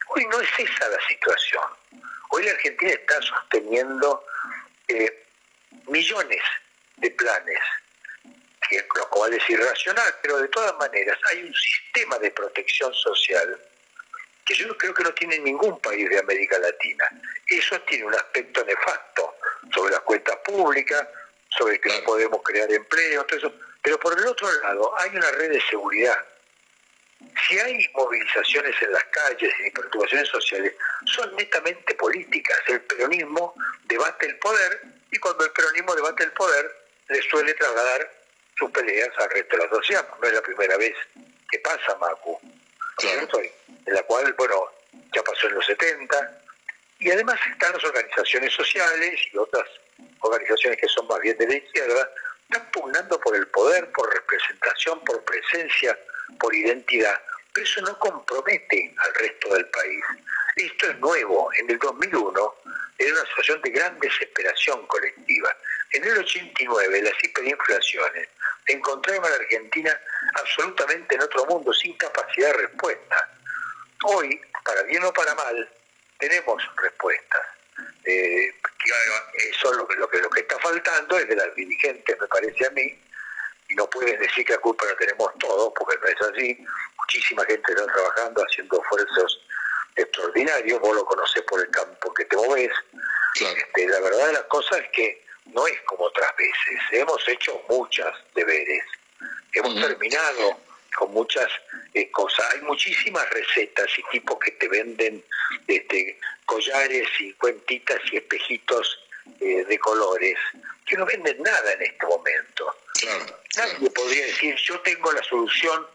Hoy 0.09 0.27
no 0.27 0.41
es 0.41 0.49
esa 0.59 0.89
la 0.89 0.99
situación. 1.09 1.65
Hoy 2.31 2.45
la 2.45 2.53
Argentina 2.53 2.93
está 2.93 3.21
sosteniendo 3.23 4.25
eh, 4.89 5.27
millones 5.87 6.43
de 6.97 7.11
planes, 7.13 7.59
que 8.69 8.87
lo 8.97 9.09
cual 9.09 9.33
es 9.33 9.51
irracional, 9.51 10.15
pero 10.23 10.39
de 10.39 10.49
todas 10.49 10.77
maneras 10.77 11.19
hay 11.31 11.45
un 11.45 11.55
sistema 11.55 12.19
de 12.19 12.31
protección 12.31 12.93
social 12.95 13.59
que 14.45 14.55
yo 14.55 14.77
creo 14.79 14.95
que 14.95 15.05
no 15.05 15.13
tiene 15.13 15.39
ningún 15.39 15.79
país 15.81 16.09
de 16.09 16.19
América 16.19 16.59
Latina. 16.59 17.05
Eso 17.47 17.79
tiene 17.83 18.05
un 18.05 18.15
aspecto 18.15 18.65
nefasto 18.65 19.37
sobre 19.75 19.93
las 19.93 20.01
cuentas 20.01 20.37
públicas, 20.39 21.07
sobre 21.51 21.79
que 21.79 21.91
no 21.91 22.05
podemos 22.05 22.43
crear 22.43 22.71
empleo, 22.73 23.25
todo 23.27 23.39
eso. 23.39 23.53
Pero 23.89 24.01
por 24.01 24.19
el 24.19 24.27
otro 24.27 24.53
lado, 24.61 24.93
hay 24.99 25.17
una 25.17 25.31
red 25.31 25.51
de 25.51 25.63
seguridad. 25.63 26.23
Si 27.49 27.59
hay 27.59 27.89
movilizaciones 27.95 28.77
en 28.83 28.93
las 28.93 29.03
calles 29.05 29.51
y 29.67 29.71
perturbaciones 29.71 30.29
sociales, 30.29 30.75
son 31.07 31.35
netamente 31.37 31.95
políticas. 31.95 32.59
El 32.67 32.83
peronismo 32.83 33.55
debate 33.85 34.27
el 34.27 34.39
poder 34.41 34.83
y 35.11 35.19
cuando 35.19 35.43
el 35.47 35.53
peronismo 35.53 35.95
debate 35.95 36.25
el 36.25 36.33
poder, 36.33 36.71
le 37.09 37.23
suele 37.31 37.55
trasladar 37.55 38.13
sus 38.59 38.71
peleas 38.73 39.09
al 39.17 39.31
resto 39.31 39.57
de 39.57 39.65
la 39.65 39.71
sociedad. 39.71 40.07
No 40.21 40.29
es 40.29 40.35
la 40.35 40.43
primera 40.43 40.77
vez 40.77 40.95
que 41.51 41.59
pasa, 41.61 41.97
Macu. 41.99 42.39
En 43.03 43.95
la 43.95 44.03
cual, 44.03 44.35
bueno, 44.35 44.71
ya 45.15 45.23
pasó 45.23 45.47
en 45.47 45.55
los 45.55 45.65
70, 45.65 46.43
y 46.99 47.11
además 47.11 47.41
están 47.51 47.73
las 47.73 47.85
organizaciones 47.85 48.53
sociales 48.53 49.19
y 49.33 49.39
otras 49.39 49.65
organizaciones 50.21 50.79
que 50.79 50.89
son 50.89 51.07
más 51.07 51.21
bien 51.21 51.39
de 51.39 51.47
la 51.47 51.55
izquierda, 51.55 52.11
están 52.49 52.71
pugnando 52.71 53.21
por 53.21 53.37
el 53.37 53.47
poder, 53.49 53.91
por 53.93 54.13
representación, 54.13 55.01
por 55.05 55.23
presencia, 55.25 55.99
por 56.41 56.55
identidad. 56.55 57.21
Pero 57.53 57.67
eso 57.67 57.81
no 57.83 57.99
compromete 57.99 58.95
al 58.97 59.15
resto 59.15 59.55
del 59.55 59.67
país. 59.67 60.05
Esto 60.57 60.91
es 60.91 60.99
nuevo. 60.99 61.51
En 61.55 61.71
el 61.71 61.79
2001 61.79 62.55
era 62.99 63.13
una 63.13 63.27
situación 63.27 63.61
de 63.63 63.71
gran 63.71 63.99
desesperación 64.01 64.87
colectiva. 64.87 65.55
En 65.93 66.05
el 66.05 66.19
89 66.19 67.03
las 67.03 67.25
hiperinflaciones 67.25 68.29
encontraron 68.67 69.25
a 69.25 69.29
la 69.29 69.37
Argentina 69.37 70.01
absolutamente 70.35 71.15
en 71.15 71.23
otro 71.23 71.47
mundo, 71.47 71.73
sin 71.73 71.97
capacidad 71.97 72.49
de 72.49 72.67
respuesta. 72.67 73.31
Hoy, 74.05 74.41
para 74.65 74.83
bien 74.83 75.03
o 75.05 75.13
para 75.13 75.35
mal, 75.35 75.69
tenemos 76.19 76.63
respuestas. 76.77 77.58
Eh, 78.05 78.55
eso 79.51 79.73
lo, 79.75 79.87
lo, 79.97 80.09
que, 80.09 80.19
lo 80.19 80.31
que 80.31 80.41
está 80.41 80.59
faltando 80.59 81.19
es 81.19 81.29
de 81.29 81.37
las 81.37 81.55
dirigentes, 81.55 82.17
me 82.21 82.27
parece 82.27 82.67
a 82.67 82.71
mí, 82.71 82.99
y 83.69 83.75
no 83.75 83.89
pueden 83.91 84.19
decir 84.19 84.45
que 84.45 84.55
la 84.55 84.59
culpa 84.59 84.87
la 84.87 84.97
tenemos 84.97 85.31
todos, 85.39 85.73
porque 85.77 85.99
no 86.01 86.09
es 86.09 86.21
así. 86.33 86.65
Muchísima 86.99 87.45
gente 87.45 87.73
está 87.73 87.87
trabajando, 87.87 88.43
haciendo 88.43 88.81
esfuerzos 88.83 89.41
extraordinarios, 89.97 90.81
vos 90.81 90.95
lo 90.95 91.05
conocés 91.05 91.43
por 91.43 91.61
el 91.61 91.71
campo 91.71 92.15
que 92.15 92.25
te 92.25 92.37
moves. 92.37 92.71
Este, 93.35 93.89
la 93.89 94.01
verdad 94.01 94.27
de 94.29 94.33
las 94.35 94.45
cosas 94.45 94.81
es 94.81 94.89
que 94.91 95.25
no 95.47 95.67
es 95.67 95.81
como 95.83 96.05
otras 96.05 96.35
veces. 96.37 96.81
Hemos 96.93 97.29
hecho 97.29 97.61
muchas 97.69 98.15
deberes. 98.35 98.85
Hemos 99.53 99.75
terminado 99.75 100.61
con 100.97 101.13
muchas 101.13 101.49
eh, 101.95 102.11
cosas. 102.11 102.55
Hay 102.55 102.63
muchísimas 102.63 103.29
recetas 103.31 103.87
y 103.99 104.03
tipos 104.11 104.39
que 104.39 104.53
te 104.53 104.69
venden 104.69 105.25
este, 105.67 106.19
collares 106.45 107.09
y 107.21 107.33
cuentitas 107.35 108.01
y 108.11 108.17
espejitos 108.17 108.99
eh, 109.41 109.65
de 109.65 109.79
colores 109.79 110.37
que 110.87 110.97
no 110.97 111.07
venden 111.07 111.43
nada 111.43 111.73
en 111.73 111.83
este 111.83 112.07
momento. 112.07 112.75
Nadie 113.57 113.91
podría 113.91 114.27
decir, 114.27 114.55
yo 114.57 114.81
tengo 114.81 115.13
la 115.13 115.23
solución, 115.23 115.87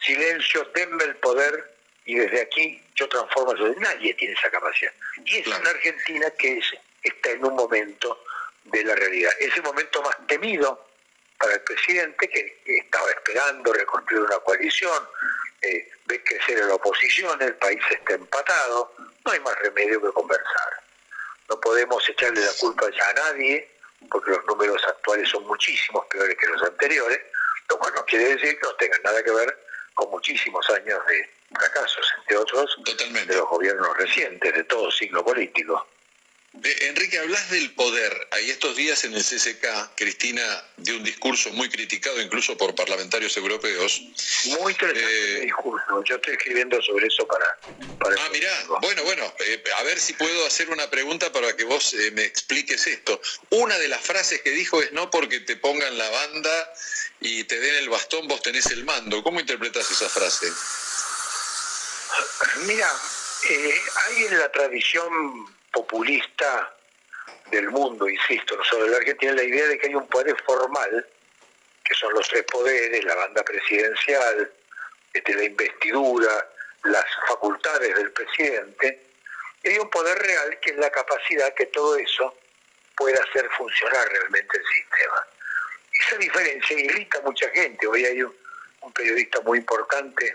silencio, 0.00 0.70
denme 0.74 1.04
el 1.04 1.16
poder 1.16 1.76
y 2.04 2.14
desde 2.14 2.42
aquí 2.42 2.82
yo 2.94 3.08
transformo 3.08 3.54
eso. 3.54 3.80
Nadie 3.80 4.14
tiene 4.14 4.34
esa 4.34 4.50
capacidad. 4.50 4.92
Y 5.24 5.36
es 5.38 5.46
una 5.46 5.70
Argentina 5.70 6.30
que 6.38 6.60
está 7.02 7.30
en 7.30 7.44
un 7.44 7.54
momento 7.54 8.24
de 8.64 8.84
la 8.84 8.94
realidad. 8.94 9.32
Ese 9.40 9.60
momento 9.62 10.02
más 10.02 10.26
temido 10.26 10.87
para 11.38 11.54
el 11.54 11.60
presidente 11.62 12.28
que 12.28 12.60
estaba 12.66 13.10
esperando 13.10 13.72
reconstruir 13.72 14.22
una 14.22 14.38
coalición, 14.40 15.08
eh, 15.62 15.90
ves 16.06 16.20
crecer 16.24 16.62
a 16.62 16.66
la 16.66 16.74
oposición, 16.74 17.40
el 17.42 17.54
país 17.56 17.80
está 17.90 18.14
empatado, 18.14 18.94
no 19.24 19.32
hay 19.32 19.40
más 19.40 19.58
remedio 19.60 20.00
que 20.00 20.12
conversar. 20.12 20.82
No 21.48 21.60
podemos 21.60 22.06
echarle 22.08 22.40
la 22.40 22.52
culpa 22.60 22.86
ya 22.90 23.08
a 23.08 23.12
nadie, 23.14 23.68
porque 24.10 24.30
los 24.30 24.44
números 24.46 24.82
actuales 24.86 25.28
son 25.28 25.46
muchísimos 25.46 26.06
peores 26.06 26.36
que 26.36 26.46
los 26.46 26.62
anteriores, 26.62 27.20
lo 27.68 27.78
cual 27.78 27.94
no 27.94 28.04
quiere 28.04 28.36
decir 28.36 28.58
que 28.58 28.66
no 28.66 28.74
tengan 28.74 29.02
nada 29.02 29.22
que 29.22 29.30
ver 29.30 29.58
con 29.94 30.10
muchísimos 30.10 30.68
años 30.70 31.00
de 31.06 31.30
fracasos, 31.54 32.14
entre 32.20 32.36
otros, 32.36 32.78
de 32.84 33.34
los 33.34 33.48
gobiernos 33.48 33.96
recientes, 33.96 34.54
de 34.54 34.64
todo 34.64 34.90
siglo 34.90 35.24
político. 35.24 35.86
Enrique, 36.54 37.18
hablas 37.18 37.50
del 37.50 37.70
poder. 37.74 38.28
Ahí 38.32 38.50
estos 38.50 38.74
días 38.74 39.04
en 39.04 39.14
el 39.14 39.22
CCK, 39.22 39.94
Cristina 39.94 40.42
dio 40.78 40.96
un 40.96 41.04
discurso 41.04 41.50
muy 41.50 41.68
criticado 41.68 42.20
incluso 42.20 42.56
por 42.56 42.74
parlamentarios 42.74 43.36
europeos. 43.36 44.02
Muy 44.60 44.72
interesante 44.72 45.36
eh, 45.36 45.40
discurso. 45.40 46.04
Yo 46.04 46.16
estoy 46.16 46.34
escribiendo 46.34 46.80
sobre 46.82 47.06
eso 47.06 47.26
para... 47.26 47.44
ah, 47.64 48.28
mirá. 48.32 48.52
Bueno, 48.80 49.04
bueno. 49.04 49.32
Eh, 49.46 49.62
a 49.76 49.82
ver 49.84 50.00
si 50.00 50.14
puedo 50.14 50.46
hacer 50.46 50.70
una 50.70 50.88
pregunta 50.90 51.30
para 51.32 51.54
que 51.54 51.64
vos 51.64 51.94
eh, 51.94 52.10
me 52.12 52.24
expliques 52.24 52.86
esto. 52.86 53.20
Una 53.50 53.78
de 53.78 53.88
las 53.88 54.00
frases 54.00 54.40
que 54.42 54.50
dijo 54.50 54.82
es 54.82 54.92
no 54.92 55.10
porque 55.10 55.40
te 55.40 55.56
pongan 55.56 55.96
la 55.98 56.08
banda 56.08 56.72
y 57.20 57.44
te 57.44 57.60
den 57.60 57.74
el 57.76 57.88
bastón, 57.88 58.26
vos 58.26 58.42
tenés 58.42 58.66
el 58.66 58.84
mando. 58.84 59.22
¿Cómo 59.22 59.38
interpretas 59.38 59.90
esa 59.90 60.08
frase? 60.08 60.46
Mira, 62.66 62.90
hay 63.94 64.24
en 64.24 64.38
la 64.38 64.50
tradición 64.50 65.57
populista 65.78 66.74
del 67.50 67.70
mundo, 67.70 68.08
insisto, 68.08 68.56
nosotros 68.56 68.86
en 68.86 68.90
la 68.92 68.96
Argentina 68.98 69.32
la 69.32 69.42
idea 69.42 69.66
de 69.68 69.78
que 69.78 69.86
hay 69.86 69.94
un 69.94 70.08
poder 70.08 70.36
formal, 70.44 71.06
que 71.84 71.94
son 71.94 72.12
los 72.14 72.28
tres 72.28 72.44
poderes, 72.44 73.04
la 73.04 73.14
banda 73.14 73.42
presidencial, 73.44 74.52
este, 75.12 75.34
la 75.34 75.44
investidura, 75.44 76.48
las 76.84 77.04
facultades 77.28 77.94
del 77.94 78.10
presidente, 78.12 79.02
y 79.62 79.68
hay 79.68 79.78
un 79.78 79.90
poder 79.90 80.18
real 80.18 80.58
que 80.60 80.70
es 80.70 80.76
la 80.78 80.90
capacidad 80.90 81.54
que 81.54 81.66
todo 81.66 81.96
eso 81.96 82.36
pueda 82.96 83.22
hacer 83.22 83.48
funcionar 83.56 84.08
realmente 84.08 84.56
el 84.56 84.64
sistema. 84.64 85.26
Esa 86.06 86.16
diferencia 86.16 86.78
irrita 86.78 87.18
a 87.18 87.22
mucha 87.22 87.48
gente. 87.50 87.86
Hoy 87.86 88.04
hay 88.04 88.22
un, 88.22 88.34
periodista 88.94 89.40
muy 89.42 89.58
importante 89.58 90.34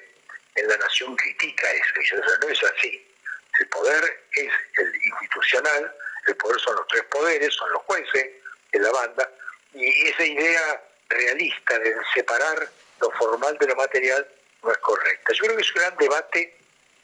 en 0.56 0.68
La 0.68 0.78
Nación 0.78 1.16
critica 1.16 1.70
eso, 1.72 1.94
y 1.96 2.00
dice, 2.00 2.16
no 2.42 2.50
es 2.50 2.64
así. 2.64 3.13
El 3.60 3.68
poder 3.68 4.24
es 4.32 4.52
el 4.78 4.96
institucional, 4.96 5.96
el 6.28 6.36
poder 6.38 6.60
son 6.60 6.76
los 6.76 6.88
tres 6.88 7.04
poderes, 7.04 7.54
son 7.54 7.72
los 7.72 7.82
jueces 7.84 8.30
de 8.72 8.80
la 8.80 8.92
banda, 8.92 9.30
y 9.74 10.08
esa 10.08 10.26
idea 10.26 10.84
realista 11.10 11.80
de 11.80 11.96
separar 12.14 12.70
lo 13.00 13.12
formal 13.12 13.58
de 13.58 13.68
lo 13.68 13.76
material 13.76 14.28
no 14.64 14.72
es 14.72 14.78
correcta. 14.80 15.34
Yo 15.34 15.44
creo 15.44 15.56
que 15.56 15.62
es 15.62 15.76
un 15.76 15.82
gran 15.82 15.98
debate 15.98 16.58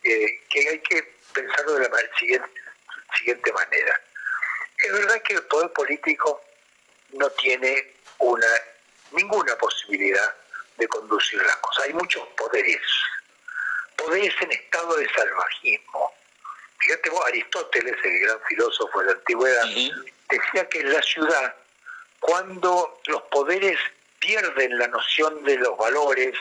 eh, 0.04 0.40
que 0.50 0.70
hay 0.70 0.80
que 0.80 1.16
pensarlo 1.34 1.74
de 1.74 1.90
la 1.90 2.18
siguiente, 2.18 2.62
siguiente 3.18 3.52
manera. 3.52 4.02
Es 4.78 4.92
verdad 4.94 5.22
que 5.22 5.34
el 5.34 5.44
poder 5.44 5.72
político 5.74 6.42
no 7.14 7.30
tiene 7.32 7.94
una 8.20 8.48
ninguna 9.12 9.56
posibilidad 9.58 10.36
de 10.78 10.88
conducir 10.88 11.42
las 11.44 11.56
cosas. 11.58 11.86
Hay 11.86 11.94
muchos 11.94 12.26
poderes, 12.38 12.82
poderes 13.98 14.34
en 14.42 14.52
estado 14.52 14.96
de 14.96 15.10
salvajismo, 15.10 16.14
Fíjate 16.80 17.10
vos, 17.10 17.26
Aristóteles, 17.28 17.96
el 18.04 18.20
gran 18.20 18.40
filósofo 18.48 19.00
de 19.00 19.06
la 19.08 19.12
antigüedad, 19.12 19.64
decía 20.30 20.70
que 20.70 20.80
en 20.80 20.94
la 20.94 21.02
ciudad, 21.02 21.56
cuando 22.20 23.02
los 23.08 23.22
poderes 23.24 23.78
pierden 24.20 24.78
la 24.78 24.88
noción 24.88 25.44
de 25.44 25.58
los 25.58 25.78
valores, 25.78 26.36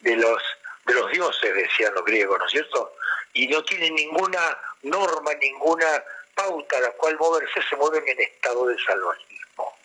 de 0.00 0.16
los, 0.16 0.42
de 0.86 0.94
los 0.94 1.10
dioses, 1.10 1.54
decían 1.54 1.94
los 1.94 2.04
griegos, 2.04 2.38
¿no 2.38 2.46
es 2.46 2.52
cierto? 2.52 2.96
Y 3.34 3.46
no 3.48 3.62
tienen 3.64 3.94
ninguna 3.94 4.40
norma, 4.82 5.32
ninguna 5.34 6.04
pauta 6.34 6.78
a 6.78 6.80
la 6.80 6.90
cual 6.92 7.16
moverse, 7.18 7.60
se 7.68 7.76
mueven 7.76 8.06
en 8.08 8.20
estado 8.20 8.66
de 8.66 8.76
salvajismo. 8.84 9.78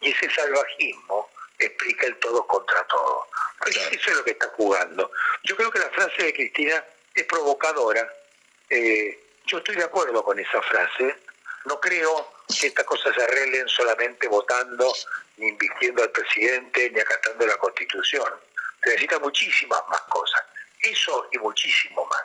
Y 0.00 0.10
ese 0.10 0.30
salvajismo 0.30 1.30
explica 1.58 2.06
el 2.06 2.16
todo 2.16 2.46
contra 2.46 2.82
todo. 2.84 3.26
Eso 3.66 4.10
es 4.10 4.16
lo 4.16 4.24
que 4.24 4.32
está 4.32 4.48
jugando. 4.56 5.10
Yo 5.44 5.56
creo 5.56 5.70
que 5.70 5.78
la 5.78 5.90
frase 5.90 6.22
de 6.22 6.34
Cristina 6.34 6.84
es 7.14 7.24
provocadora. 7.24 8.12
Eh, 8.68 9.21
yo 9.46 9.58
estoy 9.58 9.76
de 9.76 9.84
acuerdo 9.84 10.22
con 10.22 10.38
esa 10.38 10.60
frase. 10.62 11.16
No 11.64 11.80
creo 11.80 12.32
que 12.60 12.66
estas 12.68 12.84
cosas 12.84 13.14
se 13.14 13.22
arreglen 13.22 13.68
solamente 13.68 14.28
votando, 14.28 14.92
ni 15.36 15.48
invirtiendo 15.48 16.02
al 16.02 16.10
presidente, 16.10 16.90
ni 16.90 17.00
acatando 17.00 17.46
la 17.46 17.56
Constitución. 17.56 18.28
Se 18.82 18.90
necesitan 18.90 19.22
muchísimas 19.22 19.80
más 19.88 20.02
cosas. 20.02 20.42
Eso 20.80 21.28
y 21.32 21.38
muchísimo 21.38 22.04
más. 22.06 22.22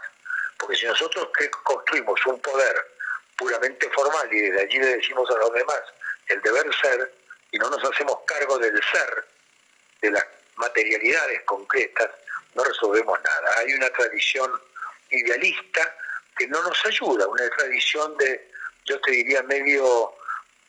Porque 0.57 0.75
si 0.75 0.85
nosotros 0.85 1.29
construimos 1.63 2.25
un 2.25 2.39
poder 2.41 2.97
puramente 3.37 3.89
formal 3.91 4.27
y 4.33 4.41
desde 4.41 4.61
allí 4.63 4.79
le 4.79 4.97
decimos 4.97 5.29
a 5.29 5.37
los 5.37 5.53
demás 5.53 5.81
el 6.27 6.41
deber 6.41 6.65
ser 6.81 7.13
y 7.51 7.59
no 7.59 7.69
nos 7.69 7.83
hacemos 7.91 8.17
cargo 8.25 8.57
del 8.57 8.81
ser, 8.91 9.27
de 10.01 10.11
las 10.11 10.25
materialidades 10.55 11.41
concretas, 11.43 12.09
no 12.55 12.63
resolvemos 12.63 13.19
nada. 13.23 13.59
Hay 13.59 13.73
una 13.73 13.89
tradición 13.91 14.51
idealista 15.11 15.95
que 16.37 16.47
no 16.47 16.61
nos 16.61 16.85
ayuda, 16.85 17.27
una 17.27 17.49
tradición 17.49 18.15
de, 18.17 18.49
yo 18.85 18.99
te 19.01 19.11
diría, 19.11 19.43
medio, 19.43 20.13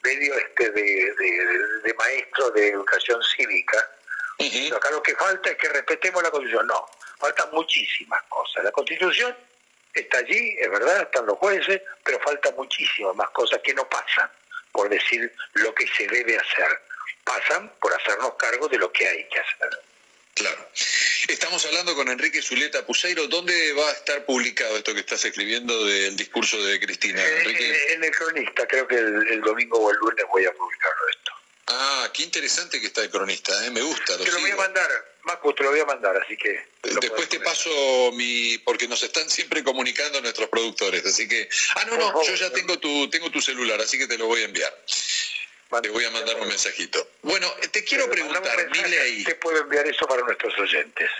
medio 0.02 0.34
este 0.34 0.70
de, 0.70 1.94
maestro 1.96 2.50
de 2.50 2.68
educación 2.68 3.20
cívica. 3.36 3.78
Acá 4.74 4.90
lo 4.90 5.02
que 5.02 5.14
falta 5.16 5.50
es 5.50 5.56
que 5.56 5.68
respetemos 5.68 6.22
la 6.22 6.30
Constitución. 6.30 6.66
No, 6.66 6.86
faltan 7.18 7.50
muchísimas 7.52 8.22
cosas. 8.28 8.64
La 8.64 8.72
Constitución 8.72 9.36
está 9.92 10.18
allí, 10.18 10.56
es 10.60 10.70
verdad, 10.70 11.02
están 11.02 11.26
los 11.26 11.38
jueces, 11.38 11.80
pero 12.04 12.20
faltan 12.20 12.54
muchísimas 12.56 13.16
más 13.16 13.30
cosas 13.30 13.60
que 13.62 13.74
no 13.74 13.88
pasan 13.88 14.30
por 14.72 14.88
decir 14.88 15.32
lo 15.54 15.74
que 15.74 15.86
se 15.88 16.06
debe 16.06 16.38
hacer. 16.38 16.80
Pasan 17.24 17.72
por 17.80 17.92
hacernos 17.92 18.34
cargo 18.34 18.68
de 18.68 18.78
lo 18.78 18.92
que 18.92 19.06
hay 19.06 19.28
que 19.28 19.40
hacer. 19.40 19.87
Claro. 20.38 20.68
Estamos 21.26 21.64
hablando 21.66 21.96
con 21.96 22.08
Enrique 22.08 22.40
Zuleta 22.40 22.86
Puseiro. 22.86 23.26
¿Dónde 23.26 23.72
va 23.72 23.88
a 23.88 23.92
estar 23.92 24.24
publicado 24.24 24.76
esto 24.76 24.94
que 24.94 25.00
estás 25.00 25.24
escribiendo 25.24 25.84
del 25.84 26.16
discurso 26.16 26.62
de 26.64 26.78
Cristina? 26.78 27.20
Eh, 27.24 27.94
en 27.94 28.04
el 28.04 28.10
cronista, 28.12 28.66
creo 28.68 28.86
que 28.86 28.94
el, 28.96 29.40
domingo 29.40 29.78
o 29.78 29.90
el 29.90 29.96
lunes 29.96 30.24
voy 30.30 30.44
a 30.44 30.52
publicarlo 30.52 31.08
esto. 31.10 31.32
Ah, 31.66 32.10
qué 32.14 32.22
interesante 32.22 32.80
que 32.80 32.86
está 32.86 33.02
el 33.02 33.10
cronista, 33.10 33.66
¿eh? 33.66 33.70
me 33.70 33.82
gusta. 33.82 34.16
te 34.16 34.30
lo 34.30 34.40
voy 34.40 34.50
a 34.52 34.56
mandar, 34.56 34.88
Marco, 35.24 35.54
te 35.54 35.64
lo 35.64 35.70
voy 35.70 35.80
a 35.80 35.84
mandar, 35.84 36.16
así 36.16 36.36
que... 36.36 36.66
Después 36.82 37.28
te 37.28 37.40
paso 37.40 38.10
mi... 38.14 38.56
porque 38.58 38.88
nos 38.88 39.02
están 39.02 39.28
siempre 39.28 39.62
comunicando 39.62 40.20
nuestros 40.22 40.48
productores, 40.48 41.04
así 41.04 41.28
que... 41.28 41.48
Ah, 41.74 41.84
no, 41.84 41.96
no, 41.98 42.22
yo 42.24 42.34
ya 42.36 42.50
tengo 42.50 42.78
tu, 42.78 43.10
tengo 43.10 43.30
tu 43.30 43.42
celular, 43.42 43.78
así 43.80 43.98
que 43.98 44.06
te 44.06 44.16
lo 44.16 44.28
voy 44.28 44.42
a 44.42 44.44
enviar. 44.44 44.74
Te 45.82 45.90
voy 45.90 46.04
a 46.04 46.10
mandar 46.10 46.40
un 46.40 46.48
mensajito. 46.48 47.06
Bueno, 47.22 47.52
te 47.70 47.84
quiero 47.84 48.10
preguntar, 48.10 48.70
Miley. 48.70 49.24
Te 49.24 49.34
puedo 49.34 49.60
enviar 49.60 49.86
eso 49.86 50.06
para 50.06 50.22
nuestros 50.22 50.58
oyentes. 50.58 51.10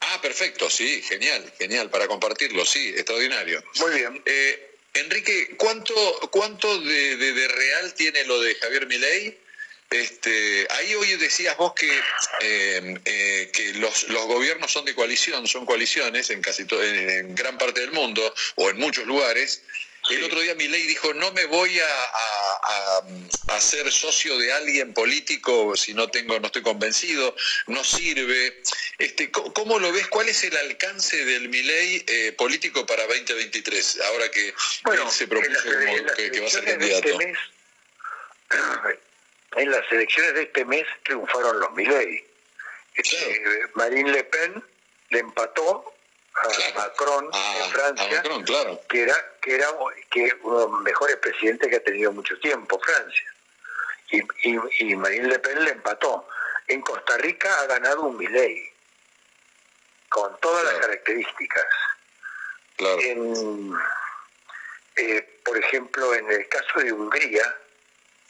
Ah, 0.00 0.20
perfecto, 0.20 0.68
sí, 0.70 1.02
genial, 1.02 1.52
genial, 1.58 1.90
para 1.90 2.06
compartirlo, 2.06 2.64
sí, 2.64 2.88
extraordinario. 2.90 3.62
Muy 3.80 3.92
bien. 3.98 4.22
Eh, 4.24 4.76
Enrique, 4.94 5.56
¿cuánto, 5.56 5.94
cuánto 6.30 6.78
de, 6.80 7.48
real 7.48 7.94
tiene 7.94 8.24
lo 8.24 8.40
de 8.40 8.54
Javier 8.54 8.86
Milei? 8.86 9.38
Este, 9.90 10.66
ahí 10.70 10.94
hoy 10.94 11.16
decías 11.16 11.56
vos 11.56 11.72
que, 11.74 11.90
eh, 12.40 13.00
eh, 13.04 13.50
que 13.52 13.74
los, 13.74 14.08
los, 14.08 14.26
gobiernos 14.26 14.72
son 14.72 14.84
de 14.84 14.94
coalición, 14.94 15.46
son 15.46 15.66
coaliciones 15.66 16.30
en 16.30 16.40
casi 16.42 16.66
en 16.70 17.34
gran 17.34 17.58
parte 17.58 17.80
del 17.80 17.92
mundo 17.92 18.34
o 18.56 18.70
en 18.70 18.76
muchos 18.78 19.06
lugares, 19.06 19.62
el 20.10 20.24
otro 20.24 20.40
día 20.40 20.54
mi 20.54 20.68
ley 20.68 20.82
dijo, 20.86 21.14
no 21.14 21.32
me 21.32 21.46
voy 21.46 21.78
a, 21.80 23.60
ser 23.60 23.90
socio 23.90 24.36
de 24.36 24.52
alguien 24.52 24.92
político 24.92 25.76
si 25.76 25.94
no 25.94 26.08
tengo, 26.08 26.38
no 26.38 26.46
estoy 26.46 26.62
convencido, 26.62 27.34
no 27.68 27.82
sirve. 27.84 28.60
Este, 28.98 29.30
¿Cómo 29.30 29.78
lo 29.78 29.92
ves? 29.92 30.08
¿Cuál 30.08 30.28
es 30.28 30.42
el 30.44 30.56
alcance 30.56 31.24
del 31.24 31.48
Milei 31.48 32.04
eh, 32.06 32.32
político 32.32 32.84
para 32.84 33.06
2023? 33.06 34.00
Ahora 34.08 34.30
que 34.30 34.48
él 34.48 35.10
se 35.10 35.28
propuso 35.28 35.62
que, 36.16 36.40
va 36.40 36.46
a 36.46 36.50
ser 36.50 36.64
candidato. 36.64 37.08
Este 37.08 37.34
en 39.56 39.70
las 39.70 39.92
elecciones 39.92 40.34
de 40.34 40.42
este 40.42 40.64
mes 40.64 40.84
triunfaron 41.04 41.60
los 41.60 41.72
Milei. 41.72 42.26
Este, 42.94 43.42
Marine 43.74 44.12
Le 44.12 44.24
Pen 44.24 44.64
le 45.10 45.18
empató 45.20 45.93
a 46.34 46.78
Macron 46.78 47.30
en 47.32 47.70
Francia, 47.70 48.22
que 48.88 49.02
era 49.02 49.14
que 49.40 49.54
era 49.54 49.66
que 50.10 50.32
uno 50.42 50.58
de 50.58 50.66
los 50.68 50.80
mejores 50.80 51.16
presidentes 51.16 51.68
que 51.68 51.76
ha 51.76 51.82
tenido 51.82 52.12
mucho 52.12 52.38
tiempo 52.40 52.80
Francia. 52.80 53.32
Y, 54.10 54.22
y, 54.42 54.96
Marine 54.96 55.28
Le 55.28 55.38
Pen 55.38 55.64
le 55.64 55.70
empató. 55.70 56.28
En 56.66 56.80
Costa 56.80 57.16
Rica 57.18 57.60
ha 57.60 57.66
ganado 57.66 58.02
un 58.02 58.16
Milei, 58.16 58.72
con 60.08 60.38
todas 60.40 60.64
las 60.64 60.74
características. 60.74 61.66
Eh, 64.96 65.40
por 65.44 65.58
ejemplo, 65.58 66.14
en 66.14 66.30
el 66.30 66.48
caso 66.48 66.80
de 66.80 66.92
Hungría, 66.92 67.56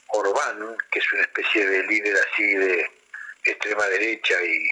Orbán, 0.07 0.77
que 0.91 0.99
es 0.99 1.13
una 1.13 1.21
especie 1.21 1.67
de 1.67 1.83
líder 1.83 2.15
así 2.17 2.55
de 2.55 2.91
extrema 3.43 3.85
derecha 3.85 4.41
y 4.41 4.67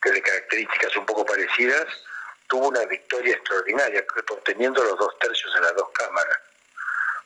que 0.00 0.12
de 0.12 0.22
características 0.22 0.96
un 0.96 1.06
poco 1.06 1.26
parecidas, 1.26 1.86
tuvo 2.48 2.68
una 2.68 2.84
victoria 2.84 3.34
extraordinaria, 3.34 4.04
obteniendo 4.30 4.82
los 4.82 4.98
dos 4.98 5.18
tercios 5.18 5.52
en 5.56 5.62
las 5.62 5.74
dos 5.74 5.88
cámaras. 5.92 6.38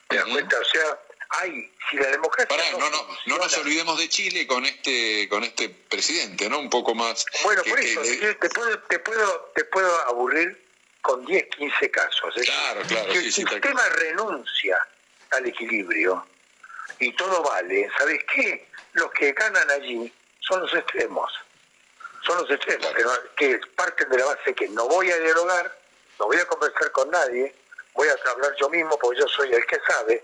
¿Te 0.07 0.15
das 0.17 0.25
cuenta? 0.25 0.59
O 0.59 0.65
sea, 0.65 0.99
hay, 1.29 1.71
si 1.89 1.97
la 1.97 2.07
democracia... 2.07 2.57
no, 2.71 2.89
no, 2.89 3.07
no, 3.27 3.37
nos 3.37 3.57
olvidemos 3.57 3.97
de 3.99 4.09
Chile 4.09 4.47
con 4.47 4.65
este 4.65 5.27
con 5.29 5.43
este 5.43 5.69
presidente, 5.69 6.49
¿no? 6.49 6.59
Un 6.59 6.69
poco 6.69 6.95
más... 6.95 7.25
Bueno, 7.43 7.61
por 7.63 7.79
eso, 7.79 8.01
te, 8.01 8.49
puedo, 8.49 8.79
te, 8.83 8.99
puedo, 8.99 9.51
te 9.55 9.63
puedo 9.65 10.07
aburrir 10.07 10.59
con 11.01 11.25
10, 11.25 11.45
15 11.55 11.91
casos. 11.91 12.33
Claro, 12.33 12.81
claro. 12.87 13.11
Si 13.13 13.17
el 13.17 13.31
sistema 13.31 13.81
renuncia 13.89 14.77
al 15.31 15.45
equilibrio 15.45 16.25
y 16.99 17.13
todo 17.13 17.43
vale, 17.43 17.89
¿sabes 17.97 18.23
qué? 18.33 18.67
Los 18.93 19.11
que 19.11 19.31
ganan 19.33 19.69
allí 19.69 20.11
son 20.39 20.61
los 20.61 20.73
extremos. 20.73 21.31
Son 22.25 22.37
los 22.37 22.51
extremos, 22.51 22.87
que, 23.37 23.59
parten 23.75 24.09
de 24.09 24.17
la 24.17 24.25
base 24.25 24.53
que 24.53 24.67
no 24.69 24.87
voy 24.87 25.11
a 25.11 25.17
dialogar, 25.17 25.77
no 26.19 26.25
voy 26.25 26.37
a 26.37 26.45
conversar 26.45 26.91
con 26.91 27.09
nadie, 27.09 27.55
voy 27.93 28.07
a 28.07 28.31
hablar 28.31 28.53
yo 28.59 28.69
mismo 28.69 28.97
porque 28.99 29.19
yo 29.19 29.27
soy 29.27 29.53
el 29.53 29.65
que 29.65 29.79
sabe, 29.87 30.23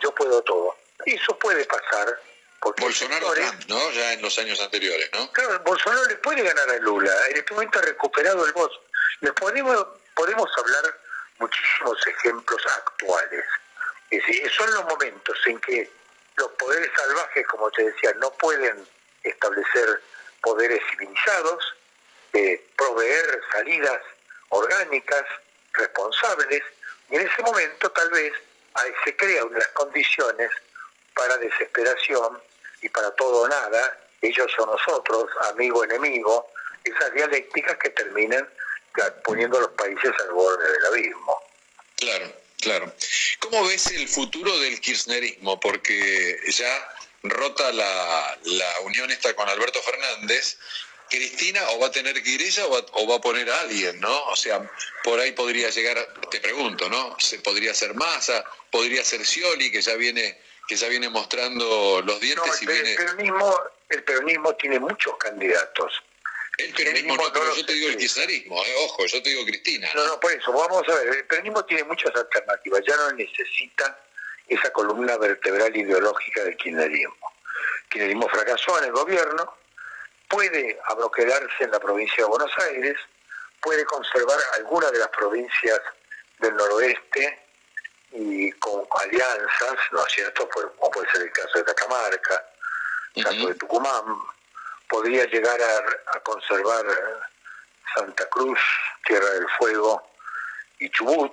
yo 0.00 0.14
puedo 0.14 0.42
todo. 0.42 0.76
Y 1.06 1.14
eso 1.14 1.38
puede 1.38 1.64
pasar. 1.64 2.20
Porque 2.60 2.82
Bolsonaro 2.82 3.28
¿no? 3.68 3.90
Ya 3.92 4.14
en 4.14 4.22
los 4.22 4.36
años 4.38 4.60
anteriores, 4.60 5.08
¿no? 5.12 5.30
Claro, 5.32 5.60
Bolsonaro 5.60 6.04
le 6.06 6.16
puede 6.16 6.42
ganar 6.42 6.68
a 6.68 6.78
Lula. 6.78 7.12
En 7.28 7.36
este 7.36 7.54
momento 7.54 7.78
ha 7.78 7.82
recuperado 7.82 8.44
el 8.44 8.52
voto. 8.52 8.82
Le 9.20 9.32
podemos, 9.32 9.86
podemos 10.14 10.50
hablar 10.58 10.98
muchísimos 11.38 12.06
ejemplos 12.06 12.66
actuales. 12.66 13.44
Es 14.10 14.26
decir, 14.26 14.50
son 14.52 14.74
los 14.74 14.84
momentos 14.86 15.38
en 15.46 15.60
que 15.60 15.90
los 16.36 16.50
poderes 16.52 16.90
salvajes, 16.96 17.46
como 17.46 17.70
te 17.70 17.84
decía, 17.84 18.12
no 18.14 18.30
pueden 18.32 18.86
establecer 19.22 20.00
poderes 20.42 20.80
civilizados, 20.90 21.74
proveer 22.76 23.40
salidas 23.52 24.00
orgánicas, 24.50 25.24
responsables, 25.72 26.62
y 27.10 27.16
en 27.16 27.26
ese 27.26 27.42
momento 27.42 27.90
tal 27.90 28.10
vez 28.10 28.32
se 29.04 29.16
crean 29.16 29.52
las 29.52 29.68
condiciones 29.68 30.50
para 31.14 31.36
desesperación 31.38 32.40
y 32.82 32.88
para 32.88 33.10
todo 33.16 33.42
o 33.42 33.48
nada, 33.48 33.98
ellos 34.22 34.50
o 34.58 34.66
nosotros, 34.66 35.30
amigo 35.50 35.84
enemigo, 35.84 36.52
esas 36.84 37.12
dialécticas 37.12 37.76
que 37.78 37.90
terminan 37.90 38.48
poniendo 39.24 39.58
a 39.58 39.62
los 39.62 39.72
países 39.72 40.12
al 40.20 40.32
borde 40.32 40.72
del 40.72 40.86
abismo. 40.86 41.42
Claro, 41.96 42.32
claro. 42.60 42.92
¿Cómo 43.40 43.66
ves 43.66 43.88
el 43.88 44.08
futuro 44.08 44.56
del 44.60 44.80
kirchnerismo? 44.80 45.58
Porque 45.58 46.38
ya 46.48 46.97
rota 47.22 47.72
la, 47.72 48.38
la 48.44 48.80
unión 48.80 49.10
esta 49.10 49.34
con 49.34 49.48
Alberto 49.48 49.80
Fernández, 49.82 50.58
Cristina 51.08 51.60
o 51.70 51.80
va 51.80 51.88
a 51.88 51.90
tener 51.90 52.22
que 52.22 52.30
ir 52.30 52.42
ella 52.42 52.66
o 52.66 53.06
va, 53.08 53.16
a 53.16 53.20
poner 53.20 53.50
a 53.50 53.60
alguien, 53.60 53.98
¿no? 54.00 54.24
O 54.26 54.36
sea, 54.36 54.70
por 55.02 55.18
ahí 55.18 55.32
podría 55.32 55.70
llegar, 55.70 55.96
te 56.30 56.40
pregunto, 56.40 56.88
¿no? 56.88 57.16
Se 57.18 57.38
podría 57.38 57.74
ser 57.74 57.94
Massa, 57.94 58.44
podría 58.70 59.04
ser 59.04 59.24
Scioli, 59.24 59.70
que 59.70 59.80
ya 59.80 59.94
viene, 59.94 60.38
que 60.66 60.76
ya 60.76 60.88
viene 60.88 61.08
mostrando 61.08 62.02
los 62.04 62.20
dientes 62.20 62.62
el, 62.62 62.62
y 62.62 62.72
viene. 62.72 62.90
El 62.90 62.96
peronismo, 62.96 63.60
el 63.88 64.04
peronismo 64.04 64.54
tiene 64.56 64.78
muchos 64.78 65.16
candidatos. 65.16 66.02
El 66.58 66.74
peronismo 66.74 67.16
no, 67.16 67.32
pero 67.32 67.54
yo 67.54 67.64
te 67.64 67.72
digo 67.72 67.88
el 67.88 67.96
kirchnerismo, 67.96 68.64
eh, 68.64 68.74
ojo, 68.84 69.06
yo 69.06 69.22
te 69.22 69.30
digo 69.30 69.44
Cristina. 69.44 69.88
No, 69.94 70.06
no, 70.06 70.20
por 70.20 70.32
eso, 70.32 70.52
vamos 70.52 70.82
a 70.88 70.94
ver, 70.96 71.16
el 71.16 71.26
peronismo 71.26 71.64
tiene 71.64 71.84
muchas 71.84 72.14
alternativas, 72.14 72.80
ya 72.86 72.96
no 72.96 73.12
necesita 73.12 73.96
esa 74.48 74.70
columna 74.72 75.16
vertebral 75.18 75.76
ideológica 75.76 76.42
del 76.44 76.56
kirchnerismo. 76.56 77.32
El 77.84 77.88
kirchnerismo 77.90 78.28
fracasó 78.28 78.78
en 78.78 78.84
el 78.86 78.92
gobierno, 78.92 79.54
puede 80.28 80.78
abroquelarse 80.86 81.64
en 81.64 81.70
la 81.70 81.80
provincia 81.80 82.24
de 82.24 82.30
Buenos 82.30 82.52
Aires, 82.58 82.96
puede 83.60 83.84
conservar 83.84 84.38
algunas 84.56 84.92
de 84.92 84.98
las 84.98 85.08
provincias 85.08 85.80
del 86.38 86.54
noroeste 86.54 87.46
y 88.12 88.50
con 88.52 88.86
alianzas, 89.02 89.76
¿no 89.92 90.06
es 90.06 90.12
cierto? 90.12 90.48
Como 90.48 90.90
puede 90.90 91.10
ser 91.10 91.22
el 91.22 91.32
caso 91.32 91.58
de 91.58 91.64
Catamarca, 91.64 92.44
el 93.14 93.24
caso 93.24 93.48
de 93.48 93.54
Tucumán, 93.54 94.04
podría 94.88 95.24
llegar 95.26 95.60
a, 95.60 96.20
conservar 96.20 96.84
Santa 97.94 98.26
Cruz, 98.28 98.58
Tierra 99.06 99.28
del 99.30 99.46
Fuego 99.58 100.10
y 100.78 100.90
Chubut. 100.90 101.32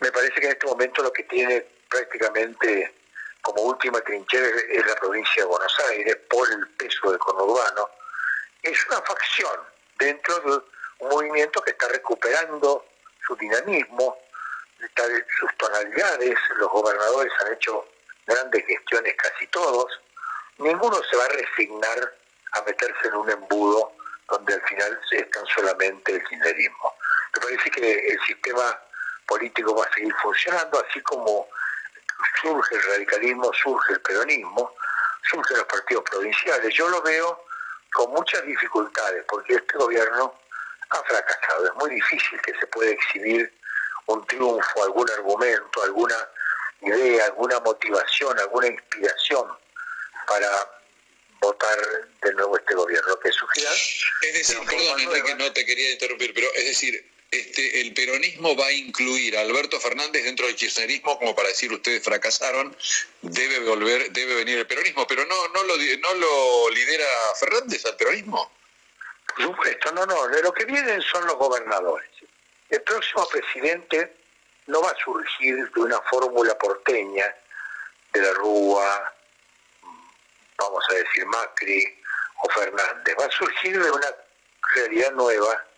Me 0.00 0.12
parece 0.12 0.34
que 0.40 0.46
en 0.46 0.52
este 0.52 0.66
momento 0.66 1.02
lo 1.02 1.12
que 1.12 1.24
tiene 1.24 1.66
prácticamente 1.90 2.94
como 3.42 3.62
última 3.62 4.00
trinchera 4.00 4.46
es 4.70 4.86
la 4.86 4.94
provincia 4.96 5.42
de 5.42 5.48
Buenos 5.48 5.78
Aires 5.90 6.16
por 6.28 6.50
el 6.50 6.68
peso 6.70 7.10
del 7.10 7.18
conurbano. 7.18 7.90
Es 8.62 8.86
una 8.86 9.02
facción 9.02 9.60
dentro 9.98 10.38
de 10.40 10.62
un 11.00 11.08
movimiento 11.08 11.60
que 11.62 11.72
está 11.72 11.88
recuperando 11.88 12.86
su 13.26 13.34
dinamismo, 13.36 14.16
sus 15.38 15.56
tonalidades, 15.58 16.38
los 16.56 16.70
gobernadores 16.70 17.32
han 17.40 17.52
hecho 17.52 17.86
grandes 18.26 18.64
gestiones 18.66 19.14
casi 19.16 19.46
todos, 19.48 20.00
ninguno 20.58 21.00
se 21.10 21.16
va 21.16 21.24
a 21.24 21.28
resignar 21.28 22.14
a 22.52 22.62
meterse 22.62 23.08
en 23.08 23.14
un 23.14 23.30
embudo 23.30 23.92
donde 24.28 24.54
al 24.54 24.62
final 24.62 25.00
están 25.10 25.46
solamente 25.46 26.12
el 26.12 26.24
kirchnerismo. 26.24 26.94
Me 27.34 27.40
parece 27.40 27.70
que 27.70 28.08
el 28.08 28.20
sistema 28.26 28.78
político 29.26 29.74
va 29.74 29.84
a 29.84 29.94
seguir 29.94 30.14
funcionando, 30.22 30.84
así 30.88 31.00
como 31.02 31.48
surge 32.40 32.74
el 32.74 32.82
radicalismo, 32.82 33.52
surge 33.54 33.92
el 33.92 34.00
peronismo, 34.00 34.74
surgen 35.30 35.58
los 35.58 35.66
partidos 35.66 36.04
provinciales. 36.04 36.74
Yo 36.74 36.88
lo 36.88 37.02
veo 37.02 37.44
con 37.92 38.10
muchas 38.12 38.44
dificultades, 38.44 39.24
porque 39.28 39.54
este 39.54 39.76
gobierno 39.76 40.34
ha 40.90 41.02
fracasado. 41.04 41.66
Es 41.66 41.74
muy 41.74 41.90
difícil 41.90 42.40
que 42.42 42.54
se 42.58 42.66
pueda 42.68 42.90
exhibir 42.90 43.52
un 44.06 44.26
triunfo, 44.26 44.84
algún 44.84 45.08
argumento, 45.10 45.82
alguna 45.82 46.16
idea, 46.82 47.26
alguna 47.26 47.60
motivación, 47.60 48.38
alguna 48.38 48.68
inspiración 48.68 49.46
para 50.26 50.48
votar 51.40 51.78
de 52.22 52.32
nuevo 52.34 52.56
este 52.56 52.74
gobierno. 52.74 53.18
que 53.20 53.32
sugiera? 53.32 53.70
Es 53.70 54.34
decir, 54.34 54.58
perdón, 54.66 55.00
Enrique, 55.00 55.34
no 55.36 55.52
te 55.52 55.64
quería 55.64 55.92
interrumpir, 55.92 56.34
pero 56.34 56.48
es 56.54 56.64
decir, 56.64 57.10
este, 57.30 57.80
el 57.80 57.94
peronismo 57.94 58.56
va 58.56 58.66
a 58.66 58.72
incluir 58.72 59.36
a 59.36 59.42
Alberto 59.42 59.78
Fernández 59.78 60.24
dentro 60.24 60.46
del 60.46 60.56
kirchnerismo 60.56 61.16
como 61.16 61.34
para 61.34 61.48
decir 61.48 61.72
ustedes 61.72 62.02
fracasaron, 62.02 62.76
debe 63.22 63.60
volver, 63.60 64.10
debe 64.10 64.34
venir 64.34 64.58
el 64.58 64.66
peronismo, 64.66 65.06
pero 65.06 65.24
no, 65.26 65.48
no 65.48 65.62
lo 65.62 65.76
no 65.76 66.14
lo 66.14 66.70
lidera 66.70 67.06
Fernández 67.38 67.86
al 67.86 67.96
peronismo. 67.96 68.50
Por 69.36 69.44
supuesto, 69.44 69.92
no, 69.92 70.06
no, 70.06 70.26
de 70.26 70.42
lo 70.42 70.52
que 70.52 70.64
vienen 70.64 71.00
son 71.02 71.24
los 71.26 71.36
gobernadores. 71.36 72.10
El 72.68 72.82
próximo 72.82 73.28
presidente 73.28 74.16
no 74.66 74.82
va 74.82 74.90
a 74.90 74.96
surgir 74.96 75.70
de 75.70 75.80
una 75.80 76.00
fórmula 76.02 76.58
porteña 76.58 77.32
de 78.12 78.22
la 78.22 78.32
Rúa, 78.32 79.14
vamos 80.58 80.84
a 80.90 80.94
decir 80.94 81.24
Macri 81.26 81.84
o 82.42 82.50
Fernández, 82.50 83.14
va 83.20 83.26
a 83.26 83.30
surgir 83.30 83.80
de 83.80 83.90
una 83.90 84.08
realidad 84.74 85.12
nueva 85.12 85.69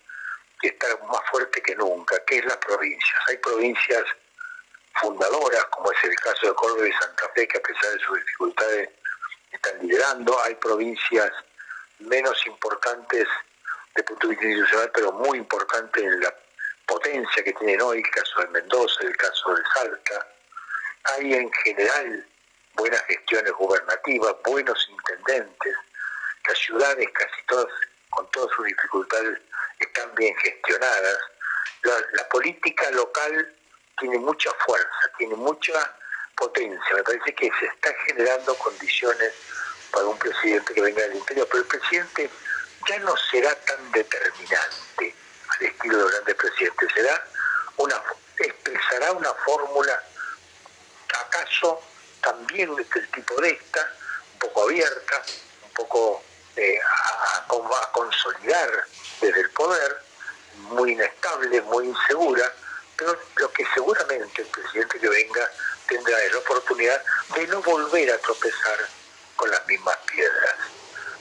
que 0.62 0.68
está 0.68 0.86
más 1.09 1.20
fuerte 1.30 1.60
que 1.60 1.74
nunca, 1.74 2.16
que 2.24 2.39
es 2.39 2.44
las 2.44 2.56
provincias. 2.59 3.20
Hay 3.28 3.36
provincias 3.39 4.05
fundadoras, 5.01 5.64
como 5.66 5.90
es 5.90 6.05
el 6.05 6.14
caso 6.16 6.47
de 6.47 6.55
Córdoba 6.55 6.89
y 6.89 6.93
Santa 6.93 7.28
Fe, 7.34 7.48
que 7.48 7.59
a 7.59 7.62
pesar 7.62 7.93
de 7.93 7.98
sus 7.98 8.18
dificultades 8.18 8.89
están 9.51 9.78
liderando. 9.80 10.40
Hay 10.43 10.55
provincias 10.55 11.30
menos 11.98 12.47
importantes 12.47 13.26
de 13.94 14.02
punto 14.05 14.28
de 14.28 14.30
vista 14.30 14.47
institucional, 14.47 14.90
pero 14.94 15.12
muy 15.12 15.39
importantes 15.39 16.02
en 16.02 16.20
la 16.20 16.34
potencia 16.86 17.43
que 17.43 17.52
tienen 17.55 17.82
hoy, 17.82 17.98
el 17.98 18.10
caso 18.10 18.40
de 18.40 18.48
Mendoza, 18.48 19.02
el 19.02 19.16
caso 19.16 19.55
del 19.55 19.64
Salta. 19.74 20.26
Hay 21.14 21.34
en 21.34 21.52
general 21.64 22.26
buenas 22.74 23.02
gestiones 23.02 23.52
gubernativas, 23.52 24.36
buenos 24.44 24.89
intendentes, 24.89 25.74
las 26.47 26.59
ciudades 26.59 27.09
casi 27.12 27.47
todas, 27.48 27.66
con 28.12 28.30
todas 28.30 28.51
sus 28.55 28.66
dificultades, 28.66 29.39
están 29.78 30.14
bien 30.14 30.36
gestionadas. 30.36 31.18
La, 31.82 32.28
política 32.28 32.90
local 32.93 33.55
tiene 33.98 34.18
mucha 34.18 34.51
fuerza, 34.64 35.10
tiene 35.18 35.34
mucha 35.34 35.97
potencia. 36.36 36.94
Me 36.94 37.02
parece 37.02 37.34
que 37.34 37.51
se 37.59 37.66
están 37.66 37.94
generando 38.06 38.55
condiciones 38.56 39.32
para 39.90 40.06
un 40.06 40.18
presidente 40.18 40.72
que 40.72 40.80
venga 40.80 41.02
del 41.02 41.16
interior, 41.16 41.47
pero 41.51 41.62
el 41.62 41.68
presidente 41.68 42.30
ya 42.89 42.98
no 43.01 43.14
será 43.30 43.55
tan 43.55 43.93
determinante 43.93 45.14
al 45.48 45.66
estilo 45.66 45.98
de 45.98 46.10
grandes 46.12 46.34
presidentes, 46.36 46.89
será 46.94 47.24
una, 47.76 48.02
expresará 48.39 49.12
una 49.12 49.32
fórmula, 49.34 50.02
acaso 51.26 51.82
también 52.22 52.74
del 52.74 53.10
tipo 53.10 53.40
de 53.40 53.51
esta, 53.51 53.93
un 54.32 54.39
poco 54.39 54.62
abierta, 54.62 55.22
un 55.64 55.70
poco 55.72 56.22
eh, 56.57 56.79
a, 56.81 57.93
consolidar 57.93 58.87
desde 59.20 59.41
el 59.41 59.51
poder, 59.51 60.03
muy 60.70 60.93
inestable, 60.93 61.61
muy 61.62 61.87
insegura, 61.87 62.53
pero 62.97 63.19
lo 63.37 63.51
que 63.53 63.65
seguramente 63.74 64.43
el 64.43 64.49
presidente 64.49 64.99
que 64.99 65.09
venga 65.09 65.51
tendrá 65.87 66.20
es 66.23 66.33
la 66.33 66.39
oportunidad 66.39 67.03
de 67.35 67.47
no 67.49 67.62
volver 67.62 68.11
a 68.11 68.19
tropezar 68.19 68.89
con 69.37 69.51
las 69.51 69.66
mismas 69.66 69.97
piedras. 70.07 70.57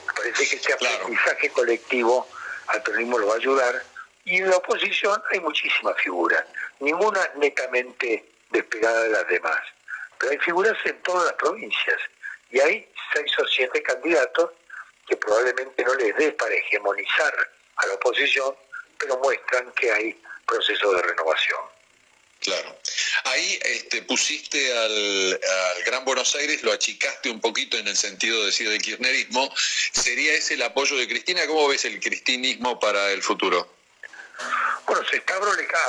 Me 0.06 0.12
parece 0.12 0.48
que 0.48 0.56
este 0.56 0.72
aprendizaje 0.72 1.50
colectivo 1.50 2.28
al 2.68 2.82
peronismo 2.82 3.18
lo 3.18 3.26
va 3.28 3.34
a 3.34 3.38
ayudar, 3.38 3.82
y 4.24 4.38
en 4.38 4.50
la 4.50 4.56
oposición 4.56 5.22
hay 5.30 5.40
muchísimas 5.40 5.96
figuras, 6.00 6.44
ninguna 6.80 7.20
netamente 7.36 8.24
despegada 8.50 9.02
de 9.02 9.08
las 9.10 9.28
demás, 9.28 9.60
pero 10.18 10.32
hay 10.32 10.38
figuras 10.38 10.76
en 10.84 11.02
todas 11.02 11.24
las 11.24 11.34
provincias, 11.34 12.00
y 12.50 12.60
hay 12.60 12.92
seis 13.12 13.32
o 13.38 13.46
siete 13.48 13.82
candidatos 13.82 14.50
que 15.12 15.16
probablemente 15.18 15.84
no 15.84 15.94
les 15.96 16.16
dé 16.16 16.32
para 16.32 16.54
hegemonizar 16.54 17.50
a 17.76 17.86
la 17.86 17.94
oposición, 17.94 18.54
pero 18.96 19.18
muestran 19.18 19.70
que 19.72 19.92
hay 19.92 20.22
proceso 20.46 20.90
de 20.94 21.02
renovación. 21.02 21.60
Claro. 22.40 22.78
Ahí 23.24 23.60
este, 23.62 24.00
pusiste 24.02 24.72
al, 24.72 25.40
Gran 25.84 26.06
Buenos 26.06 26.34
Aires, 26.34 26.62
lo 26.62 26.72
achicaste 26.72 27.28
un 27.28 27.42
poquito 27.42 27.76
en 27.76 27.88
el 27.88 27.96
sentido 27.96 28.40
de 28.40 28.46
decir 28.46 28.70
del 28.70 28.80
kirchnerismo. 28.80 29.52
¿Sería 29.54 30.32
ese 30.32 30.54
el 30.54 30.62
apoyo 30.62 30.96
de 30.96 31.06
Cristina? 31.06 31.46
¿Cómo 31.46 31.68
ves 31.68 31.84
el 31.84 32.00
cristinismo 32.00 32.80
para 32.80 33.10
el 33.10 33.22
futuro? 33.22 33.68
Bueno, 34.86 35.04
se 35.10 35.18
está 35.18 35.38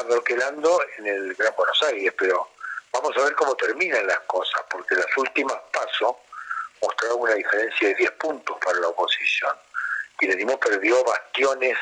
bloqueando 0.04 0.84
en 0.98 1.08
el 1.08 1.34
Gran 1.36 1.54
Buenos 1.56 1.82
Aires, 1.84 2.14
pero 2.20 2.50
vamos 2.92 3.16
a 3.16 3.24
ver 3.24 3.36
cómo 3.36 3.56
terminan 3.56 4.06
las 4.06 4.20
cosas, 4.28 4.64
porque 4.70 4.96
las 4.96 5.08
últimas 5.16 5.58
pasos 5.72 6.18
mostraron 6.84 7.22
una 7.22 7.34
diferencia 7.34 7.88
de 7.88 7.96
10 7.96 8.12
puntos 8.12 8.58
para 8.64 8.80
la 8.80 8.90
oposición. 8.90 9.52
Kirchnerismo 10.20 10.60
perdió 10.60 11.04
bastiones 11.04 11.78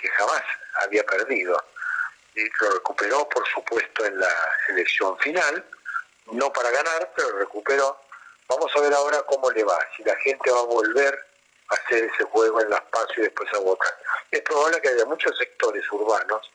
que 0.00 0.08
jamás 0.08 0.42
había 0.84 1.02
perdido 1.04 1.56
lo 2.60 2.70
recuperó, 2.70 3.28
por 3.28 3.46
supuesto, 3.48 4.04
en 4.04 4.18
la 4.18 4.34
elección 4.68 5.18
final, 5.18 5.64
no 6.32 6.52
para 6.52 6.70
ganar, 6.70 7.12
pero 7.16 7.38
recuperó. 7.38 8.00
Vamos 8.48 8.70
a 8.74 8.80
ver 8.80 8.92
ahora 8.94 9.22
cómo 9.22 9.50
le 9.50 9.64
va, 9.64 9.78
si 9.96 10.04
la 10.04 10.16
gente 10.16 10.50
va 10.50 10.60
a 10.60 10.64
volver 10.64 11.18
a 11.68 11.74
hacer 11.74 12.04
ese 12.04 12.24
juego 12.24 12.60
en 12.60 12.70
las 12.70 12.80
pasos 12.82 13.18
y 13.18 13.22
después 13.22 13.48
a 13.54 13.58
votar. 13.58 13.94
Es 14.30 14.40
probable 14.42 14.80
que 14.80 14.88
haya 14.88 15.04
muchos 15.04 15.36
sectores 15.36 15.84
urbanos, 15.90 16.50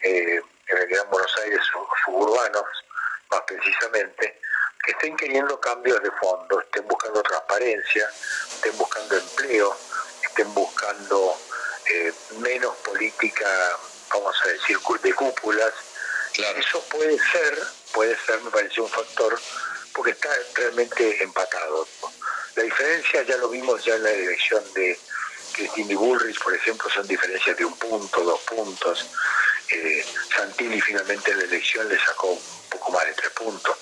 eh, 0.00 0.40
en 0.68 0.78
el 0.78 0.86
Gran 0.88 1.08
Buenos 1.10 1.36
Aires 1.38 1.60
suburbanos, 2.04 2.64
más 3.30 3.40
precisamente, 3.46 4.40
que 4.86 4.92
estén 4.92 5.16
queriendo 5.16 5.60
cambios 5.60 6.02
de 6.02 6.10
fondo, 6.12 6.60
estén 6.60 6.86
buscando 6.88 7.22
transparencia, 7.22 8.08
estén 8.54 8.78
buscando 8.78 9.16
empleo, 9.16 9.76
estén 10.22 10.54
buscando 10.54 11.36
eh, 11.92 12.12
menos 12.38 12.74
política 12.76 13.76
vamos 14.12 14.36
a 14.44 14.48
decir, 14.48 14.78
de 15.02 15.14
cúpulas. 15.14 15.72
Eso 16.58 16.82
puede 16.90 17.18
ser, 17.18 17.66
puede 17.92 18.16
ser, 18.26 18.40
me 18.42 18.50
parece 18.50 18.80
un 18.80 18.88
factor, 18.88 19.38
porque 19.94 20.12
está 20.12 20.28
realmente 20.54 21.22
empatado. 21.22 21.88
La 22.54 22.62
diferencia 22.62 23.22
ya 23.22 23.36
lo 23.38 23.48
vimos 23.48 23.84
ya 23.84 23.94
en 23.94 24.02
la 24.02 24.10
elección 24.10 24.62
de 24.74 24.98
Cristina 25.52 25.92
y 25.92 25.94
Bullrich, 25.94 26.38
por 26.42 26.54
ejemplo, 26.54 26.90
son 26.90 27.06
diferencias 27.06 27.56
de 27.56 27.64
un 27.64 27.76
punto, 27.78 28.22
dos 28.22 28.40
puntos. 28.40 29.06
Santilli 30.34 30.80
finalmente 30.80 31.30
en 31.30 31.38
la 31.38 31.44
elección 31.44 31.88
le 31.88 31.98
sacó 31.98 32.28
un 32.28 32.68
poco 32.70 32.92
más 32.92 33.06
de 33.06 33.14
tres 33.14 33.30
puntos. 33.30 33.76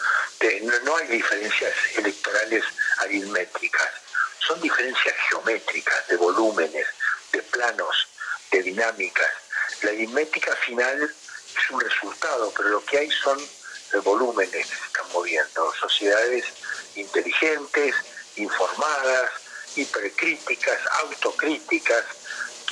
no, 0.84 0.96
hay 0.96 1.08
diferencias 1.08 1.72
electorales 1.96 2.64
aritméticas, 2.98 3.90
son 4.46 4.60
diferencias 4.60 5.14
geométricas, 5.28 6.08
de 6.08 6.16
volúmenes, 6.16 6.86
de 7.32 7.42
planos, 7.42 8.08
de 8.50 8.62
dinámicas 8.62 9.30
la 9.82 9.90
aritmética 9.90 10.54
final 10.56 11.02
es 11.02 11.70
un 11.70 11.80
resultado, 11.80 12.52
pero 12.56 12.68
lo 12.70 12.84
que 12.84 12.98
hay 12.98 13.10
son 13.10 13.38
volúmenes 14.02 14.50
que 14.66 14.74
se 14.74 14.84
están 14.86 15.12
moviendo, 15.12 15.72
sociedades 15.74 16.44
inteligentes, 16.96 17.94
informadas, 18.36 19.30
hipercríticas, 19.76 20.78
autocríticas, 21.00 22.04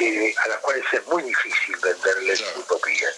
que, 0.03 0.35
a 0.37 0.49
las 0.49 0.59
cuales 0.59 0.85
es 0.93 1.07
muy 1.07 1.23
difícil 1.23 1.77
venderles 1.77 2.43
utopías. 2.57 3.15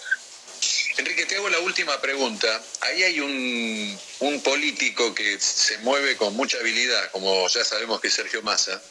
Enrique, 0.97 1.25
te 1.25 1.35
hago 1.35 1.49
la 1.49 1.59
última 1.59 1.99
pregunta. 1.99 2.63
Ahí 2.81 3.03
hay 3.03 3.19
un, 3.19 3.99
un, 4.19 4.41
político 4.41 5.13
que 5.13 5.39
se 5.39 5.77
mueve 5.79 6.15
con 6.15 6.33
mucha 6.35 6.57
habilidad, 6.57 7.11
como 7.11 7.47
ya 7.49 7.65
sabemos 7.65 7.99
que 7.99 8.07
es 8.07 8.13
Sergio 8.13 8.41
Massa, 8.43 8.81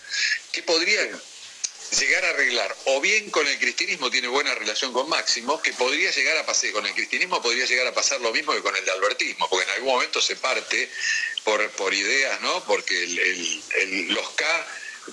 que 0.52 0.62
podría 0.62 1.00
llegar 1.98 2.24
a 2.24 2.30
arreglar, 2.30 2.76
o 2.86 3.00
bien 3.00 3.30
con 3.30 3.46
el 3.46 3.58
cristianismo 3.58 4.10
tiene 4.10 4.28
buena 4.28 4.54
relación 4.54 4.92
con 4.92 5.08
Máximo, 5.08 5.62
que 5.62 5.72
podría 5.72 6.10
llegar 6.10 6.36
a 6.38 6.46
pasar, 6.46 6.72
con 6.72 6.84
el 6.86 6.92
cristianismo 6.92 7.40
podría 7.40 7.64
llegar 7.64 7.86
a 7.86 7.94
pasar 7.94 8.20
lo 8.20 8.32
mismo 8.32 8.52
que 8.52 8.62
con 8.62 8.76
el 8.76 8.84
de 8.84 8.90
albertismo, 8.90 9.48
porque 9.48 9.64
en 9.64 9.70
algún 9.76 9.94
momento 9.94 10.20
se 10.20 10.36
parte 10.36 10.90
por, 11.44 11.70
por 11.70 11.94
ideas, 11.94 12.40
¿no? 12.42 12.64
Porque 12.64 13.06
los 14.08 14.28
K 14.30 14.66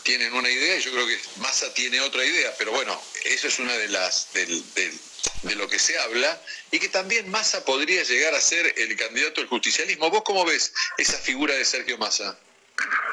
tienen 0.03 0.33
una 0.33 0.49
idea 0.49 0.77
y 0.77 0.81
yo 0.81 0.91
creo 0.91 1.07
que 1.07 1.19
Massa 1.37 1.73
tiene 1.73 1.99
otra 2.01 2.23
idea, 2.23 2.53
pero 2.57 2.71
bueno, 2.71 2.99
eso 3.25 3.47
es 3.47 3.59
una 3.59 3.73
de 3.73 3.89
las 3.89 4.31
de 4.33 5.55
lo 5.55 5.67
que 5.67 5.79
se 5.79 5.97
habla 5.99 6.39
y 6.71 6.79
que 6.79 6.89
también 6.89 7.29
Massa 7.29 7.63
podría 7.65 8.03
llegar 8.03 8.33
a 8.33 8.41
ser 8.41 8.73
el 8.77 8.95
candidato 8.95 9.41
del 9.41 9.49
justicialismo. 9.49 10.09
¿Vos 10.09 10.23
cómo 10.23 10.45
ves 10.45 10.73
esa 10.97 11.17
figura 11.17 11.53
de 11.53 11.65
Sergio 11.65 11.97
Massa? 11.97 12.37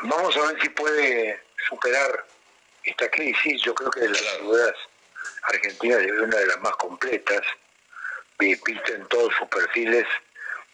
Vamos 0.02 0.36
a 0.36 0.52
ver 0.52 0.62
si 0.62 0.68
puede 0.70 1.42
superar 1.68 2.26
esta 2.84 3.10
crisis, 3.10 3.60
yo 3.62 3.74
creo 3.74 3.90
que 3.90 4.00
de 4.00 4.08
las 4.08 4.38
dudas 4.40 4.74
Argentina 5.42 5.96
es 5.98 6.12
una 6.12 6.36
de 6.36 6.46
las 6.46 6.60
más 6.60 6.76
completas, 6.76 7.42
visto 8.38 8.94
en 8.94 9.06
todos 9.08 9.34
sus 9.38 9.48
perfiles, 9.48 10.06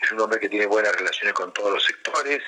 es 0.00 0.12
un 0.12 0.20
hombre 0.20 0.38
que 0.38 0.48
tiene 0.48 0.66
buenas 0.66 0.94
relaciones 0.94 1.32
con 1.34 1.52
todos 1.52 1.72
los 1.72 1.84
sectores, 1.84 2.42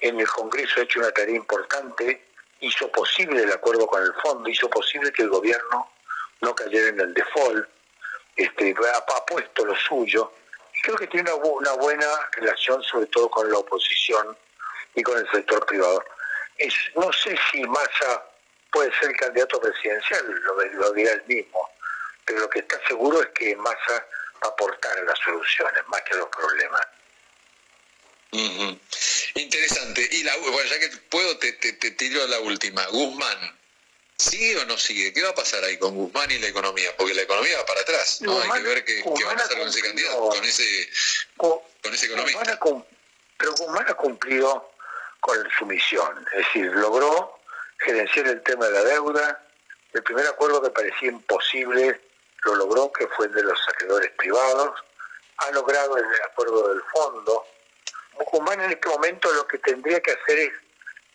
en 0.00 0.18
el 0.18 0.26
Congreso 0.26 0.80
ha 0.80 0.84
hecho 0.84 1.00
una 1.00 1.12
tarea 1.12 1.36
importante, 1.36 2.26
hizo 2.60 2.90
posible 2.90 3.42
el 3.42 3.52
acuerdo 3.52 3.86
con 3.86 4.02
el 4.02 4.12
fondo, 4.14 4.48
hizo 4.48 4.68
posible 4.70 5.12
que 5.12 5.22
el 5.22 5.28
gobierno 5.28 5.90
no 6.40 6.54
cayera 6.54 6.88
en 6.88 7.00
el 7.00 7.14
default, 7.14 7.68
este, 8.36 8.74
ha, 8.94 9.26
puesto 9.26 9.64
lo 9.64 9.74
suyo, 9.76 10.32
y 10.74 10.80
creo 10.82 10.96
que 10.96 11.06
tiene 11.06 11.32
una, 11.32 11.44
una 11.44 11.72
buena 11.72 12.06
relación 12.32 12.82
sobre 12.82 13.06
todo 13.06 13.30
con 13.30 13.50
la 13.50 13.58
oposición 13.58 14.36
y 14.94 15.02
con 15.02 15.18
el 15.18 15.30
sector 15.30 15.64
privado. 15.66 16.02
Es, 16.58 16.74
no 16.94 17.12
sé 17.12 17.38
si 17.50 17.62
Massa 17.64 18.24
puede 18.70 18.92
ser 18.98 19.10
el 19.10 19.16
candidato 19.16 19.60
presidencial, 19.60 20.26
lo, 20.28 20.92
dirá 20.92 21.12
él 21.12 21.22
mismo, 21.26 21.70
pero 22.24 22.40
lo 22.40 22.50
que 22.50 22.60
está 22.60 22.78
seguro 22.86 23.22
es 23.22 23.28
que 23.28 23.56
Massa 23.56 24.06
va 24.42 24.48
a 24.48 24.50
aportar 24.50 24.98
las 25.04 25.18
soluciones 25.18 25.82
más 25.88 26.02
que 26.02 26.14
los 26.14 26.28
problemas. 26.28 26.86
Interesante. 29.36 30.08
Y 30.10 30.22
la, 30.22 30.36
bueno, 30.38 30.62
ya 30.64 30.80
que 30.80 30.88
puedo, 31.10 31.36
te, 31.38 31.52
te, 31.52 31.90
tiro 31.92 32.26
la 32.26 32.40
última. 32.40 32.84
Guzmán, 32.86 33.58
¿sigue 34.16 34.56
o 34.58 34.64
no 34.64 34.78
sigue? 34.78 35.12
¿Qué 35.12 35.22
va 35.22 35.30
a 35.30 35.34
pasar 35.34 35.62
ahí 35.64 35.78
con 35.78 35.94
Guzmán 35.94 36.30
y 36.30 36.38
la 36.38 36.48
economía? 36.48 36.94
Porque 36.96 37.14
la 37.14 37.22
economía 37.22 37.58
va 37.58 37.66
para 37.66 37.80
atrás, 37.80 38.22
¿no? 38.22 38.40
Hay 38.40 38.62
que 38.62 38.68
ver 38.68 38.84
qué, 38.84 39.02
va 39.04 39.32
a 39.32 39.36
pasar 39.36 39.58
con 39.58 39.68
ese 39.68 39.82
candidato, 39.82 40.28
con 40.28 40.44
ese, 40.44 40.90
con 41.36 41.60
ese 41.92 42.06
economista. 42.06 42.58
pero 43.36 43.52
Guzmán 43.54 43.86
ha 43.88 43.94
cumplido 43.94 44.72
con 45.20 45.36
su 45.58 45.66
misión, 45.66 46.26
es 46.32 46.46
decir, 46.46 46.66
logró 46.66 47.38
gerenciar 47.78 48.28
el 48.28 48.42
tema 48.42 48.66
de 48.66 48.72
la 48.72 48.84
deuda. 48.84 49.42
El 49.92 50.02
primer 50.02 50.26
acuerdo 50.26 50.62
que 50.62 50.70
parecía 50.70 51.08
imposible 51.08 52.00
lo 52.44 52.54
logró, 52.54 52.92
que 52.92 53.06
fue 53.08 53.26
el 53.26 53.32
de 53.32 53.42
los 53.42 53.58
saqueadores 53.64 54.12
privados. 54.12 54.80
Ha 55.38 55.50
logrado 55.50 55.96
el 55.98 56.04
acuerdo 56.24 56.68
del 56.68 56.82
fondo. 56.92 57.46
Guzmán 58.30 58.60
en 58.60 58.72
este 58.72 58.88
momento 58.88 59.32
lo 59.32 59.46
que 59.46 59.58
tendría 59.58 60.00
que 60.00 60.12
hacer 60.12 60.38
es 60.38 60.52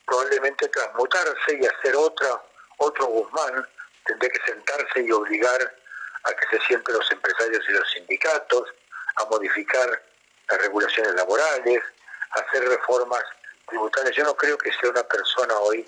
probablemente 0.06 0.68
transmutarse 0.70 1.60
y 1.60 1.66
hacer 1.66 1.96
otra, 1.96 2.42
otro 2.78 3.06
Guzmán. 3.08 3.68
Tendría 4.06 4.32
que 4.32 4.52
sentarse 4.52 5.02
y 5.02 5.12
obligar 5.12 5.76
a 6.24 6.34
que 6.34 6.58
se 6.58 6.66
sienten 6.66 6.96
los 6.96 7.12
empresarios 7.12 7.64
y 7.68 7.72
los 7.72 7.92
sindicatos, 7.92 8.70
a 9.16 9.26
modificar 9.26 10.04
las 10.48 10.62
regulaciones 10.62 11.14
laborales, 11.16 11.84
a 12.32 12.40
hacer 12.40 12.68
reformas 12.68 13.24
tributarias. 13.68 14.16
Yo 14.16 14.24
no 14.24 14.36
creo 14.36 14.58
que 14.58 14.72
sea 14.74 14.90
una 14.90 15.04
persona 15.04 15.58
hoy 15.60 15.88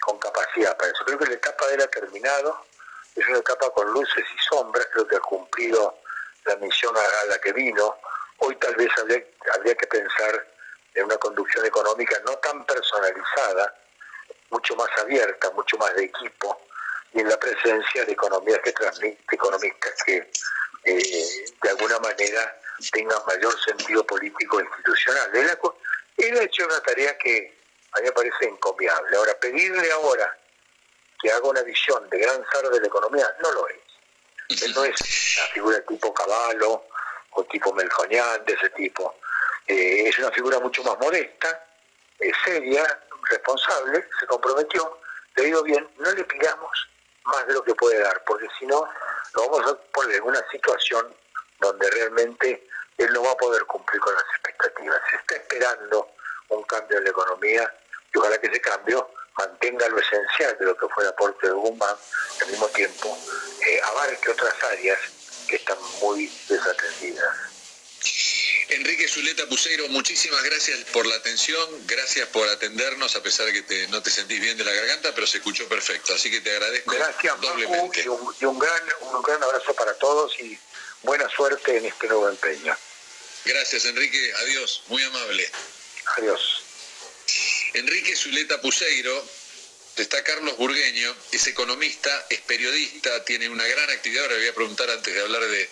con 0.00 0.18
capacidad 0.18 0.76
para 0.76 0.90
eso. 0.90 1.04
Creo 1.04 1.18
que 1.18 1.26
la 1.26 1.34
etapa 1.34 1.66
de 1.66 1.74
él 1.74 1.82
ha 1.82 1.88
terminado, 1.88 2.64
es 3.14 3.26
una 3.28 3.38
etapa 3.38 3.70
con 3.70 3.90
luces 3.92 4.24
y 4.34 4.38
sombras, 4.48 4.86
creo 4.92 5.06
que 5.06 5.16
ha 5.16 5.20
cumplido 5.20 5.98
la 6.44 6.56
misión 6.56 6.96
a 6.96 7.28
la 7.28 7.38
que 7.38 7.52
vino. 7.52 7.96
Hoy 8.38 8.56
tal 8.56 8.74
vez 8.76 8.88
habría, 8.98 9.74
que 9.74 9.86
pensar 9.86 10.46
en 10.94 11.04
una 11.04 11.16
conducción 11.18 11.64
económica 11.64 12.16
no 12.24 12.36
tan 12.38 12.64
personalizada, 12.64 13.74
mucho 14.50 14.76
más 14.76 14.88
abierta, 14.98 15.50
mucho 15.50 15.76
más 15.78 15.94
de 15.94 16.04
equipo, 16.04 16.60
y 17.12 17.20
en 17.20 17.28
la 17.28 17.38
presencia 17.38 18.04
de 18.04 18.12
economías 18.12 18.60
que 18.62 18.72
transmiten, 18.72 19.24
economistas 19.30 20.02
que 20.04 20.30
eh, 20.84 21.44
de 21.62 21.70
alguna 21.70 21.98
manera 22.00 22.60
tengan 22.92 23.18
mayor 23.26 23.54
sentido 23.64 24.06
político 24.06 24.60
e 24.60 24.64
institucional. 24.64 25.30
él 25.34 26.38
ha 26.38 26.42
hecho 26.42 26.64
una 26.66 26.80
tarea 26.80 27.16
que 27.18 27.56
a 27.92 28.00
mí 28.00 28.06
me 28.06 28.12
parece 28.12 28.44
encomiable. 28.44 29.16
Ahora, 29.16 29.38
pedirle 29.40 29.90
ahora 29.92 30.38
que 31.20 31.30
haga 31.30 31.48
una 31.48 31.62
visión 31.62 32.08
de 32.10 32.18
gran 32.18 32.44
zar 32.52 32.68
de 32.68 32.80
la 32.80 32.86
economía, 32.86 33.26
no 33.42 33.52
lo 33.52 33.68
es. 33.68 34.62
Él 34.62 34.72
no 34.74 34.84
es 34.84 35.00
una 35.38 35.46
figura 35.48 35.80
tipo 35.86 36.12
Caballo 36.12 36.84
tipo 37.44 37.72
Melconian, 37.72 38.44
de 38.44 38.52
ese 38.52 38.70
tipo. 38.70 39.18
Eh, 39.66 40.08
es 40.08 40.18
una 40.18 40.30
figura 40.30 40.58
mucho 40.60 40.82
más 40.82 40.98
modesta, 40.98 41.66
seria, 42.44 42.84
responsable, 43.30 44.08
se 44.20 44.26
comprometió, 44.26 45.00
le 45.36 45.44
digo 45.44 45.62
bien, 45.62 45.88
no 45.98 46.10
le 46.12 46.24
pidamos 46.24 46.88
más 47.24 47.46
de 47.46 47.54
lo 47.54 47.62
que 47.64 47.74
puede 47.74 47.98
dar, 47.98 48.22
porque 48.24 48.46
si 48.58 48.66
no, 48.66 48.88
lo 49.34 49.48
vamos 49.48 49.72
a 49.72 49.76
poner 49.92 50.16
en 50.16 50.22
una 50.22 50.42
situación 50.50 51.14
donde 51.60 51.90
realmente 51.90 52.66
él 52.98 53.12
no 53.12 53.22
va 53.22 53.32
a 53.32 53.36
poder 53.36 53.64
cumplir 53.64 54.00
con 54.00 54.14
las 54.14 54.24
expectativas. 54.34 55.00
Se 55.10 55.16
está 55.16 55.34
esperando 55.36 56.08
un 56.48 56.62
cambio 56.64 56.98
en 56.98 57.04
la 57.04 57.10
economía 57.10 57.74
y 58.14 58.18
ojalá 58.18 58.38
que 58.38 58.46
ese 58.46 58.60
cambio 58.60 59.10
mantenga 59.36 59.88
lo 59.88 59.98
esencial 59.98 60.56
de 60.58 60.64
lo 60.66 60.76
que 60.76 60.88
fue 60.88 61.02
el 61.04 61.10
aporte 61.10 61.46
de 61.46 61.52
Guzmán, 61.52 61.96
al 62.40 62.48
mismo 62.48 62.66
tiempo 62.68 63.18
eh, 63.66 63.80
abarque 63.82 64.30
otras 64.30 64.54
áreas 64.64 64.98
que 65.46 65.56
están 65.56 65.78
muy 66.00 66.30
desatendidas. 66.48 67.36
Enrique 68.68 69.08
Zuleta 69.08 69.48
Puseiro, 69.48 69.88
muchísimas 69.88 70.42
gracias 70.42 70.78
por 70.92 71.06
la 71.06 71.14
atención, 71.14 71.68
gracias 71.86 72.28
por 72.28 72.48
atendernos, 72.48 73.14
a 73.14 73.22
pesar 73.22 73.46
de 73.46 73.64
que 73.64 73.88
no 73.88 74.02
te 74.02 74.10
sentís 74.10 74.40
bien 74.40 74.56
de 74.56 74.64
la 74.64 74.72
garganta, 74.72 75.14
pero 75.14 75.26
se 75.26 75.38
escuchó 75.38 75.68
perfecto, 75.68 76.14
así 76.14 76.30
que 76.30 76.40
te 76.40 76.50
agradezco 76.50 76.92
gracias, 76.92 77.40
doblemente. 77.40 78.02
y, 78.02 78.08
un, 78.08 78.34
y 78.40 78.44
un, 78.44 78.58
gran, 78.58 78.82
un 79.00 79.22
gran 79.22 79.42
abrazo 79.42 79.72
para 79.74 79.94
todos 79.94 80.38
y 80.40 80.58
buena 81.02 81.28
suerte 81.28 81.76
en 81.76 81.86
este 81.86 82.08
nuevo 82.08 82.28
empeño. 82.28 82.76
Gracias, 83.44 83.84
Enrique, 83.84 84.32
adiós, 84.38 84.82
muy 84.88 85.02
amable. 85.02 85.48
Adiós. 86.16 86.62
Enrique 87.74 88.16
Zuleta 88.16 88.60
Puseiro, 88.60 89.24
está 90.02 90.22
Carlos 90.22 90.56
Burgueño, 90.58 91.16
es 91.32 91.46
economista, 91.46 92.26
es 92.28 92.40
periodista, 92.42 93.24
tiene 93.24 93.48
una 93.48 93.66
gran 93.66 93.88
actividad. 93.90 94.24
Ahora 94.24 94.34
le 94.34 94.40
voy 94.40 94.48
a 94.48 94.54
preguntar, 94.54 94.90
antes 94.90 95.14
de 95.14 95.20
hablar 95.20 95.42
de, 95.42 95.70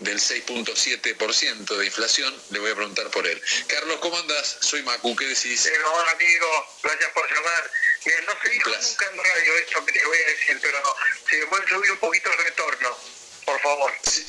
del 0.00 0.18
6.7% 0.18 1.76
de 1.76 1.86
inflación, 1.86 2.42
le 2.50 2.58
voy 2.58 2.72
a 2.72 2.74
preguntar 2.74 3.08
por 3.10 3.26
él. 3.26 3.40
Carlos, 3.68 3.98
¿cómo 4.00 4.18
andás? 4.18 4.58
Soy 4.60 4.82
Macu, 4.82 5.14
¿qué 5.14 5.26
decís? 5.26 5.66
Eh, 5.66 5.72
hola, 5.84 6.10
amigo, 6.10 6.66
gracias 6.82 7.10
por 7.10 7.32
llamar. 7.32 7.70
Bien, 8.04 8.24
no 8.26 8.32
se 8.42 8.48
dijo 8.48 8.70
nunca 8.70 9.06
en 9.10 9.18
radio 9.18 9.58
esto 9.58 9.86
que 9.86 9.92
te 9.92 10.04
voy 10.04 10.18
a 10.18 10.26
decir, 10.30 10.58
pero 10.60 10.80
no. 10.80 10.94
Si 11.28 11.36
me 11.36 11.46
pueden 11.46 11.68
subir 11.68 11.90
un 11.92 11.98
poquito 11.98 12.32
el 12.32 12.44
retorno, 12.44 12.98
por 13.44 13.60
favor. 13.60 13.92
Sí, 14.02 14.26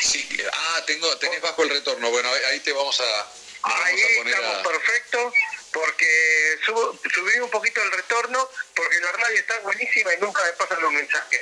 sí. 0.00 0.38
Ah, 0.52 0.84
tengo, 0.86 1.16
tenés 1.18 1.40
bajo 1.40 1.62
el 1.62 1.70
retorno. 1.70 2.10
Bueno, 2.10 2.30
ahí 2.48 2.60
te 2.60 2.72
vamos 2.72 3.00
a... 3.00 3.32
Ahí 3.62 3.98
estamos 3.98 4.66
perfectos 4.66 5.32
porque 5.74 6.58
subo, 6.64 6.98
subí 7.12 7.38
un 7.40 7.50
poquito 7.50 7.82
el 7.82 7.90
retorno 7.90 8.48
porque 8.76 9.00
la 9.00 9.12
radio 9.12 9.40
está 9.40 9.58
buenísima 9.60 10.14
y 10.14 10.20
nunca 10.20 10.42
me 10.44 10.52
pasan 10.52 10.80
los 10.80 10.92
mensajes. 10.92 11.40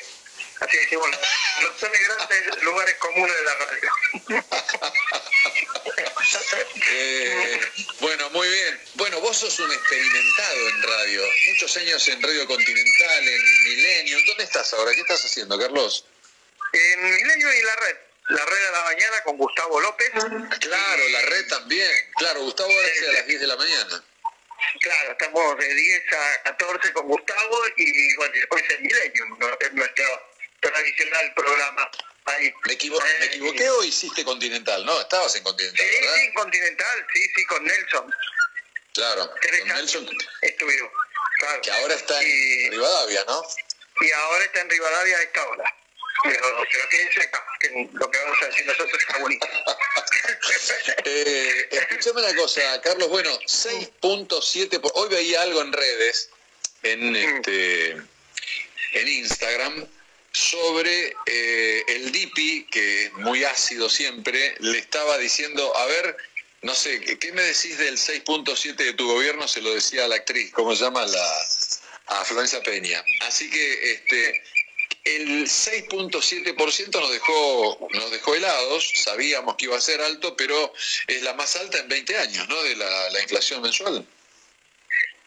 Así 0.59 0.76
decimos, 0.78 1.09
los 1.60 1.76
tres 1.76 2.09
grandes 2.09 2.62
lugares 2.62 2.94
comunes 2.96 3.36
de 3.36 3.44
la 3.44 3.54
radio. 3.54 3.92
eh, 6.88 7.60
bueno, 8.00 8.30
muy 8.30 8.48
bien. 8.48 8.80
Bueno, 8.94 9.20
vos 9.20 9.36
sos 9.36 9.59
un 9.59 9.72
experimentado 9.72 10.68
en 10.68 10.82
radio. 10.82 11.22
Muchos 11.48 11.76
años 11.76 12.09
en 12.09 12.22
Radio 12.22 12.46
Continental, 12.46 13.28
en 13.28 13.64
Milenio. 13.64 14.18
¿Dónde 14.28 14.44
estás 14.44 14.72
ahora? 14.72 14.92
¿Qué 14.94 15.00
estás 15.00 15.24
haciendo, 15.24 15.59
Carlos? 15.59 16.06
En 16.72 17.04
Milenio 17.04 17.52
y 17.52 17.62
la 17.62 17.76
red. 17.76 17.96
La 18.28 18.44
red 18.44 18.64
de 18.64 18.72
la 18.72 18.84
mañana 18.84 19.22
con 19.24 19.36
Gustavo 19.36 19.80
López. 19.80 20.10
Claro, 20.60 21.09
la 21.09 21.22
red 21.22 21.48
también. 21.48 21.90
Claro, 22.16 22.40
Gustavo 22.44 22.70
hace 22.70 23.09
a 23.09 23.12
las 23.12 23.26
10 23.26 23.40
de 23.40 23.46
la 23.48 23.56
mañana. 23.56 24.04
Claro, 24.80 25.12
estamos 25.12 25.59
de 25.59 25.74
10 25.74 26.02
a 26.12 26.43
14 26.44 26.93
con 26.93 27.06
Gustavo 27.06 27.59
y 27.76 28.16
bueno, 28.16 28.32
después 28.34 28.64
el 28.70 28.80
Milenio, 28.80 29.24
¿no? 29.39 29.59
es 29.60 29.72
nuestro 29.72 30.05
tradicional 30.60 31.32
programa. 31.34 31.90
Ahí. 32.24 32.55
¿Me, 32.66 32.74
equivo 32.74 33.01
eh, 33.01 33.16
¿Me, 33.18 33.26
equivoqué 33.26 33.68
o 33.68 33.82
hiciste 33.82 34.24
Continental? 34.24 34.84
No, 34.86 35.01
estabas 35.01 35.34
en 35.34 35.43
Continental. 35.43 35.84
Sí, 35.84 36.01
¿verdad? 36.01 36.14
sí, 36.14 36.32
Continental, 36.34 37.06
sí, 37.12 37.30
sí, 37.34 37.44
con 37.47 37.64
Nelson. 37.64 38.14
Claro, 38.94 39.30
con 39.30 39.68
Nelson. 39.68 40.09
Estuvimos, 40.43 40.93
claro. 41.39 41.60
Que 41.62 41.70
ahora 41.72 41.94
está 41.94 42.22
y, 42.22 42.64
en 42.64 42.72
Rivadavia, 42.72 43.24
¿no? 43.26 43.43
Y 44.01 44.12
ahora 44.12 44.44
está 44.44 44.60
en 44.60 44.70
Rivadavia 44.70 45.16
a 45.18 45.22
esta 45.22 45.48
hora. 45.48 45.76
Pero, 46.23 46.40
pero 46.70 46.89
quédense 46.89 47.31
que 47.61 47.89
lo 47.93 48.11
que 48.11 48.19
vamos 48.19 48.43
a 48.43 48.47
decir 48.47 48.66
nosotros 48.66 49.01
está 49.01 49.19
bonito. 49.19 49.47
eh, 51.05 51.69
escuchame 51.70 52.23
una 52.23 52.35
cosa, 52.36 52.81
Carlos, 52.82 53.09
bueno, 53.09 53.31
6.7, 53.40 54.81
por... 54.81 54.93
hoy 54.94 55.09
veía 55.09 55.43
algo 55.43 55.62
en 55.62 55.73
redes, 55.73 56.31
en, 56.82 57.16
este, 57.16 57.90
en 57.90 59.09
Instagram, 59.09 59.89
sobre 60.32 61.15
eh, 61.27 61.85
el 61.89 62.12
DIPI, 62.12 62.66
que 62.70 63.05
es 63.07 63.12
muy 63.15 63.44
ácido 63.44 63.89
siempre, 63.89 64.55
le 64.61 64.78
estaba 64.78 65.19
diciendo, 65.19 65.77
a 65.77 65.86
ver, 65.86 66.16
no 66.62 66.74
sé, 66.74 67.01
¿qué 67.01 67.32
me 67.32 67.43
decís 67.43 67.77
del 67.78 67.99
6.7 67.99 68.77
de 68.77 68.93
tu 68.94 69.07
gobierno? 69.09 69.49
Se 69.49 69.61
lo 69.61 69.74
decía 69.74 70.05
a 70.05 70.09
la 70.09 70.16
actriz, 70.16 70.53
¿cómo 70.53 70.74
se 70.77 70.85
llama? 70.85 71.05
La, 71.05 71.47
a 72.07 72.24
Florencia 72.24 72.62
Peña. 72.62 73.05
Así 73.23 73.51
que 73.51 73.93
este, 73.93 74.43
el 75.04 75.46
6.7% 75.46 77.00
nos 77.00 77.12
dejó, 77.12 77.88
nos 77.92 78.10
dejó 78.10 78.34
helados, 78.34 78.92
sabíamos 78.94 79.56
que 79.56 79.64
iba 79.64 79.76
a 79.76 79.80
ser 79.80 80.00
alto, 80.00 80.36
pero 80.36 80.72
es 81.08 81.22
la 81.22 81.34
más 81.34 81.56
alta 81.56 81.78
en 81.78 81.88
20 81.88 82.18
años, 82.18 82.48
¿no? 82.48 82.62
De 82.62 82.76
la, 82.76 83.10
la 83.10 83.20
inflación 83.20 83.62
mensual. 83.62 84.06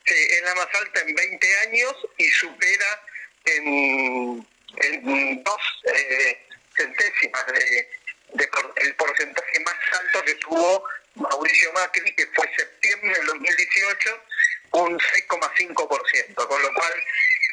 Sí, 0.06 0.14
es 0.14 0.42
la 0.44 0.56
más 0.56 0.68
alta 0.74 1.02
en 1.02 1.16
20 1.16 1.58
años 1.68 1.94
y 2.18 2.30
supera 2.30 3.02
en, 3.46 4.48
en 4.78 5.44
dos 5.44 5.62
eh, 5.94 6.46
centésimas 6.78 7.46
de, 7.48 7.90
de 8.34 8.48
por, 8.48 8.74
el 8.78 8.96
porcentaje 8.96 9.60
más 9.62 9.76
alto 10.00 10.24
que 10.24 10.36
tuvo 10.36 10.84
Mauricio 11.16 11.72
Macri, 11.74 12.14
que 12.16 12.28
fue 12.28 12.50
septiembre 12.56 13.14
del 13.16 13.26
2018, 13.28 14.24
un 14.72 15.00
6,5%, 15.00 16.36
con 16.36 16.62
lo 16.62 16.74
cual 16.74 16.94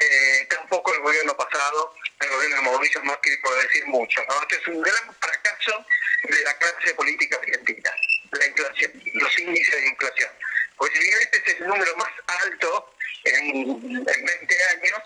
eh, 0.01 0.47
tampoco 0.49 0.95
el 0.95 1.01
gobierno 1.01 1.37
pasado, 1.37 1.95
el 2.21 2.29
gobierno 2.31 2.57
de 2.57 2.63
Mauricio 2.63 3.03
Macri, 3.05 3.37
puede 3.39 3.63
decir 3.63 3.87
mucho. 3.87 4.21
¿no? 4.29 4.43
Este 4.43 4.57
es 4.57 4.67
un 4.69 4.83
gran 4.83 5.15
fracaso 5.21 5.85
de 6.25 6.45
la 6.45 6.57
clase 6.59 6.95
política 6.95 7.37
argentina, 7.37 7.91
la 8.33 8.47
inflación, 8.47 8.93
los 9.15 9.39
índices 9.39 9.75
de 9.75 9.89
inflación. 9.89 10.31
Pues 10.77 10.93
si 10.95 10.99
bien 11.01 11.19
este 11.21 11.39
es 11.39 11.61
el 11.61 11.67
número 11.67 11.97
más 11.97 12.11
alto 12.43 12.95
en, 13.25 13.47
en 13.47 14.05
20 14.05 14.65
años, 14.77 15.01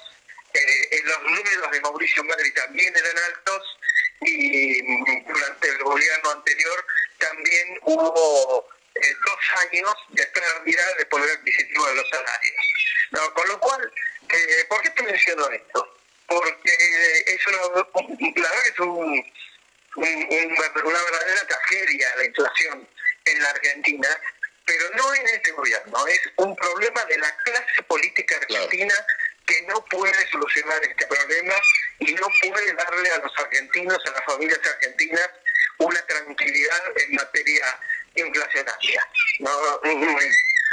eh, 0.55 1.03
los 1.05 1.23
números 1.23 1.71
de 1.71 1.81
Mauricio 1.81 2.25
Macri 2.25 2.51
también 2.53 2.95
eran 2.97 3.19
altos 3.19 3.79
y 4.21 4.81
durante 5.25 5.69
el 5.69 5.79
gobierno 5.83 6.31
anterior 6.31 6.87
también 7.19 7.79
hubo 7.83 8.69
eh, 8.95 9.15
dos 9.27 9.69
años 9.71 9.95
de 10.11 10.27
pérdida 10.27 10.83
de 10.99 11.07
poder 11.07 11.31
adquisitivo 11.39 11.87
de 11.89 11.95
los 11.97 12.09
salarios. 12.09 12.55
No, 13.11 13.35
con 13.35 13.49
lo 13.49 13.61
cual, 13.61 13.93
eh, 14.31 14.65
¿por 14.69 14.81
qué 14.83 14.91
te 14.91 15.03
menciono 15.03 15.49
esto? 15.51 15.97
Porque 16.27 16.73
es 17.27 17.47
una, 17.47 17.57
la 17.59 18.49
verdad 18.49 18.63
que 18.63 18.69
es 18.69 18.81
un, 18.81 19.25
un, 19.97 20.53
una 20.85 21.03
verdadera 21.05 21.47
tragedia 21.47 22.17
la 22.17 22.25
inflación 22.25 22.89
en 23.25 23.43
la 23.43 23.51
Argentina, 23.51 24.09
pero 24.65 24.85
no 24.97 25.15
en 25.15 25.29
este 25.29 25.53
gobierno, 25.53 26.07
es 26.07 26.21
un 26.37 26.57
problema 26.57 27.05
de 27.05 27.19
la 27.19 27.37
clase 27.45 27.83
política 27.87 28.37
argentina 28.37 28.95
claro. 28.95 29.07
que 29.47 29.63
no 29.63 29.85
puede 29.85 30.29
solucionar 30.29 30.83
este 30.83 31.07
problema 31.07 31.55
y 32.01 32.15
no 32.15 32.27
puede 32.43 32.73
darle 32.73 33.11
a 33.11 33.19
los 33.19 33.33
argentinos, 33.39 33.99
a 34.07 34.11
las 34.11 34.25
familias 34.25 34.61
argentinas, 34.65 35.31
una 35.79 36.05
tranquilidad 36.07 36.83
en 36.97 37.15
materia 37.15 37.81
inflacionaria. 38.17 39.09
No, 39.41 39.81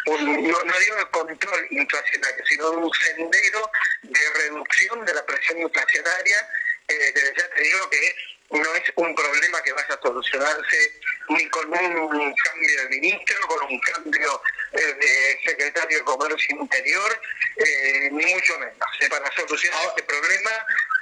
un, 0.06 0.52
no, 0.52 0.64
no 0.64 0.80
digo 0.80 0.96
de 0.96 1.06
control 1.12 1.68
inflacionario, 1.72 2.46
sino 2.46 2.72
un 2.72 2.92
sendero 2.94 3.72
de 4.02 4.20
reducción 4.36 5.06
de 5.06 5.14
la 5.14 5.26
presión 5.26 5.60
inflacionaria. 5.60 6.50
Eh, 6.88 7.14
ya 7.38 7.50
te 7.50 7.62
digo 7.62 7.90
que 7.90 8.16
no 8.52 8.76
es 8.76 8.84
un 8.96 9.16
problema 9.16 9.62
que 9.64 9.74
vaya 9.74 9.96
a 9.96 10.02
solucionarse 10.02 11.02
ni 11.30 11.48
con 11.50 11.68
un 11.68 12.36
cambio 12.36 12.82
de 12.82 12.90
ministro, 12.90 13.48
con 13.48 13.72
un 13.72 13.80
cambio 13.80 14.42
eh, 14.74 14.94
de 15.00 15.40
secretario 15.46 15.98
de 16.00 16.04
Comercio 16.04 16.58
Interior, 16.60 17.22
eh, 17.58 18.10
ni 18.12 18.26
mucho 18.34 18.60
menos. 18.60 18.78
Para 19.10 19.32
solucionar 19.36 19.86
este 19.88 20.04
problema 20.04 20.52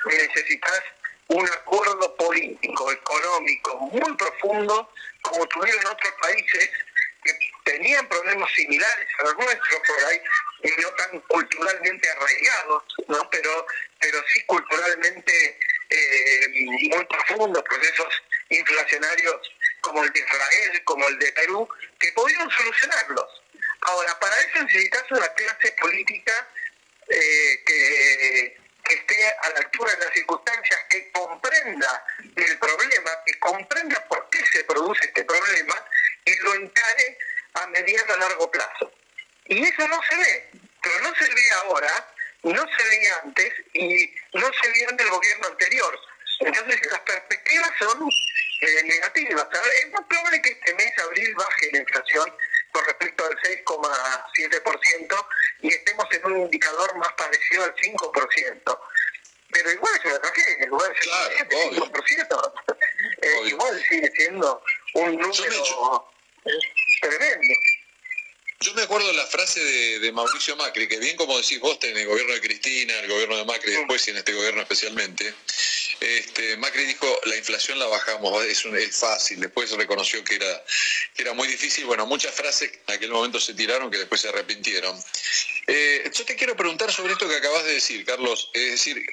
necesitas 0.05 0.83
un 1.27 1.47
acuerdo 1.47 2.15
político, 2.15 2.91
económico 2.91 3.77
muy 3.77 4.15
profundo, 4.17 4.91
como 5.21 5.47
tuvieron 5.47 5.85
otros 5.87 6.13
países 6.21 6.69
que 7.23 7.37
tenían 7.63 8.07
problemas 8.07 8.51
similares 8.53 9.07
a 9.19 9.23
los 9.23 9.37
nuestros 9.37 9.81
por 9.87 10.03
ahí, 10.05 10.21
y 10.63 10.81
no 10.81 10.89
tan 10.93 11.19
culturalmente 11.21 12.09
arraigados, 12.09 12.83
¿no? 13.07 13.29
pero, 13.29 13.65
pero 13.99 14.23
sí 14.27 14.43
culturalmente 14.45 15.59
eh, 15.89 16.47
muy 16.65 17.05
profundos, 17.05 17.63
procesos 17.63 18.23
inflacionarios 18.49 19.55
como 19.81 20.03
el 20.03 20.11
de 20.11 20.19
Israel, 20.19 20.83
como 20.83 21.07
el 21.07 21.19
de 21.19 21.31
Perú, 21.33 21.67
que 21.99 22.11
pudieron 22.13 22.49
solucionarlos. 22.51 23.41
Ahora, 23.81 24.19
para 24.19 24.39
eso 24.41 24.63
necesitas 24.63 25.03
una 25.11 25.27
clase 25.33 25.71
política 25.79 26.47
eh, 27.07 27.63
que, 27.65 28.57
que 28.83 28.93
esté 28.93 29.27
a 29.41 29.49
la 29.49 29.59
altura 29.59 29.91
de 29.95 30.05
las 30.05 30.13
circunstancias, 30.13 30.79
que 30.89 31.11
comprenda 31.11 32.05
el 32.35 32.59
problema, 32.59 33.11
que 33.25 33.39
comprenda 33.39 34.07
por 34.07 34.29
qué 34.29 34.45
se 34.45 34.63
produce 34.65 35.05
este 35.05 35.23
problema 35.23 35.75
y 36.25 36.35
lo 36.39 36.53
encare 36.55 37.17
a 37.53 37.67
mediano 37.67 38.13
a 38.13 38.17
largo 38.17 38.51
plazo. 38.51 38.91
Y 39.45 39.63
eso 39.63 39.87
no 39.87 39.99
se 40.09 40.15
ve, 40.15 40.49
pero 40.81 40.99
no 41.01 41.15
se 41.15 41.33
ve 41.33 41.51
ahora, 41.63 42.13
no 42.43 42.65
se 42.77 42.83
veía 42.83 43.21
antes 43.23 43.53
y 43.73 44.13
no 44.33 44.49
se 44.61 44.69
vieron 44.71 44.97
del 44.97 45.09
gobierno 45.09 45.47
anterior. 45.47 45.99
Entonces 46.39 46.79
las 46.89 46.99
perspectivas 47.01 47.71
son 47.79 48.09
eh, 48.61 48.83
negativas. 48.83 49.47
Es 49.83 49.91
más 49.91 50.01
probable 50.07 50.41
que 50.41 50.49
este 50.51 50.73
mes, 50.75 50.97
abril, 50.99 51.35
baje 51.35 51.69
la 51.71 51.79
inflación 51.79 52.33
con 52.71 52.85
respecto 52.85 53.25
al 53.25 53.37
6,7% 53.39 55.27
y 55.61 55.67
estemos 55.69 56.05
en 56.11 56.25
un 56.25 56.37
indicador 56.37 56.95
más 56.97 57.11
parecido 57.13 57.65
al 57.65 57.75
5%. 57.75 58.79
Pero 59.51 59.71
igual 59.71 59.93
es 59.99 60.05
una 60.05 60.21
tragedia, 60.21 60.65
igual 60.65 60.91
es 60.91 60.99
claro, 61.01 61.35
5%. 61.49 62.53
Eh, 63.21 63.41
igual 63.45 63.83
sigue 63.89 64.11
siendo 64.15 64.63
un 64.93 65.17
número 65.17 66.10
eh, 66.45 66.59
tremendo. 67.01 67.53
Yo 68.61 68.75
me 68.75 68.83
acuerdo 68.83 69.11
la 69.13 69.25
frase 69.25 69.59
de, 69.59 70.11
Mauricio 70.11 70.55
Macri, 70.55 70.87
que 70.87 70.99
bien 70.99 71.17
como 71.17 71.35
decís 71.35 71.59
vos 71.59 71.79
en 71.81 71.97
el 71.97 72.05
gobierno 72.05 72.33
de 72.33 72.41
Cristina, 72.41 72.99
el 72.99 73.09
gobierno 73.09 73.37
de 73.37 73.45
Macri 73.45 73.71
después 73.71 74.07
y 74.07 74.11
en 74.11 74.17
este 74.17 74.33
gobierno 74.33 74.61
especialmente, 74.61 75.33
este, 75.99 76.57
Macri 76.57 76.85
dijo, 76.85 77.07
la 77.25 77.37
inflación 77.37 77.79
la 77.79 77.87
bajamos, 77.87 78.45
es, 78.45 78.63
es 78.63 78.95
fácil, 78.95 79.39
después 79.39 79.71
reconoció 79.71 80.23
que 80.23 80.35
era, 80.35 80.63
que 81.15 81.23
era 81.23 81.33
muy 81.33 81.47
difícil, 81.47 81.85
bueno, 81.85 82.05
muchas 82.05 82.35
frases 82.35 82.71
en 82.87 82.93
aquel 82.93 83.09
momento 83.09 83.39
se 83.39 83.55
tiraron 83.55 83.89
que 83.89 83.97
después 83.97 84.21
se 84.21 84.29
arrepintieron. 84.29 84.95
Eh, 85.67 86.09
yo 86.11 86.25
te 86.25 86.35
quiero 86.35 86.55
preguntar 86.55 86.91
sobre 86.91 87.13
esto 87.13 87.27
que 87.27 87.35
acabas 87.35 87.63
de 87.65 87.73
decir, 87.73 88.05
Carlos. 88.05 88.49
Es 88.53 88.71
decir, 88.71 89.05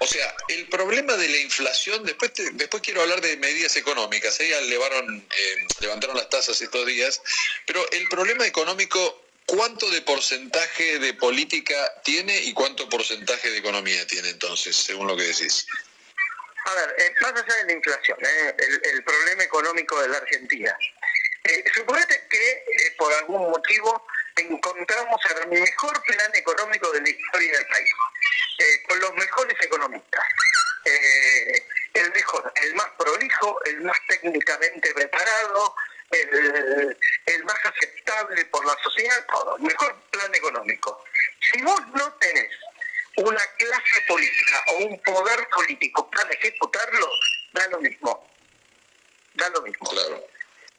o 0.00 0.06
sea, 0.06 0.34
el 0.48 0.66
problema 0.68 1.16
de 1.16 1.28
la 1.28 1.36
inflación, 1.38 2.04
después, 2.04 2.32
después 2.52 2.82
quiero 2.82 3.02
hablar 3.02 3.20
de 3.20 3.36
medidas 3.36 3.76
económicas. 3.76 4.38
Ahí 4.40 4.52
elevaron, 4.52 5.18
eh, 5.18 5.56
levantaron 5.80 6.16
las 6.16 6.28
tasas 6.28 6.60
estos 6.60 6.86
días, 6.86 7.22
pero 7.66 7.88
el 7.92 8.08
problema 8.08 8.46
económico, 8.46 9.24
¿cuánto 9.46 9.88
de 9.90 10.02
porcentaje 10.02 10.98
de 10.98 11.14
política 11.14 11.92
tiene 12.02 12.36
y 12.38 12.52
cuánto 12.52 12.88
porcentaje 12.88 13.50
de 13.50 13.58
economía 13.58 14.06
tiene 14.06 14.30
entonces, 14.30 14.76
según 14.76 15.06
lo 15.06 15.16
que 15.16 15.24
decís? 15.24 15.66
A 16.64 16.74
ver, 16.74 16.94
eh, 16.98 17.14
más 17.22 17.32
allá 17.32 17.54
de 17.54 17.64
la 17.64 17.72
inflación, 17.72 18.18
el, 18.22 19.04
problema 19.04 19.44
económico 19.44 20.02
de 20.02 20.08
la 20.08 20.18
Argentina. 20.18 20.76
suponete 21.74 22.26
que 22.28 22.94
por 22.98 23.12
algún 23.14 23.50
motivo 23.50 24.04
encontramos 24.40 25.20
el 25.42 25.48
mejor 25.48 26.02
plan 26.02 26.30
económico 26.34 26.92
de 26.92 27.00
la 27.00 27.08
historia 27.08 27.52
del 27.52 27.66
país, 27.66 27.90
eh, 28.58 28.82
con 28.88 29.00
los 29.00 29.14
mejores 29.14 29.56
economistas. 29.60 30.24
Eh, 30.84 31.62
el 31.94 32.12
mejor, 32.12 32.52
el 32.62 32.74
más 32.74 32.88
prolijo, 32.98 33.64
el 33.64 33.80
más 33.82 33.98
técnicamente 34.08 34.92
preparado, 34.94 35.74
el, 36.10 36.96
el, 37.26 37.44
más 37.44 37.56
aceptable 37.64 38.44
por 38.46 38.64
la 38.64 38.76
sociedad, 38.82 39.26
todo, 39.26 39.56
el 39.56 39.62
mejor 39.62 39.94
plan 40.10 40.34
económico. 40.34 41.04
Si 41.40 41.60
vos 41.62 41.80
no 41.94 42.12
tenés 42.14 42.50
una 43.16 43.42
clase 43.58 44.00
política 44.06 44.64
o 44.68 44.76
un 44.84 45.02
poder 45.02 45.48
político 45.48 46.10
para 46.10 46.30
ejecutarlo, 46.30 47.08
da 47.52 47.66
lo 47.68 47.80
mismo. 47.80 48.30
Da 49.34 49.48
lo 49.50 49.62
mismo. 49.62 49.90
Claro. 49.90 50.24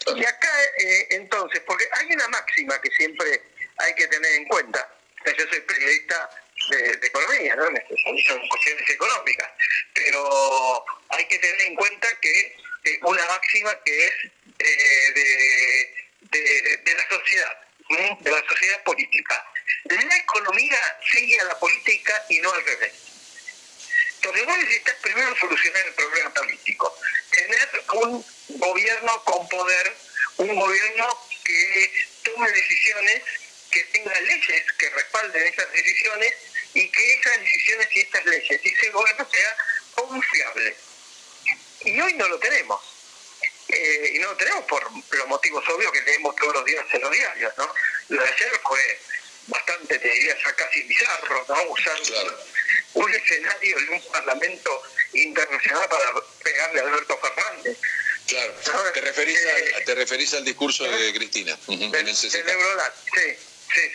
Y 0.05 0.25
acá, 0.25 0.63
eh, 0.77 1.07
entonces, 1.11 1.61
porque 1.65 1.87
hay 1.91 2.07
una 2.13 2.27
máxima 2.29 2.79
que 2.81 2.89
siempre 2.91 3.41
hay 3.77 3.93
que 3.95 4.07
tener 4.07 4.31
en 4.33 4.45
cuenta. 4.45 4.89
Yo 5.25 5.45
soy 5.49 5.59
periodista 5.61 6.29
de, 6.69 7.07
economía, 7.07 7.55
¿no? 7.55 7.65
Son 7.65 8.47
cuestiones 8.47 8.89
económicas, 8.89 9.51
pero 9.93 10.85
hay 11.09 11.25
que 11.25 11.39
tener 11.39 11.61
en 11.61 11.75
cuenta 11.75 12.07
que 12.21 12.55
una 13.01 13.25
máxima 13.25 13.77
que 13.83 14.05
es 14.05 14.13
eh, 14.59 15.93
de, 16.21 16.93
la 16.93 17.09
sociedad, 17.09 17.57
de 18.19 18.31
la 18.31 18.43
sociedad 18.47 18.83
política. 18.83 19.45
La 19.85 20.17
economía 20.17 20.79
sigue 21.11 21.39
a 21.39 21.45
la 21.45 21.59
política 21.59 22.25
y 22.29 22.39
no 22.39 22.51
al 22.51 22.65
revés. 22.65 23.08
Entonces 24.21 24.45
vos 24.45 24.57
necesitas 24.57 24.95
primero 24.95 25.33
solucionar 25.37 25.87
el 25.87 25.93
problema 25.93 26.33
político, 26.33 26.99
tener 27.31 27.69
un 27.93 28.25
gobierno 28.49 29.23
con 29.23 29.47
poder, 29.47 29.95
un 30.37 30.55
gobierno 30.55 31.23
que 31.45 32.07
tome 32.23 32.51
decisiones, 32.51 33.23
que 33.71 33.79
tenga 33.85 34.19
leyes 34.19 34.65
que 34.77 34.89
respalden 34.89 35.47
esas 35.47 35.71
decisiones 35.71 36.33
y 36.73 36.89
que 36.89 37.13
esas 37.13 37.39
decisiones 37.39 37.87
y 37.95 37.99
estas 38.01 38.25
leyes 38.25 38.61
y 38.61 38.69
ese 38.69 38.89
gobierno 38.89 39.25
sea 39.31 39.57
confiable. 39.95 40.75
Y 41.85 42.01
hoy 42.01 42.13
no 42.15 42.27
lo 42.27 42.39
tenemos. 42.39 42.81
Eh, 43.69 44.11
y 44.15 44.19
no 44.19 44.31
lo 44.31 44.35
tenemos 44.35 44.65
por 44.65 44.83
los 45.11 45.27
motivos 45.27 45.63
obvios 45.69 45.93
que 45.93 46.01
tenemos 46.01 46.35
todos 46.35 46.55
los 46.55 46.65
días 46.65 46.85
en 46.91 47.01
los 47.01 47.11
diarios, 47.11 47.53
¿no? 47.57 47.73
Lo 48.09 48.21
de 48.21 48.27
ayer 48.27 48.59
fue 48.67 48.99
bastante, 49.47 49.97
te 49.97 50.09
diría, 50.09 50.35
ya 50.43 50.55
casi 50.55 50.81
bizarro, 50.81 51.45
¿no? 51.47 51.63
Usar 51.69 51.97
un 52.93 53.13
escenario 53.13 53.77
en 53.77 53.89
un 53.89 54.01
parlamento 54.11 54.83
internacional 55.13 55.87
para 55.89 56.13
pegarle 56.43 56.79
a 56.79 56.83
Alberto 56.83 57.19
Fernández. 57.19 57.77
Claro, 58.27 58.53
te 58.93 59.01
referís, 59.01 59.39
al, 59.39 59.57
eh, 59.57 59.83
te 59.85 59.95
referís 59.95 60.33
al 60.35 60.45
discurso 60.45 60.83
de 60.83 61.13
Cristina. 61.13 61.57
Uh 61.65 61.89
del, 61.89 62.15
sí, 62.15 62.29
sí, 62.29 62.37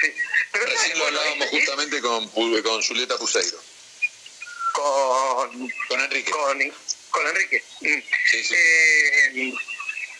sí. 0.01 0.15
Pero 0.53 0.67
Recién 0.67 0.99
lo 0.99 1.07
hablábamos 1.07 1.49
justamente 1.51 2.01
con, 2.01 2.29
con 2.29 2.83
Julieta 2.83 3.17
Puseiro. 3.17 3.59
Con, 4.73 5.73
con 5.89 6.01
Enrique. 6.01 6.31
Con, 6.33 6.59
con 7.11 7.27
Enrique. 7.29 7.63
Mm. 7.81 8.01
Sí, 8.31 8.45
sí. 8.45 8.55
Eh, 8.55 9.55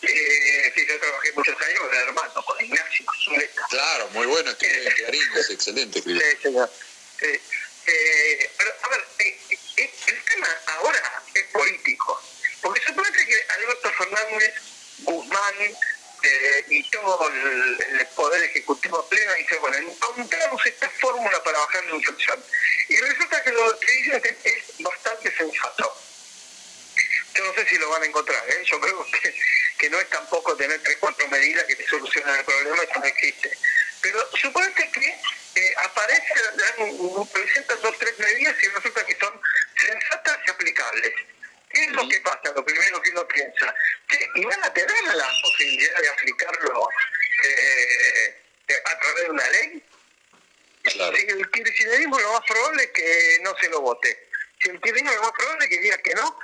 eh, 0.01 0.71
sí, 0.75 0.85
yo 0.87 0.99
trabajé 0.99 1.31
muchos 1.33 1.61
años 1.61 1.79
con 1.79 1.93
el 1.93 2.01
hermano, 2.01 2.45
con 2.45 2.63
Ignacio 2.63 3.05
Zuleta. 3.23 3.67
Claro, 3.69 4.09
muy 4.13 4.27
bueno, 4.27 4.51
escribe 4.51 4.93
Clarín, 4.93 5.23
es 5.35 5.49
excelente 5.49 6.01
Sí, 6.01 6.19
señor. 6.41 6.69
Eh, 7.87 8.49
pero, 8.57 8.73
a 8.81 8.89
ver, 8.89 9.05
eh, 9.19 9.39
eh, 9.77 9.93
el 10.07 10.23
tema 10.23 10.47
ahora 10.77 11.23
es 11.33 11.43
político. 11.45 12.21
Porque 12.61 12.81
supone 12.81 13.11
que 13.11 13.45
Alberto 13.49 13.91
Fernández, 13.91 14.53
Guzmán 14.99 15.55
eh, 16.25 16.65
y 16.69 16.89
todo 16.89 17.29
el, 17.29 18.07
Poder 18.15 18.43
Ejecutivo 18.43 19.05
pleno 19.07 19.33
dice, 19.33 19.57
bueno, 19.57 19.77
encontramos 19.77 20.65
esta 20.65 20.89
fórmula 20.89 21.43
para 21.43 21.59
bajar 21.59 21.85
la 21.85 21.95
inflación. 21.95 22.43
Y 22.87 22.97
resulta 22.97 23.43
que 23.43 23.51
lo 23.51 23.79
que 23.79 23.91
dicen 23.91 24.37
es 24.43 24.63
bastante 24.79 25.35
sensato. 25.35 26.01
Yo 27.35 27.43
no 27.43 27.53
sé 27.53 27.67
si 27.67 27.77
lo 27.77 27.89
van 27.89 28.03
a 28.03 28.05
encontrar, 28.05 28.41
¿eh? 28.49 28.63
yo 28.65 28.79
creo 28.79 29.05
que, 29.11 29.35
que 29.77 29.89
no 29.89 29.99
es 29.99 30.09
tampoco 30.09 30.55
tener 30.55 30.81
tres, 30.81 30.97
cuatro 31.01 31.27
medidas 31.27 31.65
que 31.65 31.75
te 31.75 31.85
solucionan 31.85 32.39
el 32.39 32.45
problema, 32.45 32.81
eso 32.81 32.99
no 32.99 33.05
existe. 33.05 33.57
Pero 34.01 34.29
suponete 34.41 34.89
que 34.91 35.19
eh, 35.55 35.73
aparece, 35.77 36.33
presentan 37.31 37.81
dos 37.81 37.97
tres 37.97 38.19
medidas 38.19 38.55
y 38.61 38.67
resulta 38.67 39.05
que 39.05 39.15
son 39.17 39.41
sensatas 39.77 40.39
y 40.45 40.51
aplicables. 40.51 41.13
¿Qué 41.69 41.83
es 41.83 41.91
lo 41.91 42.07
que 42.07 42.19
pasa? 42.21 42.53
Lo 42.55 42.63
primero 42.63 43.01
que 43.01 43.11
uno 43.11 43.27
piensa, 43.27 43.73
¿y 44.35 44.45
van 44.45 44.63
a 44.63 44.73
tener 44.73 45.03
la 45.13 45.27
posibilidad 45.41 46.01
de 46.01 46.09
aplicarlo 46.09 46.89
eh, 47.43 48.43
a 48.85 48.99
través 48.99 49.23
de 49.23 49.31
una 49.31 49.47
ley? 49.49 49.83
Claro. 50.83 51.17
Si 51.17 51.25
el 51.25 51.51
kirchnerismo 51.51 52.19
lo 52.19 52.33
más 52.33 52.45
probable 52.47 52.83
es 52.83 52.91
que 52.91 53.39
no 53.41 53.55
se 53.57 53.69
lo 53.69 53.81
vote. 53.81 54.29
Si 54.61 54.69
el 54.69 54.79
kirchnerismo 54.79 55.15
lo 55.15 55.23
más 55.23 55.31
probable 55.31 55.65
es 55.65 55.69
que 55.69 55.79
diga 55.79 55.97
que 55.97 56.13
no. 56.15 56.39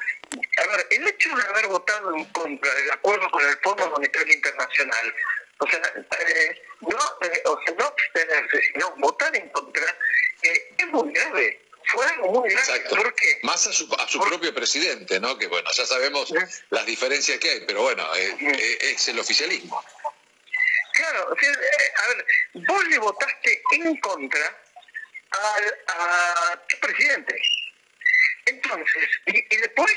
A 0.57 0.67
ver, 0.67 0.87
el 0.89 1.07
hecho 1.07 1.35
de 1.35 1.43
haber 1.43 1.67
votado 1.67 2.15
en 2.15 2.25
contra 2.25 2.73
del 2.73 2.91
acuerdo 2.91 3.29
con 3.29 3.45
el 3.45 3.57
Fondo 3.59 3.89
Monetario 3.89 4.33
Internacional 4.33 5.15
o 5.61 5.67
sea, 5.67 5.79
eh, 6.27 6.61
no, 6.81 6.97
eh, 7.21 7.41
o 7.45 7.59
sea, 7.63 7.75
no 7.77 7.85
abstenerse, 7.85 8.61
sino 8.73 8.95
votar 8.97 9.35
en 9.35 9.47
contra, 9.49 9.95
eh, 10.41 10.73
es 10.77 10.87
muy 10.87 11.13
grave. 11.13 11.61
Fue 11.85 12.05
algo 12.05 12.41
muy 12.41 12.49
grave. 12.49 12.79
¿Por 12.89 13.13
qué? 13.15 13.39
Más 13.43 13.67
a 13.67 13.73
su, 13.73 13.87
a 13.93 14.07
su 14.07 14.19
propio 14.19 14.53
presidente, 14.53 15.19
¿no? 15.19 15.37
Que 15.37 15.47
bueno, 15.47 15.69
ya 15.71 15.85
sabemos 15.85 16.33
las 16.69 16.85
diferencias 16.85 17.37
que 17.39 17.49
hay, 17.49 17.65
pero 17.67 17.83
bueno, 17.83 18.07
es 18.15 19.07
el 19.07 19.19
oficialismo. 19.19 19.83
Claro, 20.93 21.29
o 21.31 21.39
sea, 21.39 21.51
a 21.51 22.07
ver, 22.07 22.25
vos 22.53 22.87
le 22.87 22.97
votaste 22.97 23.63
en 23.73 23.97
contra 23.97 24.61
al, 25.31 25.79
a 25.87 26.61
tu 26.67 26.79
presidente. 26.79 27.35
Entonces, 28.45 29.09
y, 29.27 29.57
después 29.57 29.91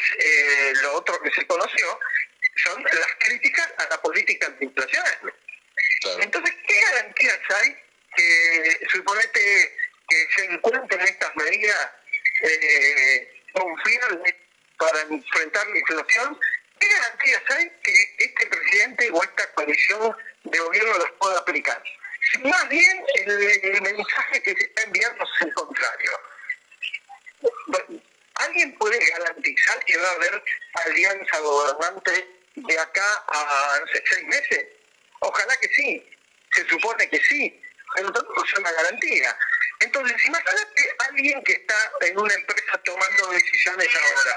lo 0.83 0.95
otro 0.95 1.21
que 1.23 1.31
se 1.31 1.47
conoció 1.47 1.99
son 2.65 2.83
las 2.85 3.15
críticas 3.21 3.73
a 3.79 3.89
la 3.89 4.03
política 4.03 4.47
antiinflacionaria. 4.47 5.35
Entonces, 6.21 6.55
¿qué 6.67 6.81
garantías 6.93 7.41
hay 7.63 7.77
que 8.17 8.89
suponete 8.91 9.77
que 10.09 10.29
se 10.37 10.45
encuentren 10.45 11.01
estas 11.01 11.35
medidas 11.37 11.91
eh, 12.43 13.43
confiables 13.53 14.35
para 14.77 15.01
enfrentar 15.03 15.67
la 15.69 15.79
inflación? 15.79 16.39
¿Qué 16.79 16.89
garantías 16.89 17.43
hay 17.51 17.71
que 17.83 18.17
este 18.19 18.47
presidente 18.47 19.11
o 19.13 19.23
esta 19.23 19.53
coalición 19.55 20.17
de 20.45 20.59
gobierno 20.59 20.99
las 20.99 21.13
pueda 21.13 21.39
aplicar? 21.39 21.83
Más 22.43 22.69
bien, 22.69 23.05
el, 23.15 23.83
mensaje 23.83 24.43
que 24.43 24.55
se 24.55 24.65
está 24.65 24.83
enviando 24.83 25.25
es 25.25 25.47
el 25.47 25.55
contrario. 25.55 26.11
¿Alguien 28.37 28.77
puede 28.79 28.99
garantizar 28.99 29.85
que 29.85 29.97
va 29.97 30.09
a 30.09 30.15
haber 30.15 30.43
alianza 30.87 31.39
gobernante 31.41 32.29
de 32.57 32.79
acá 32.79 33.25
a, 33.29 33.81
seis 34.09 34.25
meses? 34.25 34.67
Ojalá 35.25 35.57
que 35.57 35.69
sí, 35.69 36.07
se 36.53 36.69
supone 36.69 37.09
que 37.09 37.19
sí, 37.19 37.63
pero 37.95 38.13
tampoco 38.13 38.45
es 38.45 38.59
una 38.59 38.71
garantía. 38.73 39.37
Entonces, 39.81 40.27
imagínate 40.27 40.97
alguien 40.99 41.43
que 41.45 41.53
está 41.53 41.93
en 42.03 42.19
una 42.19 42.35
empresa 42.35 42.79
tomando 42.85 43.31
decisiones 43.31 43.89
ahora, 43.97 44.37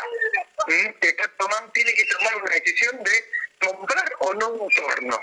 que 1.01 1.07
está 1.09 1.27
tomando, 1.37 1.71
tiene 1.73 1.93
que 1.93 2.05
tomar 2.05 2.35
una 2.37 2.55
decisión 2.55 3.03
de 3.03 3.31
comprar 3.59 4.09
o 4.19 4.33
no 4.35 4.47
un 4.49 4.69
torno. 4.75 5.19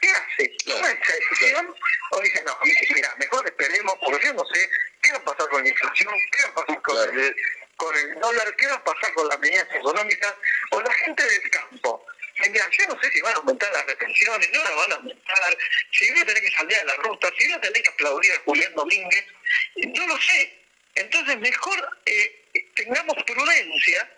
¿Qué 0.00 0.10
hace? 0.10 0.56
¿Toma 0.66 0.90
esa 0.90 1.12
decisión? 1.12 1.74
O 2.10 2.20
dice, 2.20 2.42
no, 2.42 2.58
mira, 2.94 3.14
mejor 3.18 3.46
esperemos, 3.46 3.94
porque 4.04 4.26
yo 4.26 4.34
no 4.34 4.44
sé 4.52 4.70
qué 5.02 5.12
va 5.12 5.18
a 5.18 5.24
pasar 5.24 5.48
con 5.50 5.62
la 5.62 5.68
inflación, 5.68 6.14
qué 6.32 6.42
va 6.42 6.48
a 6.48 6.54
pasar 6.54 6.82
con, 6.82 7.20
el, 7.20 7.36
con 7.76 7.96
el 7.96 8.14
dólar, 8.18 8.56
qué 8.56 8.66
va 8.66 8.74
a 8.74 8.84
pasar 8.84 9.14
con 9.14 9.28
las 9.28 9.38
medidas 9.38 9.68
económicas, 9.72 10.34
o 10.72 10.80
la 10.80 10.92
gente 10.94 11.22
del 11.22 11.50
campo. 11.50 12.06
Mira, 12.48 12.68
yo 12.70 12.86
no 12.88 13.00
sé 13.00 13.10
si 13.10 13.20
van 13.20 13.34
a 13.34 13.36
aumentar 13.36 13.70
las 13.72 13.86
retenciones, 13.86 14.50
no 14.52 14.64
las 14.64 14.76
van 14.76 14.92
a 14.92 14.94
aumentar, 14.96 15.58
si 15.92 16.10
voy 16.10 16.20
a 16.20 16.26
tener 16.26 16.42
que 16.42 16.50
salir 16.50 16.76
a 16.78 16.84
la 16.84 16.94
ruta, 16.96 17.30
si 17.38 17.46
voy 17.46 17.54
a 17.54 17.60
tener 17.60 17.82
que 17.82 17.88
aplaudir 17.90 18.32
a 18.32 18.40
Julián 18.44 18.74
Domínguez, 18.74 19.24
no 19.76 20.06
lo 20.06 20.20
sé. 20.20 20.58
Entonces 20.94 21.38
mejor 21.38 21.98
eh, 22.06 22.70
tengamos 22.74 23.16
prudencia 23.24 24.10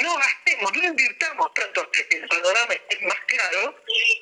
no 0.00 0.16
gastemos, 0.16 0.72
no 0.74 0.84
invirtamos 0.84 1.54
tanto 1.54 1.82
hasta 1.82 2.08
que 2.08 2.16
el 2.16 2.28
panorama 2.28 2.74
esté 2.74 3.06
más 3.06 3.18
claro. 3.26 3.76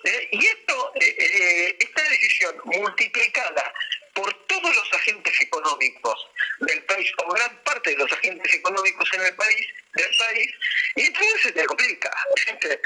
¿eh? 0.04 0.28
y 0.32 0.46
esto, 0.46 0.92
eh, 0.96 1.16
eh, 1.18 1.76
esta 1.78 2.02
decisión 2.02 2.56
multiplicada 2.64 3.72
por 4.14 4.32
todos 4.46 4.76
los 4.76 4.92
agentes 4.94 5.40
económicos 5.40 6.26
del 6.58 6.82
país, 6.84 7.10
o 7.18 7.32
gran 7.32 7.56
parte 7.62 7.90
de 7.90 7.96
los 7.96 8.12
agentes 8.12 8.52
económicos 8.52 9.08
en 9.14 9.22
el 9.22 9.34
país, 9.36 9.66
del 9.94 10.16
país, 10.18 10.50
y 10.96 11.02
entonces 11.06 11.42
se 11.42 11.52
te 11.52 11.64
complica, 11.64 12.10
gente, 12.44 12.80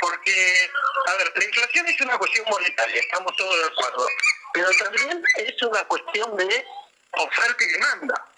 porque, 0.00 0.70
a 1.06 1.14
ver, 1.16 1.32
la 1.34 1.44
inflación 1.44 1.86
es 1.86 2.00
una 2.02 2.18
cuestión 2.18 2.46
monetaria, 2.50 3.00
estamos 3.00 3.34
todos 3.36 3.58
de 3.58 3.66
acuerdo, 3.66 4.06
pero 4.52 4.70
también 4.78 5.22
es 5.38 5.62
una 5.62 5.82
cuestión 5.84 6.36
de 6.36 6.64
oferta 7.12 7.64
y 7.64 7.72
demanda. 7.72 8.29